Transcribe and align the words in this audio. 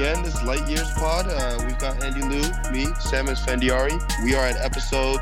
Again. 0.00 0.22
This 0.22 0.34
is 0.36 0.42
Light 0.44 0.66
Years 0.66 0.90
Pod. 0.92 1.26
Uh, 1.28 1.62
we've 1.66 1.78
got 1.78 2.02
Andy 2.02 2.22
Liu, 2.22 2.40
me, 2.72 2.86
Sam 3.00 3.26
Esfandiari. 3.26 4.00
We 4.24 4.34
are 4.34 4.46
at 4.46 4.56
episode 4.56 5.20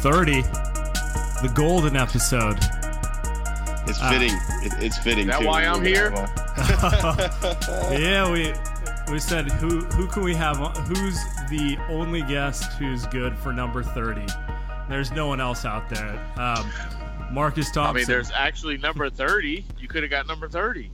30, 0.00 0.40
the 0.40 1.52
golden 1.54 1.94
episode. 1.94 2.56
It's 3.86 3.98
Ah. 4.00 4.08
fitting. 4.10 4.32
it, 4.62 4.72
it's 4.82 4.96
fitting. 4.96 5.26
That 5.26 5.40
too. 5.40 5.46
why 5.46 5.66
I'm 5.66 5.84
here? 5.84 6.10
yeah, 8.00 8.30
we 8.32 8.54
we 9.12 9.18
said 9.18 9.50
who 9.52 9.80
who 9.84 10.06
can 10.06 10.22
we 10.22 10.34
have? 10.34 10.58
on- 10.62 10.74
Who's 10.86 11.22
the 11.50 11.76
only 11.90 12.22
guest 12.22 12.72
who's 12.78 13.04
good 13.08 13.36
for 13.36 13.52
number 13.52 13.82
30? 13.82 14.24
There's 14.88 15.12
no 15.12 15.26
one 15.26 15.42
else 15.42 15.66
out 15.66 15.90
there. 15.90 16.18
Um, 16.38 16.70
Marcus 17.30 17.70
Thompson. 17.70 17.96
I 17.96 17.98
mean, 17.98 18.06
there's 18.06 18.30
actually 18.30 18.78
number 18.78 19.10
30. 19.10 19.62
You 19.78 19.88
could 19.88 20.02
have 20.04 20.10
got 20.10 20.26
number 20.26 20.48
30. 20.48 20.90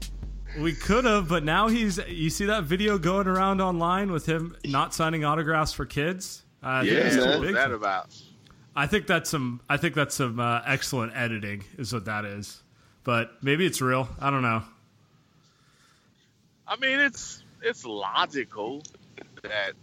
We 0.61 0.73
could 0.73 1.05
have, 1.05 1.27
but 1.27 1.43
now 1.43 1.67
he's. 1.67 1.97
You 2.07 2.29
see 2.29 2.45
that 2.45 2.63
video 2.63 2.97
going 2.97 3.27
around 3.27 3.61
online 3.61 4.11
with 4.11 4.25
him 4.25 4.55
not 4.65 4.93
signing 4.93 5.23
autographs 5.23 5.73
for 5.73 5.85
kids? 5.85 6.43
Uh, 6.63 6.67
I 6.67 6.81
think 6.81 6.93
Yeah, 6.93 6.99
it's 6.99 7.15
too 7.15 7.21
man. 7.21 7.29
What's 7.29 7.45
big 7.45 7.55
that 7.55 7.71
about? 7.71 8.21
I 8.75 8.87
think 8.87 9.07
that's 9.07 9.29
some. 9.29 9.61
I 9.69 9.77
think 9.77 9.95
that's 9.95 10.15
some 10.15 10.39
uh, 10.39 10.61
excellent 10.65 11.15
editing, 11.15 11.63
is 11.77 11.93
what 11.93 12.05
that 12.05 12.25
is. 12.25 12.61
But 13.03 13.31
maybe 13.41 13.65
it's 13.65 13.81
real. 13.81 14.09
I 14.19 14.29
don't 14.29 14.41
know. 14.41 14.63
I 16.67 16.75
mean, 16.77 16.99
it's 16.99 17.43
it's 17.61 17.85
logical 17.85 18.83
that 19.43 19.73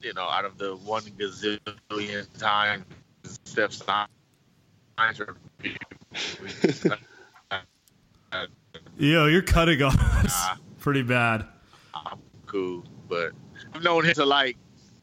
you 0.00 0.12
know, 0.14 0.24
out 0.24 0.44
of 0.44 0.58
the 0.58 0.76
one 0.76 1.02
gazillion 1.02 2.38
times 2.38 2.84
Steph 3.44 3.72
signs 3.72 5.20
are 5.20 5.36
Yo, 8.98 9.26
you're 9.26 9.42
cutting 9.42 9.82
on 9.82 9.98
us 9.98 10.24
Nah. 10.48 10.56
pretty 10.80 11.02
bad. 11.02 11.46
I'm 11.94 12.18
cool, 12.46 12.84
but 13.08 13.32
I've 13.74 13.82
known 13.82 14.04
him 14.04 14.14
to 14.14 14.24
like 14.24 14.56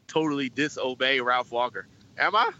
totally 0.06 0.48
disobey 0.48 1.20
Ralph 1.20 1.52
Walker. 1.52 1.86
Am 2.18 2.34
I? 2.34 2.50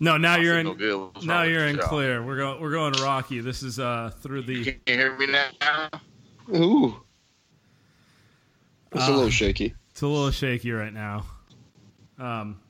No, 0.00 0.16
now 0.16 0.34
I 0.34 0.38
you're 0.38 0.58
in. 0.58 0.66
no 0.66 0.74
good. 0.74 1.24
Now 1.24 1.42
you're 1.42 1.66
in 1.66 1.76
show? 1.76 1.82
clear. 1.88 2.22
We're 2.24 2.36
going. 2.36 2.60
We're 2.60 2.70
going 2.70 2.92
Rocky. 3.02 3.40
This 3.40 3.62
is 3.62 3.78
uh 3.80 4.10
through 4.20 4.42
You 4.42 4.64
the. 4.64 4.72
can't 4.72 4.80
hear 5.00 5.16
me 5.16 5.26
now. 5.26 5.90
Ooh. 6.54 6.96
It's 8.92 9.02
a 9.08 9.12
Uh, 9.12 9.14
little 9.16 9.30
shaky. 9.30 9.74
It's 9.90 10.02
a 10.02 10.06
little 10.06 10.30
shaky 10.30 10.70
right 10.72 10.92
now. 10.92 11.26
Um, 12.18 12.60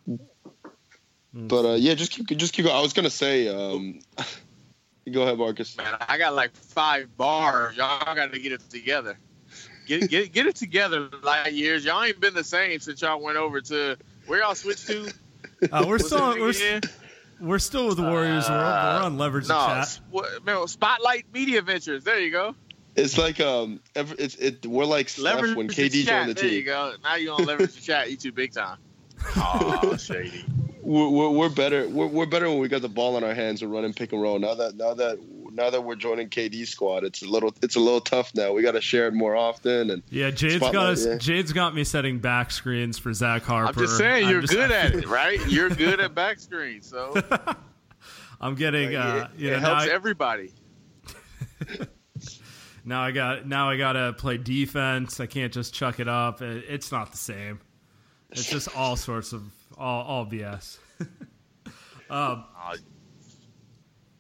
But 1.34 1.64
uh, 1.64 1.74
yeah, 1.74 1.94
just 1.94 2.12
keep 2.12 2.26
just 2.38 2.52
keep 2.54 2.64
going. 2.64 2.76
I 2.76 2.80
was 2.80 2.92
gonna 2.92 3.10
say, 3.10 3.48
um, 3.48 4.00
go 5.08 5.22
ahead, 5.22 5.38
Marcus. 5.38 5.76
Man, 5.76 5.96
I 6.08 6.18
got 6.18 6.34
like 6.34 6.54
five 6.54 7.16
bars. 7.16 7.76
Y'all 7.76 8.14
got 8.14 8.32
to 8.32 8.38
get 8.38 8.52
it 8.52 8.68
together. 8.70 9.18
Get 9.86 10.10
get 10.10 10.32
get 10.32 10.46
it 10.46 10.56
together. 10.56 11.08
Light 11.22 11.52
years. 11.52 11.84
Y'all 11.84 12.02
ain't 12.02 12.20
been 12.20 12.34
the 12.34 12.44
same 12.44 12.80
since 12.80 13.00
y'all 13.00 13.20
went 13.20 13.38
over 13.38 13.60
to 13.62 13.96
where 14.26 14.40
y'all 14.40 14.54
switched 14.54 14.86
to. 14.88 15.10
uh, 15.72 15.84
we're 15.88 15.98
still 15.98 16.38
we're, 16.38 16.50
again? 16.50 16.82
we're 17.40 17.58
still 17.58 17.88
with 17.88 17.96
the 17.96 18.02
Warriors 18.02 18.48
world. 18.48 18.62
We're 18.62 19.02
on 19.02 19.18
leverage 19.18 19.46
the 19.46 19.54
no, 19.54 19.66
chat. 19.66 19.78
s- 19.78 20.00
what, 20.10 20.44
man, 20.44 20.66
Spotlight 20.68 21.26
Media 21.32 21.62
Ventures. 21.62 22.04
There 22.04 22.20
you 22.20 22.30
go. 22.30 22.54
It's 22.96 23.16
like 23.16 23.40
um, 23.40 23.80
ever, 23.94 24.14
it's 24.18 24.34
it. 24.34 24.66
We're 24.66 24.84
like 24.84 25.08
Steph 25.08 25.22
Leverage 25.22 25.56
when 25.56 25.66
the 25.68 25.74
KD 25.74 26.04
chat. 26.04 26.26
joined 26.26 26.30
the 26.30 26.34
team. 26.34 26.50
There 26.50 26.58
you 26.58 26.64
go. 26.64 26.94
Now 27.02 27.14
you 27.14 27.32
on 27.32 27.46
leverage 27.46 27.74
the 27.74 27.80
chat. 27.80 28.10
You 28.10 28.16
too 28.16 28.32
big 28.32 28.52
time. 28.52 28.78
Oh, 29.36 29.96
shady. 29.96 30.44
We're, 30.88 31.08
we're, 31.10 31.30
we're 31.30 31.48
better. 31.50 31.86
We're, 31.86 32.06
we're 32.06 32.24
better 32.26 32.48
when 32.48 32.60
we 32.60 32.68
got 32.68 32.80
the 32.80 32.88
ball 32.88 33.18
in 33.18 33.24
our 33.24 33.34
hands 33.34 33.60
and 33.60 33.70
running 33.70 33.92
pick 33.92 34.12
and 34.14 34.22
roll. 34.22 34.38
Now 34.38 34.54
that 34.54 34.74
now 34.76 34.94
that 34.94 35.18
now 35.52 35.68
that 35.68 35.82
we're 35.84 35.96
joining 35.96 36.30
KD 36.30 36.66
squad, 36.66 37.04
it's 37.04 37.20
a 37.20 37.26
little 37.28 37.52
it's 37.60 37.76
a 37.76 37.80
little 37.80 38.00
tough 38.00 38.34
now. 38.34 38.54
We 38.54 38.62
got 38.62 38.72
to 38.72 38.80
share 38.80 39.06
it 39.06 39.12
more 39.12 39.36
often 39.36 39.90
and 39.90 40.02
Yeah, 40.08 40.30
Jade's 40.30 40.60
got 40.60 40.74
us. 40.76 41.04
yeah. 41.04 41.18
Jade's 41.18 41.52
got 41.52 41.74
me 41.74 41.84
setting 41.84 42.20
back 42.20 42.50
screens 42.50 42.98
for 42.98 43.12
Zach 43.12 43.42
Harper. 43.42 43.68
I'm 43.80 43.86
just 43.86 43.98
saying 43.98 44.24
I'm 44.24 44.30
you're 44.30 44.40
just- 44.40 44.52
good 44.54 44.70
at 44.70 44.94
it, 44.94 45.06
right? 45.08 45.38
You're 45.46 45.68
good 45.68 46.00
at 46.00 46.14
back 46.14 46.38
screens, 46.40 46.88
so 46.88 47.14
I'm 48.40 48.54
getting. 48.54 48.94
Uh, 48.96 49.28
it, 49.34 49.40
you 49.40 49.50
know, 49.50 49.58
now 49.58 49.74
helps 49.74 49.82
I, 49.82 49.88
everybody. 49.94 50.52
now 52.84 53.02
I 53.02 53.10
got. 53.10 53.46
Now 53.46 53.68
I 53.68 53.76
got 53.76 53.92
to 53.92 54.14
play 54.14 54.38
defense. 54.38 55.20
I 55.20 55.26
can't 55.26 55.52
just 55.52 55.74
chuck 55.74 56.00
it 56.00 56.08
up. 56.08 56.40
It, 56.40 56.64
it's 56.68 56.90
not 56.92 57.10
the 57.10 57.18
same. 57.18 57.60
It's 58.30 58.48
just 58.48 58.74
all 58.76 58.96
sorts 58.96 59.32
of 59.34 59.42
all 59.78 60.04
all 60.04 60.26
BS. 60.26 60.78
um, 62.10 62.44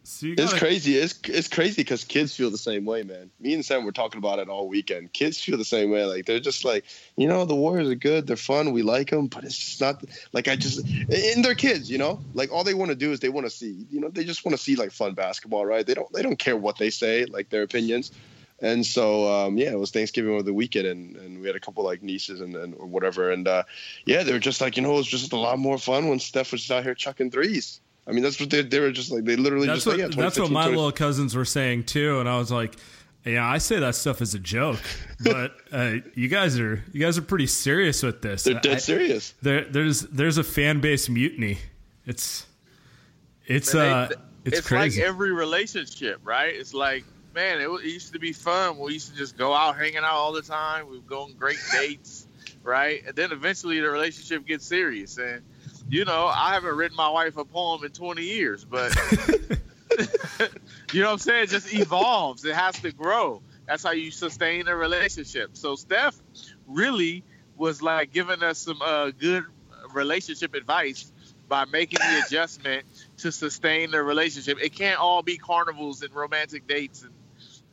so 0.04 0.26
you 0.26 0.36
gotta- 0.36 0.58
crazy. 0.58 0.96
It's 0.96 1.20
it's 1.24 1.48
crazy 1.48 1.82
because 1.82 2.02
kids 2.02 2.34
feel 2.34 2.50
the 2.50 2.56
same 2.56 2.86
way, 2.86 3.02
man. 3.02 3.30
Me 3.40 3.52
and 3.52 3.64
Sam 3.64 3.84
were 3.84 3.92
talking 3.92 4.18
about 4.18 4.38
it 4.38 4.48
all 4.48 4.66
weekend. 4.66 5.12
Kids 5.12 5.38
feel 5.38 5.58
the 5.58 5.64
same 5.66 5.90
way. 5.90 6.04
Like 6.06 6.24
they're 6.24 6.40
just 6.40 6.64
like, 6.64 6.86
you 7.16 7.28
know, 7.28 7.44
the 7.44 7.54
Warriors 7.54 7.90
are 7.90 7.94
good. 7.94 8.26
They're 8.26 8.36
fun. 8.36 8.72
We 8.72 8.80
like 8.82 9.10
them, 9.10 9.26
but 9.26 9.44
it's 9.44 9.56
just 9.58 9.80
not 9.82 10.02
like 10.32 10.48
I 10.48 10.56
just. 10.56 10.80
And 10.88 11.44
they're 11.44 11.54
kids, 11.54 11.90
you 11.90 11.98
know. 11.98 12.20
Like 12.32 12.50
all 12.50 12.64
they 12.64 12.74
want 12.74 12.88
to 12.88 12.94
do 12.94 13.12
is 13.12 13.20
they 13.20 13.28
want 13.28 13.46
to 13.46 13.50
see, 13.50 13.86
you 13.90 14.00
know, 14.00 14.08
they 14.08 14.24
just 14.24 14.44
want 14.46 14.56
to 14.56 14.62
see 14.62 14.76
like 14.76 14.92
fun 14.92 15.12
basketball, 15.12 15.66
right? 15.66 15.86
They 15.86 15.94
don't 15.94 16.10
they 16.12 16.22
don't 16.22 16.38
care 16.38 16.56
what 16.56 16.78
they 16.78 16.90
say, 16.90 17.26
like 17.26 17.50
their 17.50 17.62
opinions. 17.62 18.10
And 18.60 18.84
so, 18.84 19.32
um, 19.32 19.56
yeah, 19.56 19.70
it 19.70 19.78
was 19.78 19.92
Thanksgiving 19.92 20.32
over 20.32 20.42
the 20.42 20.52
weekend, 20.52 20.86
and, 20.86 21.16
and 21.16 21.40
we 21.40 21.46
had 21.46 21.54
a 21.54 21.60
couple 21.60 21.84
like 21.84 22.02
nieces 22.02 22.40
and, 22.40 22.56
and 22.56 22.74
or 22.74 22.86
whatever, 22.86 23.30
and 23.30 23.46
uh, 23.46 23.62
yeah, 24.04 24.24
they 24.24 24.32
were 24.32 24.40
just 24.40 24.60
like, 24.60 24.76
you 24.76 24.82
know, 24.82 24.94
it 24.94 24.96
was 24.96 25.06
just 25.06 25.32
a 25.32 25.36
lot 25.38 25.58
more 25.60 25.78
fun 25.78 26.08
when 26.08 26.18
Steph 26.18 26.50
was 26.50 26.62
just 26.62 26.72
out 26.72 26.82
here 26.82 26.94
chucking 26.94 27.30
threes. 27.30 27.80
I 28.06 28.12
mean, 28.12 28.22
that's 28.24 28.40
what 28.40 28.50
they, 28.50 28.62
they 28.62 28.80
were 28.80 28.90
just 28.90 29.12
like. 29.12 29.24
They 29.24 29.36
literally 29.36 29.66
That's 29.68 29.84
just 29.84 29.86
what 29.86 29.92
like, 29.98 30.16
yeah, 30.16 30.22
that's 30.22 30.38
what 30.38 30.48
2015, 30.48 30.52
my 30.54 30.62
20 30.64 30.76
little 30.76 30.92
cousins 30.92 31.36
were 31.36 31.44
saying 31.44 31.84
too, 31.84 32.18
and 32.20 32.28
I 32.28 32.36
was 32.38 32.50
like, 32.50 32.74
yeah, 33.24 33.46
I 33.46 33.58
say 33.58 33.78
that 33.80 33.94
stuff 33.94 34.20
as 34.22 34.34
a 34.34 34.38
joke, 34.38 34.80
but 35.20 35.52
uh, 35.70 35.96
you 36.14 36.28
guys 36.28 36.58
are 36.58 36.82
you 36.92 37.00
guys 37.00 37.16
are 37.18 37.22
pretty 37.22 37.46
serious 37.46 38.02
with 38.02 38.22
this. 38.22 38.42
They're 38.44 38.54
dead 38.60 38.76
I- 38.76 38.78
serious. 38.78 39.34
There, 39.42 39.66
there's 39.66 40.00
there's 40.00 40.38
a 40.38 40.44
fan 40.44 40.80
base 40.80 41.08
mutiny. 41.08 41.58
It's 42.06 42.46
it's 43.46 43.72
And 43.74 43.82
they- 43.82 43.90
uh 43.90 44.08
it's, 44.44 44.66
crazy. 44.66 45.00
like 45.00 45.08
every 45.08 45.30
relationship, 45.32 46.20
right? 46.24 46.54
It's 46.54 46.72
like, 46.72 47.04
man, 47.38 47.60
it, 47.60 47.68
it 47.68 47.84
used 47.84 48.12
to 48.14 48.18
be 48.18 48.32
fun. 48.32 48.78
We 48.78 48.94
used 48.94 49.12
to 49.12 49.16
just 49.16 49.38
go 49.38 49.54
out 49.54 49.76
hanging 49.76 49.98
out 49.98 50.14
all 50.14 50.32
the 50.32 50.42
time. 50.42 50.90
We'd 50.90 51.06
go 51.06 51.22
on 51.22 51.34
great 51.34 51.60
dates, 51.70 52.26
right? 52.64 53.04
And 53.06 53.14
then 53.14 53.30
eventually 53.30 53.78
the 53.78 53.88
relationship 53.88 54.44
gets 54.44 54.66
serious. 54.66 55.18
And, 55.18 55.42
you 55.88 56.04
know, 56.04 56.26
I 56.26 56.54
haven't 56.54 56.74
written 56.74 56.96
my 56.96 57.08
wife 57.08 57.36
a 57.36 57.44
poem 57.44 57.84
in 57.84 57.92
20 57.92 58.22
years, 58.22 58.64
but, 58.64 58.92
you 60.92 61.00
know 61.00 61.06
what 61.06 61.12
I'm 61.12 61.18
saying? 61.18 61.44
It 61.44 61.50
just 61.50 61.72
evolves. 61.72 62.44
It 62.44 62.56
has 62.56 62.74
to 62.80 62.90
grow. 62.90 63.40
That's 63.68 63.84
how 63.84 63.92
you 63.92 64.10
sustain 64.10 64.66
a 64.66 64.74
relationship. 64.74 65.50
So 65.52 65.76
Steph 65.76 66.20
really 66.66 67.22
was 67.56 67.80
like 67.80 68.12
giving 68.12 68.42
us 68.42 68.58
some 68.58 68.82
uh, 68.82 69.12
good 69.12 69.44
relationship 69.94 70.54
advice 70.54 71.12
by 71.48 71.66
making 71.66 72.00
the 72.00 72.24
adjustment 72.26 72.84
to 73.18 73.30
sustain 73.30 73.92
the 73.92 74.02
relationship. 74.02 74.58
It 74.60 74.74
can't 74.74 74.98
all 74.98 75.22
be 75.22 75.36
carnivals 75.38 76.02
and 76.02 76.12
romantic 76.12 76.66
dates 76.66 77.02
and 77.04 77.12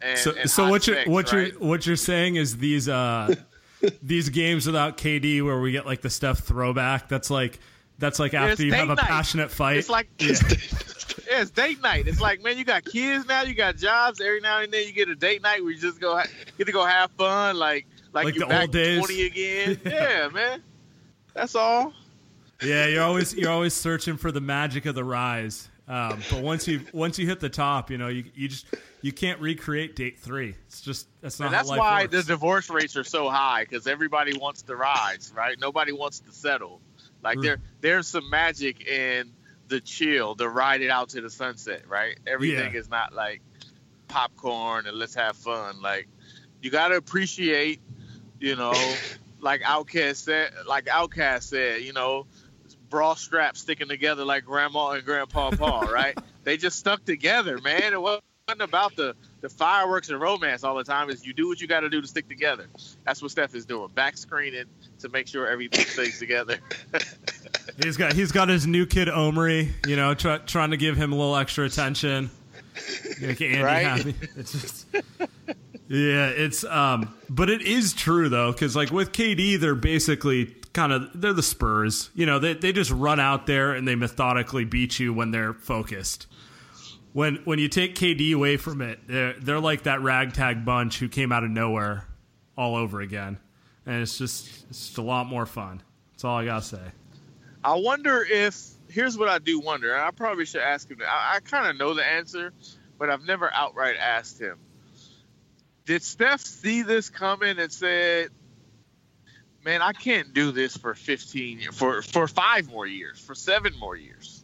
and, 0.06 0.20
so 0.20 0.32
and 0.36 0.50
so 0.50 0.70
what 0.70 0.88
you're 0.88 0.96
sex, 0.98 1.10
what 1.10 1.32
right? 1.34 1.52
you're 1.52 1.60
what 1.60 1.86
you're 1.86 1.96
saying 1.96 2.36
is 2.36 2.58
these 2.58 2.88
uh 2.90 3.34
these 4.02 4.30
games 4.30 4.66
without 4.66 4.98
KD 4.98 5.44
where 5.44 5.60
we 5.60 5.72
get 5.72 5.86
like 5.86 6.02
the 6.02 6.10
Steph 6.10 6.40
throwback. 6.40 7.10
That's 7.10 7.30
like 7.30 7.60
that's 7.98 8.20
like 8.20 8.34
after 8.34 8.64
you 8.64 8.74
have 8.74 8.90
a 8.90 8.96
night. 8.96 9.06
passionate 9.06 9.52
fight. 9.52 9.78
It's 9.78 9.90
like 9.90 10.08
Yeah. 10.20 10.28
yeah, 10.30 10.58
it's 11.42 11.52
date 11.52 11.82
night. 11.82 12.08
It's 12.08 12.20
like 12.22 12.44
man, 12.44 12.58
you 12.58 12.66
got 12.66 12.84
kids 12.86 13.26
now, 13.28 13.42
you 13.44 13.54
got 13.56 13.78
jobs. 13.78 14.20
Every 14.22 14.42
now 14.42 14.62
and 14.62 14.72
then 14.72 14.86
you 14.86 14.94
get 14.94 15.10
a 15.10 15.16
date 15.16 15.42
night 15.42 15.62
where 15.64 15.72
you 15.72 15.80
just 15.80 16.00
go 16.00 16.22
get 16.58 16.66
to 16.68 16.72
go 16.74 16.86
have 16.86 17.12
fun, 17.12 17.58
like 17.58 17.88
like, 18.14 18.26
Like 18.26 18.36
you're 18.36 18.46
the 18.46 18.50
back 18.50 18.62
old 18.64 18.72
days. 18.72 19.00
twenty 19.00 19.26
again. 19.26 19.80
yeah, 19.86 20.30
man. 20.34 20.62
That's 21.34 21.56
all. 21.56 21.94
Yeah, 22.64 22.88
you're 22.88 23.04
always 23.04 23.34
you're 23.36 23.52
always 23.52 23.74
searching 23.74 24.16
for 24.18 24.32
the 24.32 24.40
magic 24.42 24.86
of 24.86 24.96
the 24.96 25.04
rise. 25.04 25.70
Um, 25.88 26.22
but 26.32 26.42
once 26.42 26.68
you 26.68 26.82
once 26.94 27.20
you 27.20 27.28
hit 27.28 27.40
the 27.40 27.50
top, 27.50 27.92
you 27.92 27.98
know 27.98 28.08
you 28.08 28.24
you 28.34 28.48
just 28.48 28.66
you 29.06 29.12
can't 29.12 29.40
recreate 29.40 29.96
date 29.96 30.18
three. 30.18 30.56
It's 30.66 30.82
just 30.82 31.08
that's 31.22 31.40
not 31.40 31.46
And 31.46 31.54
that's 31.54 31.70
why 31.70 32.02
works. 32.06 32.12
the 32.12 32.24
divorce 32.24 32.72
rates 32.72 32.98
are 32.98 33.04
so 33.04 33.30
high 33.30 33.64
because 33.64 33.86
everybody 33.86 34.36
wants 34.36 34.64
to 34.64 34.76
rise, 34.76 35.32
right? 35.38 35.56
Nobody 35.60 35.92
wants 35.92 36.22
to 36.22 36.32
settle. 36.32 36.82
Like 37.22 37.38
Mm. 37.38 37.44
there, 37.44 37.58
there's 37.82 38.08
some 38.08 38.28
magic 38.32 38.88
in 38.88 39.32
the 39.68 39.80
chill, 39.80 40.34
the 40.34 40.50
ride 40.50 40.82
it 40.82 40.90
out 40.90 41.10
to 41.10 41.22
the 41.22 41.30
sunset, 41.30 41.88
right? 41.88 42.18
Everything 42.26 42.74
Yeah. 42.74 42.80
is 42.80 42.90
not 42.90 43.14
like 43.14 43.44
popcorn 44.08 44.88
and 44.88 44.98
let's 44.98 45.14
have 45.14 45.38
fun. 45.38 45.84
Like 45.84 46.08
you 46.64 46.72
got 46.72 46.88
to 46.88 46.96
appreciate, 46.96 47.82
you 48.40 48.56
know, 48.56 48.74
like 49.40 49.62
OutKast 49.62 50.16
said, 50.16 50.52
like 50.66 50.86
OutKast 50.86 51.44
said, 51.44 51.82
you 51.84 51.94
know, 51.94 52.26
bra 52.90 53.14
straps 53.14 53.60
sticking 53.62 53.88
together 53.88 54.26
like 54.26 54.46
Grandma 54.46 54.92
and 54.94 55.06
Grandpa 55.06 55.52
Paul, 55.52 55.92
right? 55.92 56.18
they 56.44 56.58
just 56.58 56.80
stuck 56.80 57.06
together, 57.06 57.60
man. 57.60 57.94
It 57.94 58.02
wasn't 58.02 58.24
about 58.48 58.96
the 58.96 59.16
the 59.42 59.50
fireworks 59.50 60.10
and 60.10 60.20
romance 60.22 60.64
all 60.64 60.76
the 60.76 60.84
time. 60.84 61.10
Is 61.10 61.26
you 61.26 61.34
do 61.34 61.48
what 61.48 61.60
you 61.60 61.68
got 61.68 61.80
to 61.82 61.90
do 61.90 62.00
to 62.02 62.08
stick 62.08 62.30
together. 62.30 62.68
That's 63.04 63.22
what 63.22 63.32
Steph 63.32 63.56
is 63.56 63.66
doing, 63.66 63.90
back 63.96 64.18
screening 64.18 64.66
to 65.00 65.10
make 65.10 65.28
sure 65.28 65.48
everything 65.48 65.86
stays 65.86 66.20
together. 66.20 66.58
He's 67.84 67.98
got 67.98 68.14
he's 68.14 68.32
got 68.32 68.48
his 68.48 68.68
new 68.68 68.86
kid 68.86 69.10
Omri, 69.10 69.74
you 69.88 69.96
know, 69.96 70.14
try, 70.14 70.38
trying 70.38 70.70
to 70.72 70.78
give 70.78 70.96
him 70.96 71.12
a 71.12 71.16
little 71.16 71.36
extra 71.36 71.66
attention. 71.66 72.30
Make 73.20 73.42
Andy 73.42 73.60
Right? 73.62 73.84
happy. 73.84 74.16
It's 74.38 74.52
just 74.52 74.86
Yeah, 75.88 76.28
it's 76.28 76.64
um 76.64 77.14
but 77.28 77.50
it 77.50 77.64
is 77.64 77.94
true 77.94 78.30
though 78.30 78.54
cuz 78.54 78.76
like 78.76 78.92
with 78.92 79.12
KD 79.12 79.60
they're 79.60 79.76
basically 79.76 80.56
kind 80.74 80.94
of 80.94 81.10
they're 81.20 81.34
the 81.34 81.44
Spurs. 81.44 82.12
You 82.14 82.28
know, 82.28 82.38
they 82.40 82.54
they 82.54 82.72
just 82.72 82.92
run 82.92 83.20
out 83.20 83.48
there 83.48 83.74
and 83.74 83.86
they 83.88 83.96
methodically 83.96 84.64
beat 84.64 85.00
you 85.00 85.12
when 85.12 85.32
they're 85.32 85.54
focused. 85.54 86.28
When 87.16 87.36
when 87.46 87.60
you 87.60 87.70
take 87.70 87.96
KD 87.96 88.36
away 88.36 88.58
from 88.58 88.82
it, 88.82 89.00
they're 89.08 89.40
they're 89.40 89.62
like 89.62 89.84
that 89.84 90.02
ragtag 90.02 90.66
bunch 90.66 91.00
who 91.00 91.08
came 91.08 91.32
out 91.32 91.46
of 91.46 91.50
nowhere 91.50 92.06
all 92.58 92.76
over 92.76 93.00
again. 93.00 93.38
And 93.86 94.02
it's 94.02 94.18
just 94.18 94.66
it's 94.70 94.88
just 94.88 94.98
a 94.98 95.02
lot 95.02 95.26
more 95.26 95.46
fun. 95.46 95.82
That's 96.12 96.26
all 96.26 96.36
I 96.36 96.44
got 96.44 96.64
to 96.64 96.68
say. 96.68 96.82
I 97.64 97.76
wonder 97.76 98.22
if 98.30 98.62
here's 98.90 99.18
what 99.18 99.30
I 99.30 99.40
do 99.40 99.62
wonder. 99.62 99.94
and 99.94 100.02
I 100.02 100.12
probably 100.12 100.44
should 100.44 100.60
ask 100.60 100.92
him. 100.92 100.98
I, 101.08 101.38
I 101.38 101.40
kind 101.40 101.70
of 101.70 101.78
know 101.78 101.94
the 101.94 102.06
answer, 102.06 102.52
but 103.00 103.10
I've 103.10 103.24
never 103.24 103.50
outright 103.54 103.96
asked 103.98 104.42
him. 104.42 104.58
Did 105.86 106.04
Steph 106.04 106.42
see 106.42 106.82
this 106.82 107.10
coming 107.10 107.60
and 107.60 107.72
said, 107.72 108.28
"Man, 109.64 109.82
I 109.82 109.94
can't 109.94 110.34
do 110.34 110.52
this 110.52 110.76
for 110.76 110.94
15 110.94 111.72
for 111.72 112.02
for 112.02 112.28
five 112.28 112.70
more 112.70 112.86
years, 112.86 113.22
for 113.22 113.36
seven 113.36 113.72
more 113.80 113.96
years, 113.96 114.35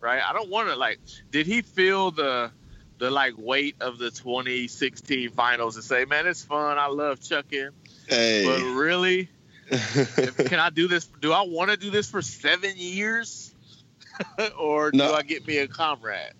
right? 0.00 0.22
I 0.26 0.32
don't 0.32 0.50
want 0.50 0.68
to 0.68 0.76
like." 0.76 0.98
Did 1.30 1.46
he 1.46 1.62
feel 1.62 2.10
the 2.10 2.50
the 2.98 3.10
like 3.10 3.34
weight 3.36 3.76
of 3.80 3.98
the 3.98 4.10
2016 4.10 5.30
finals 5.30 5.76
and 5.76 5.84
say, 5.84 6.04
"Man, 6.04 6.26
it's 6.26 6.44
fun. 6.44 6.78
I 6.78 6.86
love 6.86 7.20
chucking, 7.20 7.70
Hey, 8.08 8.44
but 8.44 8.60
really." 8.74 9.28
if, 9.68 10.36
can 10.46 10.60
I 10.60 10.70
do 10.70 10.86
this? 10.86 11.06
Do 11.06 11.32
I 11.32 11.42
want 11.42 11.70
to 11.70 11.76
do 11.76 11.90
this 11.90 12.08
for 12.08 12.22
seven 12.22 12.72
years, 12.76 13.52
or 14.58 14.92
do 14.92 14.98
No. 14.98 15.12
I 15.12 15.22
get 15.22 15.46
me 15.46 15.58
a 15.58 15.68
comrade? 15.68 16.32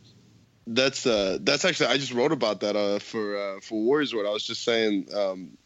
that's 0.69 1.07
uh 1.07 1.39
that's 1.43 1.65
actually 1.65 1.87
I 1.87 1.97
just 1.97 2.13
wrote 2.13 2.33
about 2.33 2.61
that 2.61 2.75
uh 2.75 2.99
for 2.99 3.37
uh 3.37 3.61
for 3.61 3.81
Warriors 3.81 4.13
what 4.15 4.27
I 4.27 4.31
was 4.31 4.45
just 4.45 4.65
saying 4.65 5.07
um 5.15 5.57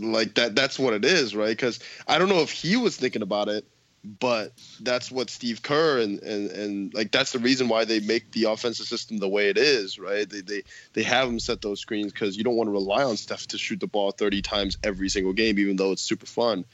like 0.00 0.34
that 0.34 0.56
that's 0.56 0.78
what 0.78 0.92
it 0.92 1.04
is 1.04 1.36
right 1.36 1.50
because 1.56 1.78
I 2.08 2.18
don't 2.18 2.28
know 2.28 2.40
if 2.40 2.50
he 2.50 2.76
was 2.76 2.96
thinking 2.96 3.22
about 3.22 3.48
it 3.48 3.64
but 4.02 4.52
that's 4.80 5.10
what 5.10 5.28
Steve 5.28 5.62
Kerr 5.62 5.98
and 5.98 6.20
and 6.22 6.50
and 6.50 6.94
like 6.94 7.10
that's 7.10 7.32
the 7.32 7.38
reason 7.38 7.68
why 7.68 7.84
they 7.84 8.00
make 8.00 8.32
the 8.32 8.44
offensive 8.44 8.86
system 8.86 9.18
the 9.18 9.28
way 9.28 9.48
it 9.48 9.58
is 9.58 9.98
right 9.98 10.28
they 10.28 10.40
they 10.40 10.62
they 10.94 11.02
have 11.02 11.28
him 11.28 11.38
set 11.38 11.60
those 11.60 11.80
screens 11.80 12.12
because 12.12 12.36
you 12.36 12.44
don't 12.44 12.56
want 12.56 12.68
to 12.68 12.72
rely 12.72 13.04
on 13.04 13.16
Steph 13.16 13.46
to 13.48 13.58
shoot 13.58 13.80
the 13.80 13.86
ball 13.86 14.10
30 14.10 14.40
times 14.42 14.78
every 14.82 15.08
single 15.08 15.34
game 15.34 15.58
even 15.58 15.76
though 15.76 15.92
it's 15.92 16.02
super 16.02 16.26
fun 16.26 16.64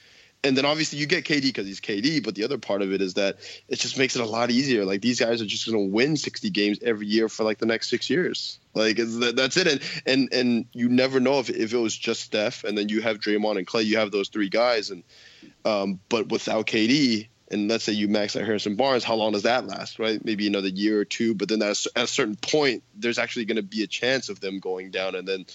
and 0.44 0.56
then 0.56 0.64
obviously 0.64 0.98
you 0.98 1.06
get 1.06 1.24
KD 1.24 1.42
because 1.42 1.66
he's 1.66 1.80
KD, 1.80 2.22
but 2.22 2.36
the 2.36 2.44
other 2.44 2.58
part 2.58 2.80
of 2.82 2.92
it 2.92 3.00
is 3.00 3.14
that 3.14 3.38
it 3.68 3.80
just 3.80 3.98
makes 3.98 4.14
it 4.14 4.22
a 4.22 4.26
lot 4.26 4.50
easier. 4.50 4.84
Like 4.84 5.00
these 5.00 5.18
guys 5.18 5.42
are 5.42 5.46
just 5.46 5.66
going 5.66 5.76
to 5.76 5.92
win 5.92 6.16
60 6.16 6.50
games 6.50 6.78
every 6.82 7.06
year 7.06 7.28
for 7.28 7.42
like 7.42 7.58
the 7.58 7.66
next 7.66 7.90
six 7.90 8.08
years. 8.08 8.60
Like 8.72 8.96
that's 8.96 9.56
it. 9.56 9.66
And 9.66 9.80
and 10.06 10.32
and 10.32 10.66
you 10.72 10.88
never 10.88 11.18
know 11.18 11.40
if, 11.40 11.50
if 11.50 11.72
it 11.72 11.78
was 11.78 11.96
just 11.96 12.22
Steph, 12.22 12.62
and 12.62 12.78
then 12.78 12.88
you 12.88 13.00
have 13.00 13.18
Draymond 13.18 13.58
and 13.58 13.66
Klay. 13.66 13.86
You 13.86 13.96
have 13.96 14.12
those 14.12 14.28
three 14.28 14.48
guys, 14.48 14.90
and 14.90 15.02
um, 15.64 16.00
but 16.08 16.28
without 16.28 16.66
KD, 16.66 17.28
and 17.50 17.68
let's 17.68 17.84
say 17.84 17.92
you 17.92 18.08
max 18.08 18.36
out 18.36 18.44
Harrison 18.44 18.76
Barnes, 18.76 19.04
how 19.04 19.14
long 19.14 19.32
does 19.32 19.44
that 19.44 19.66
last? 19.66 19.98
Right? 19.98 20.24
Maybe 20.24 20.46
another 20.46 20.68
year 20.68 21.00
or 21.00 21.04
two. 21.04 21.34
But 21.34 21.48
then 21.48 21.62
at 21.62 21.86
a, 21.86 21.98
at 21.98 22.04
a 22.04 22.08
certain 22.08 22.36
point, 22.36 22.82
there's 22.94 23.18
actually 23.18 23.44
going 23.44 23.56
to 23.56 23.62
be 23.62 23.82
a 23.82 23.86
chance 23.86 24.28
of 24.28 24.40
them 24.40 24.58
going 24.58 24.90
down, 24.90 25.14
and 25.14 25.26
then 25.26 25.46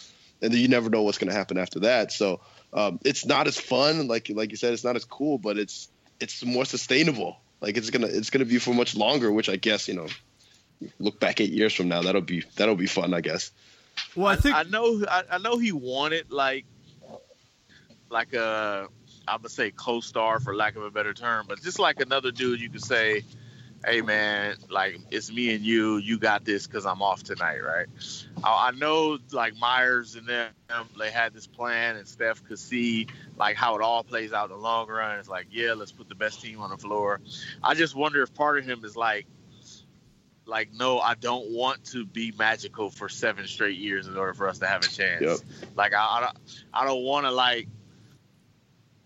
and 0.41 0.53
then 0.53 0.60
you 0.60 0.67
never 0.67 0.89
know 0.89 1.03
what's 1.03 1.17
going 1.17 1.29
to 1.29 1.36
happen 1.36 1.57
after 1.57 1.81
that. 1.81 2.12
So 2.12 2.41
um, 2.74 3.00
it's 3.03 3.25
not 3.25 3.48
as 3.48 3.57
fun, 3.60 4.07
like 4.07 4.29
like 4.29 4.51
you 4.51 4.57
said, 4.57 4.74
it's 4.74 4.83
not 4.83 4.95
as 4.95 5.05
cool, 5.05 5.38
but 5.38 5.57
it's 5.57 5.89
it's 6.19 6.45
more 6.45 6.65
sustainable. 6.65 7.38
Like 7.60 7.77
it's 7.77 7.89
gonna 7.89 8.07
it's 8.07 8.29
gonna 8.29 8.45
be 8.45 8.57
for 8.57 8.74
much 8.74 8.95
longer, 8.95 9.31
which 9.31 9.50
I 9.50 9.57
guess 9.57 9.88
you 9.88 9.95
know, 9.95 10.07
look 11.00 11.19
back 11.19 11.41
eight 11.41 11.51
years 11.51 11.74
from 11.74 11.89
now, 11.89 12.01
that'll 12.01 12.21
be 12.21 12.43
that'll 12.55 12.75
be 12.75 12.88
fun, 12.88 13.13
I 13.13 13.21
guess. 13.21 13.51
Well, 14.15 14.27
I 14.27 14.36
think 14.36 14.55
I 14.55 14.63
know, 14.63 15.03
I, 15.10 15.24
I 15.31 15.38
know 15.38 15.57
he 15.57 15.71
wanted 15.71 16.31
like, 16.31 16.65
like 18.10 18.33
a, 18.33 18.88
I'm 19.28 19.40
gonna 19.40 19.50
say 19.50 19.72
co-star 19.72 20.40
for 20.40 20.56
lack 20.56 20.75
of 20.75 20.84
a 20.84 20.92
better 20.92 21.13
term, 21.13 21.46
but 21.48 21.62
just 21.62 21.80
like 21.80 22.00
another 22.01 22.32
dude, 22.32 22.60
you 22.60 22.70
could 22.70 22.84
say, 22.84 23.24
"Hey 23.86 24.01
man, 24.01 24.56
like 24.70 25.00
it's 25.12 25.32
me 25.32 25.54
and 25.54 25.63
you. 25.63 25.98
You 25.98 26.18
got 26.18 26.44
this 26.46 26.68
because 26.68 26.86
I'm 26.86 27.01
off 27.01 27.24
tonight, 27.24 27.60
right?" 27.60 27.88
I, 28.44 28.70
I 28.70 28.72
know 28.72 29.20
like 29.32 29.56
Myers 29.58 30.16
and 30.16 30.28
them, 30.28 30.51
they 30.98 31.12
had 31.12 31.34
this 31.34 31.48
plan, 31.48 31.96
and 31.98 32.08
Steph 32.08 32.44
could 32.46 32.60
see 32.60 33.08
like 33.38 33.56
how 33.56 33.75
it 33.75 33.82
all 33.82 34.04
plays 34.04 34.34
out 34.34 34.50
in 34.50 34.56
the 34.56 34.62
long 34.62 34.88
run. 34.88 35.20
It's 35.20 35.30
like, 35.30 35.48
yeah, 35.51 35.74
let's 35.74 35.92
put 35.92 36.10
the 36.10 36.16
best 36.16 36.42
team 36.42 36.60
on 36.60 36.70
the 36.70 36.78
floor. 36.78 37.22
I 37.63 37.74
just 37.75 37.96
wonder 37.96 38.22
if 38.24 38.34
part 38.34 38.58
of 38.58 38.66
him 38.66 38.84
is 38.84 38.96
like 38.96 39.28
like 40.46 40.70
no 40.74 41.00
i 41.00 41.13
don't 41.16 41.51
want 41.51 41.84
to 41.84 42.04
be 42.06 42.34
magical 42.38 42.90
for 42.90 43.08
seven 43.08 43.46
straight 43.46 43.78
years 43.78 44.08
in 44.08 44.18
order 44.18 44.34
for 44.34 44.48
us 44.50 44.58
to 44.58 44.68
have 44.68 44.82
a 44.84 44.88
chance 44.88 45.22
Yep. 45.22 45.38
like 45.75 45.94
i, 45.94 45.98
I 46.00 46.20
don't, 46.22 46.38
I 46.74 46.86
don't 46.86 47.04
want 47.04 47.25
to 47.25 47.32
like 47.32 47.68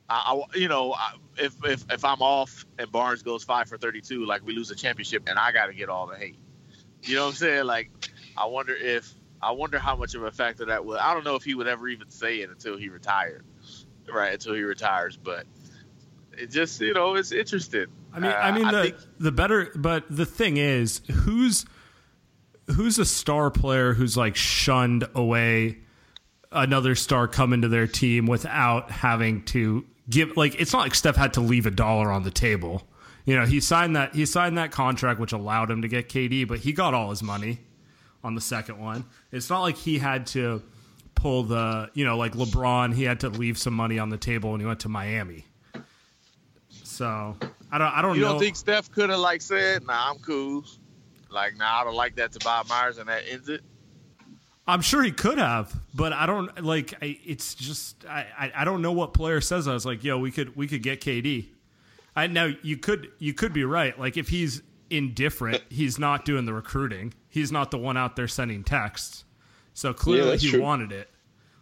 I, 0.10 0.40
you 0.54 0.68
know 0.68 0.96
if, 1.38 1.56
if 1.66 1.84
if 1.92 2.06
i'm 2.06 2.22
off 2.22 2.66
and 2.78 2.92
barnes 2.92 3.24
goes 3.24 3.44
five 3.44 3.68
for 3.68 3.78
32 3.78 4.26
like 4.26 4.46
we 4.46 4.54
lose 4.56 4.70
a 4.70 4.76
championship 4.76 5.24
and 5.28 5.40
i 5.40 5.52
got 5.52 5.66
to 5.68 5.74
get 5.74 5.90
all 5.90 6.06
the 6.08 6.16
hate. 6.16 6.38
You 7.04 7.16
know 7.16 7.24
what 7.24 7.30
i'm 7.30 7.34
saying? 7.36 7.66
Like 7.66 7.90
i 8.38 8.46
wonder 8.46 8.76
if 8.76 9.12
i 9.42 9.52
wonder 9.52 9.80
how 9.80 9.96
much 9.96 10.14
of 10.14 10.24
a 10.24 10.32
factor 10.32 10.66
that 10.66 10.86
would 10.86 11.00
i 11.00 11.14
don't 11.14 11.24
know 11.24 11.36
if 11.36 11.44
he 11.44 11.56
would 11.56 11.68
ever 11.68 11.88
even 11.88 12.10
say 12.12 12.38
it 12.42 12.50
until 12.50 12.78
he 12.78 12.90
retired 12.90 13.44
right 14.14 14.34
until 14.34 14.54
he 14.54 14.62
retires 14.62 15.18
but 15.18 15.46
it 16.38 16.52
just 16.52 16.80
you 16.82 16.94
know 16.94 17.16
it's 17.16 17.32
interesting. 17.32 17.88
I 18.14 18.20
mean, 18.20 18.32
I 18.32 18.52
mean 18.52 18.66
Uh, 18.66 18.70
I 18.70 18.72
the 18.72 18.84
think- 18.84 18.98
the 19.20 19.32
better, 19.32 19.72
but 19.76 20.04
the 20.10 20.26
thing 20.26 20.58
is, 20.58 21.02
who's 21.12 21.66
who's 22.76 22.98
a 23.00 23.06
star 23.06 23.50
player 23.52 23.94
who's 23.94 24.16
like 24.18 24.36
shunned 24.36 25.08
away 25.16 25.80
another 26.52 26.96
star 26.96 27.28
coming 27.28 27.62
to 27.62 27.68
their 27.68 27.88
team 27.88 28.26
without 28.28 28.90
having 28.92 29.44
to 29.46 29.86
give 30.10 30.36
like 30.38 30.60
it's 30.60 30.74
not 30.74 30.80
like 30.80 30.96
Steph 30.96 31.16
had 31.16 31.34
to 31.34 31.42
leave 31.42 31.66
a 31.66 31.72
dollar 31.72 32.12
on 32.12 32.24
the 32.24 32.32
table. 32.32 32.88
You 33.26 33.36
know, 33.36 33.46
he 33.46 33.60
signed 33.60 33.96
that 33.96 34.14
he 34.16 34.26
signed 34.26 34.58
that 34.58 34.72
contract 34.72 35.20
which 35.20 35.32
allowed 35.34 35.72
him 35.72 35.82
to 35.82 35.88
get 35.88 36.10
KD, 36.10 36.48
but 36.48 36.60
he 36.60 36.74
got 36.74 36.94
all 36.94 37.10
his 37.10 37.24
money 37.24 37.60
on 38.24 38.36
the 38.36 38.42
second 38.42 38.80
one. 38.80 39.06
It's 39.32 39.50
not 39.50 39.62
like 39.62 39.78
he 39.78 39.98
had 40.00 40.28
to 40.28 40.62
pull 41.16 41.44
the, 41.44 41.90
you 41.94 42.04
know, 42.06 42.18
like 42.18 42.34
LeBron, 42.34 42.94
he 42.94 43.04
had 43.04 43.22
to 43.22 43.30
leave 43.30 43.58
some 43.58 43.74
money 43.74 43.98
on 44.00 44.10
the 44.10 44.18
table 44.18 44.52
when 44.52 44.60
he 44.60 44.66
went 44.66 44.82
to 44.82 44.90
Miami. 44.90 45.46
So, 46.84 47.36
I 47.72 47.78
don't 47.78 47.88
I 47.98 48.02
don't 48.02 48.16
You 48.16 48.22
know. 48.22 48.32
don't 48.34 48.40
think 48.40 48.56
Steph 48.56 48.92
could 48.92 49.10
have 49.10 49.20
like 49.20 49.42
said, 49.42 49.86
"Nah, 49.86 50.12
I'm 50.12 50.20
cool." 50.20 50.64
Like, 51.30 51.58
nah, 51.58 51.82
I 51.82 51.84
don't 51.84 51.96
like 51.96 52.16
that 52.16 52.32
to 52.34 52.40
Bob 52.40 52.70
Myers, 52.70 52.98
and 52.98 53.10
that 53.10 53.24
ends 53.30 53.50
it. 53.50 53.62
I'm 54.68 54.82
sure 54.82 55.04
he 55.04 55.12
could 55.12 55.38
have, 55.38 55.74
but 55.94 56.12
I 56.12 56.26
don't 56.26 56.64
like. 56.64 56.94
I, 57.02 57.20
it's 57.24 57.54
just 57.54 58.06
I, 58.08 58.26
I 58.38 58.52
I 58.58 58.66
don't 58.66 58.82
know 58.82 58.92
what 58.94 59.14
player 59.14 59.40
says. 59.42 59.68
I 59.68 59.74
was 59.74 59.86
like, 59.86 60.04
yo, 60.04 60.18
we 60.18 60.32
could 60.32 60.56
we 60.56 60.68
could 60.68 60.82
get 60.82 61.02
KD. 61.02 61.46
I 62.16 62.28
know 62.28 62.54
you 62.64 62.78
could 62.78 63.12
you 63.20 63.34
could 63.34 63.54
be 63.54 63.64
right. 63.64 63.98
Like 64.00 64.18
if 64.18 64.30
he's 64.30 64.62
indifferent, 64.90 65.62
he's 65.70 66.00
not 66.00 66.26
doing 66.26 66.46
the 66.46 66.54
recruiting. 66.54 67.14
He's 67.30 67.52
not 67.52 67.70
the 67.72 67.78
one 67.78 67.96
out 67.98 68.16
there 68.16 68.28
sending 68.28 68.64
texts. 68.64 69.24
So 69.74 69.94
clearly 69.94 70.32
that's 70.32 70.44
he 70.44 70.50
true. 70.52 70.62
wanted 70.62 70.92
it. 70.92 71.10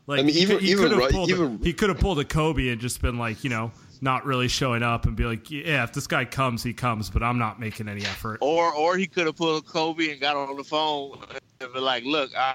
Like 0.08 0.20
I 0.20 0.24
mean, 0.24 0.36
he 0.36 0.42
even- 0.42 0.58
could, 0.58 0.64
he 0.66 0.72
even 0.72 0.84
could 0.84 0.92
have 0.92 1.00
right- 1.00 1.12
pulled 1.12 1.32
a- 1.32 1.58
he 1.64 1.74
could 1.74 1.90
have 1.90 2.00
pulled 2.00 2.20
a 2.20 2.26
Kobe 2.26 2.70
and 2.70 2.80
just 2.80 3.02
been 3.02 3.18
like, 3.18 3.44
you 3.44 3.50
know, 3.50 3.72
not 4.02 4.26
really 4.26 4.48
showing 4.48 4.84
up 4.84 5.06
and 5.06 5.16
be 5.16 5.24
like, 5.24 5.50
yeah, 5.50 5.84
if 5.84 5.94
this 5.94 6.08
guy 6.08 6.24
comes, 6.26 6.62
he 6.62 6.74
comes, 6.74 7.10
but 7.10 7.24
I'm 7.24 7.38
not 7.40 7.60
making 7.60 7.88
any 7.90 8.02
effort. 8.02 8.38
Or, 8.42 8.74
or 8.74 8.98
he 8.98 9.08
could 9.08 9.26
have 9.26 9.36
pulled 9.38 9.64
a 9.64 9.66
Kobe 9.66 10.12
and 10.12 10.20
got 10.22 10.36
on 10.36 10.56
the 10.58 10.64
phone 10.64 11.20
and 11.62 11.74
be 11.74 11.80
like, 11.80 12.04
"Look, 12.04 12.32
I, 12.38 12.54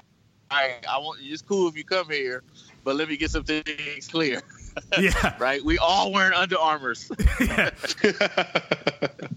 I, 0.51 0.75
I 0.89 0.97
want. 0.99 1.19
It's 1.21 1.41
cool 1.41 1.67
if 1.69 1.77
you 1.77 1.83
come 1.83 2.09
here, 2.09 2.43
but 2.83 2.95
let 2.95 3.09
me 3.09 3.17
get 3.17 3.31
some 3.31 3.43
things 3.43 4.07
clear." 4.07 4.41
yeah, 4.99 5.35
right? 5.39 5.63
We 5.63 5.77
all 5.77 6.11
wearing 6.11 6.33
Under 6.33 6.57
Armours. 6.57 7.11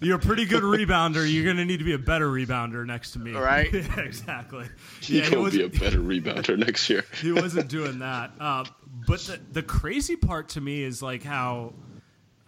You're 0.01 0.17
a 0.17 0.21
pretty 0.21 0.47
good 0.47 0.63
rebounder. 0.63 1.33
You're 1.33 1.45
going 1.45 1.57
to 1.59 1.65
need 1.65 1.79
to 1.79 1.85
be 1.85 1.93
a 1.93 1.99
better 1.99 2.29
rebounder 2.29 2.85
next 2.87 3.13
to 3.13 3.19
me. 3.19 3.33
Right. 3.33 3.73
yeah, 3.73 4.01
exactly. 4.01 4.67
He 5.01 5.19
yeah, 5.19 5.25
he, 5.25 5.31
gonna 5.31 5.51
be 5.51 5.63
a 5.63 5.69
better 5.69 6.01
rebounder 6.01 6.59
next 6.59 6.91
year. 6.91 7.05
he 7.21 7.33
wasn't 7.33 7.69
doing 7.69 8.01
that. 8.01 8.33
Uh, 8.39 8.65
but 9.07 9.21
the, 9.21 9.41
the 9.53 9.63
crazy 9.63 10.17
part 10.17 10.51
to 10.51 10.61
me 10.61 10.83
is 10.83 11.03
like 11.03 11.23
how 11.23 11.75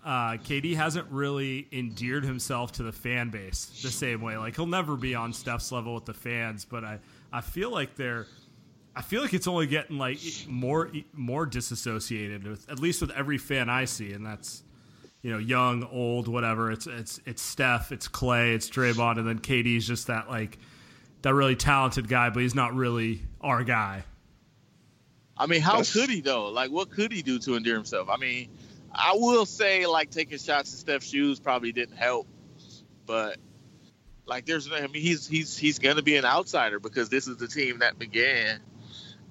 uh, 0.04 0.32
KD 0.32 0.74
hasn't 0.76 1.10
really 1.10 1.66
endeared 1.72 2.24
himself 2.24 2.72
to 2.72 2.82
the 2.82 2.92
fan 2.92 3.30
base 3.30 3.80
the 3.82 3.90
same 3.90 4.20
way. 4.20 4.36
Like 4.36 4.56
he'll 4.56 4.66
never 4.66 4.96
be 4.96 5.14
on 5.14 5.32
Steph's 5.32 5.72
level 5.72 5.94
with 5.94 6.04
the 6.04 6.14
fans, 6.14 6.64
but 6.64 6.84
I, 6.84 6.98
I 7.32 7.40
feel 7.40 7.70
like 7.70 7.96
they're. 7.96 8.26
I 8.96 9.02
feel 9.02 9.22
like 9.22 9.34
it's 9.34 9.48
only 9.48 9.66
getting 9.66 9.98
like 9.98 10.20
more 10.48 10.90
more 11.12 11.46
disassociated 11.46 12.46
with 12.46 12.68
at 12.70 12.78
least 12.78 13.00
with 13.00 13.10
every 13.10 13.38
fan 13.38 13.68
I 13.68 13.86
see, 13.86 14.12
and 14.12 14.24
that's 14.24 14.62
you 15.24 15.30
know, 15.30 15.38
young, 15.38 15.84
old, 15.84 16.28
whatever. 16.28 16.70
It's 16.70 16.86
it's 16.86 17.18
it's 17.24 17.40
Steph, 17.42 17.92
it's 17.92 18.08
Klay, 18.08 18.54
it's 18.54 18.68
Draymond, 18.68 19.18
and 19.18 19.26
then 19.26 19.38
KD's 19.38 19.86
just 19.86 20.08
that 20.08 20.28
like 20.28 20.58
that 21.22 21.32
really 21.32 21.56
talented 21.56 22.08
guy, 22.08 22.28
but 22.28 22.40
he's 22.40 22.54
not 22.54 22.74
really 22.74 23.22
our 23.40 23.64
guy. 23.64 24.04
I 25.36 25.46
mean, 25.46 25.62
how 25.62 25.72
That's- 25.78 25.92
could 25.94 26.10
he 26.10 26.20
though? 26.20 26.50
Like, 26.50 26.70
what 26.70 26.90
could 26.90 27.10
he 27.10 27.22
do 27.22 27.38
to 27.40 27.56
endear 27.56 27.74
himself? 27.74 28.10
I 28.10 28.18
mean, 28.18 28.50
I 28.92 29.14
will 29.14 29.46
say 29.46 29.86
like 29.86 30.10
taking 30.10 30.36
shots 30.38 30.72
at 30.74 30.78
Steph's 30.78 31.08
shoes 31.08 31.40
probably 31.40 31.72
didn't 31.72 31.96
help, 31.96 32.28
but 33.06 33.38
like, 34.26 34.44
there's 34.44 34.70
I 34.70 34.82
mean, 34.82 35.02
he's 35.02 35.26
he's 35.26 35.56
he's 35.56 35.78
gonna 35.78 36.02
be 36.02 36.16
an 36.16 36.26
outsider 36.26 36.78
because 36.78 37.08
this 37.08 37.26
is 37.26 37.38
the 37.38 37.48
team 37.48 37.78
that 37.78 37.98
began 37.98 38.60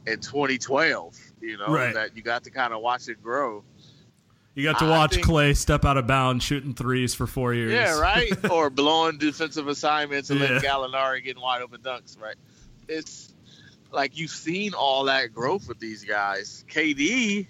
in 0.07 0.19
2012. 0.19 1.17
You 1.41 1.57
know 1.57 1.67
Right. 1.67 1.93
that 1.93 2.15
you 2.15 2.21
got 2.21 2.43
to 2.45 2.51
kind 2.51 2.73
of 2.73 2.81
watch 2.81 3.07
it 3.09 3.21
grow. 3.21 3.63
You 4.55 4.63
got 4.63 4.79
to 4.79 4.85
watch 4.85 5.15
think- 5.15 5.25
Klay 5.25 5.57
step 5.57 5.83
out 5.83 5.97
of 5.97 6.05
bounds, 6.07 6.43
shooting 6.43 6.73
threes 6.75 7.15
for 7.15 7.25
four 7.25 7.53
years. 7.53 7.71
Yeah, 7.73 7.97
right. 7.99 8.31
or 8.51 8.69
blowing 8.69 9.17
defensive 9.17 9.67
assignments 9.67 10.29
and 10.29 10.39
Yeah. 10.39 10.49
letting 10.53 10.69
Gallinari 10.69 11.23
getting 11.23 11.41
wide 11.41 11.61
open 11.63 11.81
dunks. 11.81 12.19
Right. 12.19 12.35
It's 12.87 13.33
like 13.91 14.17
you've 14.17 14.29
seen 14.31 14.73
all 14.73 15.05
that 15.05 15.33
growth 15.33 15.67
with 15.67 15.79
these 15.79 16.03
guys. 16.05 16.63
KD, 16.69 17.47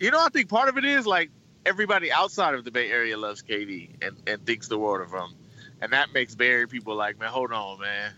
you 0.00 0.10
know, 0.10 0.20
I 0.20 0.28
think 0.28 0.48
part 0.48 0.68
of 0.68 0.76
it 0.76 0.84
is 0.84 1.06
like 1.06 1.30
everybody 1.64 2.10
outside 2.12 2.54
of 2.54 2.64
the 2.64 2.70
Bay 2.70 2.90
Area 2.90 3.16
loves 3.16 3.42
KD 3.42 3.90
and, 4.02 4.16
and 4.26 4.44
thinks 4.44 4.68
the 4.68 4.78
world 4.78 5.00
of 5.00 5.12
him, 5.12 5.34
and 5.80 5.92
that 5.92 6.12
makes 6.12 6.34
Bay 6.34 6.48
Area 6.48 6.66
people 6.68 6.94
like, 6.96 7.18
man, 7.20 7.30
hold 7.30 7.52
on, 7.52 7.80
man, 7.80 8.12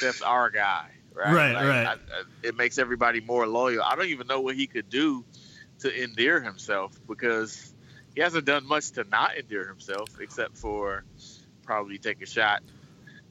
that's 0.00 0.22
our 0.22 0.50
guy. 0.50 0.90
Right. 1.16 1.32
Right, 1.34 1.54
Like, 1.54 1.64
right. 1.64 1.86
I- 1.86 1.92
I- 1.92 2.22
it 2.42 2.56
makes 2.56 2.76
everybody 2.78 3.20
more 3.20 3.46
loyal. 3.46 3.82
I 3.82 3.96
don't 3.96 4.06
even 4.08 4.26
know 4.26 4.40
what 4.42 4.54
he 4.54 4.66
could 4.66 4.90
do 4.90 5.24
to 5.78 6.02
endear 6.02 6.40
himself 6.40 6.92
because 7.08 7.72
he 8.14 8.20
hasn't 8.20 8.44
done 8.44 8.66
much 8.66 8.90
to 8.92 9.04
not 9.04 9.36
endear 9.36 9.66
himself 9.66 10.08
except 10.20 10.56
for 10.58 11.04
probably 11.64 11.98
take 11.98 12.20
a 12.22 12.26
shot. 12.26 12.62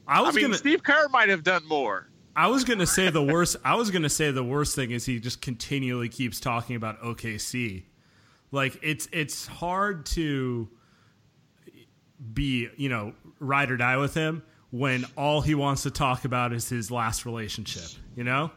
I 0.06 0.18
I, 0.18 0.20
was 0.22 0.34
mean, 0.34 0.46
gonna 0.46 0.56
Steve 0.58 0.82
Kerr 0.82 1.08
might 1.10 1.28
have 1.28 1.42
done 1.44 1.66
more. 1.66 2.08
I 2.34 2.48
was 2.48 2.64
gonna 2.64 2.86
say 2.86 3.08
the 3.10 3.22
worst. 3.22 3.56
I 3.64 3.76
was 3.76 3.90
gonna 3.90 4.10
say 4.10 4.30
the 4.30 4.44
worst 4.44 4.74
thing 4.74 4.90
is 4.90 5.06
he 5.06 5.18
just 5.20 5.40
continually 5.40 6.08
keeps 6.08 6.38
talking 6.40 6.76
about 6.76 7.00
OKC. 7.02 7.84
Like 8.52 8.78
it's 8.82 9.08
it's 9.12 9.46
hard 9.46 10.06
to 10.06 10.68
be 12.32 12.68
you 12.76 12.88
know 12.88 13.12
ride 13.40 13.70
or 13.70 13.76
die 13.76 13.96
with 13.96 14.14
him 14.14 14.42
when 14.78 15.04
all 15.16 15.40
he 15.40 15.54
wants 15.54 15.82
to 15.84 15.90
talk 15.90 16.24
about 16.24 16.52
is 16.52 16.68
his 16.68 16.90
last 16.90 17.24
relationship. 17.24 17.88
You 18.14 18.24
know, 18.24 18.50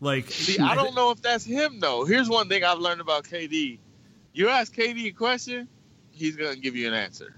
like 0.00 0.30
See, 0.30 0.58
I 0.58 0.74
don't 0.74 0.94
know 0.94 1.10
if 1.10 1.20
that's 1.20 1.44
him 1.44 1.80
though. 1.80 2.04
Here's 2.04 2.28
one 2.28 2.48
thing 2.48 2.64
I've 2.64 2.78
learned 2.78 3.00
about 3.00 3.24
KD: 3.24 3.78
you 4.32 4.48
ask 4.48 4.74
KD 4.74 5.06
a 5.06 5.10
question, 5.10 5.68
he's 6.10 6.36
gonna 6.36 6.56
give 6.56 6.76
you 6.76 6.88
an 6.88 6.94
answer. 6.94 7.34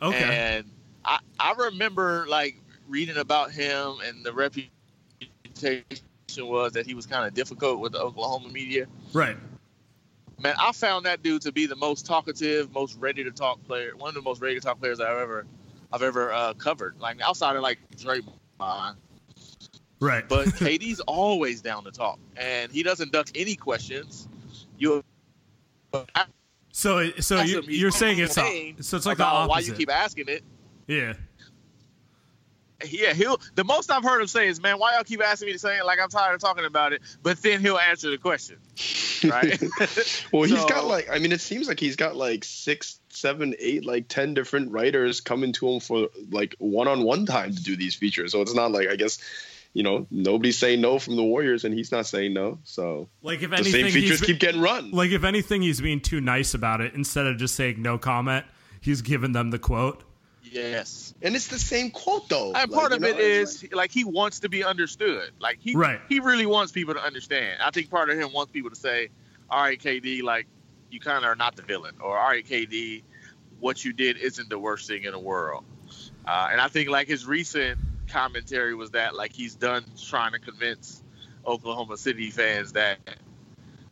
Okay, 0.00 0.22
And 0.22 0.70
I, 1.04 1.18
I 1.38 1.54
remember 1.56 2.26
like 2.28 2.56
reading 2.88 3.16
about 3.16 3.52
him 3.52 3.98
and 4.04 4.24
the 4.24 4.32
reputation 4.32 4.70
was 6.38 6.72
that 6.72 6.86
he 6.86 6.94
was 6.94 7.06
kind 7.06 7.26
of 7.26 7.34
difficult 7.34 7.78
with 7.80 7.92
the 7.92 8.00
Oklahoma 8.00 8.48
media. 8.48 8.86
right. 9.12 9.36
Man, 10.42 10.56
I 10.58 10.72
found 10.72 11.06
that 11.06 11.22
dude 11.22 11.42
to 11.42 11.52
be 11.52 11.66
the 11.66 11.76
most 11.76 12.04
talkative, 12.04 12.72
most 12.72 12.98
ready 12.98 13.22
to 13.22 13.30
talk 13.30 13.62
player, 13.62 13.92
one 13.96 14.08
of 14.08 14.14
the 14.14 14.22
most 14.22 14.40
ready 14.40 14.56
to 14.56 14.60
talk 14.60 14.80
players 14.80 14.98
I've 14.98 15.18
ever, 15.18 15.46
I've 15.92 16.02
ever 16.02 16.32
uh, 16.32 16.54
covered. 16.54 16.98
Like 17.00 17.20
outside 17.20 17.56
of 17.56 17.62
like 17.62 17.78
Draymond, 17.96 18.96
Right. 20.00 20.28
but 20.28 20.46
KD's 20.58 21.00
always 21.00 21.60
down 21.60 21.84
to 21.84 21.90
talk, 21.90 22.18
and 22.36 22.72
he 22.72 22.82
doesn't 22.82 23.12
duck 23.12 23.28
any 23.34 23.54
questions. 23.56 24.28
You. 24.78 25.04
So, 26.72 27.10
so 27.20 27.42
you, 27.42 27.62
you're 27.68 27.90
saying 27.90 28.18
it's 28.18 28.38
a, 28.38 28.74
so 28.80 28.96
it's 28.96 29.04
like 29.06 29.18
the 29.18 29.24
opposite. 29.24 29.50
why 29.50 29.58
you 29.60 29.72
keep 29.74 29.90
asking 29.90 30.28
it. 30.28 30.42
yeah. 30.86 31.12
Yeah, 32.84 33.12
he'll. 33.12 33.40
The 33.54 33.62
most 33.62 33.92
I've 33.92 34.02
heard 34.02 34.20
him 34.20 34.26
say 34.26 34.48
is, 34.48 34.60
"Man, 34.60 34.76
why 34.80 34.94
y'all 34.94 35.04
keep 35.04 35.22
asking 35.22 35.46
me 35.46 35.52
to 35.52 35.58
say 35.60 35.78
it? 35.78 35.86
Like 35.86 36.00
I'm 36.02 36.08
tired 36.08 36.34
of 36.34 36.40
talking 36.40 36.64
about 36.64 36.92
it." 36.92 37.00
But 37.22 37.40
then 37.40 37.60
he'll 37.60 37.78
answer 37.78 38.10
the 38.10 38.18
question, 38.18 38.56
right? 39.22 39.62
Well, 40.32 40.42
he's 40.48 40.64
got 40.68 40.86
like, 40.86 41.08
I 41.08 41.20
mean, 41.20 41.30
it 41.30 41.40
seems 41.40 41.68
like 41.68 41.78
he's 41.78 41.94
got 41.94 42.16
like 42.16 42.42
six, 42.42 42.98
seven, 43.14 43.54
eight, 43.58 43.84
like 43.84 44.08
10 44.08 44.34
different 44.34 44.70
writers 44.72 45.20
coming 45.20 45.52
to 45.54 45.68
him 45.68 45.80
for 45.80 46.08
like 46.30 46.54
one 46.58 46.88
on 46.88 47.02
one 47.02 47.26
time 47.26 47.54
to 47.54 47.62
do 47.62 47.76
these 47.76 47.94
features. 47.94 48.32
So 48.32 48.40
it's 48.42 48.54
not 48.54 48.72
like, 48.72 48.88
I 48.88 48.96
guess, 48.96 49.18
you 49.74 49.82
know, 49.82 50.06
nobody's 50.10 50.58
saying 50.58 50.80
no 50.80 50.98
from 50.98 51.16
the 51.16 51.22
Warriors 51.22 51.64
and 51.64 51.74
he's 51.74 51.92
not 51.92 52.06
saying 52.06 52.34
no. 52.34 52.58
So 52.64 53.08
Like 53.22 53.42
if 53.42 53.50
the 53.50 53.56
anything, 53.56 53.84
same 53.84 53.90
features 53.92 54.20
keep 54.20 54.38
getting 54.38 54.60
run. 54.60 54.90
like 54.90 55.10
if 55.10 55.24
anything, 55.24 55.62
he's 55.62 55.80
being 55.80 56.00
too 56.00 56.20
nice 56.20 56.54
about 56.54 56.80
it. 56.80 56.94
Instead 56.94 57.26
of 57.26 57.36
just 57.38 57.54
saying 57.54 57.80
no 57.80 57.98
comment, 57.98 58.44
he's 58.80 59.02
giving 59.02 59.32
them 59.32 59.50
the 59.50 59.58
quote. 59.58 60.02
yes. 60.42 61.14
and 61.22 61.34
it's 61.36 61.46
the 61.48 61.58
same 61.58 61.90
quote, 61.90 62.28
though. 62.28 62.46
And 62.52 62.54
Like, 62.54 62.70
part 62.70 62.90
you 62.90 62.96
of 62.96 63.02
know, 63.02 63.08
it 63.08 63.16
it's 63.18 63.62
is 63.62 63.72
like 63.72 63.90
he 63.90 64.04
wants 64.04 64.40
to 64.40 64.48
be 64.48 64.64
understood. 64.64 65.30
Like 65.40 65.58
he 65.60 65.74
Right. 65.74 66.00
he 66.08 66.20
really 66.20 66.46
wants 66.46 66.72
people 66.72 66.94
to 66.94 67.00
understand. 67.02 67.60
I 67.62 67.70
think 67.70 67.90
part 67.90 68.10
of 68.10 68.18
him 68.18 68.32
wants 68.32 68.52
people 68.52 68.70
to 68.70 68.76
say, 68.76 69.08
"All 69.50 69.62
right, 69.62 69.78
KD, 69.80 70.22
like 70.22 70.46
you 70.92 71.00
kind 71.00 71.18
of 71.18 71.24
are 71.24 71.36
not 71.36 71.56
the 71.56 71.62
villain," 71.62 71.94
or 72.00 72.18
"All 72.18 72.28
right, 72.28 72.46
KD, 72.46 73.02
what 73.60 73.84
you 73.84 73.92
did 73.92 74.16
isn't 74.18 74.48
the 74.48 74.58
worst 74.58 74.88
thing 74.88 75.04
in 75.04 75.12
the 75.12 75.18
world." 75.18 75.64
Uh, 76.26 76.48
and 76.50 76.60
I 76.60 76.68
think 76.68 76.88
like 76.88 77.08
his 77.08 77.26
recent 77.26 77.78
commentary 78.08 78.74
was 78.74 78.90
that 78.90 79.14
like 79.14 79.32
he's 79.32 79.54
done 79.54 79.84
trying 80.08 80.32
to 80.32 80.38
convince 80.38 81.02
Oklahoma 81.46 81.96
City 81.96 82.30
fans 82.30 82.72
that 82.72 82.98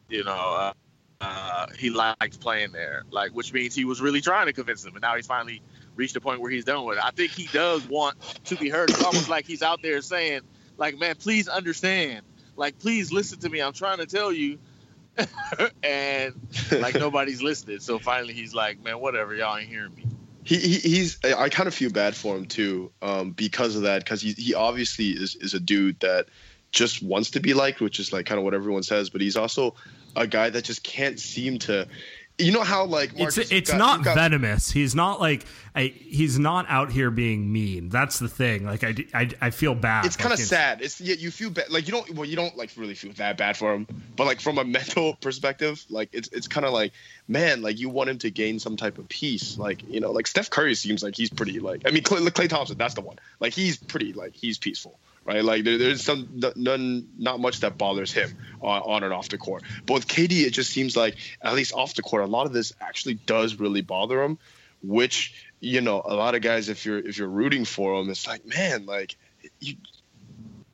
you 0.08 0.24
know 0.24 0.32
uh, 0.32 0.72
uh, 1.20 1.66
he 1.78 1.90
likes 1.90 2.36
playing 2.36 2.72
there, 2.72 3.04
like 3.10 3.32
which 3.32 3.52
means 3.52 3.74
he 3.74 3.84
was 3.84 4.00
really 4.00 4.20
trying 4.20 4.46
to 4.46 4.52
convince 4.52 4.82
them, 4.82 4.94
and 4.94 5.02
now 5.02 5.16
he's 5.16 5.26
finally 5.26 5.62
reached 5.96 6.16
a 6.16 6.20
point 6.20 6.40
where 6.40 6.50
he's 6.50 6.64
done 6.64 6.84
with 6.84 6.98
it. 6.98 7.04
I 7.04 7.10
think 7.10 7.32
he 7.32 7.46
does 7.52 7.86
want 7.88 8.16
to 8.44 8.56
be 8.56 8.68
heard. 8.68 8.90
It's 8.90 9.04
almost 9.04 9.28
like 9.28 9.46
he's 9.46 9.62
out 9.62 9.82
there 9.82 10.00
saying, 10.00 10.40
like, 10.78 10.98
man, 10.98 11.16
please 11.16 11.48
understand. 11.48 12.24
Like, 12.56 12.78
please 12.78 13.12
listen 13.12 13.38
to 13.40 13.48
me. 13.48 13.60
I'm 13.60 13.72
trying 13.72 13.98
to 13.98 14.06
tell 14.06 14.32
you. 14.32 14.58
and 15.82 16.34
like 16.72 16.94
nobody's 16.98 17.42
listening. 17.42 17.80
So 17.80 17.98
finally 17.98 18.34
he's 18.34 18.54
like, 18.54 18.82
man, 18.82 19.00
whatever, 19.00 19.34
y'all 19.34 19.56
ain't 19.56 19.68
hearing 19.68 19.94
me. 19.94 20.04
he, 20.44 20.56
he 20.56 20.78
he's 20.78 21.18
I 21.24 21.48
kind 21.48 21.66
of 21.66 21.74
feel 21.74 21.90
bad 21.90 22.14
for 22.14 22.36
him 22.36 22.46
too 22.46 22.92
um, 23.02 23.32
because 23.32 23.76
of 23.76 23.82
that 23.82 24.04
because 24.04 24.22
he 24.22 24.32
he 24.32 24.54
obviously 24.54 25.08
is 25.10 25.34
is 25.36 25.54
a 25.54 25.60
dude 25.60 26.00
that 26.00 26.26
just 26.72 27.02
wants 27.02 27.30
to 27.32 27.40
be 27.40 27.54
liked, 27.54 27.80
which 27.80 27.98
is 27.98 28.12
like 28.12 28.26
kind 28.26 28.38
of 28.38 28.44
what 28.44 28.54
everyone 28.54 28.82
says, 28.82 29.10
but 29.10 29.20
he's 29.20 29.36
also 29.36 29.74
a 30.16 30.26
guy 30.26 30.50
that 30.50 30.64
just 30.64 30.82
can't 30.82 31.18
seem 31.18 31.58
to. 31.60 31.86
You 32.40 32.52
know 32.52 32.62
how 32.62 32.84
like 32.84 33.16
Marcus, 33.16 33.38
it's 33.38 33.52
it's 33.52 33.70
got, 33.70 33.78
not 33.78 34.04
got, 34.04 34.14
venomous. 34.16 34.70
He's 34.70 34.94
not 34.94 35.20
like 35.20 35.44
I, 35.74 35.94
he's 35.96 36.38
not 36.38 36.66
out 36.68 36.90
here 36.90 37.10
being 37.10 37.52
mean. 37.52 37.88
That's 37.88 38.18
the 38.18 38.28
thing. 38.28 38.64
Like 38.64 38.82
I, 38.82 38.94
I, 39.14 39.30
I 39.40 39.50
feel 39.50 39.74
bad. 39.74 40.04
It's 40.04 40.16
kind 40.16 40.32
of 40.32 40.38
like 40.38 40.46
sad. 40.46 40.82
It's 40.82 41.00
yeah, 41.00 41.14
you 41.14 41.30
feel 41.30 41.50
bad. 41.50 41.70
Like 41.70 41.86
you 41.86 41.92
don't 41.92 42.10
well 42.14 42.24
you 42.24 42.36
don't 42.36 42.56
like 42.56 42.70
really 42.76 42.94
feel 42.94 43.12
that 43.12 43.36
bad 43.36 43.56
for 43.56 43.74
him, 43.74 43.86
but 44.16 44.26
like 44.26 44.40
from 44.40 44.58
a 44.58 44.64
mental 44.80 45.14
perspective, 45.14 45.84
like 45.90 46.08
it's 46.12 46.28
it's 46.28 46.48
kind 46.48 46.66
of 46.66 46.72
like 46.72 46.92
man, 47.28 47.62
like 47.62 47.78
you 47.78 47.88
want 47.88 48.10
him 48.10 48.18
to 48.18 48.30
gain 48.30 48.58
some 48.58 48.76
type 48.76 48.98
of 48.98 49.08
peace. 49.08 49.58
Like 49.58 49.82
you 49.88 50.00
know, 50.00 50.10
like 50.10 50.26
Steph 50.26 50.50
Curry 50.50 50.74
seems 50.74 51.02
like 51.02 51.16
he's 51.16 51.30
pretty 51.30 51.60
like 51.60 51.82
I 51.86 51.90
mean 51.90 52.02
Clay, 52.02 52.20
Klay 52.20 52.48
Thompson, 52.48 52.78
that's 52.78 52.94
the 52.94 53.02
one. 53.02 53.18
Like 53.38 53.52
he's 53.52 53.76
pretty 53.76 54.12
like 54.12 54.34
he's 54.34 54.58
peaceful 54.58 54.98
right? 55.24 55.44
Like 55.44 55.64
there, 55.64 55.78
there's 55.78 56.02
some 56.02 56.40
none, 56.56 57.08
not 57.18 57.40
much 57.40 57.60
that 57.60 57.78
bothers 57.78 58.12
him 58.12 58.36
on, 58.60 58.82
on, 58.82 59.04
and 59.04 59.12
off 59.12 59.28
the 59.28 59.38
court. 59.38 59.62
But 59.86 59.94
with 59.94 60.08
KD, 60.08 60.46
it 60.46 60.50
just 60.50 60.70
seems 60.70 60.96
like 60.96 61.16
at 61.42 61.54
least 61.54 61.72
off 61.72 61.94
the 61.94 62.02
court, 62.02 62.22
a 62.22 62.26
lot 62.26 62.46
of 62.46 62.52
this 62.52 62.72
actually 62.80 63.14
does 63.14 63.56
really 63.56 63.82
bother 63.82 64.22
him. 64.22 64.38
Which 64.82 65.46
you 65.60 65.82
know, 65.82 66.02
a 66.04 66.14
lot 66.14 66.34
of 66.34 66.42
guys, 66.42 66.68
if 66.68 66.86
you're 66.86 66.98
if 66.98 67.18
you're 67.18 67.28
rooting 67.28 67.64
for 67.64 68.00
him, 68.00 68.08
it's 68.10 68.26
like 68.26 68.46
man, 68.46 68.86
like 68.86 69.16
you. 69.60 69.76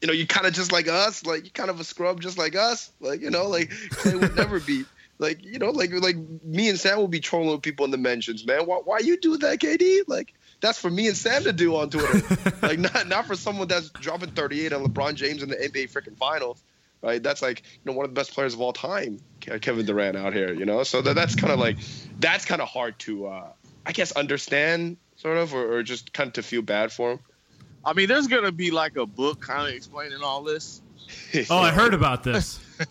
You 0.02 0.08
know, 0.08 0.12
you 0.12 0.26
kind 0.26 0.46
of 0.46 0.52
just 0.52 0.72
like 0.72 0.88
us, 0.88 1.24
like 1.24 1.46
you 1.46 1.50
kind 1.50 1.70
of 1.70 1.80
a 1.80 1.84
scrub 1.84 2.20
just 2.20 2.36
like 2.36 2.54
us, 2.54 2.92
like 3.00 3.22
you 3.22 3.30
know, 3.30 3.48
like 3.48 3.70
Klay 3.70 4.20
would 4.20 4.36
never 4.36 4.60
be 4.60 4.84
like 5.18 5.42
you 5.42 5.58
know, 5.58 5.70
like 5.70 5.90
like 5.90 6.16
me 6.44 6.68
and 6.68 6.78
Sam 6.78 6.98
will 6.98 7.08
be 7.08 7.18
trolling 7.18 7.60
people 7.60 7.86
in 7.86 7.90
the 7.90 7.96
mentions, 7.96 8.46
man. 8.46 8.66
Why 8.66 8.76
why 8.84 8.98
you 8.98 9.18
do 9.18 9.38
that, 9.38 9.58
KD? 9.58 10.02
Like 10.06 10.34
that's 10.60 10.78
for 10.78 10.90
me 10.90 11.08
and 11.08 11.16
Sam 11.16 11.44
to 11.44 11.52
do 11.52 11.76
on 11.76 11.90
Twitter. 11.90 12.22
like 12.62 12.78
not 12.78 13.08
not 13.08 13.26
for 13.26 13.34
someone 13.36 13.68
that's 13.68 13.90
dropping 13.90 14.30
38 14.30 14.72
on 14.72 14.84
LeBron 14.84 15.14
James 15.14 15.42
in 15.42 15.48
the 15.48 15.56
NBA 15.56 15.90
freaking 15.92 16.16
finals. 16.16 16.62
Right? 17.02 17.22
That's 17.22 17.42
like 17.42 17.62
you 17.62 17.80
know 17.84 17.92
one 17.92 18.04
of 18.04 18.10
the 18.10 18.18
best 18.18 18.32
players 18.32 18.54
of 18.54 18.60
all 18.60 18.72
time, 18.72 19.20
Kevin 19.40 19.86
Durant 19.86 20.16
out 20.16 20.32
here. 20.32 20.52
You 20.52 20.64
know, 20.64 20.82
so 20.82 21.02
that, 21.02 21.14
that's 21.14 21.34
kind 21.34 21.52
of 21.52 21.58
like 21.58 21.76
that's 22.18 22.44
kind 22.44 22.60
of 22.60 22.68
hard 22.68 22.98
to 23.00 23.26
uh, 23.26 23.48
I 23.84 23.92
guess 23.92 24.12
understand 24.12 24.96
sort 25.16 25.38
of, 25.38 25.54
or, 25.54 25.76
or 25.76 25.82
just 25.82 26.12
kind 26.12 26.28
of 26.28 26.34
to 26.34 26.42
feel 26.42 26.62
bad 26.62 26.92
for 26.92 27.12
him. 27.12 27.18
I 27.84 27.92
mean, 27.92 28.08
there's 28.08 28.26
gonna 28.26 28.52
be 28.52 28.70
like 28.70 28.96
a 28.96 29.06
book 29.06 29.40
kind 29.40 29.68
of 29.68 29.75
explaining 29.75 30.22
all 30.22 30.42
this. 30.42 30.80
oh, 31.50 31.58
I 31.58 31.70
heard 31.70 31.94
about 31.94 32.25
this. 32.25 32.58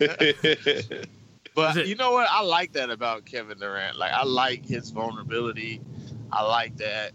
but 1.56 1.88
you 1.88 1.96
know 1.96 2.12
what? 2.12 2.28
I 2.30 2.42
like 2.44 2.74
that 2.74 2.90
about 2.90 3.26
Kevin 3.26 3.58
Durant. 3.58 3.98
Like 3.98 4.14
I 4.14 4.24
like 4.24 4.66
his 4.66 4.92
vulnerability. 4.92 5.82
I 6.32 6.44
like 6.44 6.78
that 6.78 7.12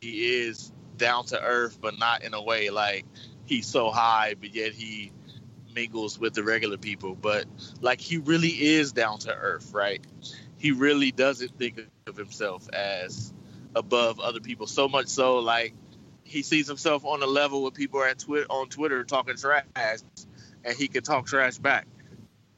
he 0.00 0.42
is 0.42 0.72
down 0.96 1.24
to 1.26 1.40
earth, 1.40 1.78
but 1.80 1.98
not 1.98 2.22
in 2.22 2.34
a 2.34 2.42
way 2.42 2.70
like 2.70 3.04
he's 3.46 3.66
so 3.66 3.90
high, 3.90 4.34
but 4.38 4.54
yet 4.54 4.72
he 4.72 5.12
mingles 5.74 6.18
with 6.18 6.34
the 6.34 6.42
regular 6.42 6.76
people. 6.76 7.14
But 7.14 7.46
like 7.80 8.00
he 8.00 8.18
really 8.18 8.48
is 8.48 8.92
down 8.92 9.18
to 9.20 9.34
earth, 9.34 9.72
right? 9.72 10.04
He 10.58 10.72
really 10.72 11.12
doesn't 11.12 11.56
think 11.56 11.80
of 12.06 12.16
himself 12.16 12.68
as 12.72 13.32
above 13.74 14.20
other 14.20 14.40
people. 14.40 14.66
So 14.66 14.88
much 14.88 15.08
so, 15.08 15.38
like 15.38 15.74
he 16.24 16.42
sees 16.42 16.66
himself 16.66 17.04
on 17.04 17.22
a 17.22 17.26
level 17.26 17.62
with 17.62 17.74
people 17.74 18.02
at 18.02 18.18
Twitter 18.18 18.46
on 18.50 18.68
Twitter 18.68 19.04
talking 19.04 19.36
trash, 19.36 20.00
and 20.64 20.76
he 20.76 20.88
can 20.88 21.02
talk 21.02 21.26
trash 21.26 21.58
back, 21.58 21.86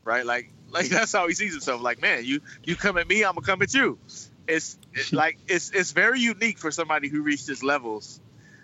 right? 0.04 0.26
Like, 0.26 0.50
like 0.70 0.88
that's 0.88 1.12
how 1.12 1.28
he 1.28 1.34
sees 1.34 1.52
himself. 1.52 1.80
Like, 1.80 2.00
man, 2.00 2.24
you 2.24 2.40
you 2.64 2.76
come 2.76 2.98
at 2.98 3.08
me, 3.08 3.24
I'm 3.24 3.34
gonna 3.34 3.46
come 3.46 3.62
at 3.62 3.74
you 3.74 3.98
it's, 4.50 4.78
like 5.12 5.38
it's 5.48 5.70
it's 5.70 5.92
very 5.92 6.20
unique 6.20 6.58
for 6.58 6.70
somebody 6.70 7.08
who 7.08 7.22
reached 7.22 7.46
his 7.46 7.62
levels. 7.62 8.20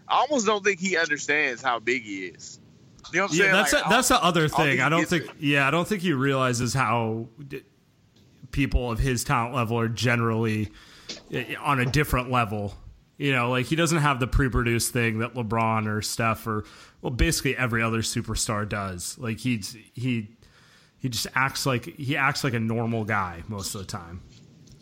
I 0.09 0.21
almost 0.21 0.47
don't 0.47 0.65
think 0.65 0.79
he 0.79 0.97
understands 0.97 1.63
how 1.63 1.81
big 1.81 2.03
he 2.03 2.27
is. 2.27 2.61
You 3.13 3.19
know 3.19 3.25
what 3.25 3.33
I'm 3.33 3.37
yeah, 3.37 3.43
saying? 3.43 3.53
That's 3.53 3.73
like, 3.73 3.87
a, 3.87 3.89
that's 3.89 4.09
the 4.09 4.25
other 4.25 4.49
thing. 4.49 4.81
I 4.81 4.89
don't 4.89 5.07
think. 5.07 5.25
It. 5.25 5.31
Yeah, 5.41 5.67
I 5.67 5.71
don't 5.71 5.87
think 5.87 6.03
he 6.03 6.13
realizes 6.13 6.75
how 6.75 7.29
people 8.51 8.91
of 8.91 8.99
his 8.99 9.25
talent 9.25 9.55
level 9.55 9.79
are 9.79 9.89
generally 9.89 10.71
eh, 11.33 11.55
on 11.61 11.81
a 11.81 11.87
different 11.87 12.31
level. 12.31 12.75
You 13.19 13.33
know, 13.33 13.51
like 13.51 13.67
he 13.67 13.77
doesn't 13.77 13.99
have 13.99 14.21
the 14.21 14.27
pre-produced 14.27 14.93
thing 14.93 15.21
that 15.21 15.35
LeBron 15.35 15.87
or 15.87 16.03
Steph 16.03 16.47
or 16.47 16.65
well, 17.01 17.11
basically 17.11 17.57
every 17.57 17.83
other 17.83 18.01
superstar 18.01 18.69
does. 18.69 19.17
Like 19.19 19.39
he's 19.39 19.77
he 19.95 20.37
he 20.99 21.09
just 21.09 21.27
acts 21.35 21.67
like 21.67 21.85
he 21.85 22.17
acts 22.17 22.45
like 22.45 22.55
a 22.55 22.61
normal 22.61 23.05
guy 23.05 23.43
most 23.49 23.75
of 23.75 23.81
the 23.81 23.87
time. 23.87 24.23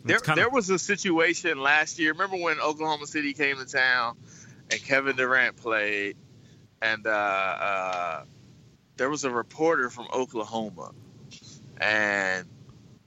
There, 0.05 0.19
kinda... 0.19 0.39
there 0.39 0.49
was 0.49 0.69
a 0.69 0.77
situation 0.77 1.59
last 1.59 1.97
year. 1.97 2.11
Remember 2.11 2.37
when 2.37 2.59
Oklahoma 2.59 3.07
City 3.07 3.33
came 3.33 3.57
to 3.57 3.65
town 3.65 4.15
and 4.69 4.81
Kevin 4.83 5.15
Durant 5.15 5.57
played, 5.57 6.15
and 6.81 7.05
uh, 7.07 7.09
uh, 7.09 8.23
there 8.97 9.09
was 9.09 9.23
a 9.23 9.31
reporter 9.31 9.89
from 9.89 10.07
Oklahoma, 10.13 10.91
and 11.81 12.47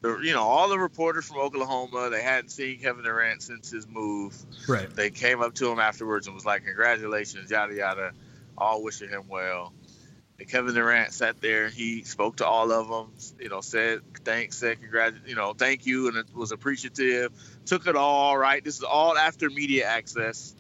the, 0.01 0.19
you 0.19 0.33
know 0.33 0.43
all 0.43 0.69
the 0.69 0.79
reporters 0.79 1.27
from 1.27 1.39
Oklahoma 1.39 2.11
they 2.11 2.23
hadn't 2.23 2.51
seen 2.51 2.81
Kevin 2.81 3.05
Durant 3.05 3.43
since 3.43 3.71
his 3.71 3.87
move. 3.87 4.37
Right. 4.69 4.91
They 4.95 5.11
came 5.11 5.41
up 5.41 5.55
to 5.55 5.71
him 5.71 5.79
afterwards 5.79 6.27
and 6.27 6.35
was 6.35 6.45
like, 6.45 6.65
"Congratulations, 6.65 7.49
yada 7.49 7.75
yada, 7.75 8.13
all 8.57 8.83
wishing 8.83 9.09
him 9.09 9.29
well." 9.29 9.73
And 10.39 10.49
Kevin 10.49 10.75
Durant 10.75 11.13
sat 11.13 11.41
there. 11.41 11.69
He 11.69 12.05
spoke 12.05 12.37
to 12.37 12.47
all 12.47 12.71
of 12.71 12.89
them. 12.89 13.13
You 13.41 13.49
know, 13.49 13.61
said 13.61 14.03
thanks, 14.25 14.59
said 14.59 14.81
congrat, 14.81 15.15
you 15.27 15.35
know, 15.35 15.53
thank 15.53 15.85
you, 15.85 16.07
and 16.09 16.17
it 16.17 16.27
was 16.33 16.53
appreciative. 16.53 17.33
Took 17.67 17.89
it 17.89 17.97
all 17.97 18.39
right. 18.39 18.63
This 18.63 18.77
is 18.77 18.85
all 18.85 19.19
after 19.19 19.51
media 19.51 19.87
access. 19.87 20.55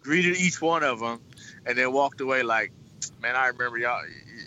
Greeted 0.00 0.36
each 0.36 0.60
one 0.60 0.82
of 0.82 0.98
them, 0.98 1.20
and 1.64 1.78
then 1.78 1.92
walked 1.92 2.20
away 2.20 2.42
like, 2.42 2.72
man, 3.22 3.36
I 3.36 3.48
remember 3.48 3.78
y'all. 3.78 4.02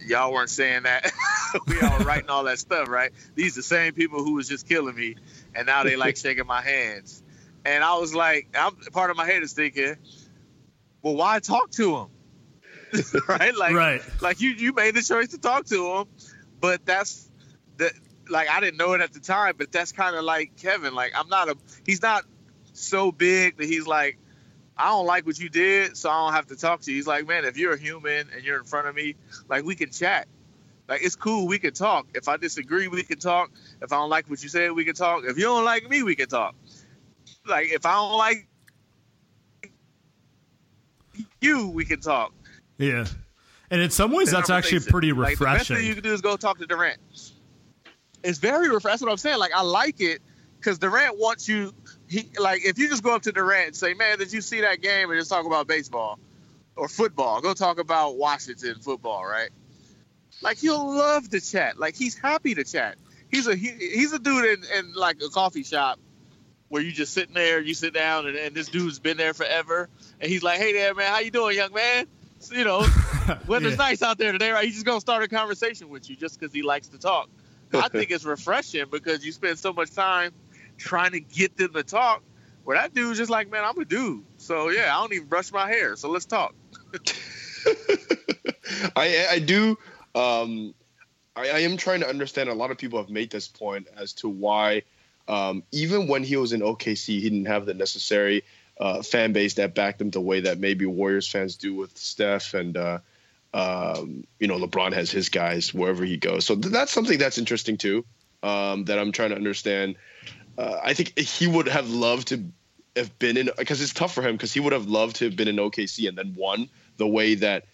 Y'all 0.06 0.34
weren't 0.34 0.50
saying 0.50 0.84
that. 0.84 1.12
we 1.68 1.80
all 1.80 2.00
writing 2.00 2.30
all 2.30 2.44
that 2.46 2.60
stuff, 2.60 2.90
right? 2.90 3.12
These 3.36 3.56
the 3.56 3.64
same 3.64 3.94
people 3.94 4.24
who 4.24 4.34
was 4.34 4.50
just 4.50 4.68
killing 4.68 4.96
me, 4.96 5.16
and 5.56 5.66
now 5.66 5.84
they 5.84 5.96
like 5.96 6.18
shaking 6.18 6.48
my 6.48 6.62
hands. 6.62 7.24
And 7.64 7.84
I 7.84 7.96
was 7.96 8.14
like, 8.14 8.50
I'm 8.58 8.76
part 8.76 9.12
of 9.12 9.18
my 9.18 9.26
head 9.26 9.44
is 9.44 9.54
thinking, 9.54 9.96
well, 11.02 11.16
why 11.16 11.40
talk 11.40 11.72
to 11.72 11.96
him? 11.96 12.08
right? 13.28 13.56
Like, 13.56 13.74
right. 13.74 14.02
like 14.22 14.42
you 14.42 14.52
you 14.52 14.74
made 14.74 14.96
the 14.96 15.02
choice 15.02 15.30
to 15.30 15.38
talk 15.38 15.66
to 15.68 15.98
him, 15.98 16.06
but 16.60 16.86
that's 16.86 17.30
that. 17.78 17.94
Like 18.30 18.50
I 18.50 18.60
didn't 18.62 18.78
know 18.78 18.94
it 18.94 19.02
at 19.02 19.14
the 19.14 19.20
time, 19.20 19.56
but 19.58 19.72
that's 19.72 19.92
kind 19.92 20.16
of 20.16 20.24
like 20.24 20.56
Kevin. 20.58 20.94
Like 20.94 21.14
I'm 21.16 21.28
not 21.30 21.50
a. 21.50 21.58
He's 21.86 22.02
not 22.02 22.24
so 22.74 23.12
big 23.12 23.58
that 23.58 23.66
he's 23.66 23.88
like, 23.88 24.18
I 24.78 24.90
don't 24.90 25.06
like 25.06 25.26
what 25.26 25.38
you 25.40 25.50
did, 25.50 25.98
so 25.98 26.10
I 26.10 26.26
don't 26.26 26.34
have 26.34 26.48
to 26.48 26.56
talk 26.56 26.82
to 26.82 26.92
you. 26.92 26.98
He's 26.98 27.08
like, 27.08 27.28
man, 27.28 27.46
if 27.46 27.58
you're 27.58 27.74
a 27.74 27.80
human 27.80 28.28
and 28.34 28.44
you're 28.44 28.58
in 28.58 28.64
front 28.66 28.88
of 28.88 28.96
me, 28.96 29.16
like 29.50 29.64
we 29.64 29.76
can 29.76 29.92
chat. 29.92 30.28
Like 30.88 31.04
it's 31.04 31.16
cool, 31.16 31.48
we 31.48 31.60
can 31.60 31.74
talk. 31.74 32.08
If 32.14 32.28
I 32.28 32.38
disagree, 32.38 32.88
we 32.88 33.04
can 33.04 33.20
talk. 33.20 33.52
If 33.82 33.94
I 33.94 33.98
don't 33.98 34.10
like 34.10 34.30
what 34.30 34.42
you 34.44 34.50
said, 34.50 34.72
we 34.72 34.86
can 34.86 34.96
talk. 34.96 35.24
If 35.26 35.38
you 35.38 35.44
don't 35.44 35.66
like 35.66 35.90
me, 35.90 36.04
we 36.04 36.16
can 36.16 36.28
talk. 36.28 36.56
Like 37.46 37.70
if 37.72 37.86
I 37.86 37.94
don't 37.94 38.18
like 38.18 38.48
you, 41.40 41.70
we 41.70 41.86
can 41.86 42.02
talk. 42.02 42.34
Yeah. 42.82 43.06
And 43.70 43.82
in 43.82 43.90
some 43.90 44.12
ways, 44.12 44.32
that's 44.32 44.50
actually 44.50 44.82
pretty 44.82 45.14
refreshing. 45.14 45.46
Like, 45.46 45.54
the 45.54 45.60
best 45.60 45.68
thing 45.70 45.88
you 45.88 45.94
can 45.94 46.04
do 46.04 46.14
is 46.14 46.22
go 46.22 46.36
talk 46.36 46.58
to 46.58 46.68
Durant. 46.68 47.00
It's 48.24 48.38
very 48.38 48.68
refreshing. 48.68 48.92
That's 48.92 49.02
what 49.02 49.12
I'm 49.12 49.18
saying. 49.18 49.40
Like, 49.40 49.54
I 49.56 49.62
like 49.62 50.02
it 50.02 50.22
because 50.62 50.78
Durant 50.78 51.18
wants 51.18 51.48
you. 51.48 51.74
He 52.08 52.30
like 52.40 52.66
if 52.66 52.78
you 52.78 52.90
just 52.90 53.04
go 53.04 53.16
up 53.16 53.24
to 53.24 53.32
Durant 53.32 53.68
and 53.68 53.76
say, 53.76 53.94
"Man, 53.94 54.18
did 54.20 54.32
you 54.34 54.42
see 54.42 54.62
that 54.62 54.82
game?" 54.82 55.10
and 55.10 55.20
just 55.20 55.30
talk 55.30 55.46
about 55.46 55.68
baseball 55.68 56.20
or 56.76 56.88
football. 56.88 57.42
Go 57.42 57.54
talk 57.54 57.80
about 57.80 58.18
Washington 58.18 58.76
football, 58.82 59.26
right? 59.26 59.50
Like 60.42 60.58
he'll 60.58 60.94
love 60.94 61.30
to 61.30 61.42
chat. 61.42 61.80
Like 61.80 61.96
he's 61.96 62.18
happy 62.18 62.56
to 62.56 62.64
chat. 62.64 62.98
He's 63.30 63.48
a 63.48 63.56
he, 63.56 63.70
he's 63.70 64.14
a 64.14 64.20
dude 64.20 64.46
in, 64.46 64.64
in 64.78 64.94
like 64.94 65.22
a 65.22 65.30
coffee 65.30 65.64
shop 65.64 66.00
where 66.68 66.82
you 66.82 66.92
just 66.92 67.14
sitting 67.14 67.34
there, 67.34 67.62
you 67.62 67.74
sit 67.74 67.94
down, 67.94 68.28
and, 68.28 68.38
and 68.38 68.56
this 68.56 68.68
dude's 68.68 69.00
been 69.00 69.18
there 69.18 69.34
forever, 69.34 69.90
and 70.20 70.30
he's 70.30 70.44
like, 70.44 70.60
"Hey 70.60 70.74
there, 70.74 70.94
man, 70.94 71.12
how 71.12 71.20
you 71.20 71.32
doing, 71.32 71.56
young 71.56 71.74
man?" 71.74 72.08
you 72.52 72.64
know, 72.64 72.86
weather's 73.48 73.72
yeah. 73.72 73.78
nice 73.78 74.02
out 74.02 74.18
there 74.18 74.32
today, 74.32 74.52
right? 74.52 74.66
He's 74.66 74.76
just 74.76 74.86
gonna 74.86 75.02
start 75.02 75.24
a 75.24 75.28
conversation 75.28 75.90
with 75.90 76.10
you 76.10 76.16
just 76.16 76.40
because 76.40 76.54
he 76.54 76.62
likes 76.62 76.88
to 76.90 76.98
talk. 76.98 77.30
I 77.74 77.88
think 77.88 78.12
it's 78.12 78.26
refreshing 78.26 78.86
because 78.90 79.26
you 79.26 79.32
spend 79.32 79.60
so 79.60 79.74
much 79.74 79.92
time 79.94 80.32
trying 80.78 81.12
to 81.12 81.20
get 81.20 81.58
them 81.58 81.74
to 81.74 81.84
talk. 81.84 82.24
Where 82.64 82.78
that 82.78 82.94
dude's 82.94 83.18
just 83.18 83.32
like, 83.32 83.50
man, 83.50 83.64
I'm 83.64 83.78
a 83.80 83.86
dude. 83.86 84.24
So 84.38 84.70
yeah, 84.70 84.96
I 84.96 85.02
don't 85.02 85.14
even 85.14 85.28
brush 85.28 85.52
my 85.52 85.68
hair. 85.68 85.96
So 85.96 86.10
let's 86.10 86.26
talk. 86.26 86.54
I 88.96 89.28
I 89.32 89.40
do. 89.40 89.78
Um, 90.14 90.74
I, 91.36 91.50
I 91.50 91.60
am 91.60 91.78
trying 91.78 92.02
to 92.02 92.08
understand. 92.08 92.50
A 92.50 92.54
lot 92.54 92.72
of 92.72 92.78
people 92.78 93.00
have 93.00 93.10
made 93.10 93.32
this 93.32 93.48
point 93.48 93.88
as 93.98 94.14
to 94.14 94.30
why, 94.30 94.84
um, 95.28 95.64
even 95.72 96.08
when 96.08 96.24
he 96.24 96.38
was 96.38 96.54
in 96.54 96.62
OKC, 96.62 97.20
he 97.20 97.22
didn't 97.22 97.46
have 97.46 97.66
the 97.66 97.74
necessary 97.74 98.44
uh, 98.82 99.02
fan 99.04 99.32
base 99.32 99.54
that 99.54 99.76
backed 99.76 100.00
them 100.00 100.10
the 100.10 100.20
way 100.20 100.42
that 100.42 100.58
maybe 100.60 100.86
Warriors 100.86 101.28
fans 101.28 101.56
do 101.56 101.74
with 101.76 101.96
Steph 101.98 102.54
and 102.56 102.76
uh, 102.76 102.98
um, 103.54 104.24
you 104.40 104.48
know 104.48 104.58
LeBron 104.58 104.94
has 104.94 105.12
his 105.12 105.30
guys 105.30 105.74
wherever 105.74 106.04
he 106.04 106.18
goes. 106.18 106.46
So 106.46 106.56
th- 106.56 106.74
that's 106.74 106.92
something 106.92 107.18
that's 107.18 107.38
interesting 107.38 107.78
too. 107.78 108.04
Um, 108.44 108.86
that 108.86 108.98
I'm 108.98 109.12
trying 109.12 109.30
to 109.30 109.36
understand. 109.36 109.96
Uh, 110.58 110.78
I 110.84 110.94
think 110.94 111.18
he 111.18 111.48
would 111.48 111.68
have 111.68 111.90
loved 111.90 112.30
to 112.30 112.44
have 112.96 113.18
been 113.20 113.38
in 113.38 113.50
because 113.58 113.82
it's 113.82 113.94
tough 113.94 114.14
for 114.14 114.22
him 114.22 114.36
because 114.36 114.52
he 114.54 114.60
would 114.60 114.74
have 114.74 114.88
loved 114.88 115.18
to 115.18 115.26
have 115.26 115.36
been 115.36 115.48
in 115.48 115.58
OKC 115.58 116.08
and 116.10 116.18
then 116.18 116.34
won 116.36 116.68
the 116.98 117.08
way 117.08 117.36
that 117.36 117.66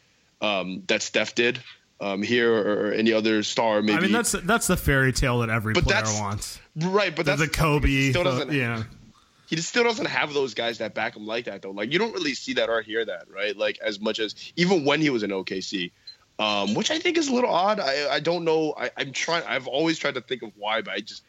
um, 0.41 0.83
that 0.87 1.01
Steph 1.01 1.35
did 1.35 1.59
um, 2.01 2.21
here 2.21 2.53
or 2.53 2.91
any 2.91 3.13
other 3.13 3.43
star. 3.43 3.81
Maybe 3.81 3.97
I 3.97 4.01
mean, 4.01 4.11
that's 4.11 4.33
that's 4.33 4.67
the 4.67 4.77
fairy 4.77 5.13
tale 5.13 5.39
that 5.39 5.49
every 5.49 5.73
But 5.73 5.85
player 5.85 6.03
wants. 6.19 6.59
right, 6.75 7.15
but 7.15 7.25
The, 7.25 7.35
that's 7.35 7.41
the 7.41 7.47
Kobe, 7.47 8.09
still 8.09 8.23
doesn't. 8.25 8.51
yeah. 8.51 8.83
He 9.47 9.55
just 9.55 9.69
still 9.69 9.83
doesn't 9.83 10.05
have 10.05 10.33
those 10.33 10.53
guys 10.53 10.79
that 10.79 10.93
back 10.93 11.15
him 11.15 11.25
like 11.25 11.45
that 11.45 11.61
though. 11.61 11.71
Like 11.71 11.91
you 11.91 11.99
don't 11.99 12.13
really 12.13 12.33
see 12.33 12.53
that 12.53 12.69
or 12.69 12.81
hear 12.81 13.03
that, 13.05 13.27
right? 13.33 13.55
Like 13.55 13.79
as 13.79 13.99
much 13.99 14.19
as 14.19 14.35
even 14.55 14.85
when 14.85 15.01
he 15.01 15.09
was 15.09 15.23
in 15.23 15.31
OKC, 15.31 15.91
um, 16.37 16.73
which 16.73 16.91
I 16.91 16.99
think 16.99 17.17
is 17.17 17.29
a 17.29 17.33
little 17.33 17.49
odd. 17.49 17.79
I 17.79 18.09
I 18.09 18.19
don't 18.19 18.43
know. 18.43 18.73
I, 18.77 18.91
I'm 18.97 19.11
trying. 19.11 19.43
I've 19.47 19.67
always 19.67 19.97
tried 19.97 20.15
to 20.15 20.21
think 20.21 20.43
of 20.43 20.51
why, 20.57 20.81
but 20.81 20.93
I 20.93 20.99
just 20.99 21.23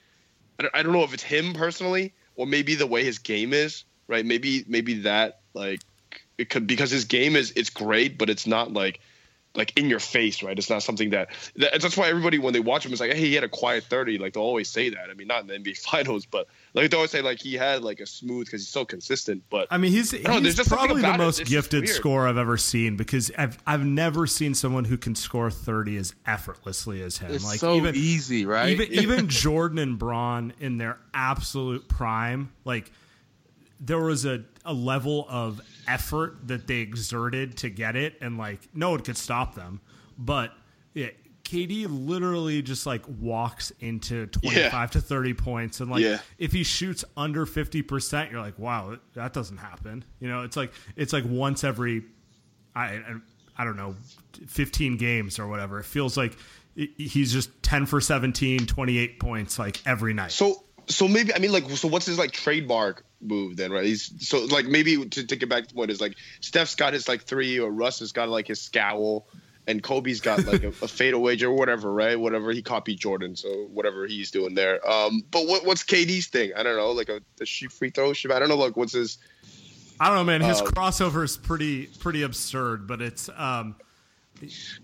I 0.59 0.65
don't, 0.65 0.77
I 0.77 0.83
don't 0.83 0.93
know 0.93 1.05
if 1.05 1.15
it's 1.15 1.23
him 1.23 1.55
personally 1.55 2.13
or 2.35 2.47
maybe 2.47 2.75
the 2.75 2.87
way 2.87 3.05
his 3.05 3.19
game 3.19 3.53
is, 3.53 3.85
right? 4.09 4.27
Maybe 4.27 4.65
maybe 4.67 5.01
that 5.01 5.41
like 5.55 5.81
it 6.39 6.51
could 6.51 6.67
because 6.67 6.91
his 6.91 7.05
game 7.05 7.37
is 7.37 7.53
it's 7.57 7.71
great, 7.71 8.19
but 8.19 8.29
it's 8.29 8.47
not 8.47 8.73
like 8.73 9.01
like 9.55 9.77
in 9.79 9.89
your 9.89 9.99
face, 9.99 10.43
right? 10.43 10.57
It's 10.57 10.71
not 10.71 10.83
something 10.83 11.11
that, 11.11 11.31
that 11.57 11.81
that's 11.81 11.97
why 11.97 12.09
everybody 12.09 12.39
when 12.39 12.53
they 12.53 12.61
watch 12.61 12.85
him 12.85 12.93
is 12.93 13.01
like, 13.01 13.13
hey, 13.13 13.21
he 13.21 13.35
had 13.35 13.45
a 13.45 13.49
quiet 13.49 13.85
thirty. 13.85 14.19
Like 14.19 14.35
they'll 14.35 14.43
always 14.43 14.69
say 14.69 14.91
that. 14.91 15.11
I 15.11 15.15
mean, 15.15 15.27
not 15.27 15.41
in 15.43 15.47
the 15.47 15.55
NBA 15.55 15.79
Finals, 15.91 16.27
but 16.27 16.47
like 16.75 16.91
they 16.91 16.97
always 16.97 17.11
say 17.11 17.23
like 17.23 17.41
he 17.41 17.55
had 17.55 17.83
like 17.83 18.01
a 18.01 18.07
smooth 18.07 18.47
because 18.47 18.63
he's 18.63 18.69
so 18.69 18.85
consistent. 18.85 19.43
But 19.51 19.67
I 19.71 19.79
mean, 19.79 19.93
he's, 19.93 20.13
don't 20.13 20.23
know, 20.25 20.33
there's 20.35 20.45
he's 20.45 20.57
just 20.57 20.71
probably 20.71 21.03
the 21.03 21.19
most 21.19 21.45
gifted 21.47 21.89
scorer 21.89 22.29
I've 22.29 22.37
ever 22.37 22.57
seen 22.57 22.97
because 22.97 23.31
I've 23.37 23.59
I've 23.67 23.85
never 23.85 24.27
seen 24.27 24.55
someone 24.55 24.85
who 24.85 24.97
can 24.97 25.15
score 25.15 25.51
thirty 25.51 25.97
as 25.97 26.15
effortlessly 26.27 27.03
as 27.03 27.19
him. 27.19 27.33
It's 27.33 27.45
like 27.45 27.61
so 27.61 27.75
even 27.75 27.95
easy, 27.95 28.47
right? 28.47 28.69
even 28.69 28.93
even 28.93 29.29
Jordan 29.29 29.79
and 29.79 29.99
Bron 29.99 30.53
in 30.61 30.79
their 30.79 30.99
absolute 31.15 31.89
prime, 31.89 32.53
like 32.65 32.93
there 33.81 34.01
was 34.01 34.25
a, 34.25 34.45
a 34.65 34.73
level 34.73 35.27
of 35.29 35.61
effort 35.89 36.47
that 36.49 36.67
they 36.67 36.77
exerted 36.79 37.57
to 37.59 37.71
get 37.71 37.97
it, 37.97 38.17
and 38.21 38.37
like 38.39 38.61
no 38.75 38.91
one 38.91 39.01
could 39.01 39.17
stop 39.17 39.55
them. 39.55 39.81
But 40.19 40.53
yeah, 40.95 41.09
KD 41.45 41.87
literally 41.89 42.61
just 42.63 42.85
like 42.87 43.03
walks 43.09 43.73
into 43.81 44.27
twenty 44.27 44.69
five 44.69 44.91
to 44.93 45.01
thirty 45.01 45.35
points, 45.35 45.81
and 45.81 45.91
like 45.91 46.03
Yeah. 46.03 46.19
if 46.39 46.53
he 46.53 46.63
shoots 46.63 47.05
under 47.17 47.47
fifty 47.47 47.83
percent, 47.83 48.31
you're 48.31 48.41
like, 48.41 48.59
wow, 48.59 48.97
that 49.15 49.33
doesn't 49.33 49.57
happen. 49.59 50.05
You 50.21 50.29
know, 50.29 50.43
it's 50.43 50.57
like 50.57 50.73
it's 50.97 51.13
like 51.13 51.25
once 51.27 51.65
every 51.65 52.05
I 52.77 52.85
I, 52.85 53.15
I 53.57 53.65
don't 53.65 53.77
know, 53.77 53.97
15 54.47 54.97
games 54.99 55.39
or 55.39 55.49
whatever. 55.49 55.81
It 55.81 55.85
feels 55.85 56.17
like 56.17 56.37
he's 56.77 57.33
just 57.33 57.51
10 57.65 57.87
for 57.87 58.01
17, 58.01 58.67
28 58.67 59.19
points 59.19 59.59
like 59.59 59.81
every 59.85 60.15
night. 60.15 60.31
so 60.31 60.63
so 60.89 61.07
maybe 61.09 61.35
I 61.35 61.39
mean 61.39 61.53
like 61.53 61.69
so 61.71 61.89
what's 61.89 62.07
his 62.07 62.19
like 62.19 62.33
trademark 62.33 63.05
move 63.21 63.57
then, 63.57 63.71
right? 63.73 63.85
He's 63.85 64.13
so 64.29 64.45
like 64.45 64.67
maybe 64.67 65.05
to, 65.05 65.27
to 65.27 65.37
get 65.37 65.49
back 65.49 65.65
to 65.65 65.69
the 65.69 65.75
point 65.75 65.91
is 65.91 66.01
like 66.01 66.15
Steph's 66.41 66.75
got 66.75 66.93
his 66.93 67.09
like 67.09 67.23
three 67.25 67.59
or 67.59 67.71
Russ 67.71 67.99
has 68.01 68.13
got 68.13 68.29
like 68.29 68.47
his 68.49 68.61
scowl. 68.61 69.27
And 69.67 69.83
Kobe's 69.83 70.23
got 70.23 70.47
like 70.47 70.63
a, 70.63 70.69
a 70.69 70.73
fadeaway 70.89 71.39
or 71.43 71.53
whatever, 71.53 71.93
right? 71.93 72.19
Whatever 72.19 72.53
he 72.53 72.63
copied 72.63 72.99
Jordan, 73.01 73.37
so 73.37 73.51
whatever 73.71 74.07
he's 74.07 74.31
doing 74.31 74.55
there. 74.55 74.81
Um, 74.89 75.23
but 75.31 75.47
what, 75.47 75.67
what's 75.67 75.83
KD's 75.83 76.29
thing? 76.29 76.53
I 76.57 76.63
don't 76.63 76.79
know, 76.79 76.93
like 76.93 77.11
a, 77.11 77.21
a 77.39 77.45
shoot 77.45 77.71
free 77.71 77.91
throw. 77.91 78.15
shoot- 78.15 78.33
I 78.33 78.39
don't 78.39 78.49
know, 78.49 78.57
like 78.57 78.79
what's 78.79 78.95
his? 78.95 79.19
I 80.01 80.07
don't 80.07 80.17
know, 80.17 80.25
man. 80.25 80.41
His 80.41 80.63
Um, 80.63 80.69
crossover 80.69 81.23
is 81.23 81.37
pretty 81.37 81.85
pretty 81.99 82.23
absurd, 82.23 82.87
but 82.87 83.03
it's 83.03 83.29
um 83.37 83.75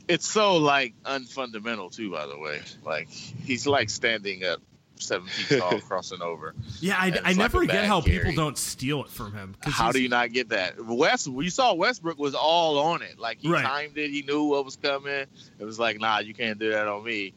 it's 0.08 0.28
so 0.28 0.56
like 0.58 0.92
unfundamental 1.04 1.90
too. 1.90 2.10
By 2.10 2.26
the 2.26 2.38
way, 2.38 2.60
like 2.84 3.08
he's 3.08 3.66
like 3.66 3.88
standing 3.88 4.44
up 4.44 4.60
seven 4.96 5.26
feet 5.28 5.59
tall, 5.59 5.78
crossing 5.88 6.22
over. 6.22 6.54
yeah, 6.80 6.96
I, 6.98 7.18
I 7.24 7.33
never 7.35 7.62
a 7.62 7.66
get 7.66 7.72
bad 7.72 7.85
how 7.87 8.00
people 8.00 8.33
don't 8.33 8.57
steal 8.59 9.02
it 9.04 9.11
from 9.11 9.33
him. 9.33 9.54
How 9.62 9.92
do 9.92 10.00
you 10.00 10.09
not 10.09 10.33
get 10.33 10.50
that? 10.50 10.74
West, 10.85 11.26
you 11.26 11.50
saw 11.50 11.74
Westbrook 11.74 12.18
was 12.18 12.35
all 12.35 12.78
on 12.78 13.02
it. 13.02 13.18
Like 13.18 13.38
he 13.40 13.48
Right. 13.48 13.64
timed 13.64 13.98
it. 13.98 14.11
He 14.11 14.22
knew 14.22 14.44
what 14.44 14.64
was 14.64 14.76
coming. 14.76 15.26
It 15.59 15.64
was 15.64 15.78
like, 15.78 15.98
nah, 16.00 16.18
you 16.18 16.35
can't 16.35 16.59
do 16.59 16.70
that 16.70 16.87
on 16.88 17.04
me. 17.04 17.35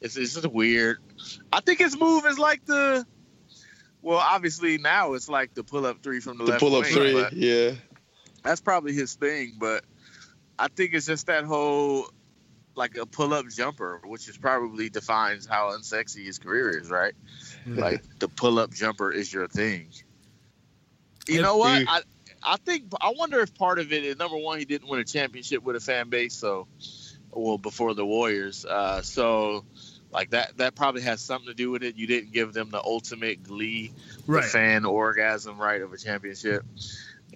It's 0.00 0.16
it's 0.16 0.34
just 0.34 0.46
weird. 0.46 0.98
I 1.52 1.60
think 1.60 1.78
his 1.78 1.98
move 1.98 2.24
is 2.26 2.38
like 2.38 2.64
the. 2.64 3.04
Well, 4.02 4.16
obviously 4.18 4.78
now 4.78 5.12
it's 5.12 5.28
like 5.28 5.52
the 5.54 5.62
pull 5.62 5.84
up 5.84 6.02
three 6.02 6.20
from 6.20 6.38
the, 6.38 6.44
The 6.44 6.50
left 6.52 6.60
pull 6.60 6.74
up 6.76 6.84
wing, 6.84 6.92
three, 6.94 7.26
yeah. 7.32 7.72
That's 8.42 8.62
probably 8.62 8.94
his 8.94 9.14
thing. 9.14 9.56
But 9.58 9.84
I 10.58 10.68
think 10.68 10.94
it's 10.94 11.04
just 11.06 11.26
that 11.26 11.44
whole 11.44 12.08
like 12.80 12.96
a 12.96 13.06
pull 13.06 13.32
up 13.34 13.46
jumper, 13.48 14.00
which 14.04 14.28
is 14.28 14.36
probably 14.36 14.88
defines 14.88 15.46
how 15.46 15.70
unsexy 15.76 16.24
his 16.24 16.38
career 16.38 16.70
is, 16.70 16.90
right? 16.90 17.14
Like 17.66 18.02
the 18.18 18.26
pull 18.28 18.58
up 18.58 18.72
jumper 18.72 19.12
is 19.12 19.30
your 19.32 19.46
thing. 19.46 19.88
You 21.28 21.42
know 21.42 21.58
what? 21.58 21.84
I 21.86 22.00
I 22.42 22.56
think 22.56 22.84
I 23.00 23.12
wonder 23.16 23.38
if 23.40 23.54
part 23.54 23.78
of 23.78 23.92
it 23.92 24.02
is 24.02 24.16
number 24.18 24.38
one, 24.38 24.58
he 24.58 24.64
didn't 24.64 24.88
win 24.88 24.98
a 24.98 25.04
championship 25.04 25.62
with 25.62 25.76
a 25.76 25.80
fan 25.80 26.08
base, 26.08 26.34
so 26.34 26.66
well 27.30 27.58
before 27.58 27.92
the 27.94 28.04
Warriors. 28.04 28.64
Uh, 28.64 29.02
so 29.02 29.64
like 30.10 30.30
that 30.30 30.56
that 30.56 30.74
probably 30.74 31.02
has 31.02 31.20
something 31.20 31.48
to 31.48 31.54
do 31.54 31.70
with 31.70 31.82
it. 31.82 31.96
You 31.96 32.06
didn't 32.06 32.32
give 32.32 32.52
them 32.54 32.70
the 32.70 32.82
ultimate 32.82 33.42
glee, 33.44 33.92
Right. 34.26 34.42
the 34.42 34.48
fan 34.48 34.84
orgasm, 34.86 35.58
right, 35.58 35.82
of 35.82 35.92
a 35.92 35.98
championship. 35.98 36.64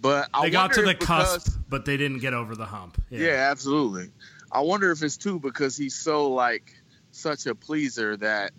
But 0.00 0.28
I 0.34 0.42
They 0.46 0.50
got 0.50 0.72
to 0.72 0.82
the 0.82 0.94
because- 0.94 1.44
cusp, 1.44 1.58
but 1.68 1.84
they 1.84 1.96
didn't 1.98 2.20
get 2.20 2.32
over 2.34 2.56
the 2.56 2.66
hump. 2.66 3.00
yeah. 3.10 3.48
absolutely. 3.50 4.10
I 4.54 4.60
wonder 4.60 4.92
if 4.92 5.02
it's 5.02 5.16
too 5.16 5.40
because 5.40 5.76
he's 5.76 5.96
so 5.96 6.30
like 6.32 6.72
such 7.10 7.46
a 7.46 7.54
pleaser 7.54 8.16
that 8.18 8.52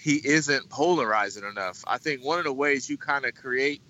he 0.00 0.16
isn't 0.22 0.68
polarizing 0.68 1.44
enough. 1.44 1.82
I 1.86 1.98
think 1.98 2.22
one 2.22 2.38
of 2.38 2.44
the 2.44 2.52
ways 2.52 2.88
you 2.88 2.98
kind 2.98 3.24
of 3.24 3.34
create 3.34 3.80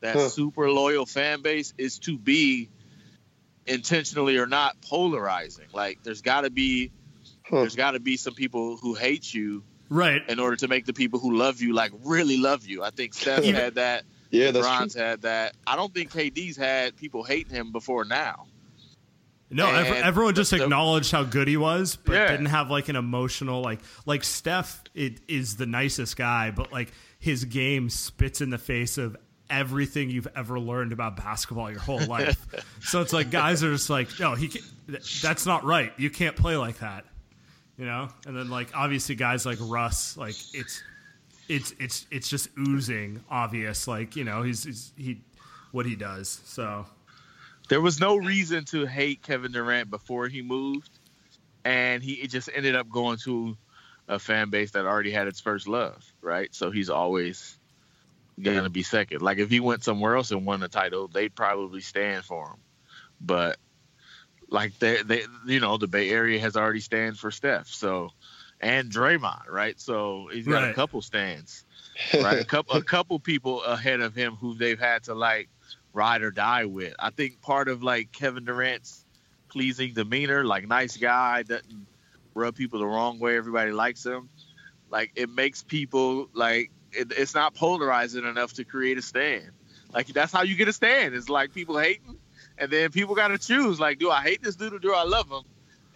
that 0.00 0.14
Huh. 0.14 0.28
super 0.28 0.70
loyal 0.70 1.06
fan 1.06 1.42
base 1.42 1.74
is 1.76 1.98
to 2.00 2.16
be 2.16 2.70
intentionally 3.66 4.38
or 4.38 4.46
not 4.46 4.80
polarizing. 4.80 5.66
Like 5.72 6.02
there's 6.02 6.22
got 6.22 6.42
to 6.42 6.50
be 6.50 6.92
Huh. 7.44 7.60
there's 7.60 7.76
got 7.76 7.92
to 7.92 8.00
be 8.00 8.16
some 8.16 8.34
people 8.34 8.76
who 8.76 8.94
hate 8.94 9.32
you 9.32 9.64
Right. 9.90 10.22
in 10.28 10.38
order 10.38 10.56
to 10.56 10.68
make 10.68 10.84
the 10.84 10.92
people 10.92 11.18
who 11.18 11.36
love 11.36 11.60
you 11.62 11.72
like 11.72 11.92
really 12.04 12.36
love 12.36 12.66
you. 12.66 12.84
I 12.84 12.90
think 12.90 13.14
Steph 13.14 13.44
had 13.44 13.76
that. 13.76 14.04
Yeah, 14.30 14.50
that's 14.50 14.66
LeBron's 14.66 14.92
true. 14.92 15.02
had 15.02 15.22
that. 15.22 15.56
I 15.66 15.76
don't 15.76 15.92
think 15.92 16.12
KD's 16.12 16.56
had 16.58 16.94
people 16.96 17.24
hating 17.24 17.54
him 17.54 17.72
before 17.72 18.04
now. 18.04 18.47
No, 19.50 19.66
And 19.66 19.86
everyone 20.04 20.34
just 20.34 20.50
the- 20.50 20.62
acknowledged 20.62 21.10
how 21.10 21.24
good 21.24 21.48
he 21.48 21.56
was, 21.56 21.96
but 21.96 22.12
Yeah. 22.12 22.28
didn't 22.30 22.46
have 22.46 22.70
like 22.70 22.88
an 22.88 22.96
emotional 22.96 23.62
like 23.62 23.80
like 24.04 24.22
Steph. 24.24 24.82
It 24.94 25.20
is 25.26 25.56
the 25.56 25.64
nicest 25.66 26.16
guy, 26.16 26.50
but 26.50 26.70
like 26.72 26.92
his 27.18 27.44
game 27.46 27.88
spits 27.88 28.40
in 28.40 28.50
the 28.50 28.58
face 28.58 28.98
of 28.98 29.16
everything 29.50 30.10
you've 30.10 30.28
ever 30.36 30.60
learned 30.60 30.92
about 30.92 31.16
basketball 31.16 31.70
your 31.70 31.80
whole 31.80 32.04
life. 32.04 32.46
so 32.82 33.00
it's 33.00 33.14
like 33.14 33.30
guys 33.30 33.64
are 33.64 33.72
just 33.72 33.88
like, 33.88 34.08
no, 34.20 34.34
he 34.34 34.50
that's 35.22 35.46
not 35.46 35.64
right. 35.64 35.92
You 35.96 36.10
can't 36.10 36.36
play 36.36 36.56
like 36.58 36.80
that, 36.80 37.06
you 37.78 37.86
know. 37.86 38.10
And 38.26 38.36
then 38.36 38.50
like 38.50 38.68
obviously 38.76 39.14
guys 39.14 39.46
like 39.46 39.58
Russ, 39.62 40.16
like 40.18 40.34
it's 40.52 40.82
it's 41.48 41.72
it's 41.78 42.06
it's 42.10 42.28
just 42.28 42.50
oozing 42.58 43.24
obvious. 43.30 43.88
Like 43.88 44.14
you 44.14 44.24
know 44.24 44.42
he's, 44.42 44.64
he's 44.64 44.92
he 44.96 45.20
what 45.72 45.86
he 45.86 45.96
does. 45.96 46.42
So 46.44 46.84
There 47.68 47.80
was 47.80 48.00
no 48.00 48.16
reason 48.16 48.64
to 48.66 48.86
hate 48.86 49.22
Kevin 49.22 49.52
Durant 49.52 49.90
before 49.90 50.28
he 50.28 50.42
moved, 50.42 50.90
and 51.64 52.02
he 52.02 52.14
it 52.14 52.28
just 52.30 52.48
ended 52.54 52.74
up 52.76 52.88
going 52.88 53.18
to 53.24 53.56
a 54.08 54.18
fan 54.18 54.50
base 54.50 54.72
that 54.72 54.86
already 54.86 55.10
had 55.10 55.28
its 55.28 55.40
first 55.40 55.68
love, 55.68 56.02
right? 56.22 56.54
So 56.54 56.70
he's 56.70 56.90
always 56.90 57.58
gonna 58.40 58.70
be 58.70 58.82
second. 58.82 59.22
Like 59.22 59.38
if 59.38 59.50
he 59.50 59.60
went 59.60 59.84
somewhere 59.84 60.16
else 60.16 60.30
and 60.30 60.46
won 60.46 60.60
the 60.60 60.68
title, 60.68 61.08
they'd 61.08 61.34
probably 61.34 61.80
stand 61.80 62.24
for 62.24 62.48
him. 62.50 62.62
But 63.20 63.58
like 64.50 64.78
they, 64.78 65.02
they, 65.02 65.24
you 65.46 65.60
know, 65.60 65.76
the 65.76 65.88
Bay 65.88 66.10
Area 66.10 66.40
has 66.40 66.56
already 66.56 66.80
stand 66.80 67.18
for 67.18 67.30
Steph, 67.30 67.68
so 67.68 68.10
and 68.60 68.90
Draymond, 68.90 69.48
right? 69.48 69.78
So 69.80 70.28
he's 70.32 70.46
got 70.48 70.62
Right. 70.62 70.70
a 70.70 70.74
couple 70.74 71.02
stands, 71.02 71.64
right? 72.14 72.40
a 72.40 72.44
couple, 72.44 72.74
a 72.76 72.82
couple 72.82 73.18
people 73.20 73.62
ahead 73.62 74.00
of 74.00 74.14
him 74.14 74.36
who 74.36 74.54
they've 74.54 74.78
had 74.80 75.04
to 75.04 75.14
like 75.14 75.48
ride 75.98 76.22
or 76.22 76.30
die 76.30 76.64
with. 76.64 76.94
I 76.98 77.10
think 77.10 77.42
part 77.42 77.68
of 77.68 77.82
like 77.82 78.12
Kevin 78.12 78.44
Durant's 78.44 79.04
pleasing 79.48 79.92
demeanor, 79.94 80.44
like 80.44 80.66
nice 80.68 80.96
guy, 80.96 81.42
doesn't 81.42 81.86
rub 82.34 82.54
people 82.54 82.78
the 82.78 82.86
wrong 82.86 83.18
way. 83.18 83.36
Everybody 83.36 83.72
likes 83.72 84.06
him. 84.06 84.28
Like 84.90 85.10
it 85.16 85.28
makes 85.28 85.64
people 85.64 86.28
like 86.32 86.70
it, 86.92 87.12
it's 87.16 87.34
not 87.34 87.54
polarizing 87.54 88.24
enough 88.24 88.54
to 88.54 88.64
create 88.64 88.96
a 88.96 89.02
stand. 89.02 89.50
Like 89.92 90.06
that's 90.06 90.32
how 90.32 90.42
you 90.42 90.54
get 90.54 90.68
a 90.68 90.72
stand. 90.72 91.14
It's 91.14 91.28
like 91.28 91.52
people 91.52 91.76
hating, 91.76 92.16
and 92.56 92.70
then 92.70 92.90
people 92.90 93.16
got 93.16 93.28
to 93.28 93.38
choose. 93.38 93.80
Like, 93.80 93.98
do 93.98 94.10
I 94.10 94.22
hate 94.22 94.42
this 94.42 94.54
dude 94.54 94.74
or 94.74 94.78
do 94.78 94.94
I 94.94 95.02
love 95.02 95.30
him? 95.30 95.42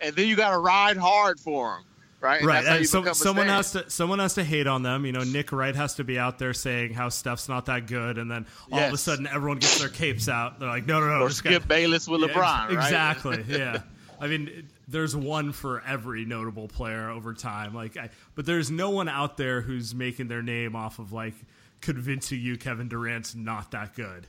And 0.01 0.17
then 0.17 0.27
you 0.27 0.35
got 0.35 0.51
to 0.51 0.59
ride 0.59 0.97
hard 0.97 1.39
for 1.39 1.77
him, 1.77 1.85
right? 2.23 2.39
And 2.39 2.47
right. 2.47 2.65
that's 2.65 2.69
how 2.69 2.75
and 2.75 3.07
you 3.07 3.13
so, 3.13 3.13
someone 3.13 3.47
stand. 3.47 3.57
has 3.57 3.73
to 3.73 3.91
someone 3.91 4.19
has 4.21 4.35
to 4.35 4.45
hate 4.45 4.67
on 4.67 4.83
them. 4.83 5.05
You 5.05 5.13
know, 5.13 5.25
Nick 5.25 5.53
Wright 5.53 5.75
has 5.75 5.95
to 5.97 6.05
be 6.05 6.19
out 6.19 6.39
there 6.39 6.55
saying 6.55 6.95
how 6.95 7.09
Steph's 7.09 7.49
not 7.49 7.67
that 7.67 7.87
good, 7.87 8.19
and 8.19 8.31
then 8.31 8.47
all 8.71 8.81
of 8.81 8.93
a 8.93 8.99
sudden 8.99 9.27
everyone 9.27 9.59
gets 9.59 9.81
their 9.81 9.89
capes 9.89 10.29
out. 10.29 10.61
They're 10.61 10.69
like, 10.69 10.87
no, 10.87 11.01
no, 11.01 11.19
no, 11.19 11.25
or 11.25 11.31
Skip 11.31 11.63
guy- 11.63 11.69
Bayless 11.69 12.09
with 12.09 12.21
Yeah, 12.23 12.29
LeBron, 12.29 12.65
ex- 12.67 12.75
right? 12.75 12.85
Exactly. 12.85 13.45
Yeah. 13.49 13.83
I 14.21 14.29
mean, 14.29 14.49
it- 14.49 14.65
there's 14.89 15.17
one 15.17 15.53
for 15.53 15.83
every 15.87 16.25
notable 16.25 16.69
player 16.69 17.09
over 17.09 17.35
time. 17.35 17.75
Like, 17.75 17.97
I, 17.97 18.11
but 18.35 18.47
there's 18.47 18.71
no 18.71 18.91
one 18.91 19.09
out 19.09 19.37
there 19.37 19.61
who's 19.61 19.95
making 19.95 20.29
their 20.29 20.43
name 20.43 20.77
off 20.77 20.99
of 20.99 21.13
like 21.13 21.35
convincing 21.81 22.41
you 22.41 22.57
Kevin 22.57 22.89
Durant's 22.89 23.35
not 23.35 23.71
that 23.73 23.95
good. 23.95 24.27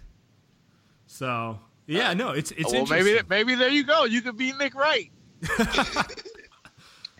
So 1.05 1.59
yeah, 1.85 2.09
uh, 2.09 2.13
no, 2.13 2.31
it's 2.31 2.51
it's 2.51 2.71
well, 2.71 2.85
maybe 2.87 3.19
maybe 3.29 3.55
there 3.55 3.69
you 3.69 3.83
go. 3.83 4.05
You 4.05 4.21
could 4.21 4.37
be 4.37 4.53
Nick 4.53 4.73
Wright. 4.73 5.11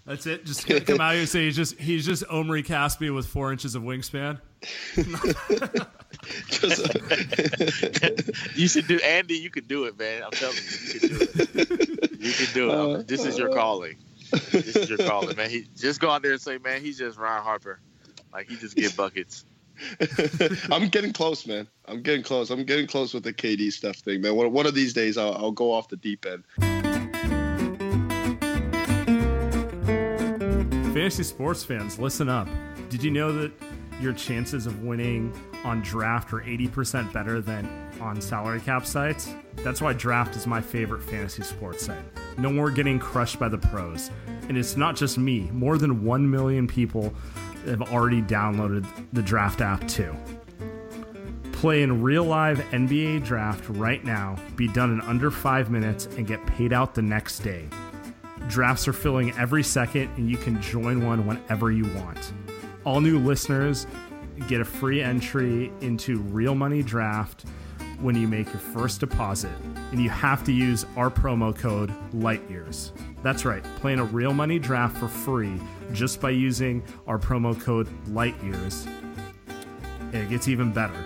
That's 0.06 0.26
it. 0.26 0.46
Just 0.46 0.68
come 0.86 1.00
out 1.00 1.12
here 1.12 1.22
and 1.22 1.30
say 1.30 1.46
he's 1.46 1.56
just 1.56 1.80
he's 1.80 2.06
just 2.06 2.24
Omri 2.30 2.63
Caspi 2.63 3.13
with 3.13 3.26
four 3.26 3.52
inches 3.52 3.76
of 3.76 3.84
wingspan. 3.84 4.39
You 8.56 8.68
should 8.68 8.88
do 8.88 9.00
Andy. 9.00 9.36
You 9.36 9.50
can 9.50 9.66
do 9.66 9.86
it, 9.86 9.98
man. 9.98 10.24
I'm 10.24 10.32
telling 10.32 10.56
you, 10.56 10.94
you 10.94 11.00
can 11.00 11.10
do 11.10 11.18
it. 11.20 12.12
You 12.20 12.32
can 12.32 12.54
do 12.54 12.70
it. 12.70 12.74
I'm- 12.74 13.06
this 13.06 13.26
is 13.26 13.38
your 13.38 13.52
uh. 13.52 13.54
calling. 13.54 13.98
This 14.52 14.76
is 14.76 14.89
your 14.89 15.00
calling, 15.00 15.36
man. 15.36 15.50
He 15.50 15.68
just 15.76 16.00
go 16.00 16.10
out 16.10 16.22
there 16.22 16.32
and 16.32 16.42
say, 16.42 16.58
man, 16.58 16.82
he's 16.82 16.98
just 16.98 17.18
Ryan 17.18 17.44
Harper. 17.44 17.80
Like 18.32 18.50
he 18.50 18.56
just 18.56 18.76
get 18.76 18.96
buckets. 18.96 19.46
I'm 20.72 20.88
getting 20.89 21.13
close, 21.13 21.46
man. 21.46 21.68
I'm 21.86 22.02
getting 22.02 22.24
close. 22.24 22.50
I'm 22.50 22.63
getting 22.63 22.88
close 22.88 23.13
with 23.13 23.24
the 23.24 23.34
KD 23.34 23.72
stuff 23.72 23.98
thing, 23.98 24.22
man. 24.22 24.36
One, 24.36 24.52
one 24.52 24.66
of 24.66 24.74
these 24.74 24.94
days, 24.94 25.18
I'll, 25.18 25.34
I'll 25.34 25.52
go 25.52 25.72
off 25.72 25.89
the 25.89 25.98
deep 25.98 26.26
end. 26.26 26.44
Fantasy 30.94 31.24
sports 31.24 31.64
fans, 31.64 31.98
listen 31.98 32.30
up. 32.30 32.48
Did 32.90 33.04
you 33.04 33.10
know 33.10 33.32
that 33.32 33.52
your 34.00 34.14
chances 34.14 34.68
of 34.68 34.84
winning 34.84 35.34
on 35.64 35.82
draft 35.82 36.32
are 36.34 36.42
80% 36.42 37.12
better 37.12 37.42
than 37.42 37.68
on 38.00 38.22
salary 38.22 38.60
cap 38.60 38.86
sites? 38.86 39.34
That's 39.56 39.82
why 39.82 39.94
draft 39.94 40.36
is 40.36 40.46
my 40.46 40.62
favorite 40.62 41.02
fantasy 41.02 41.42
sports 41.42 41.84
site. 41.84 41.98
No 42.38 42.52
more 42.52 42.70
getting 42.70 43.00
crushed 43.00 43.40
by 43.40 43.50
the 43.50 43.58
pros. 43.58 44.12
And 44.48 44.56
it's 44.56 44.78
not 44.78 44.96
just 44.96 45.18
me, 45.18 45.50
more 45.52 45.80
than 45.80 46.04
1 46.04 46.30
million 46.30 46.68
people 46.68 47.12
have 47.66 47.82
already 47.82 48.22
downloaded 48.22 48.86
the 49.14 49.24
draft 49.24 49.62
app 49.62 49.88
too. 49.88 50.16
Play 51.54 51.82
in 51.82 52.04
real 52.04 52.24
live 52.24 52.60
NBA 52.70 53.26
draft 53.26 53.68
right 53.68 54.06
now, 54.06 54.36
be 54.56 54.68
done 54.68 54.92
in 54.92 55.02
under 55.02 55.32
five 55.32 55.72
minutes, 55.72 56.06
and 56.18 56.28
get 56.28 56.46
paid 56.46 56.72
out 56.72 56.94
the 56.94 57.02
next 57.02 57.40
day. 57.40 57.68
Drafts 58.50 58.88
are 58.88 58.94
filling 58.94 59.32
every 59.38 59.64
second, 59.64 60.10
and 60.18 60.30
you 60.30 60.38
can 60.38 60.62
join 60.62 61.06
one 61.06 61.26
whenever 61.26 61.72
you 61.72 61.86
want. 61.96 62.34
All 62.86 63.02
new 63.02 63.18
listeners 63.20 63.88
get 64.48 64.60
a 64.62 64.66
free 64.66 65.02
entry 65.02 65.72
into 65.82 66.20
Real 66.20 66.56
Money 66.56 66.84
Draft 66.84 67.46
when 68.02 68.16
you 68.16 68.28
make 68.28 68.48
your 68.48 68.60
first 68.60 69.00
deposit, 69.00 69.52
and 69.92 70.02
you 70.02 70.10
have 70.10 70.44
to 70.44 70.52
use 70.52 70.86
our 70.98 71.10
promo 71.10 71.58
code 71.58 71.94
LIGHTYEARS. 72.14 72.92
That's 73.24 73.46
right, 73.46 73.64
playing 73.78 74.00
a 74.00 74.04
Real 74.04 74.34
Money 74.34 74.60
Draft 74.60 74.98
for 74.98 75.08
free 75.08 75.58
just 75.94 76.20
by 76.20 76.32
using 76.32 76.84
our 77.08 77.18
promo 77.18 77.60
code 77.60 77.88
LIGHTYEARS. 78.08 78.88
And 80.12 80.16
it 80.16 80.30
gets 80.30 80.50
even 80.50 80.74
better. 80.74 81.06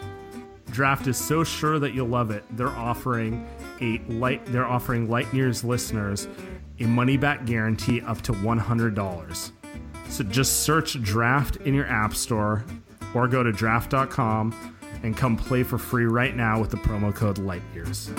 Draft 0.71 1.07
is 1.07 1.17
so 1.17 1.43
sure 1.43 1.77
that 1.79 1.93
you'll 1.93 2.07
love 2.07 2.31
it. 2.31 2.43
They're 2.57 2.69
offering 2.69 3.47
a 3.79 3.99
light. 4.09 4.45
They're 4.47 4.65
offering 4.65 5.09
Light 5.09 5.31
Years 5.33 5.63
listeners 5.63 6.27
a 6.79 6.83
money 6.83 7.17
back 7.17 7.45
guarantee 7.45 8.01
up 8.01 8.21
to 8.23 8.33
one 8.33 8.57
hundred 8.57 8.95
dollars. 8.95 9.51
So 10.09 10.23
just 10.23 10.61
search 10.61 11.01
Draft 11.01 11.57
in 11.57 11.73
your 11.73 11.87
app 11.87 12.15
store, 12.15 12.63
or 13.13 13.27
go 13.27 13.43
to 13.43 13.51
draft.com 13.51 14.75
and 15.03 15.15
come 15.15 15.37
play 15.37 15.63
for 15.63 15.77
free 15.77 16.05
right 16.05 16.35
now 16.35 16.59
with 16.59 16.71
the 16.71 16.77
promo 16.77 17.13
code 17.13 17.37
LIGHTYEARS. 17.37 18.17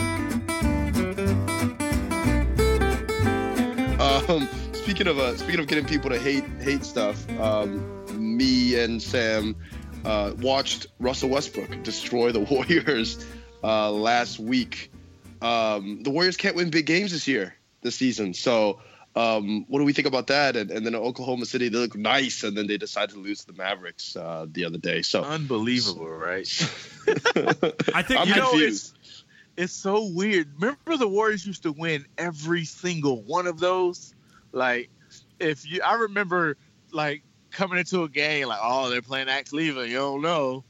Um, 4.00 4.48
speaking 4.72 5.06
of 5.06 5.18
uh, 5.18 5.36
speaking 5.36 5.60
of 5.60 5.66
getting 5.66 5.86
people 5.86 6.10
to 6.10 6.18
hate 6.18 6.44
hate 6.60 6.84
stuff, 6.84 7.28
um, 7.40 8.04
me 8.14 8.78
and 8.78 9.02
Sam 9.02 9.56
uh, 10.04 10.34
watched 10.38 10.86
Russell 11.00 11.30
Westbrook 11.30 11.82
destroy 11.82 12.32
the 12.32 12.40
Warriors 12.50 13.24
uh, 13.64 13.90
last 13.90 14.38
week. 14.38 14.90
Um, 15.40 16.02
the 16.02 16.10
Warriors 16.10 16.36
can't 16.36 16.56
win 16.56 16.70
big 16.70 16.86
games 16.86 17.12
this 17.12 17.26
year, 17.26 17.54
this 17.82 17.96
season. 17.96 18.34
So, 18.34 18.80
um, 19.16 19.64
what 19.68 19.80
do 19.80 19.84
we 19.84 19.92
think 19.92 20.06
about 20.06 20.28
that? 20.28 20.56
And, 20.56 20.70
and 20.70 20.86
then 20.86 20.94
Oklahoma 20.94 21.46
City, 21.46 21.68
they 21.68 21.78
look 21.78 21.96
nice, 21.96 22.44
and 22.44 22.56
then 22.56 22.66
they 22.66 22.76
decide 22.76 23.10
to 23.10 23.18
lose 23.18 23.40
to 23.40 23.46
the 23.46 23.52
Mavericks 23.54 24.16
uh, 24.16 24.46
the 24.50 24.64
other 24.64 24.78
day. 24.78 25.02
So, 25.02 25.22
Unbelievable, 25.24 26.08
right? 26.08 26.48
I 27.94 28.02
think 28.02 28.20
I'm 28.20 28.28
you 28.28 28.36
know, 28.36 28.50
confused. 28.50 28.96
it's 29.00 29.24
it's 29.56 29.72
so 29.72 30.08
weird. 30.12 30.52
Remember 30.54 30.96
the 30.96 31.08
Warriors 31.08 31.44
used 31.44 31.64
to 31.64 31.72
win 31.72 32.06
every 32.16 32.64
single 32.64 33.22
one 33.22 33.48
of 33.48 33.58
those? 33.58 34.14
Like 34.52 34.90
if 35.40 35.68
you 35.68 35.82
I 35.82 35.94
remember 35.94 36.56
like 36.92 37.22
coming 37.50 37.78
into 37.78 38.04
a 38.04 38.08
game 38.08 38.48
like, 38.48 38.60
oh, 38.62 38.88
they're 38.88 39.02
playing 39.02 39.28
at 39.28 39.48
Cleveland, 39.48 39.90
you 39.90 39.98
don't 39.98 40.22
know. 40.22 40.64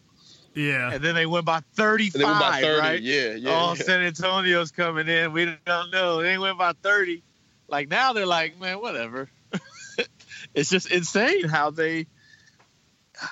Yeah. 0.59 0.92
And 0.92 1.03
then 1.03 1.14
they 1.14 1.27
went 1.27 1.44
by 1.44 1.61
35, 1.75 2.14
and 2.14 2.23
they 2.23 2.27
win 2.27 2.38
by 2.38 2.61
30. 2.61 2.81
right? 2.81 3.01
Yeah, 3.01 3.35
yeah. 3.35 3.51
oh, 3.51 3.75
yeah. 3.77 3.85
San 3.85 4.01
Antonio's 4.03 4.71
coming 4.71 5.09
in. 5.09 5.33
We 5.33 5.57
don't 5.64 5.90
know. 5.90 6.23
They 6.23 6.37
went 6.38 6.59
by 6.59 6.73
30. 6.73 7.23
Like 7.68 7.88
now 7.88 8.12
they're 8.12 8.27
like, 8.27 8.59
man, 8.59 8.81
whatever. 8.81 9.31
it's 10.55 10.71
just 10.71 10.90
insane 10.90 11.49
how 11.49 11.71
they 11.71 12.07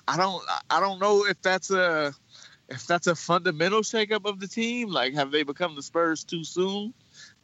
I 0.07 0.17
don't 0.17 0.45
I 0.69 0.81
don't 0.81 0.99
know 0.99 1.27
if 1.27 1.41
that's 1.43 1.71
a 1.71 2.13
if 2.69 2.87
that's 2.87 3.07
a 3.07 3.15
fundamental 3.15 3.81
shakeup 3.81 4.25
of 4.25 4.41
the 4.41 4.49
team. 4.49 4.89
Like 4.89 5.15
have 5.15 5.31
they 5.31 5.43
become 5.43 5.75
the 5.75 5.83
Spurs 5.83 6.25
too 6.25 6.45
soon? 6.45 6.95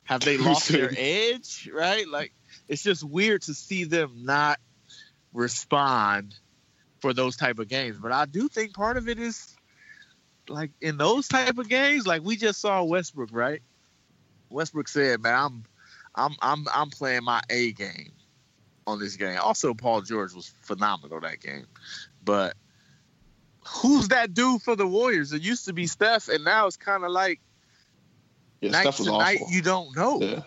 Have 0.04 0.20
they 0.20 0.36
lost 0.38 0.68
their 0.68 0.92
edge? 0.96 1.70
Right? 1.72 2.06
Like 2.06 2.32
it's 2.68 2.82
just 2.82 3.04
weird 3.04 3.42
to 3.42 3.54
see 3.54 3.84
them 3.84 4.24
not 4.24 4.58
respond 5.32 6.34
for 7.00 7.12
those 7.12 7.36
type 7.36 7.58
of 7.58 7.68
games. 7.68 7.98
But 7.98 8.12
I 8.12 8.26
do 8.26 8.48
think 8.48 8.74
part 8.74 8.96
of 8.96 9.08
it 9.08 9.18
is 9.18 9.51
like 10.48 10.70
in 10.80 10.96
those 10.96 11.28
type 11.28 11.58
of 11.58 11.68
games, 11.68 12.06
like 12.06 12.22
we 12.22 12.36
just 12.36 12.60
saw 12.60 12.82
Westbrook, 12.82 13.30
right? 13.32 13.62
Westbrook 14.50 14.88
said, 14.88 15.20
"Man, 15.22 15.34
I'm, 15.34 15.64
I'm, 16.14 16.36
I'm, 16.42 16.66
I'm 16.74 16.90
playing 16.90 17.24
my 17.24 17.40
A 17.50 17.72
game 17.72 18.12
on 18.86 18.98
this 18.98 19.16
game." 19.16 19.38
Also, 19.42 19.74
Paul 19.74 20.02
George 20.02 20.32
was 20.34 20.52
phenomenal 20.62 21.20
that 21.20 21.40
game, 21.40 21.66
but 22.24 22.54
who's 23.66 24.08
that 24.08 24.34
dude 24.34 24.62
for 24.62 24.76
the 24.76 24.86
Warriors? 24.86 25.32
It 25.32 25.42
used 25.42 25.66
to 25.66 25.72
be 25.72 25.86
Steph, 25.86 26.28
and 26.28 26.44
now 26.44 26.66
it's 26.66 26.76
kind 26.76 27.04
of 27.04 27.10
like 27.10 27.40
yeah, 28.60 28.70
night 28.70 28.92
to 28.94 29.04
night 29.04 29.40
you 29.48 29.62
don't 29.62 29.96
know, 29.96 30.20
yeah. 30.20 30.42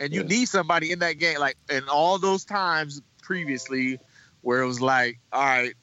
and 0.00 0.14
you 0.14 0.20
Yeah. 0.22 0.26
need 0.28 0.48
somebody 0.48 0.92
in 0.92 1.00
that 1.00 1.18
game. 1.18 1.38
Like 1.38 1.56
in 1.68 1.88
all 1.88 2.18
those 2.18 2.44
times 2.44 3.02
previously, 3.22 3.98
where 4.42 4.62
it 4.62 4.66
was 4.66 4.80
like, 4.80 5.18
all 5.32 5.44
right, 5.44 5.74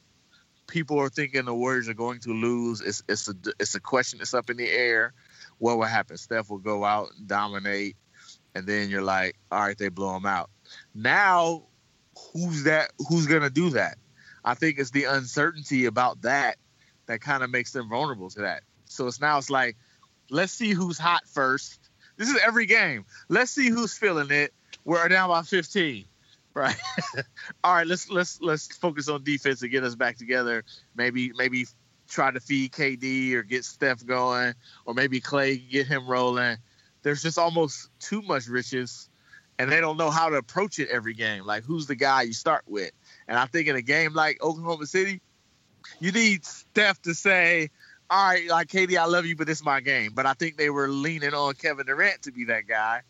people 0.73 0.99
are 0.99 1.09
thinking 1.09 1.45
the 1.45 1.53
Warriors 1.53 1.87
are 1.87 1.93
going 1.93 2.19
to 2.21 2.33
lose. 2.33 2.81
It's 2.81 3.03
it's 3.07 3.29
a 3.29 3.35
it's 3.59 3.75
a 3.75 3.79
question 3.79 4.17
that's 4.17 4.33
up 4.33 4.49
in 4.49 4.57
the 4.57 4.69
air. 4.69 5.13
What 5.59 5.77
will 5.77 5.85
happen? 5.85 6.17
Steph 6.17 6.49
will 6.49 6.57
go 6.57 6.83
out 6.83 7.09
and 7.15 7.27
dominate, 7.27 7.95
and 8.55 8.65
then 8.65 8.89
you're 8.89 9.03
like, 9.03 9.35
all 9.51 9.59
right, 9.59 9.77
they 9.77 9.89
blow 9.89 10.13
them 10.13 10.25
out. 10.25 10.49
Now, 10.95 11.63
who's 12.33 12.63
that? 12.63 12.91
Who's 13.07 13.27
gonna 13.27 13.51
do 13.51 13.69
that? 13.71 13.97
I 14.43 14.55
think 14.55 14.79
it's 14.79 14.89
the 14.89 15.05
uncertainty 15.05 15.85
about 15.85 16.23
that 16.23 16.57
that 17.05 17.21
kind 17.21 17.43
of 17.43 17.51
makes 17.51 17.71
them 17.71 17.87
vulnerable 17.87 18.31
to 18.31 18.41
that. 18.41 18.63
So 18.85 19.05
it's 19.05 19.21
now 19.21 19.37
it's 19.37 19.51
like, 19.51 19.77
let's 20.31 20.51
see 20.51 20.71
who's 20.71 20.97
hot 20.97 21.21
first. 21.27 21.79
This 22.17 22.29
is 22.29 22.39
every 22.45 22.65
game. 22.65 23.05
Let's 23.29 23.51
see 23.51 23.69
who's 23.69 23.95
feeling 23.95 24.31
it. 24.31 24.53
We're 24.85 25.07
down 25.07 25.29
by 25.29 25.43
15, 25.43 26.05
right? 26.53 26.75
All 27.63 27.73
right, 27.73 27.87
let's 27.87 28.09
let's 28.09 28.41
let's 28.41 28.75
focus 28.77 29.09
on 29.09 29.23
defense 29.23 29.61
and 29.61 29.71
get 29.71 29.83
us 29.83 29.95
back 29.95 30.17
together. 30.17 30.63
Maybe 30.95 31.31
maybe 31.35 31.67
try 32.07 32.31
to 32.31 32.39
feed 32.39 32.71
KD 32.71 33.33
or 33.33 33.43
get 33.43 33.65
Steph 33.65 34.05
going, 34.05 34.53
or 34.85 34.93
maybe 34.93 35.21
Klay 35.21 35.69
get 35.69 35.87
him 35.87 36.07
rolling. 36.07 36.57
There's 37.01 37.21
just 37.21 37.37
almost 37.37 37.89
too 37.99 38.21
much 38.21 38.47
riches, 38.47 39.09
and 39.59 39.71
they 39.71 39.79
don't 39.79 39.97
know 39.97 40.09
how 40.09 40.29
to 40.29 40.35
approach 40.35 40.79
it 40.79 40.89
every 40.89 41.13
game. 41.13 41.45
Like 41.45 41.63
who's 41.63 41.87
the 41.87 41.95
guy 41.95 42.23
you 42.23 42.33
start 42.33 42.63
with? 42.67 42.91
And 43.27 43.37
I 43.37 43.45
think 43.45 43.67
in 43.67 43.75
a 43.75 43.81
game 43.81 44.13
like 44.13 44.41
Oklahoma 44.41 44.85
City, 44.85 45.21
you 45.99 46.11
need 46.11 46.45
Steph 46.45 47.01
to 47.03 47.13
say, 47.13 47.69
"All 48.09 48.29
right, 48.29 48.47
like 48.47 48.67
KD, 48.67 48.97
I 48.97 49.05
love 49.05 49.25
you, 49.25 49.35
but 49.35 49.47
this 49.47 49.59
is 49.59 49.65
my 49.65 49.81
game." 49.81 50.11
But 50.13 50.25
I 50.25 50.33
think 50.33 50.57
they 50.57 50.69
were 50.69 50.87
leaning 50.87 51.33
on 51.33 51.53
Kevin 51.55 51.85
Durant 51.85 52.23
to 52.23 52.31
be 52.31 52.45
that 52.45 52.67
guy, 52.67 53.01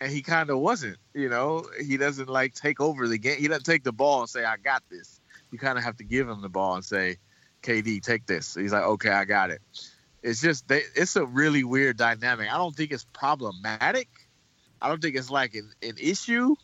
and 0.00 0.10
he 0.12 0.22
kind 0.22 0.50
of 0.50 0.58
wasn't. 0.58 0.98
You 1.14 1.28
know, 1.28 1.64
he 1.84 1.96
doesn't 1.96 2.28
like 2.28 2.54
take 2.54 2.80
over 2.80 3.08
the 3.08 3.18
game. 3.18 3.38
He 3.38 3.48
doesn't 3.48 3.64
take 3.64 3.84
the 3.84 3.92
ball 3.92 4.20
and 4.20 4.28
say, 4.28 4.44
"I 4.44 4.56
got 4.56 4.82
this." 4.90 5.20
You 5.50 5.58
kind 5.58 5.78
of 5.78 5.84
have 5.84 5.96
to 5.96 6.04
give 6.04 6.28
him 6.28 6.40
the 6.40 6.48
ball 6.48 6.74
and 6.74 6.84
say, 6.84 7.16
"KD, 7.62 8.02
take 8.02 8.26
this." 8.26 8.54
He's 8.54 8.72
like, 8.72 8.84
"Okay, 8.84 9.10
I 9.10 9.24
got 9.24 9.50
it." 9.50 9.60
It's 10.22 10.40
just 10.40 10.68
they, 10.68 10.82
it's 10.94 11.16
a 11.16 11.24
really 11.24 11.64
weird 11.64 11.96
dynamic. 11.96 12.52
I 12.52 12.58
don't 12.58 12.74
think 12.74 12.92
it's 12.92 13.06
problematic. 13.12 14.08
I 14.80 14.88
don't 14.88 15.02
think 15.02 15.16
it's 15.16 15.30
like 15.30 15.54
an, 15.54 15.70
an 15.82 15.94
issue, 16.00 16.54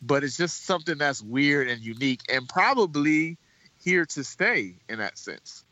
but 0.00 0.24
it's 0.24 0.36
just 0.36 0.64
something 0.64 0.98
that's 0.98 1.22
weird 1.22 1.68
and 1.68 1.80
unique 1.80 2.22
and 2.28 2.48
probably 2.48 3.38
here 3.82 4.04
to 4.06 4.24
stay 4.24 4.76
in 4.88 4.98
that 4.98 5.18
sense. 5.18 5.64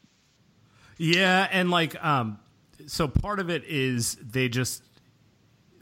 Yeah, 0.98 1.48
and 1.50 1.70
like 1.70 2.02
um 2.04 2.38
so 2.86 3.08
part 3.08 3.40
of 3.40 3.50
it 3.50 3.64
is 3.64 4.16
they 4.16 4.48
just 4.48 4.82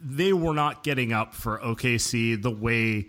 they 0.00 0.32
were 0.32 0.54
not 0.54 0.82
getting 0.84 1.12
up 1.12 1.34
for 1.34 1.58
OKC 1.58 2.40
the 2.40 2.50
way 2.50 3.08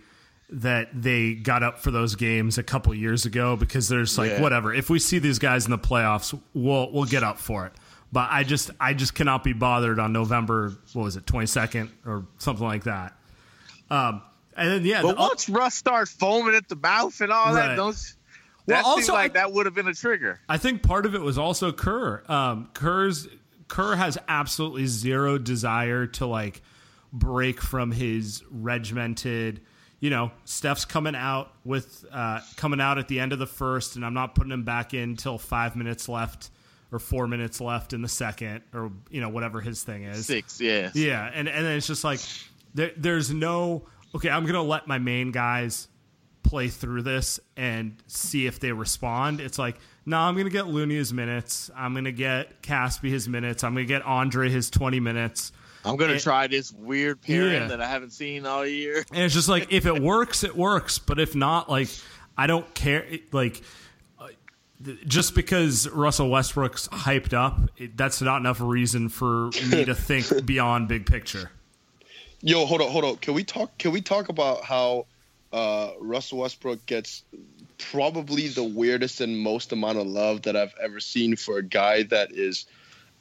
that 0.52 0.88
they 0.92 1.34
got 1.34 1.62
up 1.62 1.78
for 1.78 1.90
those 1.92 2.16
games 2.16 2.58
a 2.58 2.62
couple 2.62 2.92
years 2.94 3.24
ago 3.24 3.54
because 3.56 3.88
there's 3.88 4.18
like 4.18 4.30
Yeah. 4.30 4.40
whatever. 4.42 4.74
If 4.74 4.90
we 4.90 4.98
see 4.98 5.18
these 5.20 5.38
guys 5.38 5.64
in 5.64 5.70
the 5.70 5.78
playoffs, 5.78 6.38
we'll 6.54 6.90
we'll 6.92 7.04
get 7.04 7.22
up 7.22 7.38
for 7.38 7.66
it. 7.66 7.72
But 8.12 8.28
I 8.32 8.42
just 8.42 8.70
I 8.80 8.92
just 8.94 9.14
cannot 9.14 9.44
be 9.44 9.52
bothered 9.52 10.00
on 10.00 10.12
November 10.12 10.72
what 10.92 11.04
was 11.04 11.16
it 11.16 11.26
twenty 11.26 11.46
second 11.46 11.90
or 12.04 12.26
something 12.38 12.66
like 12.66 12.84
that. 12.84 13.12
Um, 13.90 14.22
and 14.56 14.70
then 14.70 14.84
yeah, 14.84 15.02
But 15.02 15.16
the- 15.16 15.20
once 15.22 15.48
Russ 15.48 15.74
starts 15.76 16.10
foaming 16.10 16.54
at 16.56 16.68
the 16.68 16.76
mouth 16.76 17.20
and 17.20 17.30
all 17.30 17.54
Right. 17.54 17.68
that, 17.68 17.76
don't 17.76 17.86
Well, 18.66 18.76
that 18.76 18.84
also, 18.84 19.12
like 19.12 19.30
I- 19.32 19.34
that 19.34 19.52
would 19.52 19.66
have 19.66 19.74
been 19.76 19.86
a 19.88 19.94
trigger. 19.94 20.40
I 20.48 20.58
think 20.58 20.82
part 20.82 21.06
of 21.06 21.14
it 21.14 21.20
was 21.20 21.38
also 21.38 21.70
Kerr. 21.70 22.22
Um, 22.28 22.68
Kerr's 22.74 23.28
Kerr 23.68 23.94
has 23.94 24.18
absolutely 24.26 24.86
zero 24.86 25.38
desire 25.38 26.06
to 26.08 26.26
like 26.26 26.60
break 27.12 27.60
from 27.60 27.90
his 27.92 28.42
regimented. 28.50 29.60
You 30.00 30.10
know, 30.10 30.30
Steph's 30.44 30.84
coming 30.84 31.14
out 31.14 31.52
with 31.64 32.04
uh, 32.10 32.40
coming 32.56 32.80
out 32.80 32.98
at 32.98 33.08
the 33.08 33.20
end 33.20 33.32
of 33.32 33.38
the 33.38 33.46
first, 33.46 33.96
and 33.96 34.04
I'm 34.04 34.14
not 34.14 34.34
putting 34.34 34.52
him 34.52 34.64
back 34.64 34.94
in 34.94 35.16
till 35.16 35.38
five 35.38 35.76
minutes 35.76 36.08
left 36.08 36.50
or 36.92 36.98
four 36.98 37.28
minutes 37.28 37.60
left 37.60 37.92
in 37.92 38.02
the 38.02 38.08
second, 38.08 38.62
or 38.72 38.90
you 39.10 39.20
know 39.20 39.28
whatever 39.28 39.60
his 39.60 39.82
thing 39.82 40.04
is. 40.04 40.26
Six, 40.26 40.60
yeah. 40.60 40.90
Yeah, 40.94 41.30
and 41.32 41.48
and 41.48 41.64
then 41.64 41.76
it's 41.76 41.86
just 41.86 42.04
like 42.04 42.20
there, 42.74 42.92
there's 42.96 43.30
no 43.30 43.86
okay. 44.14 44.30
I'm 44.30 44.46
gonna 44.46 44.62
let 44.62 44.86
my 44.86 44.98
main 44.98 45.32
guys 45.32 45.88
play 46.42 46.68
through 46.68 47.02
this 47.02 47.38
and 47.56 47.96
see 48.06 48.46
if 48.46 48.58
they 48.58 48.72
respond. 48.72 49.40
It's 49.40 49.58
like 49.58 49.76
no, 50.06 50.18
I'm 50.18 50.36
gonna 50.36 50.50
get 50.50 50.66
Looney 50.66 50.96
his 50.96 51.12
minutes. 51.12 51.70
I'm 51.76 51.94
gonna 51.94 52.10
get 52.12 52.62
Casspi 52.62 53.10
his 53.10 53.28
minutes. 53.28 53.62
I'm 53.62 53.74
gonna 53.74 53.84
get 53.84 54.02
Andre 54.02 54.48
his 54.48 54.70
20 54.70 54.98
minutes. 54.98 55.52
I'm 55.84 55.96
gonna 55.96 56.12
And- 56.14 56.20
try 56.20 56.46
this 56.46 56.72
weird 56.72 57.22
pairing 57.22 57.62
Yeah. 57.62 57.66
that 57.68 57.80
I 57.80 57.88
haven't 57.88 58.10
seen 58.12 58.44
all 58.46 58.66
year. 58.66 59.04
And 59.12 59.22
it's 59.22 59.34
just 59.34 59.48
like 59.48 59.72
if 59.72 59.86
it 59.86 60.02
works, 60.02 60.44
it 60.44 60.56
works. 60.56 60.98
But 60.98 61.18
if 61.18 61.34
not, 61.34 61.70
like 61.70 61.88
I 62.36 62.46
don't 62.46 62.72
care. 62.74 63.02
It- 63.04 63.32
Like 63.32 63.62
uh, 64.18 64.28
just 65.06 65.34
because 65.34 65.88
Russell 65.88 66.28
Westbrook's 66.30 66.88
hyped 66.88 67.32
up, 67.32 67.60
it, 67.76 67.96
that's 67.96 68.20
not 68.22 68.38
enough 68.40 68.60
reason 68.60 69.08
for 69.08 69.50
me 69.70 69.84
to 69.84 69.94
think 70.08 70.44
beyond 70.46 70.88
big 70.88 71.06
picture. 71.06 71.50
Yo, 72.42 72.64
hold 72.64 72.80
on, 72.80 72.90
hold 72.90 73.04
on. 73.04 73.16
Can 73.16 73.34
we 73.34 73.44
talk? 73.44 73.76
Can 73.78 73.90
we 73.92 74.00
talk 74.00 74.28
about 74.30 74.64
how 74.64 75.06
uh, 75.52 75.90
Russell 76.00 76.38
Westbrook 76.38 76.84
gets 76.86 77.22
probably 77.78 78.48
the 78.48 78.64
weirdest 78.64 79.20
and 79.20 79.38
most 79.38 79.72
amount 79.72 79.98
of 79.98 80.06
love 80.06 80.42
that 80.42 80.56
I've 80.56 80.74
ever 80.82 81.00
seen 81.00 81.36
for 81.36 81.58
a 81.58 81.62
guy 81.62 82.02
that 82.04 82.32
is 82.32 82.66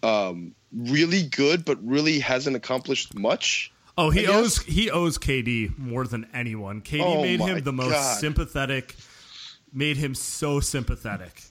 um, 0.03 0.55
really 0.71 1.23
good 1.23 1.65
but 1.65 1.77
really 1.85 2.19
hasn't 2.19 2.55
accomplished 2.55 3.15
much. 3.15 3.71
Oh, 3.97 4.09
he 4.11 4.27
owes 4.27 4.59
he 4.59 4.89
owes 4.89 5.17
KD 5.17 5.77
more 5.77 6.07
than 6.07 6.27
anyone. 6.33 6.81
KD 6.81 7.01
Oh 7.03 7.21
made 7.21 7.39
him 7.41 7.61
the 7.63 7.73
most 7.73 7.91
God. 7.91 8.17
sympathetic. 8.19 8.95
Made 9.73 9.97
him 9.97 10.15
so 10.15 10.59
sympathetic. 10.61 11.41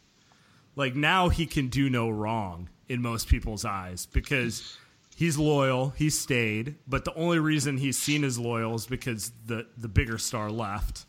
Like 0.74 0.94
now 0.94 1.28
he 1.28 1.44
can 1.46 1.68
do 1.68 1.90
no 1.90 2.08
wrong 2.08 2.68
in 2.88 3.02
most 3.02 3.28
people's 3.28 3.64
eyes 3.66 4.06
because 4.06 4.78
he's 5.14 5.36
loyal. 5.36 5.90
He 5.90 6.08
stayed, 6.08 6.76
but 6.86 7.04
the 7.04 7.12
only 7.14 7.38
reason 7.38 7.76
he's 7.76 7.98
seen 7.98 8.24
as 8.24 8.38
loyal 8.38 8.74
is 8.76 8.86
because 8.86 9.30
the 9.44 9.66
the 9.76 9.88
bigger 9.88 10.16
star 10.18 10.50
left. 10.50 11.04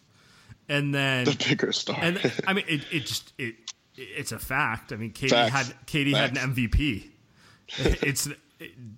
And 0.67 0.93
then 0.93 1.25
The 1.25 1.45
bigger 1.49 1.71
star. 1.71 1.97
and 2.01 2.19
I 2.45 2.53
mean 2.53 2.65
it, 2.67 2.81
it 2.91 2.99
just 3.05 3.31
it 3.37 3.55
it's 3.95 4.31
a 4.33 4.39
fact. 4.39 4.91
I 4.91 4.97
mean 4.97 5.13
KD 5.13 5.29
Facts. 5.29 5.51
had 5.69 5.85
KD 5.87 6.13
had 6.13 6.37
an 6.37 6.53
MVP. 6.53 7.09
It's 8.01 8.27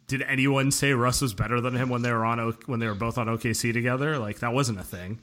did 0.08 0.24
anyone 0.24 0.72
say 0.72 0.94
Russ 0.94 1.22
was 1.22 1.34
better 1.34 1.62
than 1.62 1.76
him 1.76 1.90
when 1.90 2.02
they 2.02 2.12
were 2.12 2.26
on 2.26 2.56
when 2.66 2.80
they 2.80 2.88
were 2.88 2.96
both 2.96 3.18
on 3.18 3.28
OKC 3.28 3.74
together? 3.74 4.18
Like 4.18 4.40
that 4.40 4.54
wasn't 4.54 4.80
a 4.80 4.84
thing. 4.84 5.20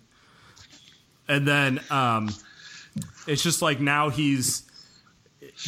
And 1.29 1.47
then 1.47 1.81
um, 1.91 2.31
it's 3.27 3.43
just 3.43 3.61
like 3.61 3.81
now 3.81 4.11
he's 4.11 4.63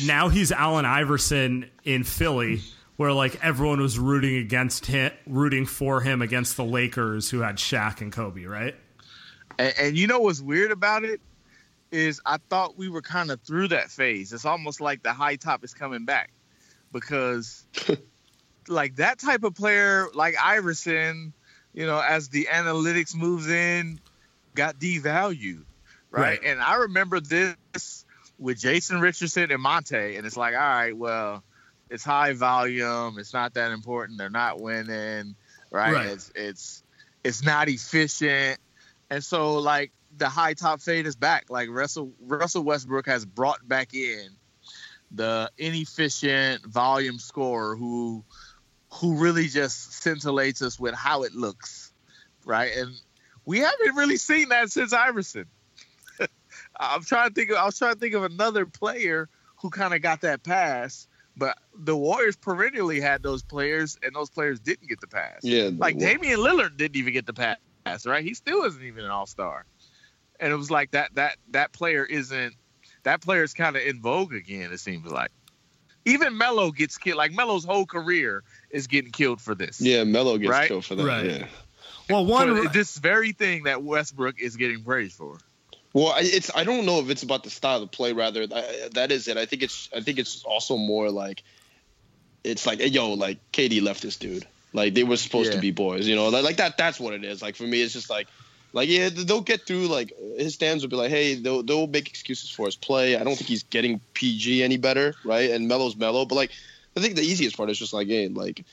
now 0.05 0.29
he's 0.29 0.53
Allen 0.53 0.85
Iverson 0.85 1.69
in 1.85 2.05
Philly, 2.05 2.61
where 2.97 3.12
like 3.12 3.45
everyone 3.45 3.81
was 3.81 3.99
rooting 3.99 4.37
against 4.37 4.87
him, 4.87 5.12
rooting 5.27 5.66
for 5.66 6.01
him 6.01 6.23
against 6.23 6.57
the 6.57 6.64
Lakers, 6.64 7.29
who 7.29 7.40
had 7.40 7.57
Shaq 7.57 8.01
and 8.01 8.12
Kobe, 8.12 8.45
right? 8.45 8.77
And, 9.59 9.75
and 9.79 9.99
you 9.99 10.07
know 10.07 10.21
what's 10.21 10.40
weird 10.40 10.71
about 10.71 11.05
it 11.05 11.21
is 11.90 12.21
I 12.25 12.38
thought 12.49 12.79
we 12.79 12.88
were 12.88 13.03
kind 13.03 13.33
of 13.33 13.40
through 13.43 13.69
that 13.69 13.90
phase. 13.90 14.33
It's 14.33 14.45
almost 14.45 14.81
like 14.81 15.03
the 15.03 15.12
high 15.12 15.35
top 15.35 15.64
is 15.64 15.75
coming 15.75 16.05
back 16.05 16.31
because 16.92 17.64
like 18.68 18.96
that 18.96 19.18
type 19.18 19.44
of 19.44 19.55
player 19.55 20.09
like 20.14 20.35
Iverson, 20.42 21.33
you 21.72 21.87
know, 21.87 22.00
as 22.00 22.29
the 22.29 22.48
analytics 22.50 23.14
moves 23.14 23.48
in, 23.48 24.00
got 24.55 24.79
devalued, 24.79 25.64
right? 26.11 26.22
Right. 26.22 26.40
And 26.44 26.61
I 26.61 26.76
remember 26.76 27.20
this 27.20 28.05
with 28.38 28.59
Jason 28.59 29.00
Richardson 29.00 29.50
and 29.50 29.62
Monta, 29.62 30.16
and 30.16 30.26
it's 30.26 30.37
like, 30.37 30.55
all 30.55 30.61
right, 30.61 30.96
well, 30.96 31.42
it's 31.90 32.05
high 32.05 32.33
volume, 32.33 33.18
it's 33.18 33.33
not 33.33 33.55
that 33.55 33.72
important, 33.72 34.18
they're 34.18 34.31
not 34.31 34.61
winning, 34.61 35.35
right? 35.70 35.92
Right. 35.92 36.07
It's 36.07 36.33
it's 36.35 36.83
it's 37.24 37.44
not 37.44 37.68
efficient. 37.68 38.59
And 39.11 39.22
so 39.22 39.59
like 39.59 39.92
the 40.16 40.29
high 40.29 40.55
top 40.55 40.81
fade 40.81 41.07
is 41.07 41.16
back. 41.16 41.50
Like 41.50 41.68
Russell 41.70 42.12
Russell 42.20 42.62
Westbrook 42.62 43.07
has 43.07 43.24
brought 43.24 43.66
back 43.66 43.94
in 43.94 44.29
the 45.11 45.51
inefficient 45.59 46.64
volume 46.64 47.18
scorer 47.18 47.77
who 47.77 48.25
who 48.92 49.16
really 49.16 49.46
just 49.46 49.90
scintillates 49.90 50.62
us 50.62 50.79
with 50.79 50.94
how 50.94 51.23
it 51.23 51.35
looks. 51.35 51.92
Right. 52.44 52.73
And 52.77 52.92
we 53.44 53.59
haven't 53.59 53.94
really 53.94 54.16
seen 54.16 54.49
that 54.49 54.70
since 54.70 54.92
Iverson. 54.92 55.46
I'm 56.81 57.03
trying 57.05 57.29
to 57.29 57.35
think 57.35 57.51
of 57.51 57.57
I 57.57 57.64
was 57.66 57.79
trying 57.79 57.94
to 57.94 58.01
think 58.01 58.14
of 58.14 58.25
another 58.25 58.66
player 58.66 59.29
who 59.57 59.70
kind 59.70 59.94
of 59.94 60.03
got 60.03 60.23
that 60.23 60.42
pass, 60.42 61.07
but 61.37 61.57
the 61.75 61.96
Warriors 61.96 62.37
perennially 62.37 63.01
had 63.01 63.23
those 63.23 63.42
players 63.42 63.99
and 64.03 64.14
those 64.14 64.31
players 64.31 64.59
didn't 64.59 64.88
get 64.88 65.01
the 65.01 65.07
pass. 65.07 65.40
Yeah, 65.42 65.70
Like 65.77 65.99
Damian 65.99 66.40
Lillard 66.40 66.77
didn't 66.77 66.96
even 66.96 67.12
get 67.12 67.27
the 67.27 67.35
pass, 67.35 68.07
right? 68.07 68.25
He 68.25 68.35
still 68.35 68.64
isn't 68.64 68.83
even 68.83 69.05
an 69.05 69.11
all-star. 69.11 69.66
And 70.38 70.53
it 70.53 70.57
was 70.57 70.70
like 70.70 70.92
that 70.92 71.14
that 71.16 71.37
that 71.51 71.73
player 71.73 72.05
isn't 72.05 72.55
that 73.05 73.21
player's 73.23 73.55
kind 73.55 73.77
of 73.77 73.83
in 73.83 74.01
vogue 74.01 74.35
again, 74.35 74.73
it 74.73 74.79
seems 74.81 75.07
like. 75.11 75.31
Even 76.05 76.39
Melo 76.39 76.71
gets 76.71 76.97
killed. 76.99 77.19
Like 77.19 77.33
Melo's 77.33 77.65
whole 77.65 77.85
career 77.87 78.43
is 78.71 78.87
getting 78.87 79.13
killed 79.13 79.41
for 79.41 79.55
this. 79.55 79.81
yeah, 79.81 80.05
Melo 80.05 80.39
gets 80.39 80.51
Right? 80.51 80.69
killed 80.69 80.85
for 80.85 80.95
that. 80.95 81.05
Right. 81.05 81.25
Yeah. 81.27 81.47
Well, 82.09 82.25
For 82.25 82.31
one 82.31 82.73
this 82.73 82.97
very 82.99 83.33
thing 83.33 83.65
that 83.65 83.83
Westbrook 83.83 84.41
is 84.41 84.57
getting 84.57 84.83
praised 84.83 85.17
for. 85.17 85.39
Well, 85.93 86.09
I- 86.09 86.21
it's 86.23 86.51
I 86.55 86.65
don't 86.65 86.87
know 86.87 87.01
if 87.01 87.11
it's 87.11 87.23
about 87.23 87.43
the 87.45 87.51
style 87.51 87.83
of 87.83 87.91
play. 87.91 88.13
Rather, 88.13 88.43
I- 88.53 88.89
that 88.95 89.13
is 89.13 89.29
it. 89.29 89.37
I 89.37 89.47
think 89.47 89.63
it's 89.63 89.89
I 89.95 90.01
think 90.01 90.19
it's 90.19 90.43
also 90.45 90.77
more 90.77 91.11
like 91.11 91.43
it's 92.43 92.65
like, 92.67 92.81
yo, 92.81 93.13
like 93.13 93.39
KD 93.53 93.83
left 93.83 94.01
this 94.03 94.17
dude. 94.17 94.47
Like 94.73 94.95
they 94.95 95.03
were 95.03 95.17
supposed 95.17 95.53
to 95.53 95.59
be 95.59 95.73
boys, 95.73 96.07
you 96.07 96.15
know, 96.17 96.29
like, 96.29 96.45
like 96.45 96.57
that. 96.57 96.79
That's 96.79 96.99
what 96.99 97.13
it 97.15 97.25
is. 97.25 97.43
Like 97.43 97.57
for 97.57 97.65
me, 97.65 97.83
it's 97.83 97.93
just 97.93 98.09
like, 98.09 98.29
like 98.72 98.88
yeah, 98.88 99.09
they'll 99.09 99.40
get 99.40 99.62
through. 99.62 99.87
Like 99.87 100.12
his 100.37 100.54
stands 100.54 100.83
will 100.83 100.90
be 100.90 100.96
like, 100.96 101.11
hey, 101.11 101.35
they'll 101.35 101.62
they'll 101.62 101.87
make 101.87 102.09
excuses 102.09 102.50
for 102.50 102.66
his 102.66 102.76
play. 102.76 103.16
I 103.16 103.24
don't 103.24 103.37
think 103.37 103.48
he's 103.48 103.64
getting 103.64 104.00
PG 104.14 104.62
any 104.62 104.76
better, 104.76 105.14
right? 105.24 105.50
And 105.50 105.68
Melo's 105.68 105.96
mellow, 105.96 106.24
but 106.24 106.35
like 106.37 106.50
I 106.96 107.00
think 107.00 107.16
the 107.16 107.22
easiest 107.22 107.56
part 107.56 107.70
is 107.70 107.78
just 107.78 107.92
like, 107.92 108.09
hey, 108.09 108.28
like 108.28 108.64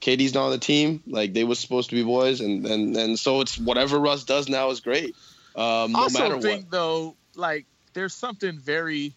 KD's 0.00 0.34
not 0.34 0.46
on 0.46 0.50
the 0.52 0.58
team. 0.58 1.02
Like 1.06 1.32
they 1.34 1.44
were 1.44 1.54
supposed 1.54 1.90
to 1.90 1.96
be 1.96 2.02
boys, 2.02 2.40
and 2.40 2.66
and 2.66 2.96
and 2.96 3.18
so 3.18 3.40
it's 3.40 3.58
whatever 3.58 3.98
Russ 3.98 4.24
does 4.24 4.48
now 4.48 4.70
is 4.70 4.80
great. 4.80 5.16
Um, 5.54 5.92
no 5.92 6.00
also 6.00 6.22
matter 6.22 6.40
think 6.40 6.64
what. 6.64 6.70
though, 6.70 7.16
like 7.34 7.66
there's 7.92 8.14
something 8.14 8.58
very 8.58 9.12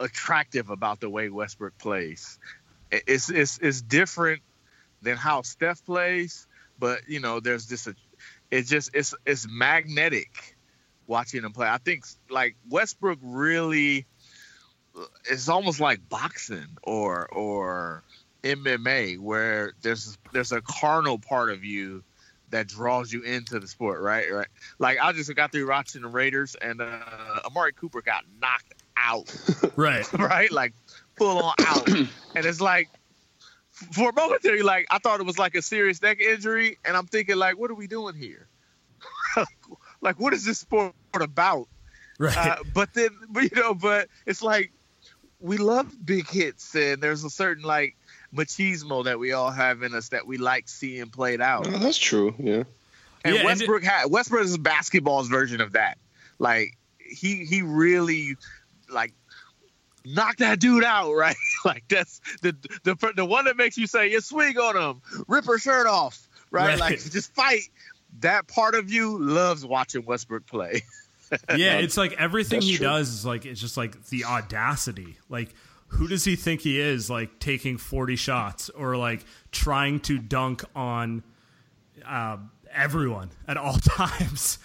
attractive 0.00 0.70
about 0.70 1.00
the 1.00 1.10
way 1.10 1.28
Westbrook 1.28 1.76
plays. 1.78 2.38
It's 2.90 3.28
it's 3.28 3.58
it's 3.58 3.82
different 3.82 4.42
than 5.02 5.16
how 5.16 5.42
Steph 5.42 5.84
plays, 5.84 6.46
but 6.78 7.00
you 7.08 7.20
know, 7.20 7.40
there's 7.40 7.66
this. 7.66 7.88
It's 8.50 8.68
just 8.68 8.90
it's 8.94 9.14
it's 9.26 9.46
magnetic 9.48 10.56
watching 11.06 11.44
him 11.44 11.52
play. 11.52 11.68
I 11.68 11.78
think 11.78 12.04
like 12.30 12.56
Westbrook 12.68 13.18
really. 13.22 14.06
It's 15.30 15.48
almost 15.48 15.78
like 15.78 16.08
boxing 16.08 16.66
or 16.82 17.26
or 17.28 18.02
MMA 18.42 19.18
where 19.18 19.74
there's 19.82 20.18
there's 20.32 20.52
a 20.52 20.60
carnal 20.60 21.18
part 21.18 21.50
of 21.50 21.64
you 21.64 22.02
that 22.50 22.66
draws 22.66 23.12
you 23.12 23.22
into 23.22 23.60
the 23.60 23.68
sport, 23.68 24.00
right? 24.00 24.32
Right. 24.32 24.46
Like 24.78 24.98
I 25.00 25.12
just 25.12 25.34
got 25.34 25.52
through 25.52 25.68
watching 25.68 26.02
the 26.02 26.08
Raiders, 26.08 26.56
and 26.60 26.80
uh, 26.80 27.00
Amari 27.44 27.72
Cooper 27.72 28.00
got 28.00 28.24
knocked 28.40 28.74
out, 28.96 29.34
right. 29.76 30.10
right? 30.18 30.50
Like 30.50 30.74
full 31.16 31.38
on 31.38 31.54
out, 31.60 31.88
and 31.88 32.08
it's 32.34 32.60
like 32.60 32.88
for 33.92 34.10
a 34.10 34.12
moment 34.12 34.42
there, 34.42 34.62
like 34.62 34.86
I 34.90 34.98
thought 34.98 35.20
it 35.20 35.26
was 35.26 35.38
like 35.38 35.54
a 35.54 35.62
serious 35.62 36.02
neck 36.02 36.20
injury, 36.20 36.78
and 36.84 36.96
I'm 36.96 37.06
thinking 37.06 37.36
like, 37.36 37.58
what 37.58 37.70
are 37.70 37.74
we 37.74 37.86
doing 37.86 38.14
here? 38.14 38.48
like, 40.00 40.18
what 40.18 40.32
is 40.32 40.44
this 40.44 40.58
sport 40.58 40.94
about? 41.14 41.68
Right. 42.18 42.36
Uh, 42.36 42.56
but 42.74 42.92
then, 42.94 43.10
but, 43.28 43.44
you 43.44 43.50
know, 43.54 43.74
but 43.74 44.08
it's 44.26 44.42
like 44.42 44.72
we 45.40 45.56
love 45.56 45.94
big 46.04 46.28
hits, 46.28 46.74
and 46.74 47.00
there's 47.00 47.24
a 47.24 47.30
certain 47.30 47.64
like 47.64 47.96
machismo 48.34 49.04
that 49.04 49.18
we 49.18 49.32
all 49.32 49.50
have 49.50 49.82
in 49.82 49.94
us 49.94 50.10
that 50.10 50.26
we 50.26 50.36
like 50.36 50.68
seeing 50.68 51.08
played 51.10 51.40
out. 51.40 51.66
Oh, 51.66 51.78
that's 51.78 51.98
true. 51.98 52.34
Yeah. 52.38 52.64
And 53.24 53.34
Yeah, 53.34 53.40
and 53.40 53.44
Westbrook 53.44 53.82
had 53.82 54.10
Westbrook 54.10 54.44
is 54.44 54.58
basketball's 54.58 55.28
version 55.28 55.60
of 55.60 55.72
that. 55.72 55.98
Like 56.38 56.76
he 56.98 57.44
he 57.44 57.62
really 57.62 58.36
like 58.90 59.12
knock 60.04 60.36
that 60.38 60.60
dude 60.60 60.84
out, 60.84 61.12
right? 61.14 61.36
like 61.64 61.84
that's 61.88 62.20
the 62.42 62.54
the 62.84 63.12
the 63.16 63.24
one 63.24 63.44
that 63.46 63.56
makes 63.56 63.76
you 63.76 63.86
say, 63.86 64.10
"You 64.10 64.20
swing 64.20 64.58
on 64.58 64.76
him, 64.76 65.02
rip 65.26 65.44
her 65.46 65.58
shirt 65.58 65.86
off," 65.86 66.28
right? 66.50 66.70
Right. 66.70 66.78
Like 66.80 66.92
just 67.10 67.34
fight. 67.34 67.62
That 68.20 68.48
part 68.48 68.74
of 68.74 68.90
you 68.90 69.18
loves 69.18 69.64
watching 69.64 70.04
Westbrook 70.04 70.46
play. 70.46 70.82
Yeah, 71.54 71.74
it's 71.74 71.98
like 71.98 72.14
everything 72.14 72.60
That's 72.60 72.66
he 72.66 72.76
true. 72.76 72.86
does 72.86 73.10
is 73.10 73.26
like 73.26 73.44
it's 73.44 73.60
just 73.60 73.76
like 73.76 74.06
the 74.06 74.24
audacity. 74.24 75.18
Like 75.28 75.54
who 75.88 76.08
does 76.08 76.24
he 76.24 76.36
think 76.36 76.62
he 76.62 76.80
is 76.80 77.10
like 77.10 77.38
taking 77.38 77.76
40 77.76 78.16
shots 78.16 78.70
or 78.70 78.96
like 78.96 79.24
trying 79.52 80.00
to 80.00 80.18
dunk 80.18 80.64
on 80.74 81.22
uh, 82.06 82.38
everyone 82.72 83.30
at 83.46 83.56
all 83.56 83.74
times. 83.74 84.58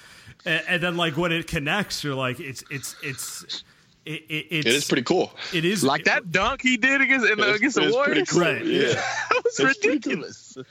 And, 0.45 0.63
and 0.67 0.83
then 0.83 0.97
like 0.97 1.17
when 1.17 1.31
it 1.31 1.47
connects 1.47 2.03
you're 2.03 2.15
like 2.15 2.39
it's 2.39 2.63
it's 2.69 2.95
it's 3.03 3.63
it, 4.05 4.11
it, 4.29 4.47
it's 4.51 4.65
It 4.67 4.73
is 4.73 4.87
pretty 4.87 5.03
cool. 5.03 5.31
it 5.53 5.65
is 5.65 5.83
like 5.83 6.05
that 6.05 6.31
dunk 6.31 6.61
he 6.61 6.77
did 6.77 7.01
against 7.01 7.29
in 7.29 7.37
the, 7.37 7.43
It's- 7.43 7.57
against 7.57 7.75
the 7.77 7.83
it's 7.87 7.95
pretty 7.97 8.11
Warriors. 8.11 8.29
cool. 8.29 8.41
Right. 8.41 8.65
Yeah. 8.65 8.87
that 9.29 9.41
was 9.43 9.59
It's 9.59 9.83
ridiculous. 9.83 10.57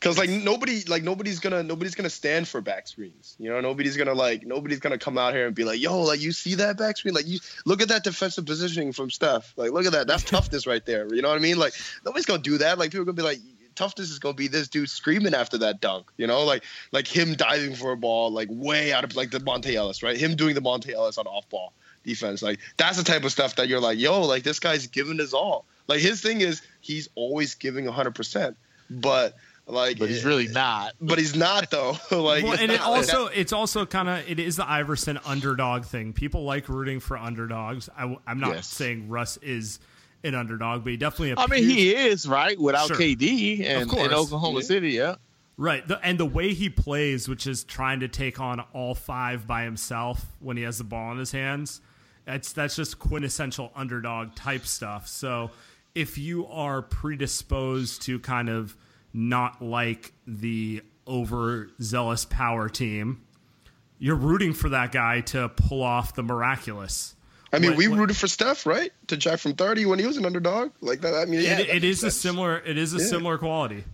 Cause 0.00 0.16
like 0.16 0.30
nobody, 0.30 0.82
like 0.88 1.02
nobody's 1.02 1.40
gonna, 1.40 1.62
nobody's 1.62 1.94
gonna 1.94 2.08
stand 2.08 2.48
for 2.48 2.62
back 2.62 2.88
screens. 2.88 3.36
You 3.38 3.50
know, 3.50 3.60
nobody's 3.60 3.98
gonna 3.98 4.14
like, 4.14 4.46
nobody's 4.46 4.80
gonna 4.80 4.96
come 4.96 5.18
out 5.18 5.34
here 5.34 5.46
and 5.46 5.54
be 5.54 5.64
like, 5.64 5.78
"Yo, 5.78 6.00
like 6.00 6.22
you 6.22 6.32
see 6.32 6.54
that 6.54 6.78
back 6.78 6.96
screen? 6.96 7.12
Like 7.14 7.26
you 7.28 7.38
look 7.66 7.82
at 7.82 7.88
that 7.88 8.02
defensive 8.02 8.46
positioning 8.46 8.92
from 8.94 9.10
Steph. 9.10 9.52
Like 9.58 9.72
look 9.72 9.84
at 9.84 9.92
that. 9.92 10.06
That's 10.06 10.24
toughness 10.30 10.66
right 10.66 10.84
there. 10.86 11.06
You 11.14 11.20
know 11.20 11.28
what 11.28 11.36
I 11.36 11.40
mean? 11.42 11.58
Like 11.58 11.74
nobody's 12.02 12.24
gonna 12.24 12.40
do 12.40 12.56
that. 12.58 12.78
Like 12.78 12.92
people 12.92 13.02
are 13.02 13.04
gonna 13.04 13.16
be 13.16 13.22
like, 13.22 13.40
toughness 13.74 14.08
is 14.10 14.18
gonna 14.18 14.32
be 14.32 14.48
this 14.48 14.68
dude 14.68 14.88
screaming 14.88 15.34
after 15.34 15.58
that 15.58 15.82
dunk. 15.82 16.06
You 16.16 16.26
know, 16.26 16.44
like 16.44 16.64
like 16.92 17.06
him 17.06 17.34
diving 17.34 17.74
for 17.74 17.92
a 17.92 17.96
ball, 17.98 18.30
like 18.30 18.48
way 18.50 18.94
out 18.94 19.04
of 19.04 19.16
like 19.16 19.30
the 19.30 19.40
Monta 19.40 19.74
Ellis, 19.74 20.02
right? 20.02 20.16
Him 20.16 20.34
doing 20.34 20.54
the 20.54 20.62
Monta 20.62 20.94
Ellis 20.94 21.18
on 21.18 21.26
off 21.26 21.46
ball 21.50 21.74
defense. 22.04 22.42
Like 22.42 22.60
that's 22.76 22.96
the 22.98 23.04
type 23.04 23.24
of 23.24 23.32
stuff 23.32 23.56
that 23.56 23.68
you're 23.68 23.80
like, 23.80 23.98
yo, 23.98 24.22
like 24.22 24.42
this 24.42 24.58
guy's 24.58 24.86
giving 24.86 25.18
his 25.18 25.32
all. 25.34 25.66
Like 25.88 26.00
his 26.00 26.20
thing 26.20 26.40
is 26.40 26.62
he's 26.80 27.08
always 27.14 27.54
giving 27.54 27.86
hundred 27.86 28.14
percent, 28.14 28.56
but 28.88 29.36
like 29.66 29.98
But 29.98 30.08
he's 30.08 30.24
really 30.24 30.48
not. 30.48 30.94
but 31.00 31.18
he's 31.18 31.36
not 31.36 31.70
though. 31.70 31.90
like, 32.10 32.42
well, 32.42 32.52
it's 32.54 32.62
and 32.62 32.72
it 32.72 32.78
not- 32.80 32.86
also 32.88 33.26
it's 33.26 33.52
also 33.52 33.86
kind 33.86 34.08
of 34.08 34.28
it 34.30 34.38
is 34.38 34.56
the 34.56 34.68
Iverson 34.68 35.18
underdog 35.24 35.84
thing. 35.84 36.12
People 36.12 36.44
like 36.44 36.68
rooting 36.68 37.00
for 37.00 37.16
underdogs. 37.16 37.88
I, 37.96 38.16
am 38.26 38.40
not 38.40 38.54
Yes. 38.56 38.66
saying 38.68 39.08
Russ 39.08 39.36
is 39.38 39.78
an 40.24 40.34
underdog, 40.34 40.84
but 40.84 40.90
he 40.90 40.96
definitely. 40.96 41.34
I 41.36 41.46
mean, 41.46 41.64
he 41.64 41.94
is 41.94 42.26
right 42.28 42.58
without 42.60 42.88
Sure. 42.88 42.96
KD 42.96 43.64
and 43.64 43.88
course. 43.88 44.06
in 44.06 44.12
Oklahoma 44.12 44.58
Yeah. 44.60 44.64
City. 44.66 44.90
Yeah, 44.90 45.14
Right. 45.56 45.86
The, 45.86 45.98
and 46.04 46.18
the 46.18 46.26
way 46.26 46.52
he 46.52 46.68
plays, 46.68 47.28
which 47.28 47.46
is 47.46 47.64
trying 47.64 48.00
to 48.00 48.08
take 48.08 48.38
on 48.40 48.60
all 48.74 48.94
five 48.94 49.46
by 49.46 49.62
himself 49.64 50.26
when 50.40 50.56
he 50.56 50.62
has 50.64 50.78
the 50.78 50.84
ball 50.84 51.12
in 51.12 51.18
his 51.18 51.32
hands, 51.32 51.80
that's 52.24 52.52
that's 52.52 52.76
just 52.76 52.98
quintessential 52.98 53.72
underdog 53.74 54.34
type 54.34 54.66
stuff. 54.66 55.08
So 55.08 55.50
if 55.94 56.18
you 56.18 56.46
are 56.46 56.82
predisposed 56.82 58.02
to 58.02 58.18
kind 58.20 58.48
of 58.48 58.76
not 59.12 59.60
like 59.62 60.12
the 60.26 60.82
overzealous 61.06 62.24
power 62.24 62.68
team, 62.68 63.22
you're 63.98 64.16
rooting 64.16 64.52
for 64.52 64.68
that 64.70 64.92
guy 64.92 65.20
to 65.22 65.48
pull 65.48 65.82
off 65.82 66.14
the 66.14 66.22
miraculous. 66.22 67.14
I 67.52 67.58
mean, 67.58 67.74
we 67.74 67.88
rooted 67.88 68.16
for 68.16 68.28
Steph, 68.28 68.64
right? 68.64 68.92
To 69.08 69.16
jack 69.16 69.40
from 69.40 69.54
thirty 69.54 69.84
when 69.84 69.98
he 69.98 70.06
was 70.06 70.16
an 70.16 70.24
underdog, 70.24 70.70
like 70.80 71.00
that. 71.00 71.14
I 71.14 71.24
mean, 71.24 71.40
yeah, 71.40 71.58
it, 71.58 71.82
it 71.82 71.84
a 72.04 72.10
similar 72.10 72.58
it 72.58 72.78
is 72.78 72.94
a 72.94 72.98
Yeah. 72.98 73.06
similar 73.06 73.38
quality. 73.38 73.84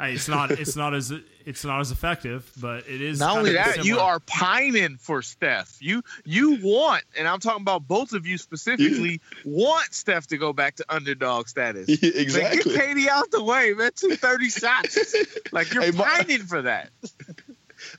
It's 0.00 0.26
not 0.28 0.50
it's 0.50 0.74
not 0.74 0.94
as 0.94 1.12
it's 1.44 1.64
not 1.64 1.80
as 1.80 1.90
effective, 1.92 2.50
but 2.60 2.88
it 2.88 3.00
is 3.00 3.20
Not 3.20 3.38
only 3.38 3.50
of 3.50 3.56
that, 3.56 3.84
you 3.84 3.98
are 4.00 4.18
pining 4.20 4.96
for 4.96 5.22
Steph. 5.22 5.76
You 5.80 6.02
you 6.24 6.58
want, 6.62 7.04
and 7.16 7.28
I'm 7.28 7.38
talking 7.38 7.62
about 7.62 7.86
both 7.86 8.12
of 8.12 8.26
you 8.26 8.36
specifically, 8.38 9.20
want 9.44 9.92
Steph 9.94 10.26
to 10.28 10.38
go 10.38 10.52
back 10.52 10.76
to 10.76 10.84
underdog 10.88 11.46
status. 11.48 11.88
Yeah, 12.02 12.10
Like, 12.10 12.14
exactly. 12.16 12.74
get 12.74 12.96
KD 12.96 13.08
out 13.08 13.30
the 13.30 13.44
way, 13.44 13.74
man. 13.74 13.90
Two 13.94 14.16
thirty 14.16 14.48
shots. 14.50 15.14
Like 15.52 15.72
you're 15.72 15.82
Hey, 15.84 15.90
Mar- 15.92 16.06
pining 16.06 16.42
for 16.42 16.62
that. 16.62 16.90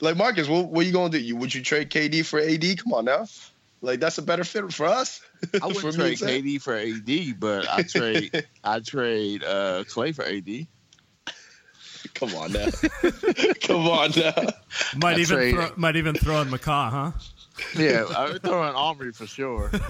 Like 0.01 0.15
Marcus, 0.17 0.47
what, 0.47 0.69
what 0.69 0.83
are 0.83 0.87
you 0.87 0.93
gonna 0.93 1.09
do? 1.09 1.19
You 1.19 1.35
would 1.35 1.53
you 1.53 1.61
trade 1.61 1.89
KD 1.89 2.25
for 2.25 2.39
AD? 2.39 2.77
Come 2.79 2.93
on 2.93 3.05
now, 3.05 3.25
like 3.81 3.99
that's 3.99 4.17
a 4.17 4.21
better 4.21 4.43
fit 4.45 4.71
for 4.73 4.85
us. 4.85 5.21
I 5.61 5.67
wouldn't 5.67 5.95
trade. 5.95 6.17
KD 6.17 6.61
for 6.61 6.73
AD, 6.75 7.39
but 7.39 7.69
I 7.69 7.83
trade 7.83 8.45
I 8.63 8.79
trade 8.79 9.43
uh, 9.43 9.83
Klay 9.83 10.15
for 10.15 10.23
AD. 10.23 10.67
Come 12.23 12.35
on 12.35 12.51
now, 12.51 12.67
come 13.61 13.87
on 13.87 14.11
now. 14.15 14.33
might 14.95 15.17
That's 15.17 15.31
even 15.31 15.37
right. 15.37 15.53
throw, 15.53 15.71
might 15.77 15.95
even 15.95 16.15
throw 16.15 16.41
in 16.41 16.47
McCaw, 16.49 16.89
huh? 16.89 17.11
Yeah, 17.75 18.05
I 18.15 18.31
would 18.31 18.43
throw 18.43 18.67
in 18.69 18.75
Omri 18.75 19.11
for 19.13 19.27
sure. 19.27 19.71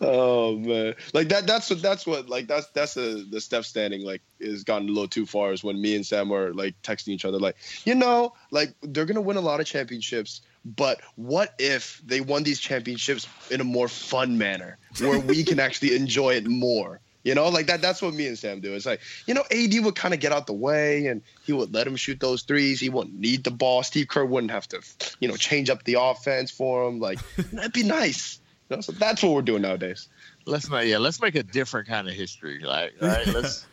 Oh 0.00 0.56
man, 0.56 0.94
like 1.12 1.28
that. 1.28 1.46
That's 1.46 1.68
what. 1.70 1.82
That's 1.82 2.06
what. 2.06 2.28
Like 2.28 2.46
that's 2.46 2.66
that's 2.68 2.94
the 2.94 3.26
the 3.28 3.40
Steph 3.40 3.64
standing 3.64 4.02
like 4.02 4.22
is 4.40 4.64
gotten 4.64 4.88
a 4.88 4.92
little 4.92 5.08
too 5.08 5.26
far. 5.26 5.52
Is 5.52 5.62
when 5.62 5.80
me 5.80 5.96
and 5.96 6.06
Sam 6.06 6.28
were 6.28 6.52
like 6.54 6.80
texting 6.82 7.08
each 7.08 7.24
other, 7.24 7.38
like 7.38 7.56
you 7.84 7.94
know, 7.94 8.32
like 8.50 8.74
they're 8.82 9.04
gonna 9.04 9.20
win 9.20 9.36
a 9.36 9.42
lot 9.42 9.60
of 9.60 9.66
championships. 9.66 10.40
But 10.64 11.00
what 11.16 11.54
if 11.58 12.00
they 12.06 12.22
won 12.22 12.42
these 12.42 12.58
championships 12.58 13.28
in 13.50 13.60
a 13.60 13.64
more 13.64 13.88
fun 13.88 14.38
manner, 14.38 14.78
where 14.98 15.18
we 15.18 15.44
can 15.44 15.60
actually 15.60 15.94
enjoy 15.94 16.34
it 16.34 16.46
more? 16.46 17.00
You 17.24 17.34
know, 17.34 17.48
like 17.48 17.66
that. 17.66 17.80
That's 17.80 18.02
what 18.02 18.12
me 18.12 18.26
and 18.26 18.38
Sam 18.38 18.60
do. 18.60 18.74
It's 18.74 18.84
like 18.84 19.00
you 19.26 19.32
know, 19.32 19.44
AD 19.50 19.72
would 19.82 19.96
kind 19.96 20.12
of 20.12 20.20
get 20.20 20.30
out 20.30 20.46
the 20.46 20.52
way, 20.52 21.06
and 21.06 21.22
he 21.44 21.54
would 21.54 21.72
let 21.72 21.86
him 21.86 21.96
shoot 21.96 22.20
those 22.20 22.42
threes. 22.42 22.80
He 22.80 22.90
wouldn't 22.90 23.18
need 23.18 23.44
the 23.44 23.50
ball. 23.50 23.82
Steve 23.82 24.08
Kerr 24.08 24.26
wouldn't 24.26 24.50
have 24.50 24.68
to, 24.68 24.82
you 25.20 25.28
know, 25.28 25.36
change 25.36 25.70
up 25.70 25.84
the 25.84 25.96
offense 25.98 26.50
for 26.50 26.86
him. 26.86 27.00
Like 27.00 27.18
that'd 27.52 27.72
be 27.72 27.82
nice. 27.82 28.40
You 28.68 28.76
know, 28.76 28.80
so 28.82 28.92
that's 28.92 29.22
what 29.22 29.32
we're 29.32 29.42
doing 29.42 29.62
nowadays. 29.62 30.08
Let's 30.44 30.68
not. 30.68 30.86
Yeah, 30.86 30.98
let's 30.98 31.20
make 31.20 31.34
a 31.34 31.42
different 31.42 31.88
kind 31.88 32.08
of 32.08 32.14
history. 32.14 32.60
Like, 32.62 32.92
all 33.00 33.08
right, 33.08 33.26
let's 33.26 33.66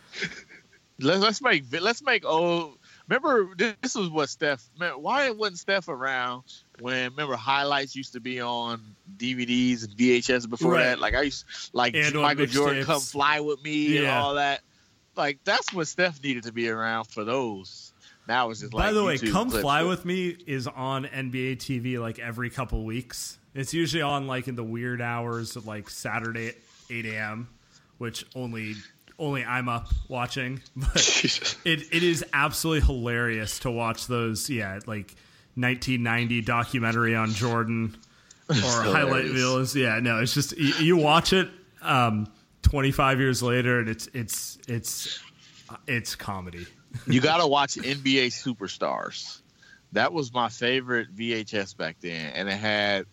let's 1.00 1.22
let's 1.22 1.42
make 1.42 1.66
let's 1.82 2.02
make 2.02 2.26
old. 2.26 2.78
Remember, 3.08 3.54
this 3.82 3.96
was 3.96 4.10
what 4.10 4.30
Steph. 4.30 4.70
Man, 4.80 4.94
why 4.94 5.30
wasn't 5.32 5.60
Steph 5.60 5.88
around 5.88 6.44
when? 6.80 7.12
Remember, 7.12 7.36
highlights 7.36 7.96
used 7.96 8.14
to 8.14 8.20
be 8.20 8.40
on 8.42 8.96
DVDs 9.18 9.84
and 9.84 9.96
VHS 9.98 10.50
before 10.50 10.74
Right. 10.74 10.84
that. 10.84 11.00
Like 11.00 11.16
I 11.16 11.24
used, 11.24 11.46
like 11.74 11.96
And 11.96 12.16
Michael 12.16 12.46
Jordan, 12.46 12.86
come 12.86 13.02
fly 13.02 13.40
with 13.40 13.62
me 13.64 13.98
and 13.98 14.08
all 14.08 14.36
that. 14.36 14.62
Like 15.16 15.40
that's 15.44 15.74
what 15.74 15.88
Steph 15.88 16.24
needed 16.24 16.44
to 16.44 16.54
be 16.54 16.70
around 16.70 17.06
for 17.06 17.24
those. 17.24 17.94
Now 18.28 18.50
it's 18.50 18.62
just 18.62 18.74
like. 18.74 18.88
By 18.88 18.94
the 18.94 19.04
way, 19.04 19.18
Come 19.18 19.50
clips. 19.50 19.62
Fly 19.64 19.84
With 19.84 20.06
Me 20.06 20.30
is 20.30 20.68
on 20.68 21.06
NBA 21.06 21.58
TV 21.58 22.00
like 22.00 22.20
every 22.20 22.50
couple 22.50 22.86
weeks. 22.86 23.38
It's 23.54 23.74
usually 23.74 24.04
on 24.04 24.28
like 24.28 24.48
in 24.48 24.56
the 24.56 24.64
weird 24.64 25.02
hours 25.02 25.56
of 25.56 25.68
like 25.68 25.90
Saturday 25.90 26.50
at 26.50 26.56
8 26.90 27.06
a.m., 27.08 27.50
which 27.98 28.26
only 28.36 28.76
only 29.22 29.46
I'm 29.46 29.70
up 29.70 29.88
watching. 30.10 30.62
But 30.76 30.96
Jesus. 30.96 31.56
it, 31.64 31.84
it 31.94 32.04
is 32.04 32.26
absolutely 32.34 32.86
hilarious 32.86 33.60
to 33.60 33.72
watch 33.72 34.08
those, 34.08 34.50
yeah, 34.50 34.80
like 34.88 35.16
1990 35.56 36.42
documentary 36.42 37.16
on 37.16 37.32
Jordan 37.32 37.96
or 38.50 38.56
highlight 38.56 39.26
hilarious. 39.26 39.74
videos. 39.74 39.76
Yeah, 39.76 40.00
no, 40.00 40.20
it's 40.20 40.34
just 40.34 40.58
you, 40.58 40.74
you 40.80 40.98
watch 40.98 41.34
it 41.34 41.50
um, 41.82 42.28
25 42.64 43.20
years 43.20 43.44
later, 43.44 43.80
and 43.80 43.90
it's 43.90 44.08
it's 44.14 44.58
it's 44.68 45.20
it's 45.88 46.16
comedy. 46.16 46.66
you 47.08 47.22
got 47.22 47.38
to 47.38 47.48
watch 47.48 47.76
NBA 47.76 48.28
Superstars. 48.28 49.41
That 49.94 50.14
was 50.14 50.34
my 50.34 50.48
favorite 50.48 51.14
VHS 51.14 51.76
back 51.76 51.98
then, 52.00 52.32
and 52.34 52.48
it 52.48 52.54
had 52.58 53.08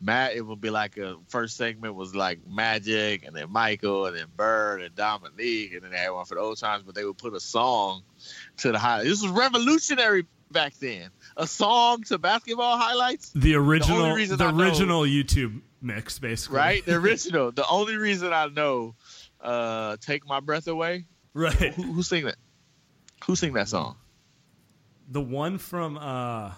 Matt. 0.00 0.34
It 0.34 0.40
would 0.40 0.60
be 0.62 0.70
like 0.70 0.96
a 0.96 1.16
first 1.28 1.56
segment 1.58 1.94
was 1.94 2.14
like 2.14 2.40
Magic, 2.48 3.26
and 3.26 3.36
then 3.36 3.50
Michael, 3.52 4.06
and 4.06 4.16
then 4.16 4.26
Bird, 4.34 4.80
and 4.82 4.94
Dominique, 4.94 5.74
and 5.74 5.82
then 5.82 5.90
they 5.90 5.98
had 5.98 6.10
one 6.10 6.24
for 6.24 6.36
the 6.36 6.40
old 6.40 6.58
times. 6.58 6.84
But 6.84 6.94
they 6.94 7.04
would 7.04 7.18
put 7.18 7.34
a 7.34 7.40
song 7.40 8.02
to 8.58 8.72
the 8.72 8.78
highlights. 8.78 9.08
This 9.10 9.22
was 9.22 9.30
revolutionary 9.30 10.24
back 10.50 10.74
then. 10.78 11.10
A 11.36 11.46
song 11.46 12.02
to 12.04 12.16
basketball 12.18 12.78
highlights, 12.78 13.30
The 13.34 13.54
original, 13.56 14.08
the, 14.08 14.14
reason 14.14 14.40
I 14.40 14.50
know- 14.52 14.64
original 14.64 15.02
YouTube 15.02 15.60
mix, 15.82 16.18
basically. 16.18 16.56
right? 16.56 16.84
The 16.86 16.94
original. 16.96 17.52
the 17.52 17.66
only 17.68 17.96
reason 17.96 18.32
I 18.32 18.46
know, 18.46 18.94
uh, 19.42 19.96
"Take 20.00 20.26
My 20.26 20.40
Breath 20.40 20.66
Away." 20.66 21.04
Right. 21.34 21.74
Who, 21.74 21.82
who 21.92 22.02
sing 22.02 22.24
that? 22.24 22.36
Who 23.26 23.36
sing 23.36 23.52
that 23.52 23.68
song? 23.68 23.96
The 25.12 25.20
one 25.20 25.58
from 25.58 25.98
uh, 25.98 26.52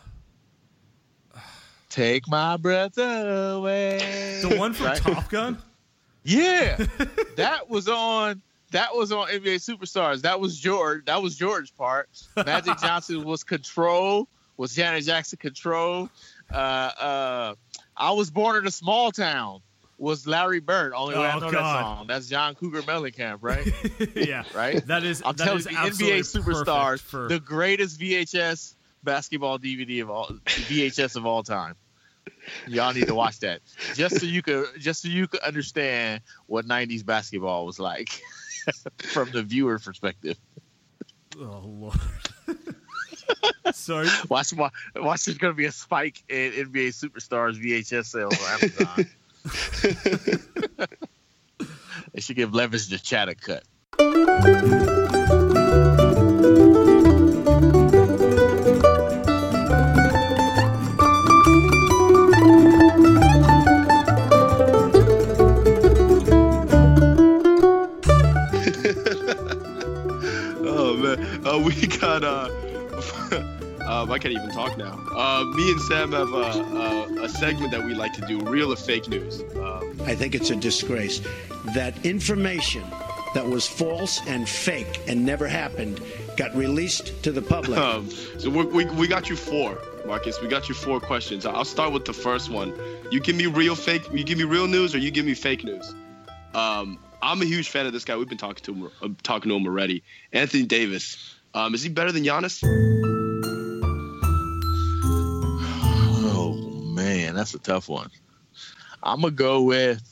Take 1.88 2.28
my 2.28 2.56
breath 2.56 2.96
away. 2.98 4.38
the 4.42 4.56
one 4.56 4.72
from 4.74 4.86
Right? 4.86 4.96
Top 5.00 5.28
Gun. 5.28 5.58
Yeah, 6.22 6.76
that 7.36 7.68
was 7.68 7.88
on. 7.88 8.42
That 8.70 8.94
was 8.94 9.10
on 9.10 9.26
NBA 9.26 9.56
Superstars. 9.56 10.22
That 10.22 10.38
was 10.40 10.56
George. 10.58 11.04
That 11.06 11.20
was 11.20 11.36
George's 11.36 11.72
part. 11.72 12.08
Magic 12.36 12.78
Johnson 12.82 13.24
was 13.24 13.42
Control. 13.42 14.28
Was 14.56 14.74
Janet 14.76 15.04
Jackson 15.04 15.38
Control? 15.38 16.08
Uh, 16.48 16.54
uh, 16.56 17.54
I 17.96 18.12
was 18.12 18.30
born 18.30 18.56
in 18.56 18.66
a 18.68 18.70
small 18.70 19.10
town. 19.10 19.62
Was 19.98 20.26
Larry 20.26 20.60
Bird. 20.60 20.92
Only 20.94 21.16
way 21.16 21.24
I 21.26 21.36
Oh, 21.36 21.38
know 21.40 21.50
God. 21.50 21.54
that 21.76 21.80
song. 21.82 22.06
That's 22.06 22.28
John 22.28 22.54
Cougar 22.54 22.82
Mellencamp, 22.82 23.38
right? 23.42 23.66
yeah, 24.16 24.44
right? 24.54 24.84
That 24.86 25.04
is. 25.04 25.22
I'm 25.24 25.34
that 25.36 25.44
telling 25.44 25.60
is 25.60 25.66
you, 25.66 25.76
NBA 25.76 26.20
superstars, 26.20 27.00
for 27.00 27.28
the 27.28 27.38
greatest 27.40 27.98
VHS 28.00 28.74
basketball 29.02 29.58
DVD 29.58 30.02
of 30.02 30.10
all 30.10 30.28
VHS 30.46 31.16
of 31.16 31.26
all 31.26 31.42
time. 31.42 31.74
Y'all 32.66 32.92
need 32.94 33.06
to 33.06 33.14
watch 33.14 33.40
that 33.40 33.60
just 33.94 34.18
so 34.20 34.26
you 34.26 34.42
could 34.42 34.66
just 34.78 35.02
so 35.02 35.08
you 35.08 35.26
could 35.26 35.40
understand 35.40 36.22
what 36.46 36.66
'90s 36.66 37.04
basketball 37.04 37.66
was 37.66 37.78
like 37.78 38.08
from 38.98 39.30
the 39.30 39.42
viewer 39.42 39.78
perspective. 39.78 40.38
Oh 41.38 41.62
lord. 41.64 41.98
Sorry. 43.72 44.08
Watch 44.28 44.52
watch, 44.52 44.72
watch 44.96 45.24
there's 45.24 45.38
gonna 45.38 45.54
be 45.54 45.64
a 45.66 45.72
spike 45.72 46.22
in 46.28 46.52
NBA 46.52 46.88
superstars 46.88 47.54
VHS 47.62 48.06
sales 48.06 48.34
on 48.42 48.50
Amazon. 48.62 49.10
They 49.44 49.50
should 52.20 52.36
give 52.36 52.54
Levis 52.54 52.88
the 52.88 52.98
chat 52.98 53.28
a 53.28 53.34
cut. 53.34 53.64
Oh 70.66 70.96
man, 70.96 71.46
uh, 71.46 71.58
we 71.58 71.74
got 71.86 72.24
uh, 72.24 72.48
um, 73.86 74.10
I 74.10 74.18
can't 74.18 74.34
even 74.34 74.50
talk 74.50 74.76
now. 74.78 74.98
Uh, 75.14 75.44
me 75.54 75.70
and 75.70 75.80
Sam 75.82 76.12
have 76.12 76.32
a, 76.32 76.36
a, 76.36 77.24
a 77.24 77.28
segment 77.28 77.70
that 77.72 77.84
we 77.84 77.94
like 77.94 78.12
to 78.14 78.26
do, 78.26 78.40
real 78.40 78.72
or 78.72 78.76
fake 78.76 79.08
news. 79.08 79.42
Um, 79.56 80.00
I 80.04 80.14
think 80.14 80.34
it's 80.34 80.50
a 80.50 80.56
disgrace 80.56 81.20
that 81.74 82.04
information 82.04 82.84
that 83.34 83.46
was 83.46 83.66
false 83.66 84.20
and 84.26 84.48
fake 84.48 85.00
and 85.06 85.26
never 85.26 85.46
happened 85.46 86.00
got 86.36 86.54
released 86.54 87.22
to 87.24 87.32
the 87.32 87.42
public. 87.42 87.78
um, 87.84 88.08
so 88.38 88.48
we, 88.50 88.64
we, 88.64 88.84
we 88.86 89.06
got 89.06 89.28
you 89.28 89.36
four, 89.36 89.78
Marcus. 90.06 90.40
We 90.40 90.48
got 90.48 90.68
you 90.68 90.74
four 90.74 91.00
questions. 91.00 91.44
I'll 91.44 91.64
start 91.64 91.92
with 91.92 92.04
the 92.04 92.12
first 92.12 92.50
one. 92.50 92.72
You 93.10 93.20
give 93.20 93.36
me 93.36 93.46
real 93.46 93.74
fake. 93.74 94.08
You 94.12 94.24
give 94.24 94.38
me 94.38 94.44
real 94.44 94.66
news, 94.66 94.94
or 94.94 94.98
you 94.98 95.10
give 95.10 95.26
me 95.26 95.34
fake 95.34 95.64
news. 95.64 95.94
Um, 96.54 96.98
I'm 97.22 97.40
a 97.42 97.46
huge 97.46 97.68
fan 97.68 97.86
of 97.86 97.92
this 97.92 98.04
guy. 98.04 98.16
We've 98.16 98.28
been 98.28 98.38
talking 98.38 98.64
to 98.64 98.74
him, 98.74 98.90
uh, 99.02 99.08
talking 99.22 99.50
to 99.50 99.56
him 99.56 99.66
already. 99.66 100.02
Anthony 100.32 100.64
Davis. 100.64 101.34
Um, 101.54 101.74
is 101.74 101.82
he 101.82 101.88
better 101.88 102.12
than 102.12 102.24
Giannis? 102.24 102.62
Man, 107.34 107.40
that's 107.40 107.54
a 107.54 107.58
tough 107.58 107.88
one. 107.88 108.10
I'm 109.02 109.20
gonna 109.20 109.32
go 109.32 109.62
with 109.62 110.02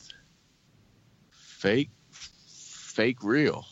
fake, 1.30 1.90
fake, 2.10 3.22
real, 3.22 3.64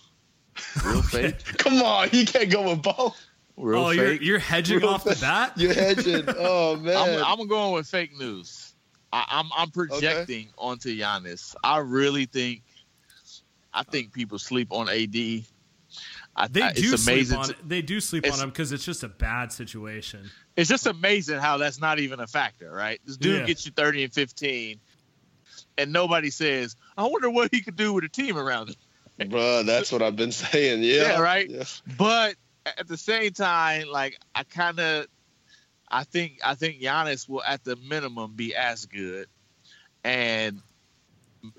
real 0.85 1.03
fake, 1.03 1.45
Come 1.59 1.83
on, 1.83 2.09
you 2.13 2.25
can't 2.25 2.51
go 2.51 2.71
with 2.71 2.83
both. 2.83 3.21
real 3.57 3.81
oh, 3.81 3.91
you're 3.91 4.13
you're 4.15 4.39
hedging 4.39 4.79
Real 4.79 4.91
off 4.91 5.05
the 5.05 5.19
bat. 5.21 5.53
You're 5.57 5.75
hedging. 5.75 6.25
Oh 6.39 6.77
man. 6.77 6.97
I'm, 6.97 7.41
I'm 7.41 7.49
going 7.49 7.75
with 7.75 7.87
fake 7.87 8.17
news. 8.19 8.75
I, 9.13 9.25
I'm 9.29 9.51
I'm 9.57 9.71
projecting 9.71 10.51
onto 10.57 10.97
Giannis. 10.97 11.55
I 11.65 11.79
really 11.79 12.27
think, 12.27 12.63
I 13.75 13.83
think 13.83 14.13
people 14.13 14.39
sleep 14.39 14.69
on 14.71 14.89
AD. 14.89 15.45
I, 16.37 16.47
They 16.49 16.63
I- 16.63 16.73
do 16.73 16.93
it's 16.95 17.03
sleep 17.05 17.15
amazing. 17.17 17.39
on. 17.39 17.45
to- 17.49 17.57
They 17.67 17.83
do 17.83 18.01
sleep 18.01 18.25
on 18.33 18.39
him 18.39 18.49
because 18.51 18.73
it's 18.73 18.85
just 18.85 19.03
a 19.03 19.09
bad 19.09 19.53
situation. 19.53 20.31
it's 20.57 20.69
just 20.69 20.87
amazing 20.87 21.39
how 21.39 21.57
that's 21.59 21.81
not 21.81 21.99
even 21.99 22.21
a 22.21 22.27
factor, 22.27 22.71
right? 22.71 23.01
This 23.05 23.17
dude 23.17 23.41
Yeah. 23.41 23.47
gets 23.47 23.67
you 23.67 23.73
30 23.73 24.05
and 24.05 24.13
15, 24.13 24.81
and 25.79 25.93
nobody 25.93 26.31
says, 26.31 26.77
"I 26.97 27.05
wonder 27.07 27.31
what 27.31 27.53
he 27.53 27.61
could 27.63 27.77
do 27.77 27.93
with 27.93 28.05
a 28.05 28.09
team 28.09 28.37
around 28.37 28.69
him." 28.71 28.77
Bruh, 29.31 29.67
that's 29.67 29.93
what 29.93 30.03
I've 30.03 30.17
been 30.17 30.33
saying. 30.53 30.83
Yeah. 30.83 31.03
Yeah, 31.03 31.19
right? 31.21 31.49
Yeah. 31.51 31.65
But 31.99 32.37
at 32.65 32.87
the 32.89 32.97
same 32.97 33.33
time, 33.33 33.89
like 33.89 34.19
I 34.35 34.45
kind 34.45 34.79
of, 34.81 35.07
I 35.89 36.05
think 36.05 36.39
I 36.45 36.55
think 36.55 36.81
Giannis 36.81 37.29
will 37.29 37.43
at 37.43 37.65
the 37.65 37.77
minimum 37.77 38.35
be 38.35 38.55
as 38.55 38.87
good, 38.87 39.29
and 40.05 40.63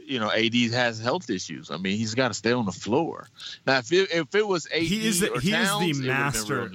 you 0.05 0.19
know 0.19 0.31
AD 0.31 0.53
has 0.73 0.99
health 0.99 1.29
issues. 1.29 1.71
I 1.71 1.77
mean, 1.77 1.97
he's 1.97 2.13
got 2.15 2.27
to 2.29 2.33
stay 2.33 2.51
on 2.51 2.65
the 2.65 2.71
floor. 2.71 3.27
Now, 3.65 3.77
if 3.79 3.91
it, 3.91 4.11
if 4.11 4.33
it 4.35 4.47
was 4.47 4.67
AD 4.73 4.81
He 4.83 5.07
is 5.07 5.19
the- 5.19 5.27
he 5.27 5.33
is 5.37 5.43
the 5.43 5.51
Towns, 5.51 5.79
would've 5.87 5.97
been 6.01 6.07
master. 6.07 6.69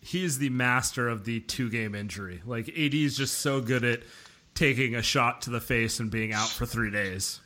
He 0.00 0.24
is 0.24 0.38
the 0.38 0.48
master 0.50 1.08
of 1.08 1.24
the 1.24 1.40
two 1.40 1.68
game 1.70 1.94
injury. 1.94 2.40
Like 2.46 2.68
AD 2.68 2.94
is 2.94 3.16
just 3.16 3.38
so 3.38 3.60
good 3.60 3.84
at 3.84 4.00
taking 4.54 4.94
a 4.94 5.02
shot 5.02 5.42
to 5.42 5.50
the 5.50 5.60
face 5.60 6.00
and 6.00 6.10
being 6.10 6.32
out 6.32 6.48
for 6.48 6.66
three 6.66 6.90
days. 6.90 7.40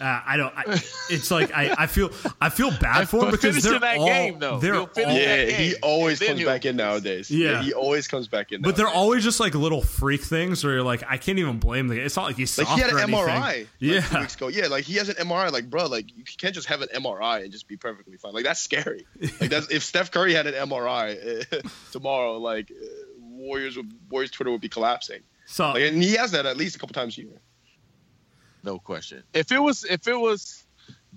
Uh, 0.00 0.20
I 0.26 0.36
don't. 0.36 0.54
I, 0.56 0.62
it's 1.10 1.30
like 1.30 1.50
I, 1.52 1.74
I 1.76 1.86
feel 1.88 2.10
I 2.40 2.50
feel 2.50 2.70
bad 2.70 3.08
for 3.08 3.24
him 3.24 3.30
because 3.32 3.40
finishing 3.56 3.70
they're 3.72 3.80
that 3.80 3.98
all 3.98 4.06
game, 4.06 4.38
though. 4.38 4.58
they're 4.60 4.74
He'll 4.74 4.82
all, 4.82 4.90
that 4.94 5.08
Yeah, 5.12 5.44
game, 5.46 5.54
he 5.58 5.74
always 5.82 6.20
comes 6.20 6.44
back 6.44 6.64
in 6.64 6.76
nowadays. 6.76 7.30
Yeah. 7.30 7.62
he 7.62 7.72
always 7.72 8.06
comes 8.06 8.28
back 8.28 8.52
in. 8.52 8.62
but 8.62 8.76
they're 8.76 8.86
always 8.86 9.24
just 9.24 9.40
like 9.40 9.54
little 9.56 9.82
freak 9.82 10.22
things 10.22 10.62
where 10.62 10.74
you're 10.74 10.82
like 10.84 11.02
I 11.08 11.16
can't 11.16 11.38
even 11.40 11.58
blame 11.58 11.88
the. 11.88 11.96
guy. 11.96 12.02
It's 12.02 12.14
not 12.16 12.26
like 12.26 12.36
he's 12.36 12.56
like 12.56 12.68
soft 12.68 12.78
he 12.78 12.84
had 12.84 12.92
or 12.92 12.98
an 12.98 13.02
anything. 13.12 13.24
MRI. 13.26 13.40
Like, 13.40 13.68
Yeah. 13.80 14.00
two 14.02 14.18
weeks 14.20 14.34
ago. 14.36 14.48
Yeah, 14.48 14.68
like 14.68 14.84
he 14.84 14.94
has 14.98 15.08
an 15.08 15.16
MRI. 15.16 15.50
Like, 15.50 15.68
bro, 15.68 15.86
like 15.86 16.16
you 16.16 16.22
can't 16.24 16.54
just 16.54 16.68
have 16.68 16.80
an 16.80 16.88
MRI 16.94 17.42
and 17.42 17.50
just 17.50 17.66
be 17.66 17.76
perfectly 17.76 18.16
fine. 18.18 18.32
Like 18.34 18.44
that's 18.44 18.60
scary. 18.60 19.04
Like 19.40 19.50
that's 19.50 19.68
if 19.70 19.82
Steph 19.82 20.10
Curry 20.12 20.32
had 20.32 20.46
an 20.46 20.54
MRI 20.68 21.52
uh, 21.52 21.68
tomorrow, 21.92 22.38
like 22.38 22.70
uh, 22.70 22.84
Warriors 23.20 23.76
would, 23.76 23.92
Warriors 24.10 24.30
Twitter 24.30 24.50
would 24.52 24.60
be 24.60 24.68
collapsing. 24.68 25.20
So 25.46 25.70
Like, 25.72 25.82
and 25.82 26.02
he 26.02 26.14
has 26.14 26.32
that 26.32 26.46
at 26.46 26.56
least 26.56 26.76
a 26.76 26.78
couple 26.78 26.94
times 26.94 27.16
a 27.18 27.22
year. 27.22 27.40
No 28.68 28.78
question. 28.78 29.22
If 29.32 29.50
it 29.50 29.58
was 29.58 29.84
if 29.84 30.06
it 30.06 30.14
was 30.20 30.62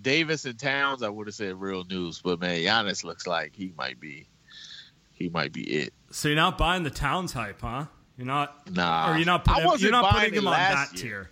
Davis 0.01 0.45
and 0.45 0.57
Towns, 0.57 1.03
I 1.03 1.09
would 1.09 1.27
have 1.27 1.35
said 1.35 1.59
real 1.59 1.83
news. 1.83 2.21
But 2.23 2.39
man, 2.39 2.57
Giannis 2.61 3.03
looks 3.03 3.27
like 3.27 3.53
he 3.53 3.73
might 3.77 3.99
be 3.99 4.29
he 5.11 5.27
might 5.27 5.51
be 5.51 5.63
it. 5.63 5.93
so 6.11 6.29
you're 6.29 6.37
not 6.37 6.57
buying 6.57 6.83
the 6.83 6.89
Towns 6.89 7.33
hype, 7.33 7.59
huh? 7.59 7.87
You're 8.15 8.25
not. 8.25 8.71
Nah. 8.71 9.11
Or 9.11 9.17
you're 9.17 9.25
not 9.25 9.45
I 9.49 9.65
wasn't 9.65 9.81
You're 9.81 9.91
not 9.91 10.13
buying 10.13 10.29
putting 10.29 10.39
him 10.39 10.47
on 10.47 10.53
last 10.53 10.91
that 10.93 11.03
year. 11.03 11.23
tier. 11.23 11.31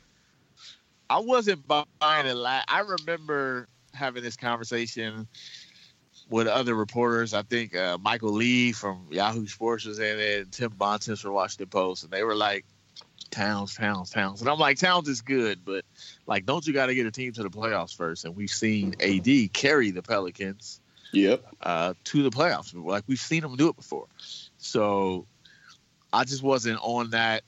I 1.09 1.19
wasn't 1.19 1.65
buying 1.65 2.27
it. 2.27 2.35
La- 2.35 2.63
I 2.67 2.81
remember 2.81 3.69
having 3.93 4.21
this 4.21 4.35
conversation 4.35 5.25
with 6.29 6.47
other 6.47 6.75
reporters. 6.75 7.33
I 7.33 7.43
think 7.43 7.77
uh, 7.77 7.97
Michael 8.01 8.33
Lee 8.33 8.73
from 8.73 9.07
Yahoo 9.09 9.47
Sports 9.47 9.85
was 9.85 9.99
in 9.99 10.19
it, 10.19 10.41
and 10.41 10.51
Tim 10.51 10.71
Bontemps 10.77 11.21
from 11.21 11.31
Washington 11.31 11.69
Post, 11.69 12.03
and 12.03 12.11
they 12.11 12.23
were 12.23 12.35
like, 12.35 12.65
"Towns, 13.31 13.75
Towns, 13.75 14.09
Towns," 14.09 14.41
and 14.41 14.49
I'm 14.49 14.59
like, 14.59 14.77
"Towns 14.77 15.07
is 15.07 15.21
good, 15.21 15.63
but 15.65 15.85
like, 16.25 16.45
don't 16.45 16.65
you 16.65 16.73
got 16.73 16.87
to 16.87 16.95
get 16.95 17.05
a 17.05 17.11
team 17.11 17.33
to 17.33 17.43
the 17.43 17.49
playoffs 17.49 17.95
first? 17.95 18.25
And 18.25 18.35
we've 18.35 18.49
seen 18.49 18.95
AD 18.99 19.53
carry 19.53 19.91
the 19.91 20.01
Pelicans 20.01 20.81
Yep. 21.11 21.45
uh, 21.61 21.93
to 22.05 22.23
the 22.23 22.29
playoffs. 22.29 22.73
Like 22.73 23.03
we've 23.07 23.19
seen 23.19 23.41
them 23.41 23.55
do 23.55 23.69
it 23.69 23.75
before. 23.75 24.07
So 24.57 25.27
I 26.13 26.23
just 26.23 26.43
wasn't 26.43 26.79
on 26.81 27.11
that 27.11 27.43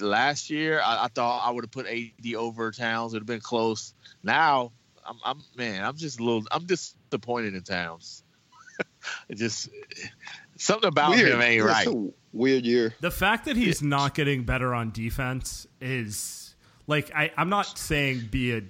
last 0.00 0.50
year. 0.50 0.80
I, 0.80 1.04
I 1.04 1.08
thought 1.08 1.46
I 1.46 1.50
would 1.50 1.64
have 1.64 1.70
put 1.70 1.86
AD 1.86 2.34
over 2.34 2.70
Towns. 2.70 3.12
It 3.12 3.16
would 3.16 3.22
have 3.22 3.26
been 3.26 3.40
close. 3.40 3.94
Now 4.22 4.72
I'm, 5.06 5.18
I'm 5.24 5.40
man, 5.56 5.84
I'm 5.84 5.96
just 5.96 6.20
a 6.20 6.22
little. 6.22 6.44
I'm 6.50 6.66
disappointed 6.66 7.54
in 7.54 7.62
Towns. 7.62 8.22
it 9.28 9.36
just 9.36 9.68
something 10.62 10.88
about 10.88 11.10
weird. 11.10 11.32
him 11.32 11.40
ain't 11.42 11.56
Yeah, 11.64 11.70
right. 11.70 11.86
it's 11.86 11.94
a 11.94 12.10
weird 12.32 12.64
year. 12.64 12.94
The 13.00 13.10
fact 13.10 13.44
that 13.46 13.56
he's 13.56 13.82
not 13.82 14.14
getting 14.14 14.44
better 14.44 14.74
on 14.74 14.90
defense 14.92 15.66
is 15.80 16.54
like 16.86 17.10
I, 17.14 17.30
I'm 17.36 17.48
not 17.48 17.78
saying 17.78 18.28
be 18.30 18.52
a 18.56 18.62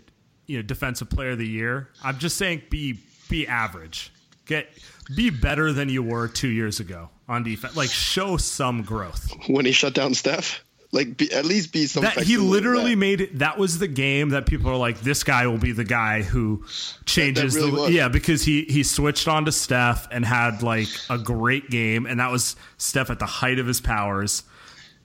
you 0.46 0.56
know 0.58 0.62
defensive 0.62 1.08
player 1.10 1.30
of 1.30 1.38
the 1.38 1.46
year. 1.48 1.88
I'm 2.02 2.18
just 2.18 2.36
saying 2.36 2.62
be 2.70 2.98
be 3.28 3.46
average. 3.46 4.12
Get 4.46 4.68
be 5.16 5.30
better 5.30 5.72
than 5.72 5.88
you 5.88 6.02
were 6.02 6.28
two 6.28 6.48
years 6.48 6.80
ago 6.80 7.08
on 7.28 7.42
defense. 7.44 7.76
Like 7.76 7.90
show 7.90 8.36
some 8.36 8.82
growth. 8.82 9.32
When 9.46 9.64
he 9.64 9.72
shut 9.72 9.94
down 9.94 10.14
Steph, 10.14 10.64
like 10.92 11.16
be, 11.16 11.32
at 11.32 11.44
least 11.44 11.72
be 11.72 11.86
some. 11.86 12.02
That 12.02 12.18
he 12.18 12.36
literally 12.36 12.90
that. 12.90 12.96
made 12.96 13.20
it. 13.20 13.38
That 13.38 13.58
was 13.58 13.78
the 13.78 13.88
game 13.88 14.30
that 14.30 14.46
people 14.46 14.70
are 14.70 14.76
like, 14.76 15.00
this 15.00 15.24
guy 15.24 15.46
will 15.46 15.58
be 15.58 15.72
the 15.72 15.84
guy 15.84 16.22
who 16.22 16.64
changes 17.06 17.56
really 17.56 17.70
the 17.70 17.76
was. 17.76 17.90
yeah 17.90 18.08
because 18.08 18.42
he 18.42 18.64
he 18.64 18.82
switched 18.82 19.26
on 19.26 19.46
to 19.46 19.52
Steph 19.52 20.06
and 20.10 20.24
had 20.24 20.62
like 20.62 20.88
a 21.08 21.18
great 21.18 21.70
game 21.70 22.06
and 22.06 22.20
that 22.20 22.30
was 22.30 22.56
Steph 22.76 23.10
at 23.10 23.18
the 23.18 23.26
height 23.26 23.58
of 23.58 23.66
his 23.66 23.80
powers 23.80 24.42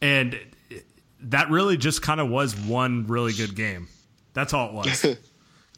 and 0.01 0.38
that 1.21 1.49
really 1.49 1.77
just 1.77 2.01
kind 2.01 2.19
of 2.19 2.29
was 2.29 2.55
one 2.55 3.07
really 3.07 3.33
good 3.33 3.55
game. 3.55 3.88
That's 4.33 4.53
all 4.53 4.69
it 4.69 4.73
was. 4.73 5.05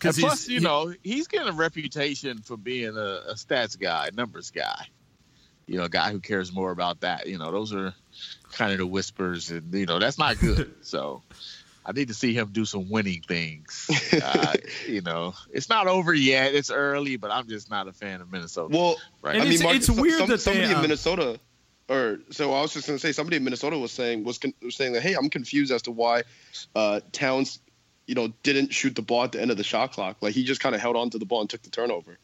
And 0.01 0.13
Because 0.13 0.17
plus, 0.17 0.47
you 0.47 0.61
know, 0.61 0.93
he's 1.03 1.27
getting 1.27 1.49
a 1.49 1.51
reputation 1.51 2.37
for 2.41 2.55
being 2.55 2.95
a, 2.95 3.21
a 3.27 3.33
stats 3.33 3.77
guy, 3.77 4.09
numbers 4.13 4.49
guy. 4.49 4.87
You 5.67 5.77
know, 5.77 5.83
a 5.83 5.89
guy 5.89 6.13
who 6.13 6.21
cares 6.21 6.53
more 6.53 6.71
about 6.71 7.01
that. 7.01 7.27
You 7.27 7.37
know, 7.37 7.51
those 7.51 7.73
are 7.73 7.93
kind 8.51 8.71
of 8.71 8.77
the 8.79 8.87
whispers, 8.87 9.49
and 9.51 9.73
you 9.73 9.85
know, 9.85 9.99
that's 9.99 10.17
not 10.17 10.39
good. 10.39 10.73
so, 10.81 11.21
I 11.85 11.91
need 11.91 12.09
to 12.09 12.13
see 12.13 12.33
him 12.33 12.49
do 12.51 12.65
some 12.65 12.89
winning 12.89 13.21
things. 13.27 13.89
Uh, 14.21 14.53
you 14.87 15.01
know, 15.01 15.33
it's 15.51 15.69
not 15.69 15.87
over 15.87 16.13
yet. 16.13 16.53
It's 16.55 16.71
early, 16.71 17.15
but 17.15 17.31
I'm 17.31 17.47
just 17.47 17.69
not 17.69 17.87
a 17.87 17.93
fan 17.93 18.21
of 18.21 18.31
Minnesota. 18.31 18.75
Well, 18.75 18.97
Right. 19.21 19.35
And 19.35 19.43
I 19.43 19.45
mean, 19.45 19.53
it's- 19.53 19.63
Mark, 19.63 19.75
it's 19.77 19.85
some- 19.85 19.97
weird 19.97 20.17
some- 20.17 20.29
that 20.29 20.37
they, 20.37 20.41
somebody 20.41 20.65
um, 20.67 20.75
in 20.75 20.81
Minnesota, 20.81 21.39
or 21.87 22.19
so 22.31 22.53
I 22.53 22.61
was 22.61 22.73
just 22.73 22.87
gonna 22.87 22.99
say, 22.99 23.11
somebody 23.11 23.37
in 23.37 23.43
Minnesota 23.43 23.77
was 23.77 23.91
saying 23.91 24.23
was, 24.23 24.39
con- 24.39 24.53
was 24.61 24.75
saying 24.75 24.93
that, 24.93 25.01
hey, 25.01 25.13
I'm 25.13 25.29
confused 25.29 25.71
as 25.71 25.83
to 25.83 25.91
why 25.91 26.23
uh, 26.75 26.99
Towns 27.11 27.59
you 28.07 28.15
know, 28.15 28.33
didn't 28.41 28.73
shoot 28.73 28.95
the 28.95 29.03
ball 29.03 29.23
at 29.25 29.31
the 29.33 29.39
end 29.39 29.51
of 29.51 29.57
the 29.57 29.63
shot 29.63 29.91
clock. 29.91 30.17
Like 30.19 30.33
he 30.33 30.43
just 30.43 30.59
kind 30.59 30.73
of 30.73 30.81
held 30.81 30.95
on 30.95 31.11
to 31.11 31.19
the 31.19 31.25
ball 31.25 31.41
and 31.41 31.49
took 31.49 31.61
the 31.61 31.69
turnover. 31.69 32.17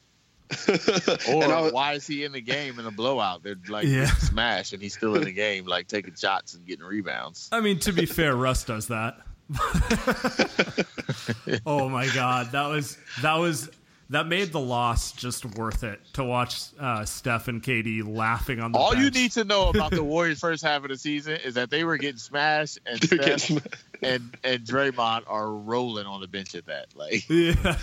Or 1.28 1.44
And 1.44 1.52
was- 1.52 1.74
why 1.74 1.94
is 1.94 2.08
he 2.08 2.24
in 2.24 2.32
the 2.32 2.42
game 2.42 2.80
in 2.80 2.86
a 2.86 2.92
blowout? 2.92 3.44
They're 3.44 3.56
like 3.68 3.86
Yeah. 3.88 4.08
smash, 4.18 4.74
and 4.74 4.82
he's 4.82 4.96
still 4.96 5.16
in 5.16 5.24
the 5.24 5.32
game, 5.34 5.66
like 5.66 5.88
taking 5.88 6.16
shots 6.16 6.54
and 6.54 6.66
getting 6.66 6.86
rebounds. 6.86 7.50
I 7.52 7.62
mean, 7.62 7.80
to 7.80 7.92
be 7.94 8.06
fair, 8.06 8.36
Russ 8.36 8.64
does 8.64 8.88
that. 8.88 9.18
oh 11.66 11.90
my 11.90 12.08
god, 12.14 12.52
that 12.52 12.68
was 12.68 12.98
that 13.22 13.36
was 13.36 13.70
that 14.10 14.28
made 14.28 14.52
the 14.52 14.60
loss 14.60 15.12
just 15.14 15.46
worth 15.58 15.84
it 15.84 16.00
to 16.14 16.24
watch 16.24 16.62
uh, 16.80 17.04
Steph 17.06 17.48
and 17.48 17.62
KD 17.64 18.08
laughing 18.08 18.60
on 18.60 18.72
the 18.72 18.78
All 18.78 18.96
you 18.96 19.10
need 19.10 19.32
to 19.32 19.44
know 19.44 19.70
about 19.70 19.92
the 19.92 20.04
Warriors' 20.04 20.40
first 20.40 20.64
half 20.64 20.84
of 20.84 20.90
the 20.90 20.98
season 20.98 21.40
is 21.44 21.56
that 21.56 21.72
they 21.72 21.84
were 21.84 21.98
getting 21.98 22.18
smashed, 22.20 22.80
and 22.86 23.00
They're 23.00 23.18
getting 23.20 23.62
and 24.02 24.38
and 24.44 24.64
Draymond 24.64 25.24
are 25.28 25.50
rolling 25.52 26.06
on 26.06 26.22
the 26.22 26.28
bench 26.28 26.54
at 26.56 26.66
that. 26.68 26.88
Like 26.96 27.28
Yeah. 27.30 27.78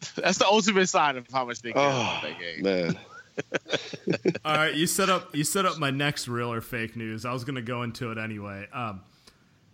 that's 0.16 0.38
the 0.38 0.46
ultimate 0.46 0.88
sign 0.88 1.16
of 1.16 1.26
how 1.32 1.44
much 1.44 1.62
they 1.62 1.72
care 1.72 1.82
Oh 1.82 1.88
about 1.88 2.22
that 2.22 2.38
game. 2.38 2.62
man, 2.62 2.98
All 4.44 4.54
right, 4.56 4.74
you 4.74 4.86
set 4.86 5.08
up 5.10 5.34
you 5.34 5.44
set 5.44 5.64
up 5.66 5.78
my 5.78 5.90
next 5.90 6.28
real 6.28 6.52
or 6.52 6.60
fake 6.60 6.96
news. 6.96 7.24
I 7.24 7.32
was 7.32 7.44
going 7.44 7.54
to 7.56 7.62
go 7.62 7.82
into 7.82 8.10
it 8.10 8.18
anyway. 8.18 8.66
Um, 8.72 9.00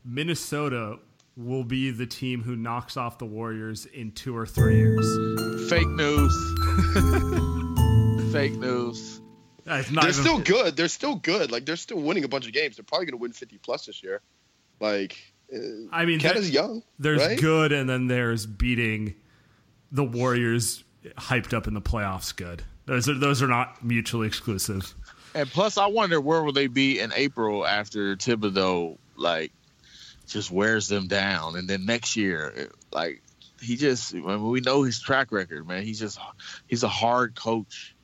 Minnesota 0.05 0.99
will 1.37 1.64
be 1.64 1.91
the 1.91 2.07
team 2.07 2.43
who 2.43 2.55
knocks 2.57 2.97
off 2.97 3.18
the 3.18 3.24
Warriors 3.27 3.87
in 3.87 4.12
two 4.12 4.37
or 4.37 4.47
three 4.47 4.77
years. 4.77 5.68
Fake 5.68 5.89
news. 5.89 6.33
Fake 8.33 8.53
news. 8.53 9.20
That's 9.64 9.91
not 9.91 10.03
they're 10.03 10.11
even- 10.11 10.22
still 10.22 10.39
good. 10.39 10.77
They're 10.77 10.89
still 10.89 11.16
good. 11.16 11.51
Like 11.51 11.64
they're 11.66 11.77
still 11.77 11.99
winning 12.01 12.24
a 12.24 12.29
bunch 12.29 12.47
of 12.47 12.53
games. 12.53 12.77
They're 12.77 12.85
probably 12.85 13.07
gonna 13.07 13.16
win 13.16 13.33
50 13.33 13.59
plus 13.59 13.87
this 13.87 14.03
year. 14.03 14.20
Like, 14.81 15.16
uh, 15.53 15.59
I 15.93 16.05
mean, 16.05 16.20
KAT 16.20 16.35
there- 16.35 16.43
is 16.43 16.51
young. 16.51 16.83
there's 16.99 17.20
right? 17.27 17.41
good, 17.41 17.72
and 17.72 17.89
then 17.89 18.07
there's 18.07 18.47
beating 18.47 19.14
the 19.91 20.05
Warriors 20.05 20.84
hyped 21.16 21.53
up 21.53 21.66
in 21.66 21.74
the 21.74 21.80
playoffs. 21.80 22.34
Good. 22.34 22.62
Those 22.87 23.09
are 23.09 23.18
those 23.18 23.43
are 23.43 23.49
not 23.49 23.84
mutually 23.84 24.26
exclusive. 24.26 24.95
And 25.34 25.49
plus, 25.51 25.76
I 25.76 25.87
wonder 25.87 26.20
where 26.20 26.43
will 26.43 26.53
they 26.53 26.66
be 26.66 26.99
in 26.99 27.12
April 27.14 27.66
after 27.66 28.16
Thibodeau 28.16 28.97
like 29.16 29.53
just 30.26 30.51
wears 30.51 30.89
them 30.89 31.09
down, 31.09 31.57
and 31.57 31.68
then 31.68 31.84
next 31.84 32.16
year, 32.16 32.70
like 32.93 33.22
he 33.61 33.76
just 33.76 34.14
I 34.14 34.18
mean, 34.18 34.49
we 34.49 34.61
know 34.61 34.82
his 34.82 35.01
track 35.01 35.32
record, 35.32 35.66
man. 35.66 35.82
He's 35.82 35.99
just 35.99 36.18
he's 36.66 36.82
a 36.82 36.89
hard 36.89 37.34
coach. 37.34 37.95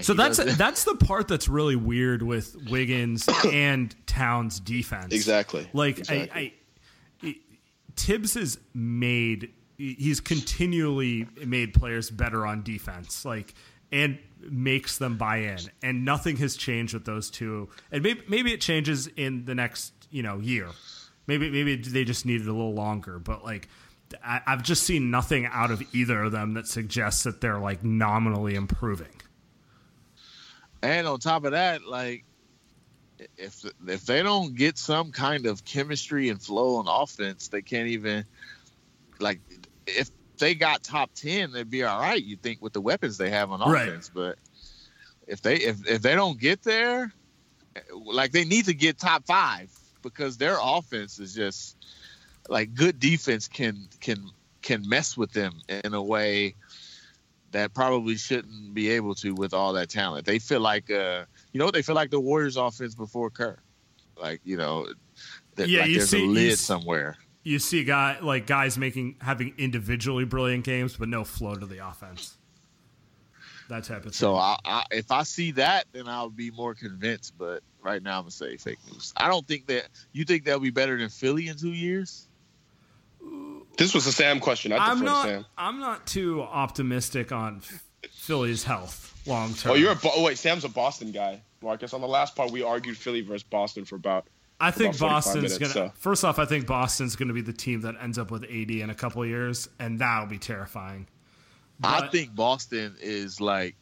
So 0.00 0.14
that's 0.14 0.38
that's 0.56 0.84
the 0.84 0.94
part 0.94 1.28
that's 1.28 1.48
really 1.48 1.76
weird 1.76 2.22
with 2.22 2.56
Wiggins 2.70 3.28
and 3.52 3.94
Towns 4.06 4.60
defense. 4.60 5.12
Exactly. 5.12 5.68
Like 5.72 5.98
Exactly. 5.98 6.30
I, 7.22 7.26
I, 7.26 7.34
Thibs 7.96 8.34
has 8.34 8.58
made 8.74 9.52
he's 9.78 10.20
continually 10.20 11.26
made 11.46 11.72
players 11.72 12.10
better 12.10 12.44
on 12.44 12.62
defense. 12.62 13.24
Like 13.24 13.54
and 13.90 14.18
makes 14.40 14.98
them 14.98 15.16
buy 15.16 15.38
in, 15.38 15.58
and 15.82 16.04
nothing 16.04 16.36
has 16.36 16.56
changed 16.56 16.92
with 16.94 17.04
those 17.04 17.30
two. 17.30 17.68
And 17.90 18.02
maybe 18.02 18.22
maybe 18.28 18.52
it 18.52 18.60
changes 18.60 19.06
in 19.06 19.44
the 19.44 19.54
next 19.54 19.92
you 20.10 20.22
know 20.22 20.38
year. 20.38 20.68
Maybe 21.26 21.50
maybe 21.50 21.76
they 21.76 22.04
just 22.04 22.26
needed 22.26 22.46
a 22.46 22.52
little 22.52 22.74
longer, 22.74 23.18
but 23.18 23.44
like. 23.44 23.68
I, 24.24 24.40
I've 24.46 24.62
just 24.62 24.84
seen 24.84 25.10
nothing 25.10 25.44
out 25.44 25.70
of 25.70 25.82
either 25.94 26.22
of 26.22 26.32
them 26.32 26.54
that 26.54 26.66
suggests 26.66 27.24
that 27.24 27.42
they're 27.42 27.58
like 27.58 27.84
nominally 27.84 28.54
improving. 28.54 29.12
And 30.82 31.06
on 31.06 31.18
top 31.20 31.44
of 31.44 31.52
that, 31.52 31.86
like 31.86 32.24
if 33.36 33.64
if 33.86 34.06
they 34.06 34.22
don't 34.22 34.54
get 34.54 34.78
some 34.78 35.12
kind 35.12 35.44
of 35.44 35.62
chemistry 35.66 36.30
and 36.30 36.40
flow 36.40 36.76
on 36.76 36.86
offense, 36.88 37.48
they 37.48 37.60
can't 37.60 37.88
even 37.88 38.24
like 39.20 39.40
if 39.96 40.10
they 40.38 40.54
got 40.54 40.82
top 40.82 41.10
ten, 41.14 41.52
they'd 41.52 41.68
be 41.70 41.82
all 41.84 42.00
right. 42.00 42.22
You 42.22 42.36
think 42.36 42.60
with 42.62 42.72
the 42.72 42.80
weapons 42.80 43.16
they 43.18 43.30
have 43.30 43.50
on 43.50 43.60
Right. 43.60 43.88
offense, 43.88 44.10
but 44.12 44.38
if 45.26 45.42
they 45.42 45.56
if 45.56 45.86
if 45.86 46.02
they 46.02 46.14
don't 46.14 46.38
get 46.40 46.62
there, 46.62 47.12
like 47.92 48.32
they 48.32 48.44
need 48.44 48.64
to 48.66 48.74
get 48.74 48.98
top 48.98 49.26
five 49.26 49.70
because 50.02 50.36
their 50.38 50.56
offense 50.62 51.18
is 51.18 51.34
just 51.34 51.76
like 52.48 52.74
good 52.74 52.98
defense 52.98 53.48
can 53.48 53.88
can 54.00 54.30
can 54.62 54.88
mess 54.88 55.16
with 55.16 55.32
them 55.32 55.60
in 55.84 55.94
a 55.94 56.02
way 56.02 56.54
that 57.50 57.72
probably 57.72 58.16
shouldn't 58.16 58.74
be 58.74 58.90
able 58.90 59.14
to 59.14 59.32
with 59.34 59.54
all 59.54 59.72
that 59.72 59.88
talent. 59.88 60.24
They 60.26 60.38
feel 60.38 60.60
like 60.60 60.90
uh 60.90 61.24
you 61.52 61.58
know 61.58 61.70
they 61.70 61.82
feel 61.82 61.94
like 61.94 62.10
the 62.10 62.20
Warriors 62.20 62.56
offense 62.56 62.94
before 62.94 63.30
Kerr. 63.30 63.58
Like, 64.20 64.40
you 64.44 64.56
know, 64.56 64.88
that, 65.54 65.68
Yeah, 65.68 65.82
like 65.82 65.90
you 65.90 65.96
there's 65.98 66.10
see- 66.10 66.24
a 66.24 66.26
lid 66.26 66.58
somewhere. 66.58 67.16
You 67.48 67.58
see 67.58 67.82
guy 67.82 68.18
like 68.20 68.46
guys 68.46 68.76
making 68.76 69.16
having 69.20 69.54
individually 69.58 70.24
brilliant 70.24 70.64
games 70.64 70.96
but 70.96 71.08
no 71.08 71.24
flow 71.24 71.54
to 71.54 71.66
the 71.66 71.78
offense 71.86 72.36
that 73.68 73.84
type 73.84 73.98
of 73.98 74.04
thing 74.04 74.12
So 74.12 74.36
I, 74.36 74.56
I, 74.64 74.84
if 74.90 75.10
I 75.10 75.24
see 75.24 75.50
that, 75.52 75.84
then 75.92 76.08
I'll 76.08 76.30
be 76.30 76.50
more 76.50 76.74
convinced. 76.74 77.34
But 77.36 77.62
right 77.82 78.02
now, 78.02 78.16
I'm 78.16 78.22
gonna 78.22 78.30
say 78.30 78.56
fake 78.56 78.78
news. 78.90 79.12
I 79.14 79.28
don't 79.28 79.46
think 79.46 79.66
that 79.66 79.88
you 80.12 80.24
think 80.24 80.44
they'll 80.44 80.58
be 80.58 80.70
better 80.70 80.96
than 80.96 81.10
Philly 81.10 81.48
in 81.48 81.56
two 81.58 81.74
years. 81.74 82.28
This 83.76 83.92
was 83.94 84.06
a 84.06 84.12
Sam 84.12 84.40
question. 84.40 84.72
I 84.72 84.78
i'm 84.78 85.04
not 85.04 85.26
Sam. 85.26 85.44
i'm 85.56 85.80
not 85.80 86.06
too 86.06 86.40
optimistic 86.42 87.30
on 87.30 87.60
philly's 88.10 88.64
health 88.64 89.20
long 89.26 89.52
term 89.54 89.72
Oh, 89.72 89.74
you're 89.74 89.92
a 89.92 89.96
Bo- 89.96 90.12
oh, 90.14 90.22
wait. 90.24 90.38
Sam's 90.38 90.64
a 90.64 90.68
Boston 90.68 91.12
guy. 91.12 91.42
Marcus, 91.62 91.92
on 91.92 92.00
the 92.00 92.08
last 92.08 92.36
part, 92.36 92.50
we 92.50 92.62
argued 92.62 92.96
Philly 92.96 93.20
versus 93.20 93.42
Boston 93.42 93.84
for 93.84 93.96
about. 93.96 94.26
I 94.60 94.70
think 94.70 94.98
boston's 94.98 95.36
minutes, 95.36 95.58
gonna 95.58 95.72
so. 95.72 95.92
first 95.94 96.24
off 96.24 96.38
i 96.38 96.44
think 96.44 96.66
boston's 96.66 97.16
gonna 97.16 97.32
be 97.32 97.40
the 97.40 97.52
team 97.52 97.80
that 97.80 97.94
ends 98.02 98.18
up 98.18 98.30
with 98.30 98.44
AD 98.44 98.70
in 98.70 98.90
a 98.90 98.94
couple 98.94 99.24
years 99.24 99.68
and 99.78 99.98
that'll 99.98 100.26
be 100.26 100.38
terrifying 100.38 101.06
I 101.82 102.08
think 102.08 102.34
Boston 102.34 102.96
is 103.00 103.40
like 103.40 103.76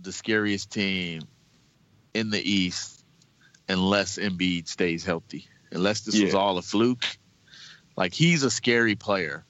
the 0.00 0.12
scariest 0.12 0.70
team 0.70 1.22
in 2.14 2.30
the 2.30 2.40
East 2.40 3.04
unless 3.68 4.18
Embiid 4.18 4.68
stays 4.68 5.04
healthy. 5.04 5.48
Unless 5.72 6.02
this 6.02 6.20
was 6.20 6.34
all 6.34 6.58
a 6.58 6.62
fluke. 6.62 7.04
Like 7.96 8.12
he's 8.12 8.42
a 8.42 8.50
scary 8.50 8.94
player. 8.94 9.44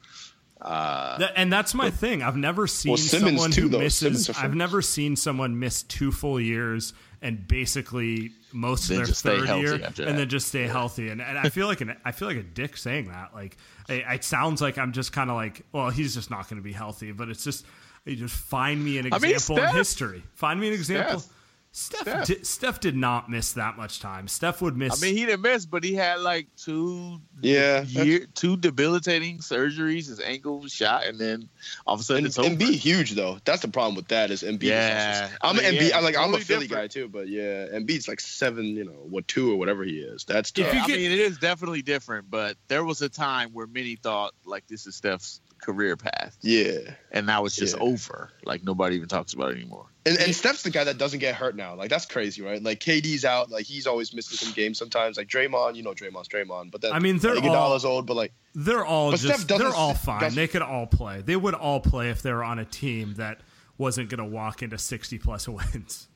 Uh, 0.60 1.18
That- 1.18 1.32
and 1.36 1.52
that's 1.52 1.74
my 1.74 1.90
thing. 1.90 2.22
I've 2.22 2.36
never 2.36 2.66
seen 2.66 2.90
Well, 2.92 2.96
someone 2.98 3.50
too, 3.50 3.62
who 3.62 3.68
though. 3.68 3.78
misses. 3.80 4.30
I've 4.30 4.54
never 4.54 4.80
seen 4.82 5.14
someone 5.16 5.58
miss 5.58 5.82
two 5.82 6.10
full 6.12 6.40
years 6.40 6.92
and 7.22 7.46
basically 7.46 8.32
most 8.52 8.90
of 8.90 8.96
their 8.96 9.06
third 9.06 9.48
year, 9.60 9.74
and 9.74 9.82
that. 9.82 9.96
then 9.96 10.28
just 10.28 10.48
stay 10.48 10.66
healthy. 10.66 11.08
And, 11.08 11.20
and 11.20 11.38
I 11.38 11.48
feel 11.50 11.66
like 11.66 11.80
an 11.82 11.96
I 12.04 12.12
feel 12.12 12.28
like 12.28 12.36
a 12.38 12.42
dick 12.42 12.76
saying 12.76 13.08
that. 13.08 13.34
Like 13.34 13.56
it, 13.88 14.04
it 14.08 14.24
sounds 14.24 14.60
like 14.62 14.78
I'm 14.78 14.92
just 14.92 15.12
kind 15.12 15.28
of 15.30 15.36
like, 15.36 15.62
well, 15.72 15.90
he's 15.90 16.14
just 16.14 16.30
not 16.30 16.48
going 16.48 16.56
to 16.60 16.64
be 16.64 16.72
healthy. 16.72 17.12
But 17.12 17.28
it's 17.28 17.44
just 17.44 17.66
you 18.06 18.16
just 18.16 18.34
find 18.34 18.82
me 18.82 18.98
an 18.98 19.12
I 19.12 19.18
mean, 19.18 19.32
example 19.32 19.62
in 19.64 19.74
history. 19.74 20.22
Find 20.34 20.58
me 20.60 20.68
an 20.68 20.74
example. 20.74 21.20
Steph. 21.20 21.32
Steph 21.78 22.00
Steph. 22.00 22.26
Did, 22.26 22.46
Steph 22.46 22.80
did 22.80 22.96
not 22.96 23.28
miss 23.30 23.52
that 23.52 23.76
much 23.76 24.00
time. 24.00 24.28
Steph 24.28 24.62
would 24.62 24.78
miss. 24.78 25.02
I 25.02 25.06
mean, 25.06 25.14
he 25.14 25.26
didn't 25.26 25.42
miss, 25.42 25.66
but 25.66 25.84
he 25.84 25.92
had 25.92 26.20
like 26.20 26.46
two 26.56 27.20
Yeah, 27.42 27.82
year, 27.82 28.26
two 28.34 28.56
debilitating 28.56 29.40
surgeries. 29.40 30.08
His 30.08 30.18
ankle 30.18 30.60
was 30.60 30.72
shot, 30.72 31.04
and 31.04 31.18
then 31.18 31.50
all 31.86 31.92
of 31.92 32.00
a 32.00 32.02
sudden 32.02 32.20
And 32.20 32.26
it's 32.28 32.38
over. 32.38 32.48
Embiid 32.48 32.76
huge 32.76 33.10
though. 33.12 33.38
That's 33.44 33.60
the 33.60 33.68
problem 33.68 33.94
with 33.94 34.08
that 34.08 34.30
is 34.30 34.42
Embiid. 34.42 34.62
is 34.62 34.68
Yeah. 34.70 35.28
also- 35.32 35.36
I'm 35.42 35.56
I 35.56 35.58
mean, 35.58 35.64
an 35.66 35.74
Embiid. 35.74 35.88
yeah, 35.90 35.98
I'm 35.98 36.04
like 36.04 36.16
I'm 36.16 36.34
a 36.34 36.38
Philly 36.38 36.66
different. 36.66 36.92
guy 36.94 37.00
too, 37.00 37.08
but 37.08 37.28
yeah, 37.28 37.66
Embiid's 37.74 38.08
like 38.08 38.20
seven, 38.20 38.64
you 38.64 38.84
know, 38.86 38.92
what 38.92 39.28
two 39.28 39.52
or 39.52 39.56
whatever 39.56 39.84
he 39.84 39.98
is. 39.98 40.24
That's 40.24 40.52
tough. 40.52 40.72
If 40.72 40.82
I 40.82 40.86
mean, 40.86 41.10
it 41.12 41.18
is 41.18 41.36
definitely 41.36 41.82
different, 41.82 42.30
but 42.30 42.56
there 42.68 42.84
was 42.84 43.02
a 43.02 43.10
time 43.10 43.50
where 43.52 43.66
many 43.66 43.96
thought 43.96 44.32
like 44.46 44.66
this 44.66 44.86
is 44.86 44.96
Steph's 44.96 45.42
career 45.66 45.96
path, 45.96 46.36
yeah, 46.42 46.78
and 47.12 47.26
now 47.26 47.44
it's 47.44 47.56
just 47.56 47.76
Yeah. 47.76 47.82
over. 47.82 48.30
Like 48.44 48.64
nobody 48.64 48.96
even 48.96 49.08
talks 49.08 49.34
about 49.34 49.50
it 49.50 49.56
anymore. 49.56 49.86
and, 50.06 50.16
and 50.18 50.34
Steph's 50.34 50.62
the 50.62 50.70
guy 50.70 50.84
that 50.84 50.96
doesn't 50.98 51.18
get 51.18 51.34
hurt 51.34 51.56
now. 51.56 51.74
Like 51.74 51.90
that's 51.90 52.06
crazy, 52.06 52.40
right? 52.40 52.62
Like 52.62 52.80
KD's 52.80 53.24
out. 53.24 53.50
Like 53.50 53.66
he's 53.66 53.86
always 53.86 54.14
missing 54.14 54.38
some 54.38 54.52
games 54.54 54.78
sometimes. 54.78 55.16
Like 55.18 55.28
Draymond, 55.28 55.74
you 55.76 55.82
know, 55.82 55.92
Draymond's 55.92 56.28
Draymond, 56.28 56.70
but 56.70 56.80
then 56.80 56.92
I 56.92 56.98
mean, 57.00 57.18
they're 57.18 57.34
like, 57.34 57.44
all- 57.44 57.84
old, 57.84 58.06
but 58.06 58.14
like 58.16 58.32
They're 58.54 58.84
all 58.86 59.10
But 59.10 59.20
Steph 59.20 59.46
just 59.46 59.48
they're 59.48 59.74
all 59.74 59.94
fine. 59.94 60.32
They 60.34 60.46
could 60.48 60.62
all 60.62 60.86
play. 60.86 61.20
They 61.20 61.36
would 61.36 61.54
all 61.54 61.80
play 61.80 62.08
if 62.10 62.22
they 62.22 62.32
were 62.32 62.44
on 62.44 62.58
a 62.58 62.64
team 62.64 63.14
that 63.16 63.40
wasn't 63.78 64.08
going 64.08 64.18
to 64.18 64.24
walk 64.24 64.62
into 64.62 64.78
60 64.78 65.18
plus 65.18 65.46
wins. 65.48 66.08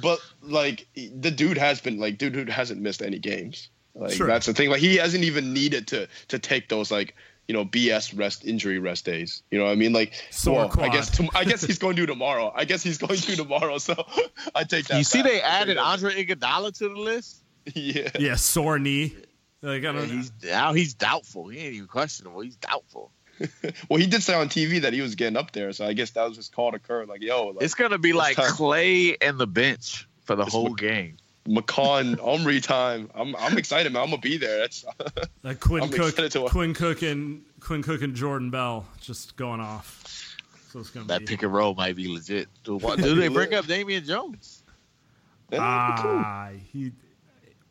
But 0.00 0.20
like 0.42 0.86
the 0.94 1.30
dude 1.30 1.58
has 1.58 1.80
been 1.80 1.98
like 1.98 2.16
dude, 2.18 2.32
dude 2.32 2.48
hasn't 2.48 2.80
missed 2.80 3.02
any 3.02 3.18
games. 3.18 3.68
Like 3.94 4.12
Sure. 4.12 4.26
that's 4.26 4.46
the 4.46 4.54
thing. 4.54 4.70
Like 4.70 4.80
he 4.80 4.96
hasn't 4.96 5.22
even 5.24 5.52
needed 5.52 5.86
to 5.88 6.08
to 6.28 6.38
take 6.38 6.70
those 6.70 6.90
like 6.90 7.14
you 7.52 7.58
know 7.58 7.66
BS 7.66 8.16
rest 8.18 8.46
injury 8.46 8.78
rest 8.78 9.04
days. 9.04 9.42
You 9.50 9.58
know 9.58 9.66
what 9.66 9.72
I 9.72 9.74
mean? 9.74 9.92
Like 9.92 10.14
Sore 10.30 10.68
well, 10.74 10.80
I 10.80 10.88
guess 10.88 11.10
tom- 11.10 11.28
I 11.34 11.44
guess 11.44 11.62
he's 11.62 11.78
going 11.78 11.96
to 11.96 12.06
tomorrow. 12.06 12.50
I 12.56 12.64
guess 12.64 12.82
he's 12.82 12.96
going 12.96 13.18
to 13.18 13.36
tomorrow. 13.36 13.76
So 13.76 13.94
I 14.54 14.64
take 14.64 14.86
that. 14.86 14.96
you 14.96 15.04
see, 15.04 15.20
they 15.20 15.42
I 15.42 15.60
added 15.60 15.76
Andre 15.76 16.24
Iguodala 16.24 16.72
to 16.78 16.88
the 16.88 16.96
list. 16.96 17.42
Yeah. 17.74 18.08
Yeah, 18.18 18.36
sore 18.36 18.78
knee. 18.78 19.14
Like 19.60 19.80
I 19.80 19.92
don't 19.92 19.96
know. 19.96 20.02
he's 20.04 20.32
now 20.42 20.72
he's 20.72 20.94
doubtful. 20.94 21.48
He 21.48 21.58
ain't 21.58 21.74
even 21.74 21.88
questionable. 21.88 22.40
He's 22.40 22.56
doubtful. 22.56 23.12
Well, 23.88 23.98
he 24.00 24.06
did 24.06 24.22
say 24.22 24.34
on 24.34 24.48
TV 24.48 24.80
that 24.82 24.92
he 24.94 25.00
was 25.02 25.14
getting 25.14 25.36
up 25.36 25.52
there, 25.52 25.72
so 25.72 25.84
I 25.86 25.92
guess 25.94 26.10
that 26.12 26.26
was 26.28 26.36
his 26.38 26.48
call 26.48 26.72
to 26.72 26.78
Kerr. 26.78 27.04
Like, 27.06 27.22
yo, 27.22 27.48
like, 27.48 27.62
It's 27.64 27.74
gonna 27.74 27.98
be 27.98 28.12
like 28.14 28.36
time. 28.36 28.50
Klay 28.52 29.16
and 29.20 29.36
the 29.38 29.46
bench 29.46 30.08
for 30.24 30.36
the 30.36 30.44
It's 30.44 30.52
whole 30.52 30.70
what- 30.70 30.78
game. 30.78 31.16
McCaw 31.46 32.00
and 32.00 32.20
Omri 32.20 32.60
time. 32.60 33.10
I'm 33.14 33.34
I'm 33.36 33.58
excited, 33.58 33.92
man. 33.92 34.02
I'm 34.02 34.10
gonna 34.10 34.20
be 34.22 34.36
there. 34.36 34.58
That's 34.60 34.84
That 35.42 35.58
Quinn 35.60 35.82
I'm 35.82 35.90
Cook, 35.90 36.14
to. 36.16 36.46
Quinn 36.48 36.72
Cook 36.74 37.02
and 37.02 37.42
Quinn 37.60 37.82
Cook 37.82 38.02
and 38.02 38.14
Jordan 38.14 38.50
Bell 38.50 38.86
just 39.00 39.36
going 39.36 39.60
off. 39.60 40.36
So 40.70 40.78
it's 40.78 40.90
gonna 40.90 41.06
That 41.06 41.20
be 41.20 41.26
pick 41.26 41.42
and 41.42 41.52
roll 41.52 41.74
might 41.74 41.96
be 41.96 42.08
legit. 42.12 42.48
Do, 42.64 42.76
what, 42.76 42.98
do 42.98 43.14
they 43.20 43.28
bring 43.28 43.54
up 43.54 43.66
Damian 43.66 44.04
Jones? 44.04 44.62
Yeah, 45.50 45.98
cool. 46.00 46.10
ah 46.24 46.48
he 46.72 46.92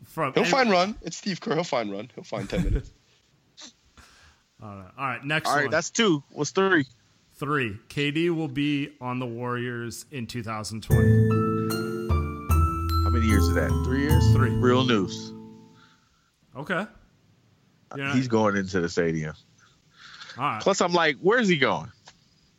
from 0.05 0.33
He'll 0.33 0.43
and- 0.43 0.51
find 0.51 0.69
run. 0.69 0.95
It's 1.01 1.17
Steve 1.17 1.39
Kerr. 1.39 1.55
He'll 1.55 1.63
find 1.63 1.91
run. 1.91 2.11
He'll 2.13 2.23
find 2.25 2.49
ten 2.49 2.63
minutes. 2.63 2.91
I 4.61 4.67
don't 4.67 4.79
know. 4.79 4.85
All 4.97 5.07
right, 5.07 5.23
next 5.25 5.49
All 5.49 5.55
right, 5.55 5.63
one. 5.63 5.71
that's 5.71 5.89
two. 5.89 6.23
What's 6.31 6.51
three? 6.51 6.85
three. 7.35 7.75
KD 7.89 8.29
will 8.35 8.47
be 8.47 8.89
on 9.01 9.17
the 9.17 9.25
Warriors 9.25 10.05
in 10.11 10.27
2020. 10.27 11.50
How 13.21 13.25
many 13.27 13.33
years 13.33 13.49
is 13.49 13.53
that? 13.53 13.69
Three 13.85 14.01
years? 14.01 14.33
Three. 14.33 14.49
Real 14.49 14.83
news. 14.83 15.31
Okay. 16.57 16.73
Uh, 16.73 16.87
yeah. 17.95 18.13
He's 18.15 18.27
going 18.27 18.55
into 18.55 18.81
the 18.81 18.89
stadium. 18.89 19.35
All 20.39 20.43
right. 20.43 20.59
Plus, 20.59 20.81
I'm 20.81 20.91
like, 20.91 21.17
where's 21.21 21.47
he 21.47 21.59
going? 21.59 21.91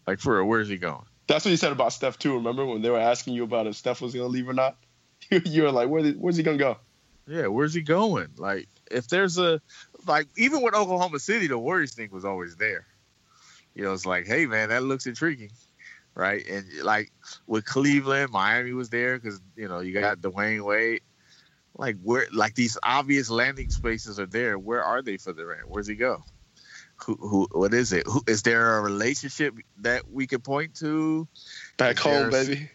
Like, 0.06 0.20
for 0.20 0.36
real, 0.36 0.44
where's 0.44 0.68
he 0.68 0.76
going? 0.76 1.02
That's 1.26 1.44
what 1.44 1.50
you 1.50 1.56
said 1.56 1.72
about 1.72 1.92
Steph 1.92 2.16
too. 2.16 2.34
Remember 2.34 2.64
when 2.64 2.80
they 2.80 2.90
were 2.90 3.00
asking 3.00 3.34
you 3.34 3.42
about 3.42 3.66
if 3.66 3.74
Steph 3.74 4.00
was 4.00 4.14
gonna 4.14 4.28
leave 4.28 4.48
or 4.48 4.52
not? 4.52 4.76
you 5.30 5.64
were 5.64 5.72
like, 5.72 5.88
Where, 5.88 6.12
where's 6.12 6.36
he 6.36 6.44
gonna 6.44 6.58
go? 6.58 6.76
Yeah, 7.26 7.48
where's 7.48 7.74
he 7.74 7.82
going? 7.82 8.28
Like, 8.36 8.68
if 8.88 9.08
there's 9.08 9.38
a, 9.38 9.60
like, 10.06 10.28
even 10.36 10.62
with 10.62 10.74
Oklahoma 10.74 11.18
City, 11.18 11.48
the 11.48 11.58
Warriors 11.58 11.92
thing 11.94 12.10
was 12.12 12.24
always 12.24 12.54
there. 12.54 12.86
You 13.74 13.82
know, 13.82 13.92
it's 13.94 14.06
like, 14.06 14.28
hey, 14.28 14.46
man, 14.46 14.68
that 14.68 14.84
looks 14.84 15.06
intriguing. 15.06 15.50
Right. 16.14 16.46
And, 16.46 16.66
like, 16.82 17.10
with 17.46 17.64
Cleveland, 17.64 18.30
Miami 18.32 18.72
was 18.72 18.90
there 18.90 19.18
because, 19.18 19.40
you 19.56 19.68
know, 19.68 19.80
you 19.80 19.98
got 19.98 20.18
Dwyane 20.18 20.62
Wade. 20.62 21.00
Like, 21.78 21.96
where, 22.02 22.26
like, 22.32 22.54
these 22.54 22.76
obvious 22.82 23.30
landing 23.30 23.70
spaces 23.70 24.20
are 24.20 24.26
there. 24.26 24.58
Where 24.58 24.84
are 24.84 25.00
they 25.00 25.16
for 25.16 25.32
the 25.32 25.46
rent? 25.46 25.62
Where's 25.68 25.86
he 25.86 25.94
go? 25.94 26.22
Who, 27.06 27.14
who, 27.14 27.48
what 27.52 27.72
is 27.72 27.92
it? 27.92 28.06
Who, 28.06 28.22
is 28.26 28.42
there 28.42 28.76
a 28.76 28.82
relationship 28.82 29.54
that 29.78 30.08
we 30.10 30.26
could 30.26 30.44
point 30.44 30.74
to? 30.76 31.26
Back 31.78 31.98
home, 31.98 32.30
baby. 32.30 32.68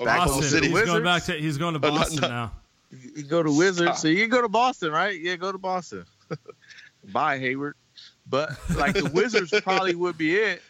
Oh, 0.00 0.04
back 0.04 0.20
Oklahoma 0.20 0.32
home 0.32 0.40
Boston. 0.40 0.62
City. 0.62 0.68
He's 0.70 0.84
going 0.84 1.04
back 1.04 1.24
to 1.24 1.32
he's 1.34 1.58
going 1.58 1.74
to 1.74 1.80
Oh, 1.86 1.90
no, 1.90 1.98
Boston 1.98 2.20
no. 2.22 2.28
now. 2.28 2.52
You 2.90 3.22
go 3.24 3.42
to 3.42 3.50
Wizards, 3.50 3.90
Stop. 3.90 3.96
so 3.98 4.08
you 4.08 4.20
can 4.20 4.30
go 4.30 4.40
to 4.40 4.48
Boston, 4.48 4.90
right? 4.92 5.20
Yeah, 5.20 5.36
go 5.36 5.52
to 5.52 5.58
Boston. 5.58 6.06
Bye, 7.12 7.38
Hayward. 7.38 7.74
But 8.26 8.50
like 8.76 8.94
the 8.94 9.10
Wizards 9.14 9.52
probably 9.62 9.94
would 9.94 10.16
be 10.16 10.36
it. 10.36 10.62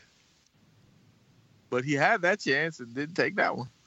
But 1.71 1.85
he 1.85 1.95
had 1.95 2.23
that 2.23 2.41
chance 2.41 2.81
and 2.81 2.95
didn't 2.95 3.15
take 3.15 3.37
that 3.37 3.57
one. 3.57 3.69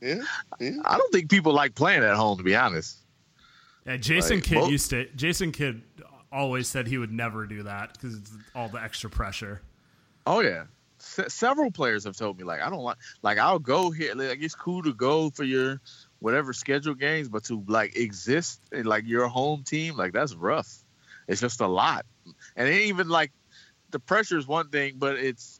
Yeah, 0.00 0.20
yeah. 0.60 0.76
I 0.84 0.96
don't 0.96 1.12
think 1.12 1.28
people 1.28 1.52
like 1.52 1.74
playing 1.74 2.04
at 2.04 2.14
home, 2.14 2.38
to 2.38 2.44
be 2.44 2.54
honest. 2.54 2.98
Yeah, 3.84 3.96
Jason 3.96 4.36
Like, 4.36 4.44
Kidd 4.44 4.58
mo- 4.58 4.68
used 4.68 4.90
to. 4.90 5.06
Jason 5.16 5.50
Kidd 5.50 5.82
always 6.30 6.68
said 6.68 6.86
he 6.86 6.98
would 6.98 7.10
never 7.10 7.46
do 7.46 7.64
that 7.64 7.94
because 7.94 8.16
it's 8.16 8.30
all 8.54 8.68
the 8.68 8.80
extra 8.80 9.10
pressure. 9.10 9.60
Oh 10.24 10.38
yeah, 10.38 10.64
Se- 10.98 11.28
several 11.28 11.72
players 11.72 12.04
have 12.04 12.16
told 12.16 12.38
me 12.38 12.44
like 12.44 12.60
I 12.60 12.70
don't 12.70 12.82
like 12.84 12.98
like 13.22 13.38
I'll 13.38 13.58
go 13.58 13.90
here. 13.90 14.14
Like 14.14 14.40
it's 14.40 14.54
cool 14.54 14.82
to 14.82 14.92
go 14.92 15.30
for 15.30 15.42
your 15.42 15.80
whatever 16.20 16.52
scheduled 16.52 17.00
games, 17.00 17.28
but 17.28 17.42
to 17.44 17.64
like 17.66 17.96
exist 17.96 18.60
in 18.70 18.84
like 18.84 19.04
your 19.04 19.26
home 19.26 19.64
team, 19.64 19.96
like 19.96 20.12
that's 20.12 20.34
rough. 20.34 20.84
It's 21.26 21.40
just 21.40 21.60
a 21.60 21.66
lot, 21.66 22.06
and 22.56 22.68
it 22.68 22.72
ain't 22.72 22.88
even 22.88 23.08
like 23.08 23.32
the 23.90 23.98
pressure 23.98 24.38
is 24.38 24.46
one 24.46 24.68
thing, 24.68 24.94
but 24.96 25.16
it's 25.16 25.57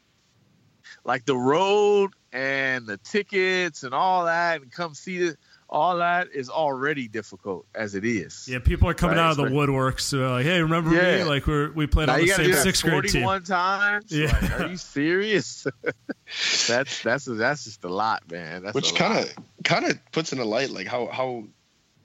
like 1.05 1.25
the 1.27 1.37
road 1.37 2.13
and 2.33 2.87
the 2.87 2.97
tickets 2.99 3.83
and 3.83 3.95
all 3.95 4.25
that, 4.27 4.63
and 4.63 4.71
come 4.73 4.95
see 4.95 5.19
it. 5.19 5.37
All 5.71 5.99
that 5.99 6.29
is 6.35 6.49
already 6.49 7.09
difficult 7.09 7.67
as 7.75 7.95
it 7.95 8.03
is. 8.03 8.49
Yeah, 8.51 8.59
people 8.59 8.89
are 8.89 8.95
coming 8.95 9.19
Right, 9.19 9.25
out 9.25 9.31
of 9.33 9.37
the 9.37 9.43
expect- 9.45 9.55
woodworks. 9.69 10.01
So 10.01 10.17
they're 10.17 10.29
like, 10.31 10.47
hey, 10.47 10.63
remember 10.63 10.89
me? 10.89 11.25
Like 11.25 11.47
we're 11.47 11.71
we 11.73 11.87
played 11.87 12.07
Now 12.07 12.15
on 12.15 12.21
the 12.21 12.29
same 12.29 12.47
do 12.47 12.53
that 12.55 12.63
sixth 12.63 12.83
grade 12.83 13.03
team. 13.05 13.23
41 13.25 13.43
times. 13.43 14.11
Yeah. 14.11 14.27
Like, 14.41 14.61
are 14.61 14.67
you 14.69 14.77
serious? 14.79 15.67
that's 16.69 17.03
that's 17.03 17.25
that's 17.27 17.65
just 17.65 17.85
a 17.85 17.89
lot, 17.89 18.23
man. 18.31 18.63
That's 18.63 18.75
Which 18.75 18.91
a 18.91 18.95
lot. 18.95 18.99
kind 18.99 19.19
of 19.27 19.65
kind 19.65 19.85
of 19.87 19.99
puts 20.13 20.33
in 20.33 20.39
a 20.39 20.45
light 20.45 20.71
like 20.71 20.87
how 20.87 21.07
how 21.09 21.45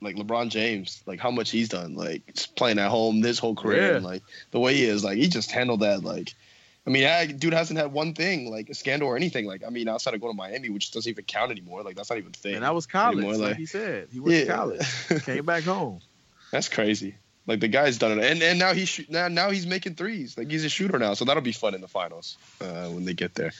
like 0.02 0.16
LeBron 0.16 0.50
James 0.50 1.02
like 1.06 1.18
how 1.20 1.30
much 1.30 1.50
he's 1.50 1.70
done 1.70 1.94
like 1.94 2.22
playing 2.56 2.78
at 2.78 2.90
home 2.90 3.22
this 3.22 3.38
whole 3.38 3.54
career 3.54 3.90
Yeah. 3.92 3.96
and 3.96 4.04
like 4.04 4.22
the 4.50 4.60
way 4.60 4.74
he 4.74 4.84
is 4.84 5.02
like 5.04 5.16
he 5.16 5.28
just 5.28 5.50
handled 5.50 5.80
that 5.80 6.04
like 6.04 6.34
I 6.86 6.90
mean 6.90 7.02
that 7.04 7.38
dude 7.38 7.54
hasn't 7.54 7.78
had 7.78 7.92
one 7.92 8.12
thing 8.14 8.50
like 8.50 8.68
a 8.68 8.74
scandal 8.74 9.08
or 9.08 9.16
anything 9.16 9.46
like 9.46 9.62
I 9.66 9.70
mean 9.70 9.88
outside 9.88 10.14
of 10.14 10.20
going 10.20 10.32
to 10.32 10.36
Miami 10.36 10.68
which 10.68 10.90
doesn't 10.90 11.08
even 11.10 11.24
count 11.24 11.50
anymore 11.50 11.82
like 11.82 11.96
that's 11.96 12.10
not 12.10 12.18
even 12.18 12.30
a 12.30 12.36
thing 12.36 12.54
And 12.56 12.64
that 12.64 12.74
was 12.74 12.86
college, 12.86 13.18
anymore, 13.18 13.32
like, 13.36 13.48
like- 13.50 13.56
he 13.56 13.66
said. 13.66 14.08
He 14.12 14.20
went 14.20 14.46
to 14.46 14.52
college, 14.52 14.86
came 15.24 15.44
back 15.44 15.62
home. 15.64 16.00
that's 16.50 16.68
crazy 16.68 17.14
like 17.46 17.60
the 17.60 17.68
guy's 17.68 17.98
done 17.98 18.18
it 18.18 18.24
and 18.30 18.42
and 18.42 18.58
now 18.58 18.72
he's 18.74 18.88
shoot- 18.88 19.10
now 19.10 19.28
now 19.28 19.50
he's 19.50 19.66
making 19.66 19.94
threes 19.94 20.36
like 20.38 20.50
he's 20.50 20.64
a 20.64 20.68
shooter 20.68 20.98
now 20.98 21.14
so 21.14 21.24
that'll 21.24 21.42
be 21.42 21.52
fun 21.52 21.74
in 21.74 21.80
the 21.80 21.88
finals 21.88 22.36
uh, 22.60 22.88
when 22.88 23.04
they 23.04 23.14
get 23.14 23.34
there 23.34 23.52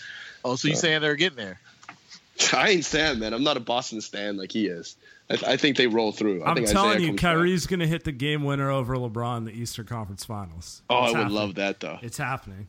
Oh, 0.46 0.56
so 0.56 0.68
you 0.68 0.74
Uh, 0.74 0.76
saying 0.76 1.00
they're 1.00 1.14
getting 1.16 1.38
there? 1.38 1.58
I 2.52 2.70
ain't 2.70 2.84
Stan 2.84 3.18
man 3.18 3.32
I'm 3.32 3.42
not 3.44 3.56
a 3.56 3.60
Boston 3.60 4.00
stan 4.02 4.36
like 4.36 4.52
he 4.52 4.66
is 4.66 4.96
I, 5.30 5.34
I 5.52 5.56
think 5.56 5.76
they 5.78 5.86
roll 5.86 6.12
through 6.12 6.42
I 6.42 6.50
I'm 6.50 6.56
think 6.56 6.68
telling 6.68 6.90
Isaiah 6.96 7.00
you, 7.00 7.06
comes 7.08 7.22
back. 7.22 7.34
Kyrie's 7.36 7.66
going 7.66 7.80
to 7.80 7.86
hit 7.86 8.04
the 8.04 8.12
game 8.12 8.44
winner 8.44 8.70
over 8.70 8.94
LeBron 8.96 9.38
in 9.38 9.44
the 9.44 9.52
Eastern 9.52 9.86
Conference 9.86 10.24
Finals. 10.26 10.82
oh 10.90 10.96
I 10.96 11.04
It's 11.06 11.14
would 11.16 11.30
love 11.30 11.54
that 11.54 11.80
though 11.80 11.98
It's 12.02 12.18
happening. 12.18 12.68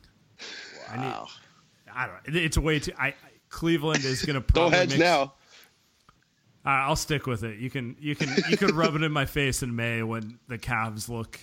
I, 0.90 0.96
need, 0.96 1.02
Wow. 1.02 1.28
I 1.94 2.06
don't. 2.06 2.34
know. 2.34 2.40
It's 2.40 2.58
way 2.58 2.78
too. 2.78 2.92
I, 2.98 3.08
I 3.08 3.14
Cleveland 3.48 4.04
is 4.04 4.24
going 4.24 4.34
to 4.42 4.52
don't 4.52 4.70
probably 4.70 4.78
hedge 4.78 4.90
make- 4.90 4.98
now 5.00 5.32
right, 6.66 6.86
I'll 6.86 6.96
stick 6.96 7.26
with 7.26 7.44
it. 7.44 7.58
You 7.58 7.70
can 7.70 7.96
you 8.00 8.14
can 8.16 8.28
you 8.50 8.56
can 8.56 8.74
rub 8.74 8.94
it 8.96 9.02
in 9.02 9.12
my 9.12 9.24
face 9.24 9.62
in 9.62 9.74
May 9.74 10.02
when 10.02 10.38
the 10.48 10.58
Cavs 10.58 11.08
look 11.08 11.38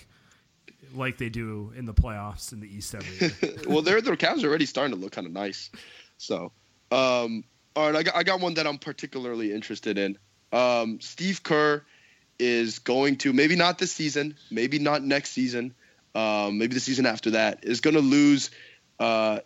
like 0.94 1.18
they 1.18 1.28
do 1.28 1.72
in 1.76 1.86
the 1.86 1.94
playoffs 1.94 2.52
in 2.52 2.60
the 2.60 2.68
East 2.68 2.94
every 2.94 3.28
year. 3.28 3.56
well, 3.68 3.82
their 3.82 4.00
their 4.00 4.16
Cavs 4.16 4.44
are 4.44 4.48
already 4.48 4.66
starting 4.66 4.94
to 4.94 5.00
look 5.00 5.12
kind 5.12 5.26
of 5.26 5.32
nice. 5.32 5.70
So, 6.18 6.52
um, 6.92 7.44
all 7.74 7.86
right, 7.90 7.96
I 7.96 8.02
got, 8.02 8.16
I 8.16 8.22
got 8.22 8.40
one 8.40 8.54
that 8.54 8.66
I'm 8.66 8.78
particularly 8.78 9.52
interested 9.52 9.98
in. 9.98 10.18
Um, 10.52 11.00
Steve 11.00 11.42
Kerr 11.42 11.82
is 12.38 12.78
going 12.78 13.16
to 13.16 13.32
maybe 13.32 13.56
not 13.56 13.78
this 13.78 13.92
season, 13.92 14.36
maybe 14.50 14.78
not 14.78 15.02
next 15.02 15.30
season, 15.30 15.74
um, 16.14 16.58
maybe 16.58 16.74
the 16.74 16.80
season 16.80 17.06
after 17.06 17.32
that 17.32 17.60
is 17.64 17.80
going 17.80 17.94
to 17.94 18.00
lose 18.00 18.50
uh, 18.98 19.40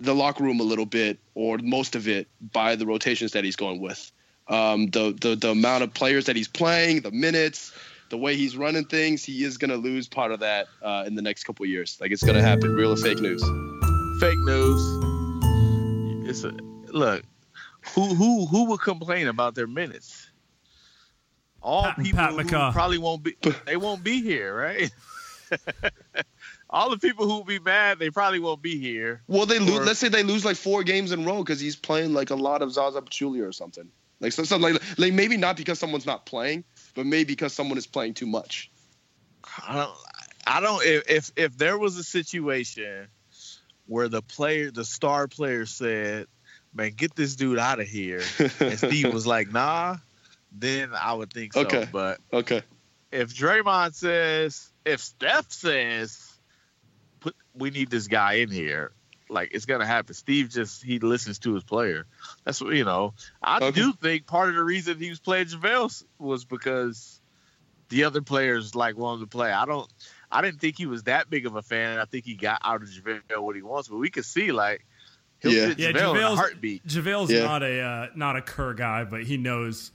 the 0.00 0.14
locker 0.14 0.44
room 0.44 0.60
a 0.60 0.64
little 0.64 0.86
bit 0.86 1.18
or 1.34 1.58
most 1.58 1.94
of 1.96 2.08
it 2.08 2.28
by 2.52 2.76
the 2.76 2.86
rotations 2.86 3.32
that 3.32 3.44
he's 3.44 3.56
going 3.56 3.80
with. 3.80 4.10
Um, 4.48 4.88
the, 4.88 5.16
the 5.18 5.36
the 5.36 5.50
amount 5.50 5.84
of 5.84 5.94
players 5.94 6.26
that 6.26 6.36
he's 6.36 6.48
playing, 6.48 7.00
the 7.00 7.10
minutes, 7.10 7.72
the 8.10 8.18
way 8.18 8.36
he's 8.36 8.56
running 8.56 8.84
things, 8.84 9.24
he 9.24 9.42
is 9.42 9.56
going 9.56 9.70
to 9.70 9.76
lose 9.76 10.06
part 10.06 10.32
of 10.32 10.40
that 10.40 10.66
uh, 10.82 11.04
in 11.06 11.14
the 11.14 11.22
next 11.22 11.44
couple 11.44 11.64
of 11.64 11.70
years. 11.70 11.96
Like 12.00 12.10
it's 12.10 12.22
going 12.22 12.36
to 12.36 12.42
happen. 12.42 12.74
Real 12.74 12.92
or 12.92 12.96
fake 12.96 13.20
news? 13.20 13.42
Fake 14.20 14.38
news. 14.40 14.80
It's 16.28 16.44
a 16.44 16.52
look. 16.92 17.22
Who 17.94 18.14
who 18.14 18.46
who 18.46 18.66
would 18.66 18.80
complain 18.80 19.28
about 19.28 19.54
their 19.54 19.66
minutes? 19.66 20.30
All 21.62 21.84
Pat- 21.84 21.98
people 21.98 22.18
Pat 22.18 22.32
who 22.32 22.72
probably 22.72 22.98
won't 22.98 23.22
be. 23.22 23.36
They 23.64 23.76
won't 23.76 24.04
be 24.04 24.20
here, 24.20 24.54
right? 24.54 24.90
All 26.74 26.90
the 26.90 26.98
people 26.98 27.26
who 27.26 27.34
will 27.36 27.44
be 27.44 27.60
mad, 27.60 28.00
they 28.00 28.10
probably 28.10 28.40
won't 28.40 28.60
be 28.60 28.78
here. 28.78 29.22
Well, 29.28 29.46
they 29.46 29.60
lose. 29.60 29.86
Let's 29.86 30.00
say 30.00 30.08
they 30.08 30.24
lose 30.24 30.44
like 30.44 30.56
four 30.56 30.82
games 30.82 31.12
in 31.12 31.22
a 31.22 31.26
row 31.26 31.38
because 31.38 31.60
he's 31.60 31.76
playing 31.76 32.12
like 32.14 32.30
a 32.30 32.34
lot 32.34 32.62
of 32.62 32.72
Zaza 32.72 33.00
Pachulia 33.00 33.46
or 33.46 33.52
something. 33.52 33.88
Like 34.20 34.32
some- 34.32 34.44
something 34.44 34.72
like 34.74 34.98
like 34.98 35.12
maybe 35.12 35.36
not 35.36 35.56
because 35.56 35.78
someone's 35.78 36.04
not 36.06 36.26
playing, 36.26 36.64
but 36.96 37.06
maybe 37.06 37.32
because 37.32 37.52
someone 37.52 37.78
is 37.78 37.86
playing 37.86 38.14
too 38.14 38.26
much. 38.26 38.70
I 39.66 39.74
don't. 39.76 39.96
I 40.46 40.60
don't. 40.60 40.84
If 40.84 41.10
if, 41.10 41.30
if 41.36 41.56
there 41.58 41.78
was 41.78 41.96
a 41.96 42.02
situation 42.04 43.06
where 43.86 44.08
the 44.08 44.22
player, 44.22 44.70
the 44.72 44.84
star 44.84 45.28
player, 45.28 45.66
said, 45.66 46.26
"Man, 46.74 46.90
get 46.96 47.14
this 47.14 47.36
dude 47.36 47.58
out 47.58 47.78
of 47.78 47.86
here," 47.86 48.22
and 48.60 48.78
Steve 48.78 49.12
was 49.12 49.26
like, 49.28 49.52
"Nah," 49.52 49.98
then 50.50 50.90
I 50.92 51.12
would 51.14 51.32
think 51.32 51.52
so. 51.52 51.60
Okay. 51.60 51.86
But 51.92 52.18
Okay. 52.32 52.62
if 53.12 53.32
Draymond 53.32 53.94
says, 53.94 54.70
if 54.84 55.00
Steph 55.00 55.52
says, 55.52 56.33
"Put, 57.24 57.34
we 57.54 57.70
need 57.70 57.90
this 57.90 58.06
guy 58.06 58.34
in 58.34 58.50
here," 58.50 58.92
like 59.30 59.50
it's 59.52 59.64
gonna 59.66 59.86
happen. 59.86 60.14
Steve 60.14 60.50
just 60.50 60.82
he 60.84 60.98
listens 60.98 61.38
to 61.40 61.54
his 61.54 61.64
player. 61.64 62.06
That's 62.44 62.60
what 62.60 62.74
you 62.74 62.84
know. 62.84 63.14
I 63.42 63.56
Okay. 63.56 63.70
do 63.72 63.92
think 63.94 64.26
part 64.26 64.50
of 64.50 64.54
the 64.54 64.62
reason 64.62 64.98
he 64.98 65.08
was 65.10 65.18
playing 65.20 65.46
JaVale 65.46 66.04
was 66.18 66.44
because 66.44 67.20
the 67.88 68.04
other 68.04 68.20
players 68.22 68.74
like 68.74 68.96
wanted 68.96 69.22
to 69.22 69.26
play. 69.26 69.50
I 69.50 69.64
don't. 69.64 69.90
I 70.30 70.42
didn't 70.42 70.60
think 70.60 70.76
he 70.76 70.86
was 70.86 71.04
that 71.04 71.30
big 71.30 71.46
of 71.46 71.54
a 71.56 71.62
fan. 71.62 71.98
I 71.98 72.04
think 72.06 72.24
he 72.24 72.34
got 72.34 72.60
out 72.64 72.82
of 72.82 72.88
JaVale 72.88 73.38
what 73.38 73.56
he 73.56 73.62
wants, 73.62 73.88
but 73.88 73.96
we 73.96 74.10
could 74.10 74.24
see 74.24 74.52
like 74.52 74.84
he'll 75.40 75.52
Yeah. 75.52 75.66
get 75.74 75.78
Yeah, 75.78 75.88
JaVale 75.88 75.90
in 75.92 75.96
a 75.96 76.20
JaVale's- 76.20 76.38
heartbeat. 76.38 76.86
JaVale's 76.86 77.30
Yeah. 77.30 77.44
not 77.44 77.62
a 77.62 77.80
uh, 77.80 78.06
not 78.14 78.36
a 78.36 78.42
Kerr 78.42 78.74
guy, 78.74 79.04
but 79.04 79.22
he 79.24 79.36
knows 79.36 79.92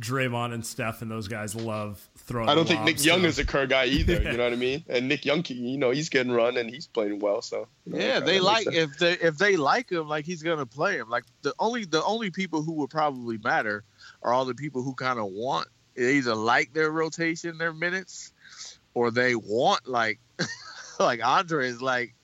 Draymond 0.00 0.54
and 0.54 0.64
Steph 0.64 1.02
and 1.02 1.10
those 1.10 1.28
guys 1.28 1.54
love 1.54 2.08
throwing. 2.16 2.48
I 2.48 2.54
don't 2.54 2.66
think 2.66 2.82
Nick 2.82 3.04
Young 3.04 3.22
to 3.22 3.26
is 3.28 3.38
a 3.38 3.44
Kerr 3.44 3.66
guy 3.66 3.84
either. 3.86 4.14
You 4.22 4.36
know 4.36 4.44
what 4.44 4.52
I 4.52 4.56
mean? 4.56 4.84
And 4.88 5.08
Nick 5.08 5.24
Young, 5.24 5.44
you 5.48 5.76
know, 5.78 5.90
he's 5.90 6.08
getting 6.08 6.32
run 6.32 6.56
and 6.56 6.70
he's 6.70 6.86
playing 6.86 7.18
well. 7.18 7.42
So 7.42 7.68
you 7.86 7.92
know, 7.92 7.98
Yeah, 7.98 8.20
they 8.20 8.40
like 8.40 8.64
sense. 8.64 8.76
if 8.76 8.98
they 8.98 9.12
if 9.12 9.36
they 9.38 9.56
like 9.56 9.90
him, 9.90 10.08
like 10.08 10.24
he's 10.24 10.42
gonna 10.42 10.66
play 10.66 10.96
him. 10.96 11.08
Like 11.08 11.24
the 11.42 11.54
only 11.58 11.84
the 11.84 12.02
only 12.04 12.30
people 12.30 12.62
who 12.62 12.72
would 12.74 12.90
probably 12.90 13.38
matter 13.38 13.84
are 14.22 14.32
all 14.32 14.44
the 14.44 14.54
people 14.54 14.82
who 14.82 14.94
kind 14.94 15.18
of 15.18 15.26
want 15.26 15.68
either 15.96 16.34
like 16.34 16.72
their 16.72 16.90
rotation, 16.90 17.58
their 17.58 17.72
minutes, 17.74 18.32
or 18.94 19.10
they 19.10 19.34
want 19.34 19.86
like 19.86 20.18
like 20.98 21.24
Andre 21.24 21.68
is 21.68 21.82
like, 21.82 22.14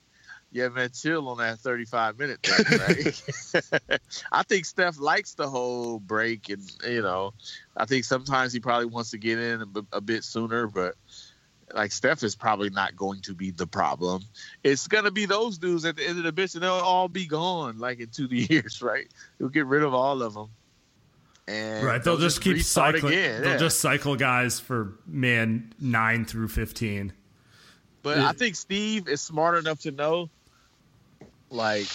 yeah, 0.51 0.69
man, 0.69 0.91
chill 0.91 1.29
on 1.29 1.39
that 1.39 1.59
thirty 1.59 1.85
five 1.85 2.19
minute 2.19 2.41
thing, 2.43 2.79
right? 2.79 4.01
I 4.33 4.43
think 4.45 4.65
Steph 4.65 4.99
likes 4.99 5.35
the 5.35 5.49
whole 5.49 5.99
break, 5.99 6.49
and 6.49 6.63
you 6.87 7.03
know, 7.03 7.35
I 7.77 7.85
think 7.85 8.05
sometimes 8.05 8.53
he 8.53 8.61
probably 8.61 8.87
wants 8.87 9.11
to 9.11 9.19
get 9.19 9.39
in 9.39 9.63
a, 9.63 9.67
b- 9.67 9.87
a 9.93 10.01
bit 10.01 10.25
sooner, 10.25 10.67
but 10.67 10.95
like 11.75 11.93
Steph 11.93 12.23
is 12.23 12.35
probably 12.35 12.71
not 12.71 12.97
going 12.97 13.21
to 13.23 13.35
be 13.35 13.51
the 13.51 13.67
problem. 13.67 14.23
It's 14.65 14.89
gonna 14.89 15.11
be 15.11 15.27
those 15.27 15.59
dudes 15.59 15.85
at 15.85 15.97
the 15.97 16.07
end 16.07 16.19
of 16.19 16.25
the 16.25 16.33
bitch, 16.33 16.55
and 16.55 16.63
they'll 16.63 16.73
all 16.73 17.09
be 17.09 17.27
gone 17.27 17.79
like 17.79 18.01
in 18.01 18.09
two 18.09 18.27
years, 18.31 18.81
right? 18.81 19.07
You'll 19.39 19.51
get 19.51 19.67
rid 19.67 19.83
of 19.83 19.93
all 19.93 20.23
of 20.23 20.33
them, 20.33 20.49
and 21.47 21.85
Right, 21.85 22.03
they'll 22.03 22.17
just 22.17 22.41
keep 22.41 22.63
cycling. 22.63 23.13
Again. 23.13 23.43
They'll 23.43 23.53
yeah. 23.53 23.59
just 23.59 23.81
cycle 23.81 24.17
guys 24.17 24.61
for 24.61 24.95
man 25.07 25.75
nine 25.79 26.25
through 26.25 26.49
fifteen. 26.49 27.13
But 28.03 28.19
I 28.19 28.33
think 28.33 28.55
Steve 28.57 29.09
is 29.09 29.21
smart 29.21 29.59
enough 29.59 29.81
to 29.81 29.91
know, 29.91 30.31
like, 31.51 31.89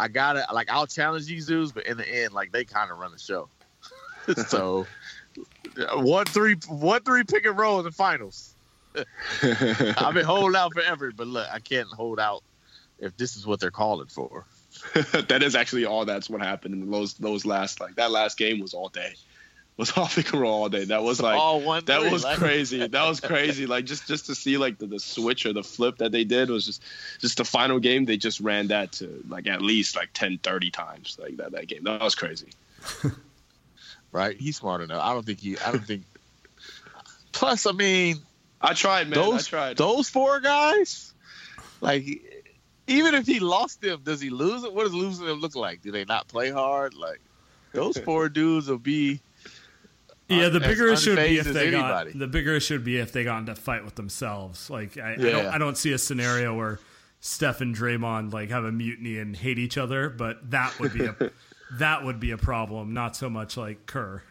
I 0.00 0.08
gotta 0.08 0.46
like 0.52 0.70
I'll 0.70 0.86
challenge 0.86 1.26
these 1.26 1.46
dudes, 1.46 1.72
but 1.72 1.86
in 1.86 1.96
the 1.96 2.08
end, 2.08 2.32
like 2.32 2.52
they 2.52 2.64
kind 2.64 2.90
of 2.90 2.98
run 2.98 3.12
the 3.12 3.18
show. 3.18 3.50
so 4.48 4.86
one 5.94 6.26
three 6.26 6.56
one 6.68 7.02
three 7.02 7.24
pick 7.24 7.46
and 7.46 7.58
roll 7.58 7.78
in 7.78 7.84
the 7.84 7.92
finals. 7.92 8.54
I've 9.42 10.14
been 10.14 10.24
holding 10.24 10.56
out 10.56 10.72
forever, 10.72 11.12
but 11.14 11.26
look, 11.26 11.46
I 11.52 11.60
can't 11.60 11.88
hold 11.88 12.18
out 12.18 12.42
if 12.98 13.16
this 13.16 13.36
is 13.36 13.46
what 13.46 13.60
they're 13.60 13.70
calling 13.70 14.08
for. 14.08 14.46
that 14.94 15.42
is 15.42 15.54
actually 15.54 15.84
all 15.84 16.04
that's 16.04 16.30
what 16.30 16.40
happened 16.40 16.74
in 16.74 16.90
those 16.90 17.14
those 17.14 17.44
last 17.44 17.80
like 17.80 17.96
that 17.96 18.10
last 18.10 18.38
game 18.38 18.60
was 18.60 18.74
all 18.74 18.88
day. 18.88 19.14
Was 19.78 19.92
off 19.96 20.16
the 20.16 20.28
and 20.36 20.44
all 20.44 20.68
day. 20.68 20.84
That 20.84 21.02
was 21.02 21.22
like 21.22 21.38
All 21.38 21.60
one 21.60 21.84
that 21.86 22.12
was 22.12 22.24
like- 22.24 22.38
crazy. 22.38 22.86
That 22.88 23.08
was 23.08 23.20
crazy. 23.20 23.64
Like 23.66 23.86
just 23.86 24.06
just 24.06 24.26
to 24.26 24.34
see 24.34 24.58
like 24.58 24.76
the, 24.78 24.86
the 24.86 25.00
switch 25.00 25.46
or 25.46 25.52
the 25.54 25.62
flip 25.62 25.98
that 25.98 26.12
they 26.12 26.24
did 26.24 26.50
was 26.50 26.66
just 26.66 26.82
just 27.20 27.38
the 27.38 27.44
final 27.44 27.78
game. 27.78 28.04
They 28.04 28.16
just 28.16 28.40
ran 28.40 28.66
that 28.68 28.92
to 28.92 29.24
like 29.28 29.46
at 29.46 29.62
least 29.62 29.96
like 29.96 30.10
10, 30.12 30.38
30 30.38 30.70
times 30.70 31.16
like 31.22 31.36
that 31.38 31.52
that 31.52 31.68
game. 31.68 31.84
That 31.84 32.02
was 32.02 32.14
crazy. 32.14 32.48
Right? 34.10 34.36
He's 34.40 34.56
smart 34.56 34.80
enough. 34.80 35.02
I 35.04 35.12
don't 35.12 35.26
think 35.26 35.40
he. 35.40 35.58
I 35.58 35.70
don't 35.70 35.84
think. 35.86 36.02
Plus, 37.32 37.66
I 37.66 37.72
mean, 37.72 38.16
I 38.60 38.72
tried, 38.74 39.08
man. 39.08 39.18
those 39.18 39.46
I 39.46 39.50
tried. 39.50 39.76
those 39.76 40.08
four 40.08 40.40
guys, 40.40 41.12
like 41.80 42.06
even 42.86 43.14
if 43.14 43.26
he 43.26 43.38
lost 43.38 43.82
them, 43.82 44.00
does 44.02 44.20
he 44.20 44.30
lose 44.30 44.64
it? 44.64 44.72
What 44.72 44.84
does 44.84 44.94
losing 44.94 45.26
them 45.26 45.40
look 45.40 45.54
like? 45.54 45.82
Do 45.82 45.90
they 45.92 46.04
not 46.06 46.26
play 46.26 46.50
hard? 46.50 46.94
Like 46.94 47.20
those 47.72 47.98
four 47.98 48.28
dudes 48.28 48.68
will 48.68 48.78
be. 48.78 49.20
Yeah, 50.28 50.48
the 50.50 50.60
bigger 50.60 50.88
issue 50.88 51.16
would 51.16 51.26
be 51.26 51.38
if 51.38 51.46
they 51.46 51.68
anybody. 51.68 52.12
got 52.12 52.18
the 52.18 52.26
bigger 52.26 52.54
issue 52.54 52.74
would 52.74 52.84
be 52.84 52.98
if 52.98 53.12
they 53.12 53.24
got 53.24 53.38
into 53.38 53.52
a 53.52 53.54
fight 53.54 53.84
with 53.84 53.94
themselves. 53.94 54.68
Like 54.68 54.98
I, 54.98 55.12
I 55.12 55.16
don't 55.16 55.44
Yeah. 55.44 55.50
I 55.52 55.58
don't 55.58 55.76
see 55.76 55.92
a 55.92 55.98
scenario 55.98 56.54
where 56.54 56.78
Steph 57.20 57.60
and 57.60 57.74
Draymond 57.74 58.32
like 58.32 58.50
have 58.50 58.64
a 58.64 58.72
mutiny 58.72 59.18
and 59.18 59.34
hate 59.34 59.58
each 59.58 59.78
other, 59.78 60.10
but 60.10 60.50
that 60.50 60.78
would 60.78 60.92
be 60.92 61.06
a 61.06 61.16
that 61.78 62.04
would 62.04 62.20
be 62.20 62.30
a 62.32 62.38
problem. 62.38 62.92
Not 62.92 63.16
so 63.16 63.30
much 63.30 63.56
like 63.56 63.86
Kerr. 63.86 64.22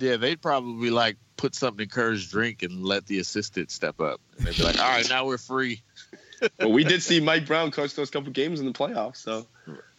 Yeah, 0.00 0.16
they'd 0.16 0.40
probably 0.40 0.90
like 0.90 1.16
put 1.36 1.54
something 1.54 1.84
in 1.84 1.88
Kerr's 1.88 2.28
drink 2.28 2.62
and 2.62 2.84
let 2.84 3.06
the 3.06 3.18
assistant 3.18 3.70
step 3.70 4.00
up. 4.00 4.20
And 4.36 4.46
they'd 4.46 4.56
be 4.56 4.62
like, 4.62 4.78
"All 4.78 4.88
right, 4.88 5.08
now 5.08 5.26
we're 5.26 5.38
free." 5.38 5.82
but 6.56 6.70
we 6.70 6.84
did 6.84 7.02
see 7.04 7.20
Mike 7.20 7.46
Brown 7.46 7.70
coach 7.70 7.94
those 7.94 8.10
couple 8.10 8.30
games 8.32 8.60
in 8.60 8.66
the 8.66 8.72
playoffs, 8.72 9.16
so 9.16 9.46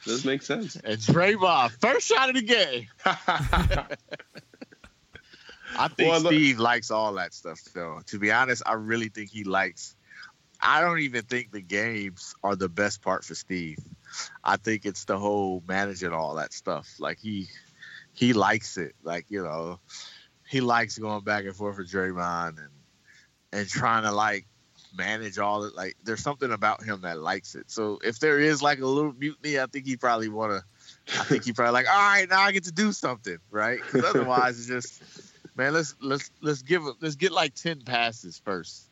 does 0.05 0.25
make 0.25 0.41
sense. 0.41 0.75
And 0.83 0.97
Draymond, 0.99 1.71
first 1.81 2.07
shot 2.07 2.29
of 2.29 2.35
the 2.35 2.41
game. 2.41 2.87
I 5.77 5.87
think 5.87 6.09
Well, 6.11 6.21
look- 6.21 6.33
Steve 6.33 6.59
likes 6.59 6.91
all 6.91 7.13
that 7.13 7.33
stuff, 7.33 7.59
though. 7.73 8.01
To 8.07 8.19
be 8.19 8.31
honest, 8.31 8.63
I 8.65 8.73
really 8.73 9.09
think 9.09 9.29
he 9.29 9.43
likes. 9.43 9.95
I 10.61 10.81
don't 10.81 10.99
even 10.99 11.23
think 11.23 11.51
the 11.51 11.61
games 11.61 12.35
are 12.43 12.55
the 12.55 12.67
best 12.67 13.01
part 13.01 13.23
for 13.23 13.35
Steve. 13.35 13.77
I 14.43 14.57
think 14.57 14.85
it's 14.85 15.05
the 15.05 15.17
whole 15.17 15.63
managing 15.67 16.11
all 16.11 16.35
that 16.35 16.51
stuff. 16.51 16.89
Like 16.99 17.19
he, 17.19 17.47
he 18.13 18.33
likes 18.33 18.77
it. 18.77 18.93
Like 19.03 19.25
you 19.29 19.43
know, 19.43 19.79
he 20.47 20.59
likes 20.59 20.97
going 20.97 21.23
back 21.23 21.45
and 21.45 21.55
forth 21.55 21.77
with 21.77 21.89
Draymond 21.91 22.57
and 22.57 22.69
and 23.53 23.67
trying 23.69 24.03
to 24.03 24.11
like 24.11 24.47
manage 24.95 25.37
all 25.37 25.63
it. 25.63 25.75
Like 25.75 25.95
there's 26.03 26.21
something 26.21 26.51
about 26.51 26.83
him 26.83 27.01
that 27.01 27.19
likes 27.19 27.55
it. 27.55 27.69
So 27.71 27.99
if 28.03 28.19
there 28.19 28.39
is 28.39 28.61
like 28.61 28.79
a 28.79 28.85
little 28.85 29.13
mutiny, 29.13 29.59
I 29.59 29.65
think 29.65 29.85
he 29.85 29.97
probably 29.97 30.29
want 30.29 30.51
to. 30.53 31.19
I 31.19 31.23
think 31.23 31.45
he 31.45 31.53
probably 31.53 31.73
like, 31.73 31.87
all 31.87 31.95
right, 31.95 32.29
now 32.29 32.41
I 32.41 32.51
get 32.51 32.65
to 32.65 32.71
do 32.71 32.91
something, 32.91 33.37
right? 33.51 33.79
otherwise, 33.93 34.59
it's 34.59 34.67
just, 34.67 35.03
man, 35.55 35.73
let's 35.73 35.95
let's 36.01 36.31
let's 36.41 36.61
give 36.61 36.83
let's 37.01 37.15
get 37.15 37.31
like 37.31 37.55
ten 37.55 37.81
passes 37.81 38.39
first 38.43 38.89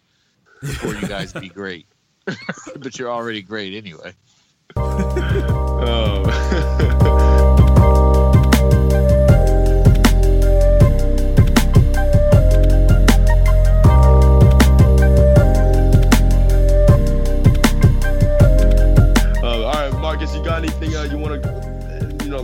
before 0.61 0.95
you 0.95 1.07
guys 1.07 1.33
be 1.33 1.49
great. 1.49 1.87
but 2.79 2.97
you're 2.97 3.11
already 3.11 3.41
great 3.41 3.73
anyway. 3.73 4.13
Oh. 5.79 6.73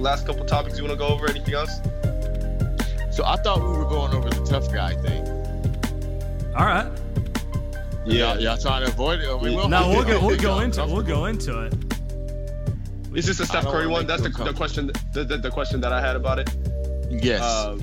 Last 0.04 0.28
couple 0.28 0.46
topics 0.46 0.78
you 0.78 0.84
want 0.84 0.92
to 0.92 0.98
go 0.98 1.08
over? 1.08 1.28
Anything 1.30 1.56
else? 1.56 1.80
So 3.12 3.24
I 3.26 3.38
thought 3.38 3.62
we 3.62 3.78
were 3.78 3.86
going 3.86 4.14
over 4.14 4.30
the 4.30 4.46
tough 4.46 4.72
guy 4.72 4.96
thing. 4.96 5.28
All 6.56 6.66
right. 6.66 6.92
Y'all, 8.06 8.40
y'all 8.40 8.58
trying 8.58 8.86
to 8.86 8.92
avoid 8.92 9.22
it? 9.22 9.40
We'll 9.40 9.70
No, 9.70 9.90
we'll 9.90 10.04
go. 10.06 10.20
We'll 10.20 10.36
Y'all 10.36 10.58
go 10.58 10.60
into. 10.60 10.84
It. 10.84 10.90
We'll 10.90 11.04
go 11.04 11.26
into 11.26 11.62
it. 11.62 11.74
Is 13.16 13.28
this 13.28 13.38
the 13.38 13.46
Steph 13.46 13.66
Curry 13.66 13.88
one? 13.88 14.06
That's 14.08 14.24
the, 14.24 14.30
the 14.30 14.54
question. 14.54 14.92
The, 15.14 15.24
the, 15.24 15.38
the 15.38 15.52
question 15.52 15.80
that 15.82 15.94
I 15.94 16.02
had 16.02 16.16
about 16.16 16.40
it. 16.40 16.56
Yes. 17.10 17.42
Um, 17.42 17.82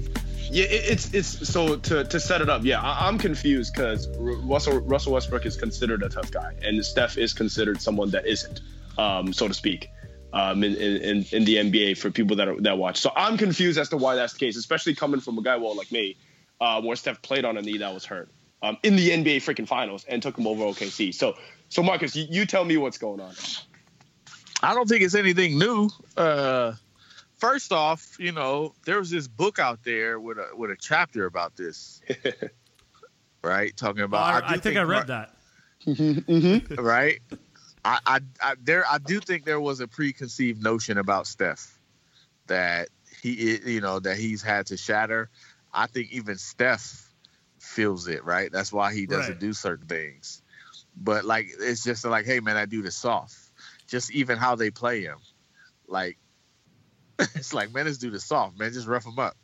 yeah, 0.51 0.65
it, 0.65 0.91
it's 0.91 1.15
it's 1.15 1.49
so 1.49 1.77
to, 1.77 2.05
to 2.05 2.21
set 2.21 2.41
it 2.41 2.51
up. 2.51 2.65
Yeah, 2.65 2.83
I, 2.83 3.07
I'm 3.07 3.19
confused 3.19 3.73
because 3.73 4.09
Russell 4.19 4.81
Russell 4.81 5.13
Westbrook 5.13 5.47
is 5.47 5.57
considered 5.57 6.03
a 6.03 6.09
tough 6.09 6.31
guy, 6.33 6.55
and 6.63 6.85
Steph 6.85 7.17
is 7.17 7.33
considered 7.33 7.81
someone 7.81 8.11
that 8.11 8.27
isn't, 8.27 8.61
um, 8.99 9.33
so 9.33 9.47
to 9.47 9.55
speak, 9.55 9.91
um, 10.33 10.63
in, 10.63 10.75
in 10.77 11.27
in 11.33 11.45
the 11.45 11.57
NBA 11.57 11.99
for 11.99 12.11
people 12.11 12.37
that 12.37 12.49
are, 12.49 12.61
that 12.61 12.79
watch. 12.79 13.01
So 13.01 13.11
I'm 13.15 13.37
confused 13.37 13.79
as 13.79 13.89
to 13.91 13.97
why 13.97 14.15
that's 14.15 14.33
the 14.35 14.39
case, 14.39 14.57
especially 14.57 14.95
coming 14.95 15.21
from 15.21 15.39
a 15.39 15.43
guy 15.43 15.57
well 15.57 15.77
like 15.77 15.91
me, 15.91 16.17
uh, 16.61 16.81
where 16.81 16.97
Steph 16.97 17.23
played 17.23 17.45
on 17.45 17.57
a 17.57 17.63
knee 17.63 17.79
that 17.79 17.93
was 17.93 18.05
hurt 18.05 18.29
um, 18.63 18.79
in 18.83 18.97
the 18.97 19.11
NBA 19.11 19.37
freaking 19.37 19.67
finals 19.67 20.05
and 20.09 20.23
took 20.23 20.39
him 20.39 20.47
over 20.47 20.65
OKC. 20.65 21.15
So 21.15 21.37
so 21.69 21.83
Marcus, 21.83 22.15
you, 22.17 22.27
you 22.29 22.47
tell 22.47 22.65
me 22.65 22.77
what's 22.77 22.99
going 22.99 23.21
on. 23.21 23.35
I 24.63 24.75
don't 24.75 24.89
think 24.89 25.03
it's 25.03 25.15
anything 25.15 25.59
new. 25.59 25.89
Uh, 26.17 26.75
first 27.39 27.73
off, 27.73 28.17
you 28.19 28.33
know, 28.33 28.75
there 28.85 28.99
was 28.99 29.11
this 29.11 29.27
book 29.27 29.59
out 29.59 29.83
there 29.85 30.21
with 30.21 30.39
a 30.39 30.49
with 30.55 30.71
a 30.71 30.77
chapter 30.77 31.27
about 31.27 31.57
this, 31.57 32.03
right? 33.43 33.77
Talking 33.77 34.03
I, 34.03 34.05
about. 34.05 34.45
I 34.45 34.55
do 34.55 34.61
think 34.61 34.77
I 34.77 34.83
read 34.83 35.07
that. 35.09 35.35
that. 35.87 36.77
Right. 36.79 37.21
I, 37.85 37.99
I, 38.07 38.21
I 38.43 38.55
there 38.63 38.85
I 38.91 38.99
do 38.99 39.21
think 39.21 39.45
there 39.45 39.61
was 39.61 39.81
a 39.81 39.89
preconceived 39.89 40.63
notion 40.63 40.99
about 40.99 41.27
Steph 41.27 41.79
that 42.47 42.89
he 43.23 43.59
you 43.65 43.81
know 43.81 44.01
that 44.01 44.17
he's 44.17 44.43
had 44.43 44.67
to 44.67 44.77
shatter. 44.77 45.31
I 45.73 45.87
think 45.87 46.13
even 46.13 46.37
Steph 46.37 47.13
feels 47.59 48.09
it, 48.09 48.25
right? 48.25 48.51
That's 48.51 48.73
why 48.73 48.93
he 48.93 49.07
doesn't 49.07 49.35
Right. 49.35 49.39
do 49.41 49.53
certain 49.53 49.87
things. 49.87 50.43
But 50.97 51.25
like 51.25 51.49
it's 51.59 51.85
just 51.85 52.05
like, 52.05 52.27
hey 52.27 52.41
man, 52.41 52.57
I 52.57 52.67
do 52.67 52.85
is 52.85 52.97
soft. 52.97 53.37
Just 53.87 54.11
even 54.13 54.37
how 54.39 54.55
they 54.57 54.71
play 54.71 55.03
him, 55.03 55.19
like 55.89 56.19
it's 57.19 57.55
like 57.55 57.73
man, 57.73 57.87
this 57.87 57.99
dude 57.99 58.15
is 58.15 58.25
soft, 58.25 58.59
man. 58.59 58.73
Just 58.73 58.87
rough 58.89 59.07
him 59.07 59.19
up, 59.19 59.37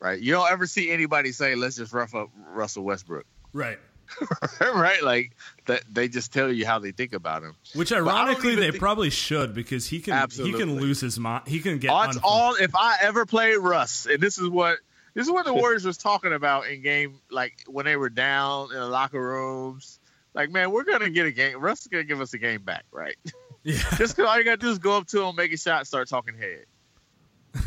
right? 0.00 0.20
You 0.20 0.32
don't 0.32 0.50
ever 0.50 0.66
see 0.66 0.90
anybody 0.90 1.32
say, 1.32 1.54
let's 1.54 1.76
just 1.76 1.92
rough 1.92 2.14
up 2.14 2.28
Russell 2.54 2.84
Westbrook, 2.84 3.24
Right. 3.52 3.78
right? 4.60 5.02
Like 5.02 5.32
that 5.66 5.82
they 5.90 6.08
just 6.08 6.32
tell 6.32 6.52
you 6.52 6.66
how 6.66 6.78
they 6.78 6.92
think 6.92 7.12
about 7.12 7.42
him. 7.42 7.54
Which 7.74 7.92
ironically 7.92 8.54
they 8.54 8.70
think- 8.70 8.80
probably 8.80 9.10
should 9.10 9.54
because 9.54 9.86
he 9.86 10.00
can 10.00 10.28
he 10.30 10.52
can 10.52 10.80
lose 10.80 11.00
his 11.00 11.18
mind. 11.18 11.48
He 11.48 11.60
can 11.60 11.78
get 11.78 11.90
unfo- 11.90 12.20
all. 12.22 12.54
If 12.54 12.74
I 12.74 12.96
ever 13.02 13.26
played 13.26 13.56
Russ, 13.56 14.06
and 14.06 14.20
this 14.20 14.38
is 14.38 14.48
what 14.48 14.78
this 15.14 15.26
is 15.26 15.32
what 15.32 15.44
the 15.44 15.54
Warriors 15.62 15.84
was 15.84 15.98
talking 15.98 16.32
about 16.32 16.66
in 16.68 16.82
game, 16.82 17.20
like 17.30 17.54
when 17.66 17.84
they 17.84 17.96
were 17.96 18.10
down 18.10 18.70
in 18.72 18.78
the 18.78 18.86
locker 18.86 19.20
rooms. 19.20 19.98
Like, 20.34 20.50
man, 20.50 20.70
we're 20.70 20.84
gonna 20.84 21.10
get 21.10 21.26
a 21.26 21.30
game. 21.30 21.60
Russ 21.60 21.82
is 21.82 21.88
gonna 21.88 22.04
give 22.04 22.22
us 22.22 22.32
a 22.32 22.38
game 22.38 22.62
back, 22.62 22.84
right? 22.90 23.16
Yeah. 23.64 23.74
Just 23.98 24.16
because 24.16 24.30
all 24.30 24.38
you 24.38 24.44
gotta 24.44 24.56
do 24.56 24.70
is 24.70 24.78
go 24.78 24.96
up 24.96 25.06
to 25.08 25.22
him, 25.22 25.36
make 25.36 25.52
a 25.52 25.58
shot, 25.58 25.86
start 25.86 26.08
talking 26.08 26.38
head. 26.38 26.64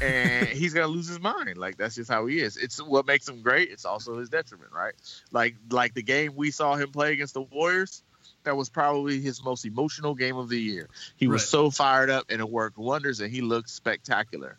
And 0.02 0.48
he's 0.48 0.74
gonna 0.74 0.88
lose 0.88 1.08
his 1.08 1.20
mind. 1.20 1.58
Like 1.58 1.78
that's 1.78 1.96
just 1.96 2.10
how 2.10 2.26
he 2.26 2.40
is. 2.40 2.58
It's 2.58 2.82
what 2.82 3.06
makes 3.06 3.28
him 3.28 3.42
great. 3.42 3.70
It's 3.70 3.86
also 3.86 4.18
his 4.18 4.30
detriment, 4.30 4.72
right? 4.74 4.94
Like 5.32 5.56
like 5.70 5.94
the 5.94 6.04
game 6.04 6.34
we 6.36 6.52
saw 6.52 6.76
him 6.76 6.92
play 6.92 7.14
against 7.14 7.34
the 7.34 7.42
Warriors. 7.42 8.04
That 8.44 8.56
was 8.56 8.70
probably 8.70 9.22
his 9.22 9.44
most 9.44 9.66
emotional 9.66 10.14
game 10.16 10.38
of 10.38 10.50
the 10.50 10.60
year. 10.60 10.88
He 11.18 11.28
was 11.28 11.42
Right. 11.44 11.48
so 11.50 11.72
fired 11.72 12.10
up 12.10 12.26
and 12.30 12.40
it 12.42 12.50
worked 12.50 12.78
wonders, 12.78 13.20
and 13.20 13.32
he 13.32 13.42
looked 13.42 13.70
spectacular. 13.70 14.58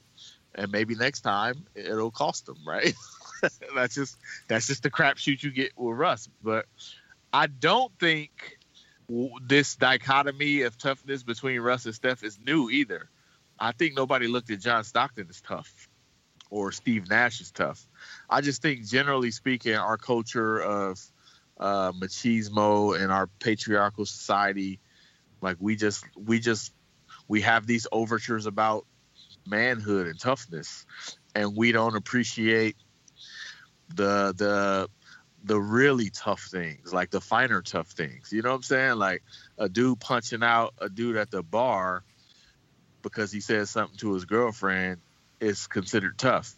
And 0.54 0.72
maybe 0.72 0.94
next 0.94 1.20
time 1.20 1.66
it'll 1.74 2.10
cost 2.10 2.48
him, 2.48 2.56
right? 2.66 2.94
that's 3.74 3.94
just 3.94 4.16
that's 4.48 4.66
just 4.66 4.82
the 4.82 4.90
crapshoot 4.90 5.42
you 5.42 5.50
get 5.50 5.72
with 5.76 5.96
Russ. 5.96 6.28
But 6.42 6.66
I 7.32 7.46
don't 7.46 7.92
think 8.00 8.58
this 9.42 9.76
dichotomy 9.76 10.62
of 10.62 10.76
toughness 10.78 11.22
between 11.22 11.60
Russ 11.60 11.84
and 11.86 11.94
Steph 11.94 12.24
is 12.24 12.38
new 12.44 12.70
either. 12.70 13.08
I 13.58 13.72
think 13.72 13.96
nobody 13.96 14.26
looked 14.26 14.50
at 14.50 14.60
John 14.60 14.84
Stockton 14.84 15.26
as 15.28 15.40
tough 15.40 15.88
or 16.50 16.72
Steve 16.72 17.08
Nash 17.08 17.40
as 17.40 17.50
tough. 17.50 17.86
I 18.28 18.40
just 18.40 18.62
think, 18.62 18.86
generally 18.86 19.30
speaking, 19.30 19.74
our 19.74 19.96
culture 19.96 20.58
of 20.58 21.00
uh, 21.58 21.92
machismo 21.92 23.00
and 23.00 23.10
our 23.10 23.26
patriarchal 23.26 24.06
society, 24.06 24.80
like 25.40 25.56
we 25.58 25.76
just, 25.76 26.04
we 26.16 26.38
just, 26.38 26.72
we 27.28 27.40
have 27.40 27.66
these 27.66 27.86
overtures 27.90 28.46
about 28.46 28.86
manhood 29.46 30.06
and 30.06 30.18
toughness, 30.20 30.86
and 31.34 31.56
we 31.56 31.72
don't 31.72 31.96
appreciate 31.96 32.76
the 33.94 34.34
the 34.36 34.88
the 35.44 35.60
really 35.60 36.10
tough 36.10 36.48
things, 36.50 36.92
like 36.92 37.10
the 37.10 37.20
finer 37.20 37.62
tough 37.62 37.88
things. 37.88 38.32
You 38.32 38.42
know 38.42 38.50
what 38.50 38.56
I'm 38.56 38.62
saying? 38.62 38.96
Like 38.96 39.22
a 39.58 39.68
dude 39.68 40.00
punching 40.00 40.42
out 40.42 40.74
a 40.80 40.88
dude 40.88 41.16
at 41.16 41.30
the 41.30 41.42
bar 41.42 42.02
because 43.10 43.30
he 43.30 43.40
said 43.40 43.68
something 43.68 43.96
to 43.98 44.14
his 44.14 44.24
girlfriend 44.24 45.00
is 45.40 45.66
considered 45.66 46.18
tough. 46.18 46.54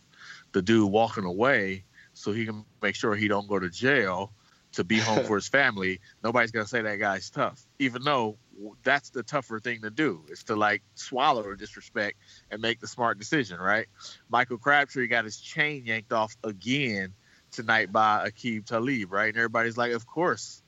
The 0.53 0.62
dude 0.62 0.90
walking 0.90 1.24
away 1.24 1.84
so 2.14 2.32
he 2.32 2.46
can 2.46 2.64
make 2.82 2.94
sure 2.94 3.14
he 3.14 3.28
don't 3.28 3.49
go 3.49 3.59
to 3.59 3.68
jail 3.68 4.32
to 4.72 4.84
be 4.84 4.99
home 4.99 5.24
for 5.26 5.36
his 5.36 5.49
family. 5.49 6.01
Nobody's 6.24 6.51
gonna 6.51 6.66
say 6.66 6.82
that 6.82 6.96
guy's 6.96 7.30
tough, 7.30 7.61
even 7.78 8.03
though 8.03 8.38
that's 8.82 9.11
the 9.11 9.22
tougher 9.22 9.61
thing 9.61 9.82
to 9.82 9.90
do 9.90 10.24
is 10.28 10.42
to 10.44 10.57
like 10.57 10.82
swallow 10.94 11.55
disrespect 11.55 12.16
and 12.51 12.61
make 12.61 12.80
the 12.80 12.88
smart 12.88 13.18
decision, 13.18 13.61
right? 13.61 13.86
Michael 14.28 14.59
Crabtree 14.59 15.07
got 15.07 15.24
his 15.24 15.38
chain 15.38 15.84
yanked 15.84 16.12
off 16.12 16.36
again 16.42 17.12
tonight 17.53 17.92
by 17.92 18.28
Aqib 18.28 18.66
Talib, 18.66 19.12
right? 19.12 19.28
And 19.28 19.36
everybody's 19.36 19.76
like, 19.76 19.92
of 19.92 20.07
course 20.07 20.62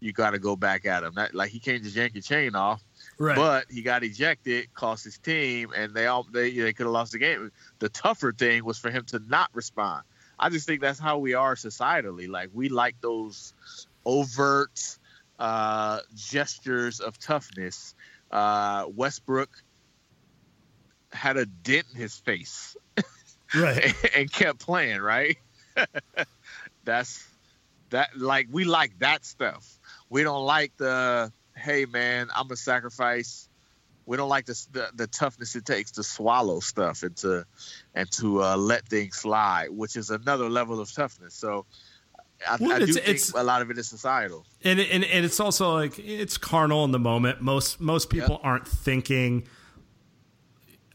you 0.00 0.12
got 0.12 0.30
to 0.30 0.38
go 0.38 0.56
back 0.56 0.86
at 0.86 1.02
him. 1.02 1.14
That 1.14 1.34
like 1.34 1.50
he 1.50 1.58
can't 1.58 1.82
just 1.82 1.96
yank 1.96 2.14
your 2.14 2.22
chain 2.22 2.54
off, 2.54 2.82
Right. 3.18 3.36
but 3.36 3.66
he 3.70 3.82
got 3.82 4.04
ejected, 4.04 4.72
cost 4.74 5.04
his 5.04 5.18
team, 5.18 5.72
and 5.74 5.94
they 5.94 6.06
all 6.06 6.24
they 6.24 6.50
they 6.50 6.72
could 6.72 6.84
have 6.84 6.92
lost 6.92 7.12
the 7.12 7.18
game. 7.18 7.50
The 7.78 7.88
tougher 7.88 8.32
thing 8.32 8.64
was 8.64 8.78
for 8.78 8.90
him 8.90 9.04
to 9.06 9.20
not 9.26 9.50
respond. 9.54 10.04
I 10.38 10.50
just 10.50 10.66
think 10.66 10.82
that's 10.82 10.98
how 10.98 11.18
we 11.18 11.34
are 11.34 11.54
societally. 11.54 12.28
Like 12.28 12.50
we 12.52 12.68
like 12.68 12.96
those 13.00 13.54
overt 14.04 14.98
uh, 15.38 16.00
gestures 16.14 17.00
of 17.00 17.18
toughness. 17.18 17.94
Uh, 18.30 18.86
Westbrook 18.94 19.50
had 21.12 21.36
a 21.36 21.46
dent 21.46 21.86
in 21.94 22.00
his 22.00 22.16
face 22.18 22.76
right. 23.54 23.94
and 24.16 24.32
kept 24.32 24.58
playing, 24.58 25.00
right? 25.00 25.38
That's 26.84 27.26
that 27.90 28.16
like 28.16 28.48
we 28.50 28.64
like 28.64 28.98
that 29.00 29.24
stuff. 29.24 29.78
We 30.08 30.22
don't 30.22 30.44
like 30.44 30.72
the 30.76 31.32
hey 31.56 31.86
man, 31.86 32.28
I'm 32.34 32.50
a 32.50 32.56
sacrifice. 32.56 33.48
We 34.04 34.16
don't 34.16 34.28
like 34.28 34.46
the, 34.46 34.66
the 34.72 34.88
the 34.94 35.06
toughness 35.08 35.56
it 35.56 35.64
takes 35.66 35.90
to 35.92 36.02
swallow 36.04 36.60
stuff 36.60 37.02
and 37.02 37.16
to 37.18 37.44
and 37.94 38.10
to 38.12 38.42
uh, 38.42 38.56
let 38.56 38.86
things 38.88 39.16
slide, 39.16 39.70
which 39.70 39.96
is 39.96 40.10
another 40.10 40.48
level 40.48 40.78
of 40.80 40.92
toughness. 40.92 41.34
So 41.34 41.66
I, 42.48 42.56
Well, 42.60 42.72
I 42.72 42.78
do 42.80 42.92
think 42.92 43.20
a 43.34 43.42
lot 43.42 43.62
of 43.62 43.70
it 43.70 43.78
is 43.78 43.88
societal. 43.88 44.44
and 44.62 44.78
and 44.78 45.02
and 45.04 45.24
it's 45.24 45.40
also 45.40 45.74
like 45.74 45.98
it's 45.98 46.38
carnal 46.38 46.84
in 46.84 46.92
the 46.92 46.98
moment. 47.00 47.40
Most 47.40 47.80
most 47.80 48.10
people 48.10 48.38
aren't 48.44 48.68
thinking 48.68 49.48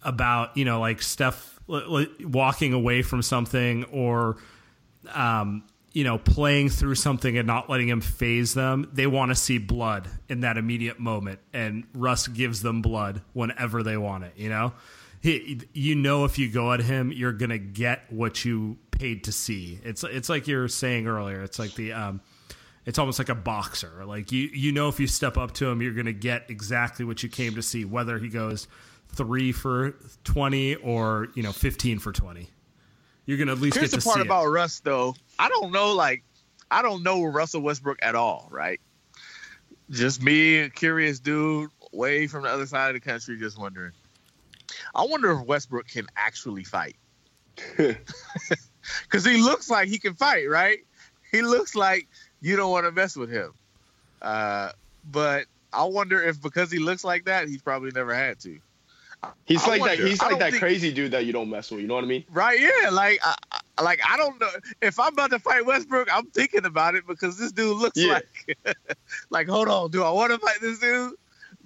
about 0.04 0.56
you 0.56 0.66
know 0.66 0.80
like 0.80 1.02
Steph 1.02 1.60
walking 1.68 2.74
away 2.74 3.02
from 3.02 3.22
something 3.22 3.84
or 3.86 4.38
um 5.14 5.64
you 5.94 6.04
know 6.04 6.18
playing 6.18 6.70
through 6.70 6.96
something 6.96 7.38
and 7.38 7.48
not 7.48 7.70
letting 7.70 7.88
him 7.90 8.02
faze 8.02 8.54
them. 8.54 8.90
They 8.94 9.08
want 9.08 9.30
to 9.30 9.36
see 9.36 9.58
blood 9.58 10.08
in 10.30 10.42
that 10.42 10.58
immediate 10.58 11.00
moment, 11.00 11.40
and 11.54 11.86
Russ 11.94 12.28
gives 12.28 12.62
them 12.62 12.82
blood 12.82 13.22
whenever 13.34 13.84
they 13.84 13.98
want 13.98 14.24
it. 14.24 14.34
You 14.36 14.50
know. 14.50 14.74
He, 15.24 15.62
you 15.74 15.94
know, 15.94 16.26
if 16.26 16.40
you 16.40 16.50
go 16.50 16.74
at 16.74 16.80
him, 16.80 17.12
you're 17.12 17.32
gonna 17.32 17.60
get 17.60 18.12
what 18.12 18.44
you 18.44 18.80
paid 18.90 19.26
to 19.26 19.32
see. 19.32 19.80
It's 19.84 20.04
it's 20.04 20.30
like 20.30 20.48
you're 20.48 20.68
saying 20.68 21.06
earlier. 21.06 21.44
It's 21.44 21.60
like 21.60 21.76
the 21.76 21.94
um, 21.94 22.22
it's 22.86 22.98
almost 22.98 23.20
like 23.20 23.30
a 23.30 23.36
boxer. 23.36 24.04
Like 24.06 24.32
you, 24.32 24.50
you 24.54 24.72
know, 24.72 24.88
if 24.90 25.00
you 25.00 25.08
step 25.08 25.38
up 25.38 25.54
to 25.56 25.70
him, 25.70 25.82
you're 25.82 25.94
to 26.04 26.14
get 26.14 26.50
exactly 26.50 27.06
what 27.06 27.22
you 27.22 27.30
came 27.30 27.56
to 27.56 27.62
see, 27.62 27.86
whether 27.86 28.18
he 28.18 28.30
goes 28.30 28.68
three 29.10 29.52
for 29.52 29.96
twenty 30.24 30.76
or 30.76 31.28
you 31.36 31.44
know 31.44 31.52
fifteen 31.52 32.00
for 32.00 32.12
twenty. 32.12 32.50
You're 33.26 33.38
going 33.38 33.48
to 33.48 33.54
at 33.54 33.60
least 33.60 33.78
Here's 33.78 33.92
get 33.92 33.98
the 33.98 34.02
to 34.02 34.08
part 34.08 34.18
see 34.18 34.22
about 34.24 34.46
it. 34.46 34.50
Russ, 34.50 34.80
though. 34.80 35.16
I 35.38 35.50
don't 35.50 35.72
know, 35.72 35.94
like, 35.94 36.24
I 36.70 36.82
don't 36.82 37.04
know 37.04 37.24
Russell 37.24 37.62
Westbrook 37.62 38.00
at 38.02 38.16
all, 38.16 38.48
right? 38.52 38.80
Just 39.90 40.22
me, 40.22 40.60
a 40.60 40.70
curious 40.70 41.20
dude, 41.20 41.70
way 41.92 42.28
from 42.28 42.44
the 42.44 42.50
other 42.50 42.66
side 42.66 42.96
of 42.96 43.02
the 43.02 43.08
country, 43.08 43.38
just 43.38 43.60
wondering. 43.60 43.92
I 44.96 45.06
wonder 45.06 45.32
if 45.32 45.46
Westbrook 45.46 45.88
can 45.88 46.08
actually 46.16 46.64
fight. 46.64 46.96
Because 49.04 49.26
he 49.26 49.38
looks 49.38 49.70
like 49.70 49.88
he 49.88 50.00
can 50.00 50.16
fight, 50.16 50.50
right? 50.50 50.80
He 51.32 51.42
looks 51.42 51.76
like 51.76 52.08
you 52.42 52.56
don't 52.56 52.72
want 52.72 52.86
to 52.86 52.92
mess 52.92 53.16
with 53.16 53.32
him. 53.32 53.54
Uh, 54.22 54.72
but 55.10 55.46
I 55.74 55.86
wonder 55.86 56.22
if 56.22 56.42
because 56.42 56.72
he 56.72 56.80
looks 56.80 57.04
like 57.04 57.26
that, 57.26 57.48
he's 57.48 57.62
probably 57.62 57.92
never 57.92 58.14
had 58.14 58.40
to. 58.42 58.60
He's 59.46 59.64
I 59.64 59.68
like 59.70 59.82
wonder. 59.82 60.04
that. 60.04 60.10
He's 60.10 60.20
I 60.22 60.30
like 60.30 60.40
that 60.40 60.52
think- 60.52 60.62
crazy 60.62 60.92
dude 60.92 61.12
that 61.12 61.26
you 61.26 61.34
don't 61.34 61.50
mess 61.50 61.70
with. 61.72 61.82
You 61.82 61.88
know 61.88 61.96
what 61.96 62.04
I 62.04 62.08
mean? 62.08 62.24
Right? 62.32 62.60
Yeah. 62.60 62.90
Like, 62.92 63.20
I, 63.24 63.36
I- 63.52 63.84
like 63.84 64.00
I 64.08 64.18
don't 64.18 64.40
know 64.40 64.50
if 64.82 65.00
I'm 65.00 65.14
about 65.14 65.32
to 65.32 65.40
fight 65.40 65.66
Westbrook. 65.66 66.08
I'm 66.14 66.26
thinking 66.28 66.66
about 66.66 66.96
it 66.96 67.06
because 67.08 67.38
this 67.38 67.52
dude 67.52 67.78
looks 67.78 67.98
Yeah. 67.98 68.20
like, 68.66 68.78
like, 69.30 69.48
hold 69.48 69.68
on, 69.68 69.90
do 69.92 70.04
I 70.04 70.12
want 70.12 70.32
to 70.32 70.38
fight 70.40 70.58
this 70.62 70.80
dude? 70.80 71.14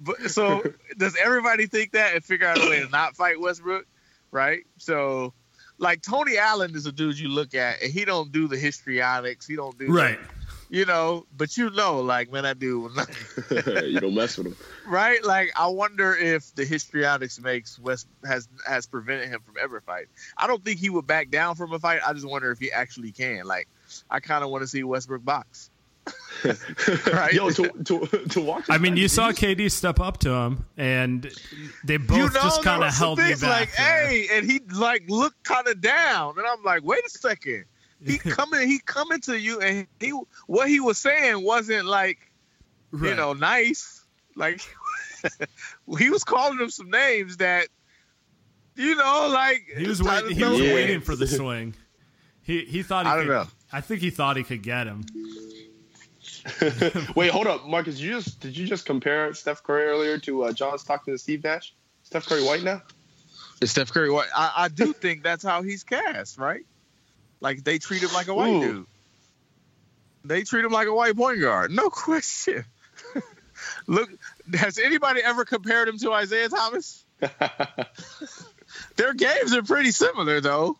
But 0.00 0.30
so 0.30 0.62
does 0.98 1.16
everybody 1.16 1.66
think 1.66 1.92
that 1.92 2.14
and 2.14 2.24
figure 2.24 2.46
out 2.46 2.58
a 2.62 2.68
way 2.68 2.80
to 2.80 2.88
not 2.88 3.16
fight 3.16 3.40
Westbrook? 3.40 3.86
Right? 4.30 4.64
So, 4.78 5.32
like 5.78 6.02
Tony 6.02 6.36
Allen 6.38 6.74
is 6.74 6.86
a 6.86 6.92
dude 6.92 7.18
you 7.18 7.28
look 7.28 7.54
at 7.54 7.82
and 7.82 7.92
he 7.92 8.04
don't 8.04 8.32
do 8.32 8.48
the 8.48 8.56
histrionics. 8.56 9.46
He 9.46 9.56
don't 9.56 9.78
do 9.78 9.86
the- 9.86 9.92
Right. 9.92 10.18
You 10.68 10.84
know, 10.84 11.26
but 11.36 11.56
you 11.56 11.70
know, 11.70 12.00
like 12.00 12.32
man, 12.32 12.42
that 12.42 12.58
dude 12.58 12.82
will 12.82 12.90
not 12.90 13.08
you 13.86 14.00
don't 14.00 14.14
mess 14.14 14.36
with 14.36 14.48
him. 14.48 14.56
right? 14.88 15.24
Like, 15.24 15.52
I 15.56 15.66
wonder 15.68 16.14
if 16.14 16.54
the 16.54 16.64
histrionics 16.64 17.40
makes 17.40 17.78
West 17.78 18.06
has 18.24 18.48
has 18.66 18.86
prevented 18.86 19.28
him 19.28 19.40
from 19.44 19.54
ever 19.60 19.80
fighting. 19.80 20.08
I 20.36 20.46
don't 20.46 20.64
think 20.64 20.78
he 20.80 20.90
would 20.90 21.06
back 21.06 21.30
down 21.30 21.54
from 21.54 21.72
a 21.72 21.78
fight. 21.78 22.00
I 22.06 22.12
just 22.12 22.26
wonder 22.28 22.50
if 22.50 22.58
he 22.58 22.72
actually 22.72 23.12
can. 23.12 23.44
Like, 23.44 23.68
I 24.10 24.20
kind 24.20 24.42
of 24.42 24.50
want 24.50 24.62
to 24.62 24.68
see 24.68 24.82
Westbrook 24.82 25.24
box. 25.24 25.70
Right? 26.44 27.32
Yo, 27.32 27.50
to 27.50 27.68
to 27.84 28.06
to 28.06 28.40
watch. 28.40 28.66
I 28.68 28.78
mean, 28.78 28.92
this 28.92 29.00
you 29.02 29.08
saw 29.08 29.32
he's- 29.32 29.38
KD 29.40 29.70
step 29.70 29.98
up 29.98 30.18
to 30.18 30.30
him, 30.30 30.64
and 30.76 31.28
they 31.82 31.96
both 31.96 32.16
you 32.18 32.24
know, 32.24 32.28
just 32.28 32.62
kind 32.62 32.84
of 32.84 32.94
held 32.94 33.18
me 33.18 33.30
back. 33.34 33.42
Like, 33.42 33.76
there. 33.76 34.06
hey, 34.06 34.28
and 34.32 34.48
he 34.48 34.60
like 34.74 35.08
looked 35.08 35.42
kind 35.44 35.66
of 35.66 35.80
down, 35.80 36.38
and 36.38 36.46
I'm 36.46 36.62
like, 36.62 36.84
wait 36.84 37.04
a 37.04 37.10
second. 37.10 37.64
He 38.06 38.18
coming, 38.18 38.68
he 38.68 38.78
coming 38.78 39.20
to 39.22 39.38
you, 39.38 39.60
and 39.60 39.86
he 40.00 40.10
what 40.46 40.68
he 40.68 40.80
was 40.80 40.98
saying 40.98 41.42
wasn't 41.42 41.86
like 41.86 42.18
you 42.92 43.14
know 43.14 43.32
nice. 43.32 44.04
Like 44.34 44.60
he 45.98 46.10
was 46.10 46.24
calling 46.24 46.58
him 46.58 46.70
some 46.70 46.90
names 46.90 47.38
that 47.38 47.68
you 48.76 48.94
know, 48.94 49.30
like 49.32 49.66
he 49.76 49.88
was 49.88 50.00
I 50.00 50.22
waiting. 50.22 50.36
He 50.36 50.44
was. 50.44 50.60
Yeah. 50.60 50.74
waiting 50.74 51.00
for 51.00 51.16
the 51.16 51.26
swing. 51.26 51.74
He 52.42 52.64
he 52.64 52.82
thought 52.82 53.06
he 53.06 53.12
I 53.12 53.16
don't 53.16 53.26
could, 53.26 53.32
know. 53.32 53.46
I 53.72 53.80
think 53.80 54.00
he 54.00 54.10
thought 54.10 54.36
he 54.36 54.44
could 54.44 54.62
get 54.62 54.86
him. 54.86 55.04
Wait, 57.16 57.30
hold 57.30 57.48
up, 57.48 57.66
Marcus. 57.66 57.98
You 57.98 58.12
just 58.12 58.40
did 58.40 58.56
you 58.56 58.66
just 58.66 58.86
compare 58.86 59.32
Steph 59.34 59.62
Curry 59.62 59.86
earlier 59.86 60.18
to 60.18 60.44
uh, 60.44 60.52
John 60.52 60.78
Stockton 60.78 61.12
and 61.12 61.20
Steve 61.20 61.42
Nash? 61.42 61.74
Steph 62.02 62.26
Curry 62.26 62.44
white 62.44 62.62
now? 62.62 62.82
It's 63.60 63.72
Steph 63.72 63.90
Curry. 63.90 64.10
white 64.10 64.28
I, 64.36 64.52
I 64.56 64.68
do 64.68 64.92
think 64.92 65.24
that's 65.24 65.42
how 65.42 65.62
he's 65.62 65.82
cast, 65.82 66.38
right? 66.38 66.64
Like 67.40 67.64
they 67.64 67.78
treat 67.78 68.02
him 68.02 68.12
like 68.14 68.28
a 68.28 68.34
white 68.34 68.50
Ooh. 68.50 68.60
dude. 68.60 68.86
They 70.24 70.42
treat 70.42 70.64
him 70.64 70.72
like 70.72 70.88
a 70.88 70.94
white 70.94 71.16
point 71.16 71.40
guard. 71.40 71.70
No 71.70 71.90
question. 71.90 72.64
Look, 73.86 74.10
has 74.54 74.78
anybody 74.78 75.22
ever 75.22 75.44
compared 75.44 75.88
him 75.88 75.98
to 75.98 76.12
Isaiah 76.12 76.48
Thomas? 76.48 77.04
Their 78.96 79.14
games 79.14 79.54
are 79.54 79.62
pretty 79.62 79.90
similar, 79.92 80.40
though. 80.40 80.76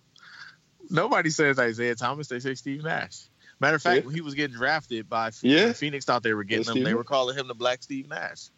Nobody 0.91 1.31
says 1.31 1.59
Isaiah 1.59 1.95
Thomas. 1.95 2.29
They 2.29 2.41
say 2.41 2.55
Steve 2.55 2.83
Nash. 2.85 3.23
Matter 3.59 3.77
of 3.77 3.83
fact, 3.83 4.01
Yeah. 4.03 4.07
when 4.07 4.15
he 4.15 4.21
was 4.21 4.35
getting 4.35 4.57
drafted 4.57 5.09
by 5.09 5.31
Phoenix, 5.31 5.61
Yeah. 5.63 5.73
Phoenix 5.73 6.05
thought 6.05 6.23
they 6.23 6.35
were 6.35 6.45
getting 6.45 6.67
Yeah, 6.75 6.81
him. 6.81 6.85
They 6.85 6.95
were 6.95 7.05
calling 7.05 7.37
him 7.37 7.49
the 7.49 7.55
Black 7.55 7.83
Steve 7.83 8.09
Nash. 8.09 8.49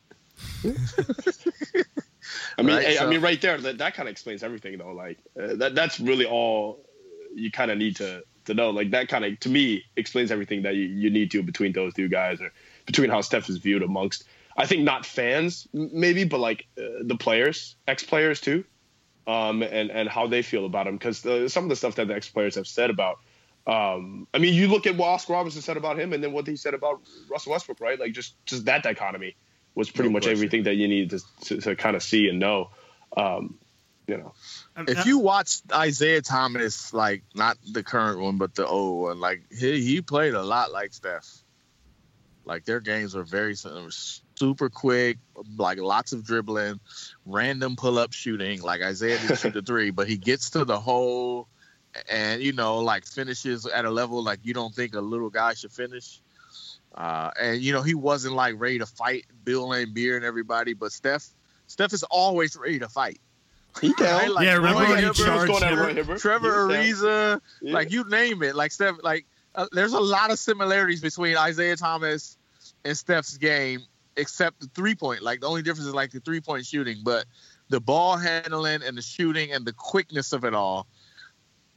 I 0.64 2.62
mean, 2.62 2.76
Right, 2.76 2.86
hey, 2.86 2.98
I 2.98 3.06
mean, 3.06 3.20
right 3.20 3.40
there, 3.40 3.58
that, 3.58 3.78
that 3.78 3.94
kind 3.94 4.08
of 4.08 4.12
explains 4.12 4.42
everything, 4.42 4.76
though. 4.78 4.92
Like 4.92 5.18
uh, 5.40 5.54
that, 5.56 5.74
that's 5.74 6.00
really 6.00 6.26
all 6.26 6.84
you 7.34 7.50
kind 7.50 7.70
of 7.70 7.78
need 7.78 7.96
to 7.96 8.22
to 8.46 8.54
know. 8.54 8.70
Like 8.70 8.90
that 8.90 9.08
kind 9.08 9.24
of, 9.24 9.38
to 9.40 9.48
me, 9.48 9.84
explains 9.96 10.30
everything 10.30 10.62
that 10.62 10.74
you, 10.74 10.84
you 10.84 11.10
need 11.10 11.30
to 11.32 11.42
between 11.42 11.72
those 11.72 11.94
two 11.94 12.08
guys, 12.08 12.40
or 12.40 12.50
between 12.86 13.10
how 13.10 13.20
Steph 13.20 13.48
is 13.48 13.58
viewed 13.58 13.82
amongst. 13.82 14.24
I 14.56 14.66
think 14.66 14.82
not 14.82 15.06
fans, 15.06 15.68
maybe, 15.72 16.24
but 16.24 16.40
like 16.40 16.66
uh, 16.76 17.02
the 17.02 17.16
players, 17.16 17.76
ex 17.86 18.02
players 18.02 18.40
too, 18.40 18.64
um, 19.26 19.62
and 19.62 19.90
and 19.90 20.08
how 20.08 20.26
they 20.26 20.42
feel 20.42 20.66
about 20.66 20.86
him. 20.86 20.96
Because 20.96 21.20
some 21.52 21.64
of 21.64 21.68
the 21.68 21.76
stuff 21.76 21.94
that 21.96 22.08
the 22.08 22.14
ex 22.14 22.28
players 22.28 22.56
have 22.56 22.66
said 22.66 22.90
about. 22.90 23.18
Um, 23.66 24.26
I 24.32 24.38
mean, 24.38 24.54
you 24.54 24.68
look 24.68 24.86
at 24.86 24.96
what 24.96 25.08
Oscar 25.08 25.34
Robertson 25.34 25.60
said 25.60 25.76
about 25.76 26.00
him, 26.00 26.14
and 26.14 26.24
then 26.24 26.32
what 26.32 26.46
he 26.46 26.56
said 26.56 26.72
about 26.72 27.02
Russell 27.30 27.52
Westbrook, 27.52 27.80
right? 27.80 28.00
Like 28.00 28.12
just 28.12 28.34
just 28.46 28.64
that 28.64 28.82
dichotomy 28.82 29.36
was 29.74 29.90
pretty 29.90 30.08
No 30.08 30.14
much 30.14 30.22
question. 30.22 30.38
everything 30.38 30.62
that 30.64 30.74
you 30.74 30.88
needed 30.88 31.10
to, 31.10 31.44
to, 31.44 31.60
to 31.60 31.76
kind 31.76 31.94
of 31.94 32.02
see 32.02 32.28
and 32.28 32.38
know. 32.38 32.70
Um, 33.16 33.58
you 34.06 34.16
know, 34.16 34.32
if 34.86 35.06
you 35.06 35.18
watch 35.18 35.60
Isaiah 35.72 36.22
Thomas, 36.22 36.92
like 36.92 37.24
not 37.34 37.56
the 37.72 37.82
current 37.82 38.20
one, 38.20 38.38
but 38.38 38.54
the 38.54 38.66
old 38.66 39.02
one, 39.02 39.20
like 39.20 39.42
he, 39.50 39.82
he 39.82 40.02
played 40.02 40.34
a 40.34 40.42
lot 40.42 40.72
like 40.72 40.92
Steph. 40.92 41.26
Like 42.44 42.64
their 42.64 42.80
games 42.80 43.14
were 43.14 43.24
very 43.24 43.52
s- 43.52 44.22
super 44.36 44.70
quick, 44.70 45.18
like 45.56 45.78
lots 45.78 46.12
of 46.12 46.24
dribbling, 46.24 46.80
random 47.26 47.76
pull 47.76 47.98
up 47.98 48.12
shooting. 48.12 48.62
Like 48.62 48.80
Isaiah 48.82 49.18
didn't 49.18 49.38
shoot 49.38 49.52
the 49.52 49.62
three, 49.66 49.90
but 49.90 50.08
he 50.08 50.16
gets 50.16 50.50
to 50.50 50.64
the 50.64 50.80
hole 50.80 51.48
and 52.08 52.42
you 52.42 52.52
know 52.52 52.78
like 52.78 53.04
finishes 53.06 53.66
at 53.66 53.84
a 53.84 53.90
level 53.90 54.22
like 54.22 54.40
you 54.42 54.54
don't 54.54 54.74
think 54.74 54.94
a 54.94 55.00
little 55.00 55.30
guy 55.30 55.54
should 55.54 55.72
finish. 55.72 56.20
Uh, 56.94 57.30
and 57.38 57.60
you 57.60 57.72
know 57.72 57.82
he 57.82 57.94
wasn't 57.94 58.34
like 58.34 58.54
ready 58.58 58.78
to 58.78 58.86
fight 58.86 59.26
Bill 59.44 59.68
Laimbeer 59.68 60.16
and 60.16 60.24
everybody, 60.24 60.72
but 60.72 60.90
Steph, 60.90 61.26
Steph 61.66 61.92
is 61.92 62.02
always 62.04 62.56
ready 62.56 62.78
to 62.78 62.88
fight. 62.88 63.20
He 63.80 63.92
down. 63.94 64.34
Like 64.34 64.44
Yeah, 64.46 64.54
remember 64.54 64.80
Roy 64.82 64.88
when 64.88 64.98
he 64.98 65.04
Hibbert, 65.04 65.16
charged 65.16 65.52
going 65.52 65.62
at 65.64 65.72
him? 65.72 65.78
Roy 65.78 65.94
Hibbert. 65.94 66.20
Trevor 66.20 66.68
He. 66.68 66.74
Ariza, 66.92 67.40
Yeah. 67.62 67.72
like 67.72 67.90
you 67.90 68.04
name 68.08 68.42
it, 68.42 68.54
like 68.54 68.72
Steph, 68.72 68.96
like 69.02 69.26
uh, 69.54 69.66
there's 69.72 69.92
a 69.92 70.00
lot 70.00 70.30
of 70.30 70.38
similarities 70.38 71.00
between 71.00 71.36
Isaiah 71.36 71.76
Thomas 71.76 72.36
and 72.84 72.96
Steph's 72.96 73.36
game, 73.38 73.80
except 74.16 74.60
the 74.60 74.68
three 74.74 74.94
point. 74.94 75.22
Like 75.22 75.40
the 75.40 75.46
only 75.48 75.62
difference 75.62 75.86
is 75.88 75.94
like 75.94 76.10
the 76.12 76.20
three 76.20 76.40
point 76.40 76.66
shooting, 76.66 76.98
but 77.02 77.24
the 77.68 77.80
ball 77.80 78.16
handling 78.16 78.82
and 78.82 78.96
the 78.96 79.02
shooting 79.02 79.52
and 79.52 79.64
the 79.66 79.72
quickness 79.72 80.32
of 80.32 80.44
it 80.44 80.54
all, 80.54 80.86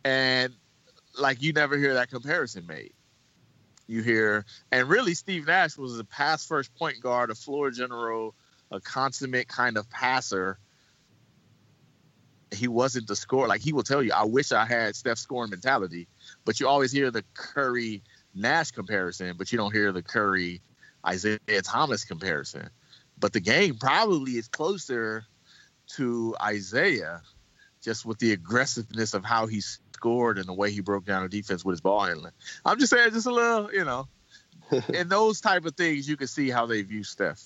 and 0.03 0.53
like 1.19 1.41
you 1.41 1.53
never 1.53 1.77
hear 1.77 1.95
that 1.95 2.09
comparison 2.09 2.65
made. 2.67 2.93
You 3.87 4.01
hear, 4.03 4.45
and 4.71 4.87
really, 4.87 5.13
Steve 5.15 5.47
Nash 5.47 5.77
was 5.77 5.99
a 5.99 6.05
pass 6.05 6.45
first 6.45 6.73
point 6.75 7.01
guard, 7.01 7.29
a 7.29 7.35
floor 7.35 7.71
general, 7.71 8.35
a 8.71 8.79
consummate 8.79 9.49
kind 9.49 9.75
of 9.77 9.89
passer 9.89 10.59
he 12.51 12.67
wasn't 12.67 13.07
the 13.07 13.15
scorer. 13.15 13.47
Like 13.47 13.61
he 13.61 13.73
will 13.73 13.83
tell 13.83 14.03
you, 14.03 14.11
I 14.13 14.25
wish 14.25 14.51
I 14.51 14.65
had 14.65 14.95
Steph's 14.95 15.21
scoring 15.21 15.49
mentality, 15.49 16.07
but 16.45 16.59
you 16.59 16.67
always 16.67 16.91
hear 16.91 17.11
the 17.11 17.23
Curry 17.33 18.03
Nash 18.35 18.71
comparison, 18.71 19.35
but 19.37 19.51
you 19.51 19.57
don't 19.57 19.73
hear 19.73 19.91
the 19.91 20.03
Curry 20.03 20.61
Isaiah 21.05 21.39
Thomas 21.63 22.05
comparison. 22.05 22.69
But 23.19 23.33
the 23.33 23.39
game 23.39 23.75
probably 23.75 24.33
is 24.33 24.47
closer 24.47 25.25
to 25.95 26.35
Isaiah 26.41 27.21
just 27.81 28.05
with 28.05 28.19
the 28.19 28.31
aggressiveness 28.31 29.13
of 29.13 29.25
how 29.25 29.47
he 29.47 29.61
scored 29.61 30.37
and 30.37 30.47
the 30.47 30.53
way 30.53 30.71
he 30.71 30.81
broke 30.81 31.05
down 31.05 31.23
the 31.23 31.29
defense 31.29 31.65
with 31.65 31.73
his 31.73 31.81
ball 31.81 32.03
handling. 32.03 32.33
I'm 32.65 32.79
just 32.79 32.91
saying, 32.91 33.11
just 33.11 33.27
a 33.27 33.31
little, 33.31 33.73
you 33.73 33.85
know, 33.85 34.07
in 34.93 35.09
those 35.09 35.41
type 35.41 35.65
of 35.65 35.75
things, 35.75 36.07
you 36.07 36.17
can 36.17 36.27
see 36.27 36.49
how 36.49 36.65
they 36.65 36.81
view 36.81 37.03
Steph. 37.03 37.43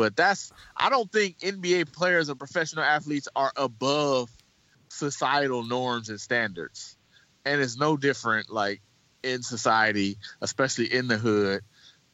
But 0.00 0.16
that's 0.16 0.50
I 0.74 0.88
don't 0.88 1.12
think 1.12 1.40
NBA 1.40 1.92
players 1.92 2.30
and 2.30 2.38
professional 2.38 2.82
athletes 2.82 3.28
are 3.36 3.52
above 3.54 4.30
societal 4.88 5.62
norms 5.62 6.08
and 6.08 6.18
standards. 6.18 6.96
And 7.44 7.60
it's 7.60 7.76
no 7.76 7.98
different 7.98 8.48
like 8.48 8.80
in 9.22 9.42
society, 9.42 10.16
especially 10.40 10.90
in 10.90 11.06
the 11.06 11.18
hood, 11.18 11.60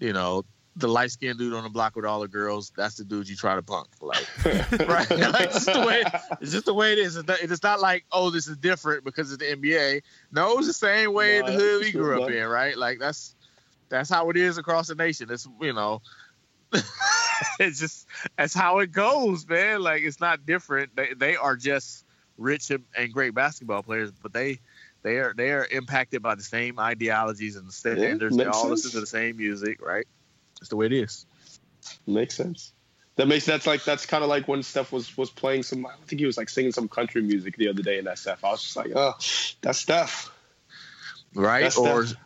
you 0.00 0.12
know, 0.12 0.44
the 0.74 0.88
light 0.88 1.12
skinned 1.12 1.38
dude 1.38 1.54
on 1.54 1.62
the 1.62 1.70
block 1.70 1.94
with 1.94 2.04
all 2.04 2.18
the 2.18 2.26
girls, 2.26 2.72
that's 2.76 2.96
the 2.96 3.04
dude 3.04 3.28
you 3.28 3.36
try 3.36 3.54
to 3.54 3.62
punk. 3.62 3.86
Like 4.00 4.26
right? 4.44 5.08
like, 5.10 5.44
it's, 5.44 5.64
just 5.64 5.72
the 5.72 5.86
way, 5.86 6.02
it's 6.40 6.50
just 6.50 6.66
the 6.66 6.74
way 6.74 6.92
it 6.92 6.98
is. 6.98 7.14
It's 7.14 7.28
not, 7.28 7.40
it's 7.40 7.62
not 7.62 7.80
like, 7.80 8.04
oh, 8.10 8.30
this 8.30 8.48
is 8.48 8.56
different 8.56 9.04
because 9.04 9.30
it's 9.30 9.40
the 9.40 9.54
NBA. 9.54 10.02
No, 10.32 10.58
it's 10.58 10.66
the 10.66 10.72
same 10.72 11.12
way 11.12 11.38
in 11.38 11.46
the 11.46 11.52
hood 11.52 11.84
we 11.84 11.92
grew 11.92 12.20
up 12.20 12.28
in, 12.32 12.48
right? 12.48 12.76
Like 12.76 12.98
that's 12.98 13.36
that's 13.90 14.10
how 14.10 14.28
it 14.30 14.36
is 14.36 14.58
across 14.58 14.88
the 14.88 14.96
nation. 14.96 15.28
It's 15.30 15.46
you 15.60 15.72
know, 15.72 16.02
it's 17.60 17.78
just 17.78 18.06
that's 18.36 18.54
how 18.54 18.78
it 18.80 18.92
goes, 18.92 19.46
man. 19.46 19.82
Like 19.82 20.02
it's 20.02 20.20
not 20.20 20.46
different. 20.46 20.94
They 20.96 21.14
they 21.14 21.36
are 21.36 21.56
just 21.56 22.04
rich 22.38 22.70
and, 22.70 23.12
great 23.12 23.34
basketball 23.34 23.82
players, 23.82 24.10
but 24.10 24.32
they 24.32 24.60
they 25.02 25.16
are 25.18 25.34
they 25.34 25.50
are 25.52 25.66
impacted 25.66 26.22
by 26.22 26.34
the 26.34 26.42
same 26.42 26.78
ideologies 26.78 27.56
and 27.56 27.72
standards. 27.72 28.36
they 28.36 28.44
makes 28.44 28.56
all 28.56 28.64
sense. 28.64 28.84
listen 28.84 28.90
to 28.92 29.00
the 29.00 29.06
same 29.06 29.36
music, 29.36 29.84
right? 29.84 30.06
It's 30.60 30.70
the 30.70 30.76
way 30.76 30.86
it 30.86 30.92
is. 30.92 31.26
Makes 32.06 32.34
sense. 32.34 32.72
That 33.16 33.28
makes 33.28 33.46
that's 33.46 33.66
like 33.66 33.84
that's 33.84 34.04
kind 34.04 34.22
of 34.22 34.28
like 34.28 34.46
when 34.46 34.62
Steph 34.62 34.92
was 34.92 35.16
was 35.16 35.30
playing 35.30 35.62
some. 35.62 35.86
I 35.86 35.92
think 36.06 36.20
he 36.20 36.26
was 36.26 36.36
like 36.36 36.48
singing 36.48 36.72
some 36.72 36.88
country 36.88 37.22
music 37.22 37.56
the 37.56 37.68
other 37.68 37.82
day 37.82 37.98
in 37.98 38.04
that 38.04 38.18
Steph. 38.18 38.44
I 38.44 38.50
was 38.50 38.62
just 38.62 38.76
like, 38.76 38.92
oh, 38.94 39.14
that's 39.62 39.78
Steph. 39.78 40.30
right? 41.34 41.62
That's 41.62 41.78
or 41.78 42.06
Steph. 42.06 42.18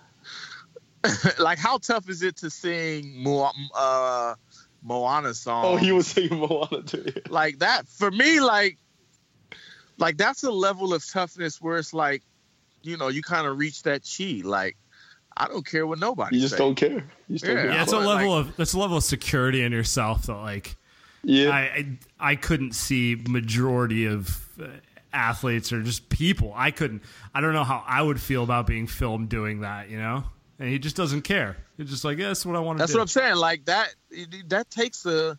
like, 1.38 1.58
how 1.58 1.78
tough 1.78 2.08
is 2.08 2.22
it 2.22 2.36
to 2.38 2.50
sing 2.50 3.24
uh, 3.74 4.34
Moana's 4.82 5.38
song? 5.40 5.64
Oh, 5.64 5.76
he 5.76 5.92
was 5.92 6.06
singing 6.06 6.38
Moana 6.38 6.82
too. 6.82 7.06
like 7.28 7.58
that 7.60 7.86
for 7.88 8.10
me. 8.10 8.40
Like, 8.40 8.78
like 9.98 10.16
that's 10.16 10.42
a 10.42 10.50
level 10.50 10.94
of 10.94 11.06
toughness 11.06 11.60
where 11.60 11.78
it's 11.78 11.92
like, 11.92 12.22
you 12.82 12.96
know, 12.96 13.08
you 13.08 13.22
kind 13.22 13.46
of 13.46 13.58
reach 13.58 13.82
that 13.82 14.02
chi. 14.16 14.40
Like, 14.42 14.76
I 15.36 15.46
don't 15.48 15.66
care 15.66 15.86
what 15.86 15.98
nobody. 15.98 16.36
You 16.36 16.42
just 16.42 16.54
say. 16.54 16.58
don't 16.58 16.74
care. 16.74 17.04
You 17.28 17.38
just 17.38 17.44
don't 17.44 17.56
Yeah. 17.56 17.62
care. 17.62 17.72
Yeah, 17.72 17.82
it's 17.82 17.92
a 17.92 17.96
But, 17.96 18.06
level 18.06 18.34
of 18.36 18.56
that's 18.56 18.72
a 18.72 18.78
level 18.78 18.96
of 18.96 19.04
security 19.04 19.62
in 19.62 19.72
yourself 19.72 20.26
that 20.26 20.36
like 20.36 20.76
Yeah. 21.22 21.50
I 21.50 21.60
I, 21.60 21.98
I 22.32 22.36
couldn't 22.36 22.72
see 22.74 23.22
majority 23.28 24.06
of 24.06 24.48
uh, 24.60 24.66
athletes 25.12 25.72
or 25.72 25.82
just 25.82 26.08
people. 26.08 26.52
I 26.56 26.70
couldn't. 26.70 27.02
I 27.34 27.40
don't 27.40 27.52
know 27.52 27.64
how 27.64 27.84
I 27.86 28.00
would 28.02 28.20
feel 28.20 28.42
about 28.44 28.66
being 28.66 28.86
filmed 28.86 29.28
doing 29.28 29.60
that. 29.60 29.90
You 29.90 29.98
know, 29.98 30.24
and 30.60 30.68
he 30.68 30.78
just 30.78 30.94
doesn't 30.94 31.22
care. 31.22 31.56
He's 31.78 31.90
just 31.90 32.04
like, 32.04 32.18
yeah, 32.18 32.28
that's 32.28 32.44
what 32.44 32.54
I 32.54 32.60
want 32.60 32.78
to 32.78 32.80
do. 32.80 32.82
That's 32.82 32.92
do. 32.92 32.98
what 32.98 33.02
I'm 33.02 33.08
saying. 33.08 33.36
Like 33.36 33.64
that. 33.64 33.88
That 34.48 34.70
takes 34.70 35.06
a 35.06 35.38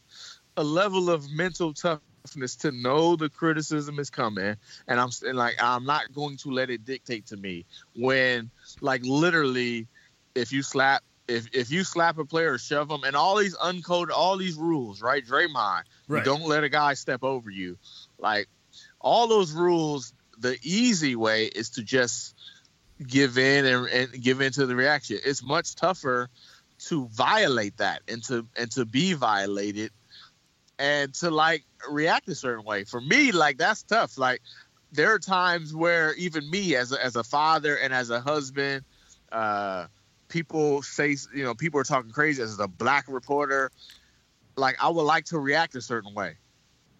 a 0.57 0.63
level 0.63 1.09
of 1.09 1.31
mental 1.31 1.73
toughness 1.73 2.55
to 2.57 2.71
know 2.71 3.15
the 3.15 3.29
criticism 3.29 3.99
is 3.99 4.09
coming, 4.09 4.57
and 4.87 4.99
I'm 4.99 5.09
and 5.21 5.37
like 5.37 5.61
I'm 5.61 5.85
not 5.85 6.11
going 6.13 6.37
to 6.37 6.49
let 6.49 6.69
it 6.69 6.83
dictate 6.83 7.27
to 7.27 7.37
me 7.37 7.65
when 7.95 8.49
like 8.81 9.03
literally, 9.05 9.87
if 10.35 10.51
you 10.51 10.63
slap. 10.63 11.03
If, 11.27 11.47
if 11.53 11.71
you 11.71 11.85
slap 11.85 12.17
a 12.17 12.25
player 12.25 12.53
or 12.53 12.57
shove 12.57 12.89
them 12.89 13.03
and 13.05 13.15
all 13.15 13.37
these 13.37 13.55
uncoded 13.55 14.09
all 14.09 14.35
these 14.35 14.57
rules 14.57 15.01
right 15.01 15.25
Draymond 15.25 15.83
you 16.09 16.15
Right. 16.15 16.25
don't 16.25 16.41
let 16.41 16.65
a 16.65 16.67
guy 16.67 16.95
step 16.95 17.23
over 17.23 17.49
you 17.49 17.77
like 18.19 18.49
all 18.99 19.27
those 19.27 19.53
rules 19.53 20.11
the 20.39 20.57
easy 20.61 21.15
way 21.15 21.45
is 21.45 21.69
to 21.69 21.83
just 21.83 22.35
give 23.07 23.37
in 23.37 23.65
and, 23.65 23.87
and 23.87 24.23
give 24.23 24.41
in 24.41 24.51
to 24.53 24.65
the 24.65 24.75
reaction. 24.75 25.19
It's 25.23 25.43
much 25.43 25.75
tougher 25.75 26.29
to 26.87 27.07
violate 27.07 27.77
that 27.77 28.01
and 28.07 28.23
to 28.25 28.47
and 28.57 28.71
to 28.71 28.85
be 28.85 29.13
violated 29.13 29.91
and 30.79 31.13
to 31.15 31.29
like 31.29 31.63
react 31.89 32.27
a 32.29 32.35
certain 32.35 32.65
way. 32.65 32.83
For 32.83 33.01
me 33.01 33.31
like 33.31 33.57
that's 33.57 33.83
tough. 33.83 34.17
Like 34.17 34.41
there 34.91 35.13
are 35.13 35.19
times 35.19 35.75
where 35.75 36.13
even 36.15 36.49
me 36.49 36.75
as 36.75 36.91
a, 36.91 37.03
as 37.03 37.15
a 37.15 37.23
father 37.23 37.77
and 37.77 37.93
as 37.93 38.09
a 38.09 38.19
husband 38.19 38.83
uh 39.31 39.85
people 40.27 40.81
say 40.81 41.15
you 41.33 41.43
know 41.43 41.53
people 41.53 41.79
are 41.79 41.85
talking 41.85 42.11
crazy. 42.11 42.41
As 42.41 42.59
a 42.59 42.67
black 42.67 43.05
reporter 43.07 43.71
like 44.57 44.75
i 44.81 44.89
would 44.89 45.03
like 45.03 45.25
to 45.25 45.39
react 45.39 45.75
a 45.75 45.81
certain 45.81 46.13
way 46.13 46.35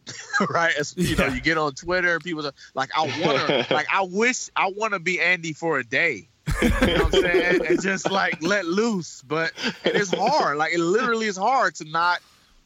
right 0.50 0.74
as 0.80 0.96
you 0.98 1.16
know 1.16 1.28
you 1.28 1.42
get 1.42 1.58
on 1.58 1.74
twitter 1.74 2.20
people 2.20 2.46
are 2.46 2.54
like 2.74 2.90
i 2.98 3.02
want 3.24 3.38
to 3.48 3.68
like 3.74 3.88
i 3.94 4.02
wish 4.02 4.50
i 4.56 4.68
want 4.76 4.94
to 4.94 5.00
be 5.00 5.20
andy 5.20 5.54
for 5.54 5.80
a 5.80 5.84
day 5.84 6.28
you 6.62 6.70
know 6.70 6.78
what 6.80 7.02
i'm 7.02 7.12
saying 7.12 7.66
and 7.68 7.82
just 7.82 8.10
like 8.10 8.42
let 8.42 8.66
loose 8.66 9.22
but 9.22 9.52
it 9.84 9.96
is 9.96 10.12
hard 10.12 10.58
like 10.58 10.74
it 10.74 10.80
literally 10.80 11.28
is 11.28 11.38
hard 11.38 11.76
to 11.76 11.86
not 11.86 12.20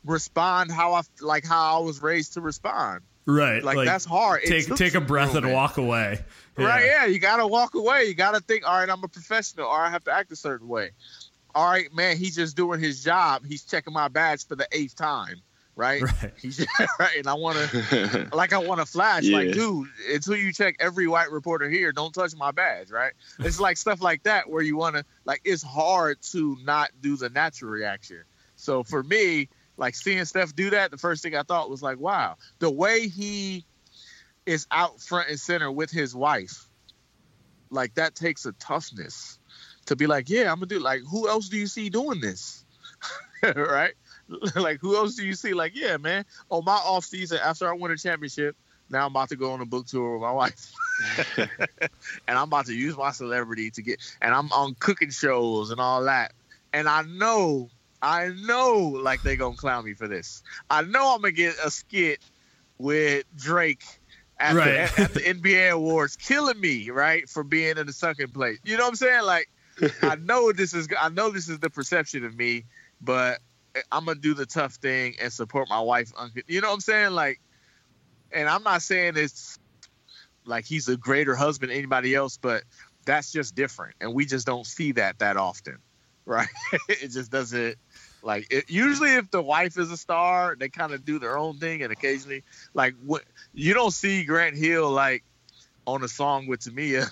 respond 0.06 0.72
how 0.72 0.94
i 0.94 1.02
like 1.20 1.46
how 1.46 1.82
i 1.82 1.84
was 1.84 2.02
raised 2.02 2.34
to 2.34 2.42
respond 2.42 3.02
right. 3.26 3.64
like, 3.64 3.86
that's 3.86 4.06
hard 4.06 4.42
Take 4.44 4.74
take 4.76 4.96
a 4.96 5.02
breath 5.02 5.36
and 5.36 5.52
walk 5.52 5.78
away. 5.78 6.20
Right, 6.58 6.86
yeah, 6.86 7.06
you 7.06 7.20
gotta 7.20 7.46
walk 7.46 7.76
away. 7.76 8.06
You 8.06 8.14
gotta 8.14 8.40
think, 8.40 8.68
all 8.68 8.80
right, 8.80 8.90
I'm 8.90 9.04
a 9.04 9.08
professional, 9.08 9.68
or 9.68 9.78
I 9.78 9.90
have 9.90 10.06
to 10.06 10.12
act 10.12 10.32
a 10.32 10.36
certain 10.36 10.68
way. 10.68 10.92
All 11.54 11.70
right, 11.70 11.94
man, 11.94 12.18
he's 12.18 12.36
just 12.36 12.56
doing 12.56 12.80
his 12.80 13.04
job. 13.04 13.46
He's 13.46 13.64
checking 13.64 13.94
my 13.94 14.08
badge 14.08 14.48
for 14.48 14.56
the 14.56 14.68
eighth 14.72 14.96
time, 14.96 15.42
right? 15.76 16.02
Right. 16.24 16.34
Right, 17.00 17.18
and 17.18 17.28
I 17.28 17.34
want 17.34 17.58
to, 17.58 18.30
like, 18.34 18.54
I 18.54 18.58
want 18.58 18.80
to 18.80 18.86
flash, 18.86 19.24
like, 19.26 19.52
dude, 19.52 19.88
until 20.14 20.36
you 20.36 20.54
check 20.54 20.76
every 20.80 21.08
white 21.08 21.32
reporter 21.32 21.70
here, 21.70 21.92
don't 21.92 22.14
touch 22.14 22.36
my 22.36 22.52
badge, 22.52 22.92
right? 22.92 23.14
It's 23.40 23.60
like 23.60 23.78
stuff 23.78 24.02
like 24.02 24.24
that 24.24 24.50
where 24.50 24.62
you 24.62 24.78
want 24.78 24.96
to, 24.96 25.06
like, 25.26 25.42
it's 25.44 25.64
hard 25.64 26.22
to 26.32 26.58
not 26.64 26.92
do 27.02 27.18
the 27.18 27.30
natural 27.30 27.72
reaction. 27.72 28.24
So 28.56 28.84
for 28.84 29.04
me, 29.04 29.50
like 29.78 29.96
seeing 29.96 30.24
Steph 30.26 30.56
do 30.56 30.70
that, 30.72 30.92
the 30.92 30.98
first 30.98 31.24
thing 31.24 31.36
I 31.36 31.44
thought 31.44 31.70
was 31.70 31.82
like, 31.82 32.00
wow, 32.00 32.38
the 32.60 32.72
way 32.72 33.08
he 33.08 33.66
is 34.46 34.68
out 34.72 35.02
front 35.02 35.30
and 35.30 35.40
center 35.40 35.72
with 35.72 35.92
his 35.92 36.16
wife, 36.16 36.68
like 37.70 37.96
that 37.96 38.16
takes 38.16 38.46
a 38.46 38.54
toughness 38.54 39.38
to 39.88 39.96
be 39.96 40.08
like, 40.08 40.30
yeah, 40.30 40.52
I'm 40.52 40.58
gonna 40.58 40.68
do. 40.68 40.80
Like, 40.80 41.02
who 41.10 41.28
else 41.28 41.50
do 41.50 41.58
you 41.58 41.68
see 41.68 41.90
doing 41.90 42.22
this? 42.22 42.64
right? 43.44 43.94
like, 44.56 44.80
who 44.80 44.96
else 44.96 45.16
do 45.16 45.26
you 45.26 45.34
see? 45.34 45.54
Like, 45.54 45.76
yeah, 45.76 45.98
man. 45.98 46.26
On 46.50 46.64
my 46.66 46.76
off 46.76 47.06
season 47.06 47.40
after 47.44 47.70
I 47.70 47.74
win 47.74 47.92
a 47.92 47.98
championship, 47.98 48.56
now 48.90 49.06
I'm 49.06 49.12
about 49.12 49.30
to 49.30 49.36
go 49.36 49.52
on 49.52 49.62
a 49.62 49.66
book 49.66 49.88
tour 49.88 50.14
with 50.14 50.22
my 50.22 50.32
wife. 50.32 50.74
and 51.38 52.38
I'm 52.38 52.48
about 52.48 52.68
to 52.68 52.74
use 52.74 52.98
my 52.98 53.12
celebrity 53.12 53.72
to 53.72 53.82
get 53.82 54.00
and 54.22 54.34
I'm 54.34 54.52
on 54.52 54.76
cooking 54.80 55.10
shows 55.10 55.72
and 55.72 55.80
all 55.80 56.04
that. 56.04 56.34
And 56.74 56.88
I 56.88 57.04
know, 57.04 57.70
I 58.02 58.30
know 58.30 58.78
like 59.02 59.22
they 59.24 59.36
gonna 59.36 59.56
clown 59.56 59.86
me 59.86 59.94
for 59.94 60.08
this. 60.08 60.44
I 60.70 60.84
know 60.84 61.14
I'm 61.14 61.22
gonna 61.22 61.32
get 61.32 61.56
a 61.64 61.72
skit 61.72 62.20
with 62.78 63.26
Drake 63.36 63.84
at, 64.40 64.56
Right. 64.56 64.90
the, 64.96 65.02
at 65.02 65.14
the 65.14 65.20
NBA 65.22 65.72
awards 65.72 66.16
killing 66.16 66.60
me, 66.60 66.90
right, 66.90 67.28
for 67.30 67.44
being 67.44 67.78
in 67.78 67.88
the 67.88 67.94
second 67.94 68.34
place. 68.34 68.60
You 68.64 68.78
know 68.78 68.84
what 68.84 68.90
I'm 68.90 68.96
saying? 68.96 69.24
Like 69.24 69.50
I 70.02 70.16
know 70.16 70.52
this 70.52 70.74
is 70.74 70.88
I 71.00 71.10
know 71.10 71.32
this 71.32 71.50
is 71.50 71.60
the 71.60 71.70
perception 71.70 72.26
of 72.26 72.36
me, 72.38 72.66
but 73.02 73.40
I'm 73.92 74.06
gonna 74.06 74.20
do 74.20 74.34
the 74.34 74.46
tough 74.46 74.76
thing 74.76 75.16
and 75.22 75.32
support 75.32 75.70
my 75.70 75.80
wife. 75.80 76.12
You 76.48 76.62
know 76.62 76.70
what 76.70 76.76
I'm 76.76 76.80
saying? 76.82 77.12
Like, 77.12 77.40
and 78.32 78.48
I'm 78.48 78.64
not 78.64 78.82
saying 78.82 79.14
it's 79.16 79.60
like 80.46 80.66
he's 80.66 80.88
a 80.88 80.98
greater 80.98 81.36
husband 81.36 81.72
than 81.72 81.78
anybody 81.78 82.16
else, 82.16 82.38
but 82.38 82.64
that's 83.06 83.32
just 83.32 83.56
different, 83.56 83.96
and 84.02 84.14
we 84.14 84.26
just 84.26 84.46
don't 84.46 84.66
see 84.66 84.94
that 84.94 85.20
that 85.20 85.38
often, 85.38 85.78
right? 86.26 86.48
it 86.90 87.10
just 87.10 87.32
doesn't. 87.32 87.78
Like 88.24 88.48
it, 88.50 88.70
usually, 88.70 89.14
if 89.14 89.30
the 89.30 89.42
wife 89.42 89.78
is 89.78 89.92
a 89.92 89.98
star, 89.98 90.56
they 90.60 90.70
kind 90.70 90.94
of 90.94 91.06
do 91.06 91.20
their 91.20 91.38
own 91.38 91.58
thing, 91.58 91.84
and 91.84 91.92
occasionally, 91.92 92.44
like 92.74 92.96
what 93.06 93.24
you 93.54 93.74
don't 93.74 93.92
see 93.92 94.24
Grant 94.24 94.56
Hill 94.56 94.90
like 94.90 95.24
on 95.86 96.04
a 96.04 96.08
song 96.08 96.48
with 96.48 96.62
Tamia. 96.62 97.08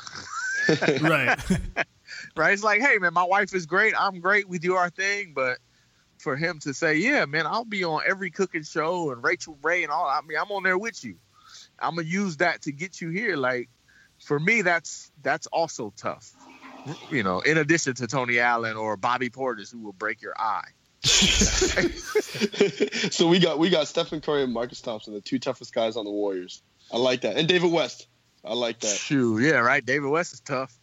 right. 1.01 1.39
right? 2.35 2.53
It's 2.53 2.63
like, 2.63 2.81
hey 2.81 2.97
man, 2.97 3.13
my 3.13 3.23
wife 3.23 3.53
is 3.53 3.65
great. 3.65 3.93
I'm 3.97 4.19
great. 4.19 4.47
We 4.47 4.59
do 4.59 4.75
our 4.75 4.89
thing, 4.89 5.33
but 5.35 5.59
for 6.23 6.35
him 6.35 6.59
to 6.59 6.73
say, 6.73 6.95
yeah, 6.95 7.25
man, 7.25 7.45
I'll 7.45 7.65
be 7.65 7.83
on 7.83 8.01
every 8.07 8.31
cooking 8.31 8.63
show 8.63 9.11
and 9.11 9.23
Rachael 9.23 9.57
Ray 9.61 9.83
and 9.83 9.91
all. 9.91 10.07
I 10.07 10.21
mean, 10.21 10.37
I'm 10.39 10.51
on 10.51 10.63
there 10.63 10.77
with 10.77 11.03
you. 11.03 11.17
I'm 11.79 11.95
gonna 11.95 12.07
use 12.07 12.37
that 12.37 12.63
to 12.63 12.71
get 12.71 13.01
you 13.01 13.09
here. 13.09 13.35
Like, 13.35 13.69
for 14.23 14.39
me, 14.39 14.61
that's 14.61 15.11
that's 15.21 15.47
also 15.47 15.93
tough. 15.95 16.31
You 17.11 17.23
know, 17.23 17.41
in 17.41 17.57
addition 17.57 17.93
to 17.95 18.07
Tony 18.07 18.39
Allen 18.39 18.77
or 18.77 18.95
Bobby 18.97 19.29
Portis, 19.29 19.71
who 19.71 19.79
will 19.79 19.93
break 19.93 20.21
your 20.21 20.33
eye. 20.37 20.67
so 21.03 21.77
we 23.27 23.39
got 23.39 23.59
we 23.59 23.69
got 23.69 23.87
Stephen 23.87 24.21
Curry 24.21 24.43
and 24.43 24.53
Marcus 24.53 24.81
Thompson, 24.81 25.13
the 25.13 25.21
two 25.21 25.39
toughest 25.39 25.73
guys 25.73 25.97
on 25.97 26.05
the 26.05 26.11
Warriors. 26.11 26.61
I 26.91 26.97
like 26.97 27.21
that, 27.21 27.37
and 27.37 27.47
David 27.47 27.71
West. 27.71 28.07
I 28.45 28.53
like 28.53 28.81
that. 28.81 28.87
Shoot, 28.87 29.41
yeah, 29.41 29.59
right. 29.59 29.85
David 29.85 30.09
West 30.09 30.33
is 30.33 30.41
tough. 30.41 30.77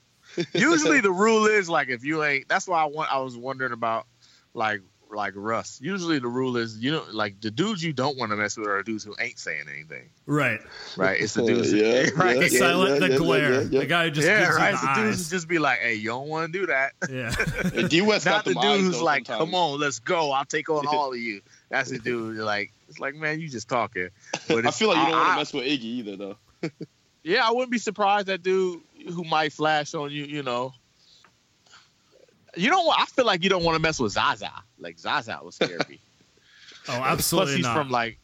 Usually 0.54 1.00
the 1.02 1.10
rule 1.10 1.46
is 1.46 1.68
like 1.68 1.88
if 1.88 2.04
you 2.04 2.22
ain't. 2.22 2.48
That's 2.48 2.68
why 2.68 2.82
I 2.82 2.86
want. 2.86 3.12
I 3.12 3.18
was 3.18 3.36
wondering 3.36 3.72
about 3.72 4.06
like 4.54 4.80
like 5.12 5.34
Russ. 5.36 5.78
Usually 5.82 6.18
the 6.18 6.28
rule 6.28 6.56
is 6.56 6.78
you 6.78 6.90
know 6.92 7.04
like 7.12 7.40
the 7.40 7.50
dudes 7.50 7.82
you 7.82 7.92
don't 7.92 8.16
want 8.18 8.30
to 8.30 8.36
mess 8.36 8.56
with 8.56 8.68
are 8.68 8.82
dudes 8.82 9.04
who 9.04 9.14
ain't 9.20 9.38
saying 9.38 9.64
anything. 9.72 10.10
Right. 10.26 10.60
Right. 10.96 11.20
It's 11.20 11.34
the 11.34 11.42
dudes. 11.46 11.72
Yeah, 11.72 12.10
right. 12.16 12.38
The 12.38 12.50
yeah, 12.50 12.58
silent, 12.58 12.90
yeah, 12.94 12.98
the 12.98 13.12
yeah, 13.12 13.18
glare. 13.18 13.52
yeah, 13.52 13.60
yeah. 13.70 13.80
The 13.80 13.86
guy 13.86 14.04
who 14.04 14.10
just 14.10 14.28
yeah, 14.28 14.40
gives 14.46 14.56
right. 14.56 14.70
you 14.70 14.76
the 14.76 14.86
the 14.86 14.94
dudes 14.94 15.20
eyes. 15.20 15.30
who 15.30 15.36
just 15.36 15.48
be 15.48 15.58
like, 15.58 15.78
"Hey, 15.80 15.94
you 15.94 16.08
don't 16.08 16.28
want 16.28 16.52
to 16.52 16.58
do 16.58 16.66
that." 16.66 16.92
Yeah. 17.10 17.34
And 17.74 17.88
D 17.88 18.02
West 18.02 18.26
Not 18.26 18.44
the 18.44 18.54
the 18.54 18.60
dude 18.60 18.80
who's 18.82 19.02
like, 19.02 19.26
sometimes. 19.26 19.50
"Come 19.50 19.54
on, 19.54 19.80
let's 19.80 19.98
go. 19.98 20.30
I'll 20.30 20.44
take 20.44 20.68
on 20.68 20.86
all 20.86 21.12
of 21.12 21.18
you." 21.18 21.40
That's 21.68 21.90
the 21.90 21.98
dude. 21.98 22.36
Like, 22.36 22.72
it's 22.88 22.98
like, 22.98 23.14
man, 23.14 23.40
you 23.40 23.48
just 23.48 23.68
talking. 23.68 24.10
But 24.48 24.66
I 24.66 24.70
feel 24.70 24.88
like 24.88 24.98
you 24.98 25.12
don't 25.12 25.20
want 25.20 25.32
to 25.32 25.36
mess 25.36 25.52
with 25.52 25.64
Iggy 25.64 25.84
either, 25.84 26.16
though. 26.16 26.36
Yeah, 27.22 27.46
I 27.46 27.50
wouldn't 27.50 27.70
be 27.70 27.78
surprised 27.78 28.28
that 28.28 28.42
dude 28.42 28.80
who 29.08 29.24
might 29.24 29.52
flash 29.52 29.94
on 29.94 30.10
you, 30.10 30.24
you 30.24 30.42
know. 30.42 30.72
You 32.56 32.70
don't. 32.70 32.86
I 32.98 33.04
feel 33.06 33.24
like 33.26 33.42
you 33.44 33.50
don't 33.50 33.64
want 33.64 33.76
to 33.76 33.80
mess 33.82 33.98
with 34.00 34.12
Zaza. 34.12 34.50
Like 34.78 34.98
Zaza 34.98 35.38
was 35.42 35.54
scary. 35.56 36.00
Oh, 36.88 36.92
absolutely 36.92 37.02
Plus, 37.02 37.12
absolutely 37.12 37.56
he's 37.56 37.62
not. 37.64 37.76
from 37.76 37.90
like, 37.90 38.18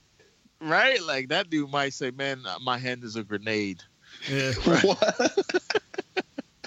right? 0.61 1.01
Like 1.03 1.28
that 1.28 1.51
dude 1.51 1.70
might 1.70 1.93
say, 1.93 2.11
"Man, 2.11 2.40
uh, 2.47 2.59
my 2.61 2.78
hand 2.78 3.05
is 3.05 3.15
a 3.15 3.23
grenade." 3.23 3.82
yeah. 4.31 4.53
What? 4.82 4.98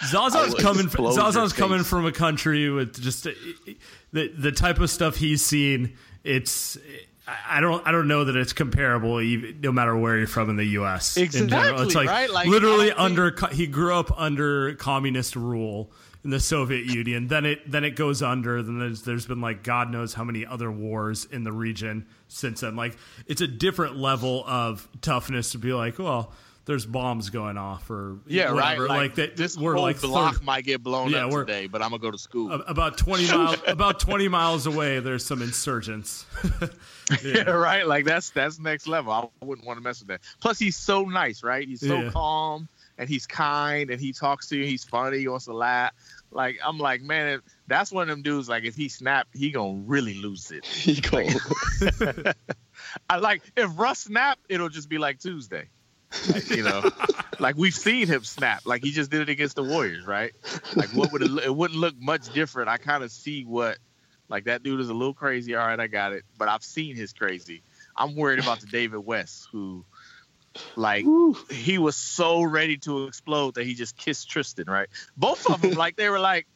Zaza's 0.05 0.53
coming. 0.55 0.85
explode 0.85 1.13
Zaza's 1.13 1.51
coming 1.51 1.83
from 1.83 2.05
a 2.05 2.11
country 2.11 2.69
with 2.69 3.01
just 3.01 3.27
uh, 3.27 3.31
the 4.13 4.27
the 4.29 4.51
type 4.51 4.79
of 4.79 4.89
stuff 4.89 5.17
he's 5.17 5.43
seen. 5.43 5.97
It's 6.23 6.77
I 7.27 7.57
I 7.57 7.59
don't 7.59 7.85
I 7.85 7.91
don't 7.91 8.07
know 8.07 8.23
that 8.23 8.35
it's 8.35 8.53
comparable, 8.53 9.19
even, 9.19 9.59
no 9.61 9.71
matter 9.71 9.97
where 9.97 10.17
you're 10.17 10.27
from 10.27 10.49
in 10.49 10.55
the 10.55 10.65
U.S. 10.65 11.17
in. 11.17 11.23
Exactly, 11.23 11.85
It's 11.85 11.95
like, 11.95 12.07
right? 12.07 12.29
Like, 12.29 12.47
literally 12.47 12.91
under 12.91 13.31
co- 13.31 13.47
he 13.47 13.67
grew 13.67 13.93
up 13.95 14.11
under 14.17 14.75
communist 14.75 15.35
rule 15.35 15.91
in 16.23 16.29
the 16.31 16.39
Soviet 16.39 16.85
Union. 16.85 17.27
Then 17.27 17.45
it 17.45 17.69
then 17.71 17.83
it 17.83 17.95
goes 17.95 18.21
under. 18.21 18.61
Then 18.61 18.79
there's 18.79 19.03
there's 19.03 19.25
been 19.25 19.41
like 19.41 19.63
God 19.63 19.89
knows 19.91 20.13
how 20.13 20.23
many 20.23 20.45
other 20.45 20.71
wars 20.71 21.25
in 21.31 21.43
the 21.43 21.51
region 21.51 22.05
since 22.27 22.61
then. 22.61 22.75
Like 22.75 22.97
it's 23.27 23.41
a 23.41 23.47
different 23.47 23.95
level 23.97 24.43
of 24.47 24.87
toughness 25.01 25.51
to 25.53 25.57
be 25.57 25.73
like, 25.73 25.99
well. 25.99 26.31
There's 26.65 26.85
bombs 26.85 27.31
going 27.31 27.57
off, 27.57 27.89
or 27.89 28.17
Yeah, 28.27 28.51
whatever. 28.51 28.83
right. 28.83 28.89
Like, 28.99 29.15
that. 29.15 29.35
this 29.35 29.57
we're 29.57 29.73
whole 29.73 29.81
like 29.81 29.99
block 30.01 30.35
third- 30.35 30.43
might 30.43 30.65
get 30.65 30.83
blown 30.83 31.09
Yeah, 31.09 31.25
up 31.25 31.31
today, 31.31 31.65
but 31.65 31.81
I'm 31.81 31.89
gonna 31.89 31.99
go 31.99 32.11
to 32.11 32.17
school. 32.19 32.51
about 32.51 32.95
20 32.95 33.25
miles 33.31 33.57
about 33.65 33.99
20 33.99 34.27
miles 34.27 34.67
away 34.67 34.99
there's 34.99 35.25
some 35.25 35.41
insurgents 35.41 36.27
Yeah, 37.23 37.49
right. 37.49 37.87
Like 37.87 38.05
that's 38.05 38.29
that's 38.29 38.59
next 38.59 38.85
level. 38.87 39.11
I 39.11 39.27
wouldn't 39.43 39.65
want 39.65 39.77
to 39.77 39.83
mess 39.83 39.99
with 39.99 40.09
that. 40.09 40.21
Plus, 40.41 40.59
he's 40.59 40.77
so 40.77 41.05
nice, 41.05 41.41
right? 41.41 41.67
He's 41.67 41.79
so 41.81 42.01
Yeah. 42.01 42.09
calm 42.11 42.67
and 42.99 43.09
he's 43.09 43.25
kind 43.25 43.89
and 43.89 43.99
he 43.99 44.11
talks 44.11 44.49
to 44.49 44.57
you. 44.57 44.65
He's 44.65 44.83
funny. 44.83 45.19
He 45.19 45.27
wants 45.27 45.45
to 45.45 45.53
laugh. 45.53 45.93
Like 46.31 46.59
I'm 46.63 46.77
like, 46.77 47.01
man, 47.01 47.27
if, 47.29 47.41
that's 47.65 47.91
one 47.91 48.03
of 48.03 48.09
them 48.09 48.21
dudes. 48.21 48.47
Like 48.47 48.65
if 48.65 48.75
he 48.75 48.89
snap, 48.89 49.27
he 49.33 49.49
gonna 49.49 49.81
really 49.85 50.15
lose 50.15 50.51
it. 50.51 50.65
He 50.89 51.01
go. 51.01 51.25
I 53.09 53.17
like 53.17 53.41
if 53.55 53.71
Russ 53.79 53.99
snap, 53.99 54.37
it'll 54.49 54.69
just 54.69 54.89
be 54.89 54.99
like 54.99 55.19
Tuesday. 55.19 55.69
Like, 56.27 56.49
you 56.49 56.63
know, 56.63 56.89
like 57.39 57.55
we've 57.55 57.73
seen 57.73 58.07
him 58.07 58.23
snap. 58.23 58.65
Like 58.65 58.83
he 58.83 58.91
just 58.91 59.09
did 59.09 59.21
it 59.21 59.29
against 59.29 59.55
the 59.55 59.63
Warriors, 59.63 60.05
right? 60.05 60.33
Like 60.75 60.89
what 60.89 61.11
would 61.13 61.23
it? 61.23 61.31
It 61.45 61.55
wouldn't 61.55 61.79
look 61.79 61.95
much 61.97 62.31
different. 62.33 62.69
I 62.69 62.77
kind 62.77 63.03
of 63.03 63.11
see 63.11 63.45
what. 63.45 63.77
Like 64.27 64.43
that 64.43 64.61
dude 64.61 64.79
is 64.79 64.89
a 64.89 64.93
little 64.93 65.15
crazy. 65.15 65.55
All 65.55 65.65
right, 65.65 65.79
I 65.79 65.87
got 65.87 66.13
it. 66.13 66.23
But 66.37 66.49
I've 66.49 66.63
seen 66.63 66.95
his 66.95 67.13
crazy. 67.13 67.63
I'm 67.95 68.15
worried 68.15 68.37
about 68.37 68.59
the 68.59 68.67
David 68.67 68.99
West 68.99 69.47
who, 69.51 69.83
like, 70.75 71.05
he 71.49 71.77
was 71.77 71.95
so 71.95 72.41
ready 72.41 72.77
to 72.77 73.05
explode 73.05 73.55
that 73.55 73.65
he 73.65 73.73
just 73.73 73.97
kissed 73.97 74.29
Tristan. 74.29 74.65
Right? 74.67 74.87
Both 75.17 75.49
of 75.49 75.61
them, 75.61 75.71
like 75.71 75.95
they 75.95 76.09
were 76.09 76.19
like, 76.19 76.47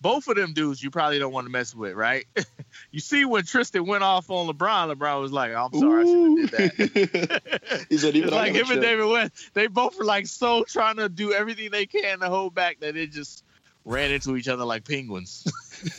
both 0.00 0.28
of 0.28 0.36
them 0.36 0.52
dudes 0.54 0.82
you 0.82 0.90
probably 0.90 1.18
don't 1.18 1.32
want 1.32 1.46
to 1.46 1.50
mess 1.50 1.74
with, 1.74 1.94
right? 1.94 2.26
you 2.90 3.00
see 3.00 3.24
when 3.24 3.44
Tristan 3.44 3.86
went 3.86 4.02
off 4.02 4.30
on 4.30 4.46
LeBron, 4.48 4.94
LeBron 4.94 5.20
was 5.20 5.32
like, 5.32 5.52
I'm 5.54 5.72
sorry, 5.74 6.02
I 6.02 6.06
shouldn't 6.06 6.50
have 6.50 6.76
did 6.76 6.90
that. 6.90 7.86
he 7.90 7.98
said, 7.98 8.16
even 8.16 8.30
like 8.30 8.54
him 8.54 8.70
and. 8.70 8.80
David 8.80 9.06
West, 9.06 9.50
they 9.52 9.66
both 9.66 9.98
were 9.98 10.04
like 10.04 10.26
so 10.26 10.64
trying 10.64 10.96
to 10.96 11.08
do 11.08 11.32
everything 11.32 11.70
they 11.70 11.86
can 11.86 12.20
to 12.20 12.28
hold 12.28 12.54
back 12.54 12.80
that 12.80 12.96
it 12.96 13.12
just 13.12 13.44
ran 13.84 14.10
into 14.10 14.36
each 14.36 14.48
other 14.48 14.64
like 14.64 14.86
penguins. 14.86 15.46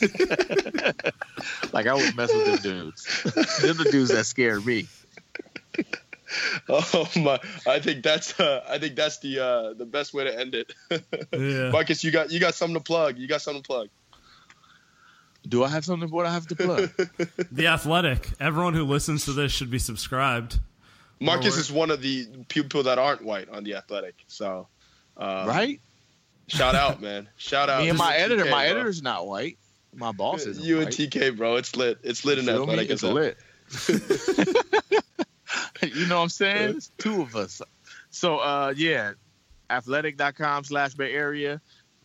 like 1.72 1.86
I 1.86 1.94
would 1.94 2.16
mess 2.16 2.32
with 2.32 2.46
them 2.46 2.56
dudes. 2.56 3.22
They're 3.60 3.74
the 3.74 3.88
dudes 3.90 4.10
that 4.10 4.24
scared 4.24 4.66
me. 4.66 4.88
Oh 6.68 7.08
my! 7.16 7.38
I 7.66 7.80
think 7.80 8.02
that's 8.02 8.38
uh, 8.40 8.64
I 8.68 8.78
think 8.78 8.96
that's 8.96 9.18
the 9.18 9.40
uh, 9.40 9.74
the 9.74 9.84
best 9.84 10.14
way 10.14 10.24
to 10.24 10.38
end 10.38 10.54
it. 10.54 10.72
yeah 11.32 11.70
Marcus, 11.70 12.02
you 12.04 12.10
got 12.10 12.30
you 12.30 12.40
got 12.40 12.54
something 12.54 12.74
to 12.74 12.82
plug. 12.82 13.18
You 13.18 13.26
got 13.28 13.42
something 13.42 13.62
to 13.62 13.66
plug. 13.66 13.88
Do 15.46 15.64
I 15.64 15.68
have 15.68 15.84
something 15.84 16.08
what 16.10 16.24
I 16.26 16.32
have 16.32 16.46
to 16.48 16.56
plug? 16.56 16.90
the 17.52 17.66
athletic 17.66 18.28
everyone 18.40 18.74
who 18.74 18.84
listens 18.84 19.24
to 19.24 19.32
this 19.32 19.50
should 19.52 19.70
be 19.70 19.78
subscribed 19.78 20.60
Marcus 21.20 21.52
we're- 21.54 21.60
is 21.60 21.72
one 21.72 21.90
of 21.90 22.00
the 22.02 22.26
people 22.48 22.82
that 22.84 22.98
aren't 22.98 23.22
white 23.22 23.48
on 23.48 23.64
the 23.64 23.74
Athletic. 23.74 24.14
So, 24.26 24.68
uh, 25.16 25.44
right? 25.46 25.80
Shout 26.48 26.74
out, 26.74 27.00
man! 27.00 27.28
Shout 27.36 27.68
out. 27.68 27.82
Me 27.82 27.88
and 27.88 27.98
my 27.98 28.14
editor, 28.16 28.44
TK, 28.44 28.50
my 28.50 28.66
bro. 28.66 28.76
editor's 28.76 29.02
not 29.02 29.26
white. 29.26 29.58
My 29.94 30.12
boss 30.12 30.46
is 30.46 30.58
You 30.58 30.80
and. 30.80 30.88
TK, 30.88 31.36
bro. 31.36 31.56
It's 31.56 31.76
lit. 31.76 31.98
It's 32.02 32.24
lit 32.24 32.38
in 32.38 32.46
Feel 32.46 32.66
me? 32.66 32.72
Athletic. 32.72 32.90
It's 32.90 33.04
as 33.04 33.08
hell. 33.08 33.14
lit. 33.14 33.36
you 35.82 36.06
know 36.06 36.16
what 36.16 36.22
I'm 36.22 36.28
saying? 36.28 36.76
It's 36.76 36.90
two 36.98 37.22
of 37.22 37.36
us. 37.36 37.62
So 38.10 38.38
uh 38.38 38.74
yeah, 38.76 39.12
athletic.com 39.70 40.64
slash 40.64 40.94
Bay 40.94 41.12
Area. 41.12 41.60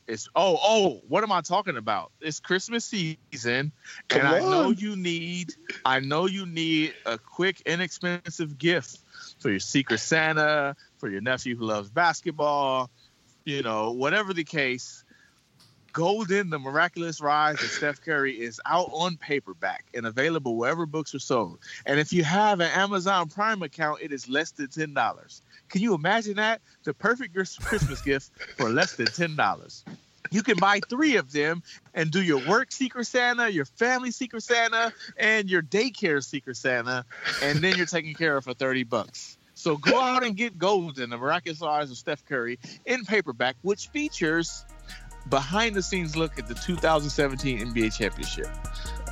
It's 0.07 0.29
oh 0.35 0.57
oh, 0.63 1.01
what 1.09 1.23
am 1.23 1.31
I 1.33 1.41
talking 1.41 1.75
about? 1.75 2.11
It's 2.21 2.39
Christmas 2.39 2.85
season, 2.85 3.73
Come 4.07 4.21
and 4.21 4.27
I 4.27 4.39
know 4.39 4.69
you 4.69 4.95
need 4.95 5.53
I 5.85 5.99
know 5.99 6.27
you 6.27 6.45
need 6.45 6.93
a 7.05 7.17
quick, 7.17 7.61
inexpensive 7.65 8.57
gift 8.57 8.99
for 9.39 9.49
your 9.49 9.59
secret 9.59 9.99
Santa, 9.99 10.75
for 10.97 11.09
your 11.09 11.21
nephew 11.21 11.57
who 11.57 11.65
loves 11.65 11.89
basketball, 11.89 12.89
you 13.43 13.63
know, 13.63 13.91
whatever 13.91 14.33
the 14.33 14.43
case. 14.45 15.03
Golden, 15.97 16.51
The 16.51 16.59
Miraculous 16.59 17.19
Rise 17.19 17.55
of 17.63 17.71
Steph 17.71 18.01
Curry 18.01 18.39
is 18.39 18.61
out 18.67 18.91
on 18.93 19.17
paperback 19.17 19.83
and 19.95 20.05
available 20.05 20.55
wherever 20.55 20.85
books 20.85 21.15
are 21.15 21.19
sold. 21.19 21.57
And 21.87 21.99
if 21.99 22.13
you 22.13 22.23
have 22.23 22.59
an 22.59 22.69
Amazon 22.69 23.29
Prime 23.29 23.63
account, 23.63 24.03
it 24.03 24.11
is 24.11 24.29
less 24.29 24.51
than 24.51 24.67
$10. 24.67 25.41
Can 25.69 25.81
you 25.81 25.95
imagine 25.95 26.35
that? 26.35 26.61
The 26.83 26.93
perfect 26.93 27.33
Christmas 27.33 27.99
gift 28.01 28.29
for 28.57 28.69
less 28.69 28.95
than 28.95 29.07
$10. 29.07 29.83
You 30.29 30.43
can 30.43 30.57
buy 30.59 30.81
three 30.87 31.15
of 31.15 31.31
them 31.31 31.63
and 31.95 32.11
do 32.11 32.21
your 32.21 32.47
work 32.47 32.71
Secret 32.71 33.07
Santa, 33.07 33.49
your 33.49 33.65
family 33.65 34.11
Secret 34.11 34.43
Santa, 34.43 34.93
and 35.17 35.49
your 35.49 35.63
daycare 35.63 36.23
Secret 36.23 36.57
Santa, 36.57 37.05
and 37.41 37.57
then 37.57 37.75
you're 37.75 37.87
taken 37.87 38.13
care 38.13 38.37
of 38.37 38.43
for 38.43 38.53
30 38.53 38.83
bucks. 38.83 39.35
So 39.55 39.77
go 39.77 39.99
out 39.99 40.23
and 40.23 40.37
get 40.37 40.59
Golden, 40.59 41.09
The 41.09 41.17
Miraculous 41.17 41.59
Rise 41.59 41.89
of 41.89 41.97
Steph 41.97 42.23
Curry 42.27 42.59
in 42.85 43.03
paperback, 43.03 43.55
which 43.63 43.87
features 43.87 44.63
behind 45.29 45.75
the 45.75 45.81
scenes 45.81 46.15
look 46.15 46.39
at 46.39 46.47
the 46.47 46.53
2017 46.53 47.59
NBA 47.59 47.93
championship. 47.95 48.47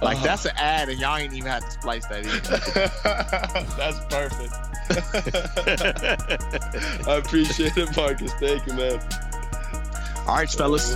Like 0.02 0.18
uh-huh. 0.18 0.26
that's 0.26 0.46
an 0.46 0.52
ad, 0.58 0.90
and 0.90 1.00
y'all 1.00 1.16
ain't 1.18 1.34
even 1.34 1.50
had 1.50 1.64
to 1.64 1.72
splice 1.72 2.06
that 2.08 2.26
in. 2.26 2.26
that's 3.78 4.00
perfect. 4.14 4.54
I 7.08 7.16
appreciate 7.16 7.78
it, 7.78 7.96
Marcus. 7.96 8.34
Thank 8.34 8.68
you, 8.68 8.74
man. 8.74 9.00
All 10.28 10.36
right, 10.36 10.50
fellas. 10.50 10.96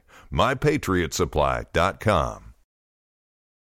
mypatriotsupply.com. 0.31 2.50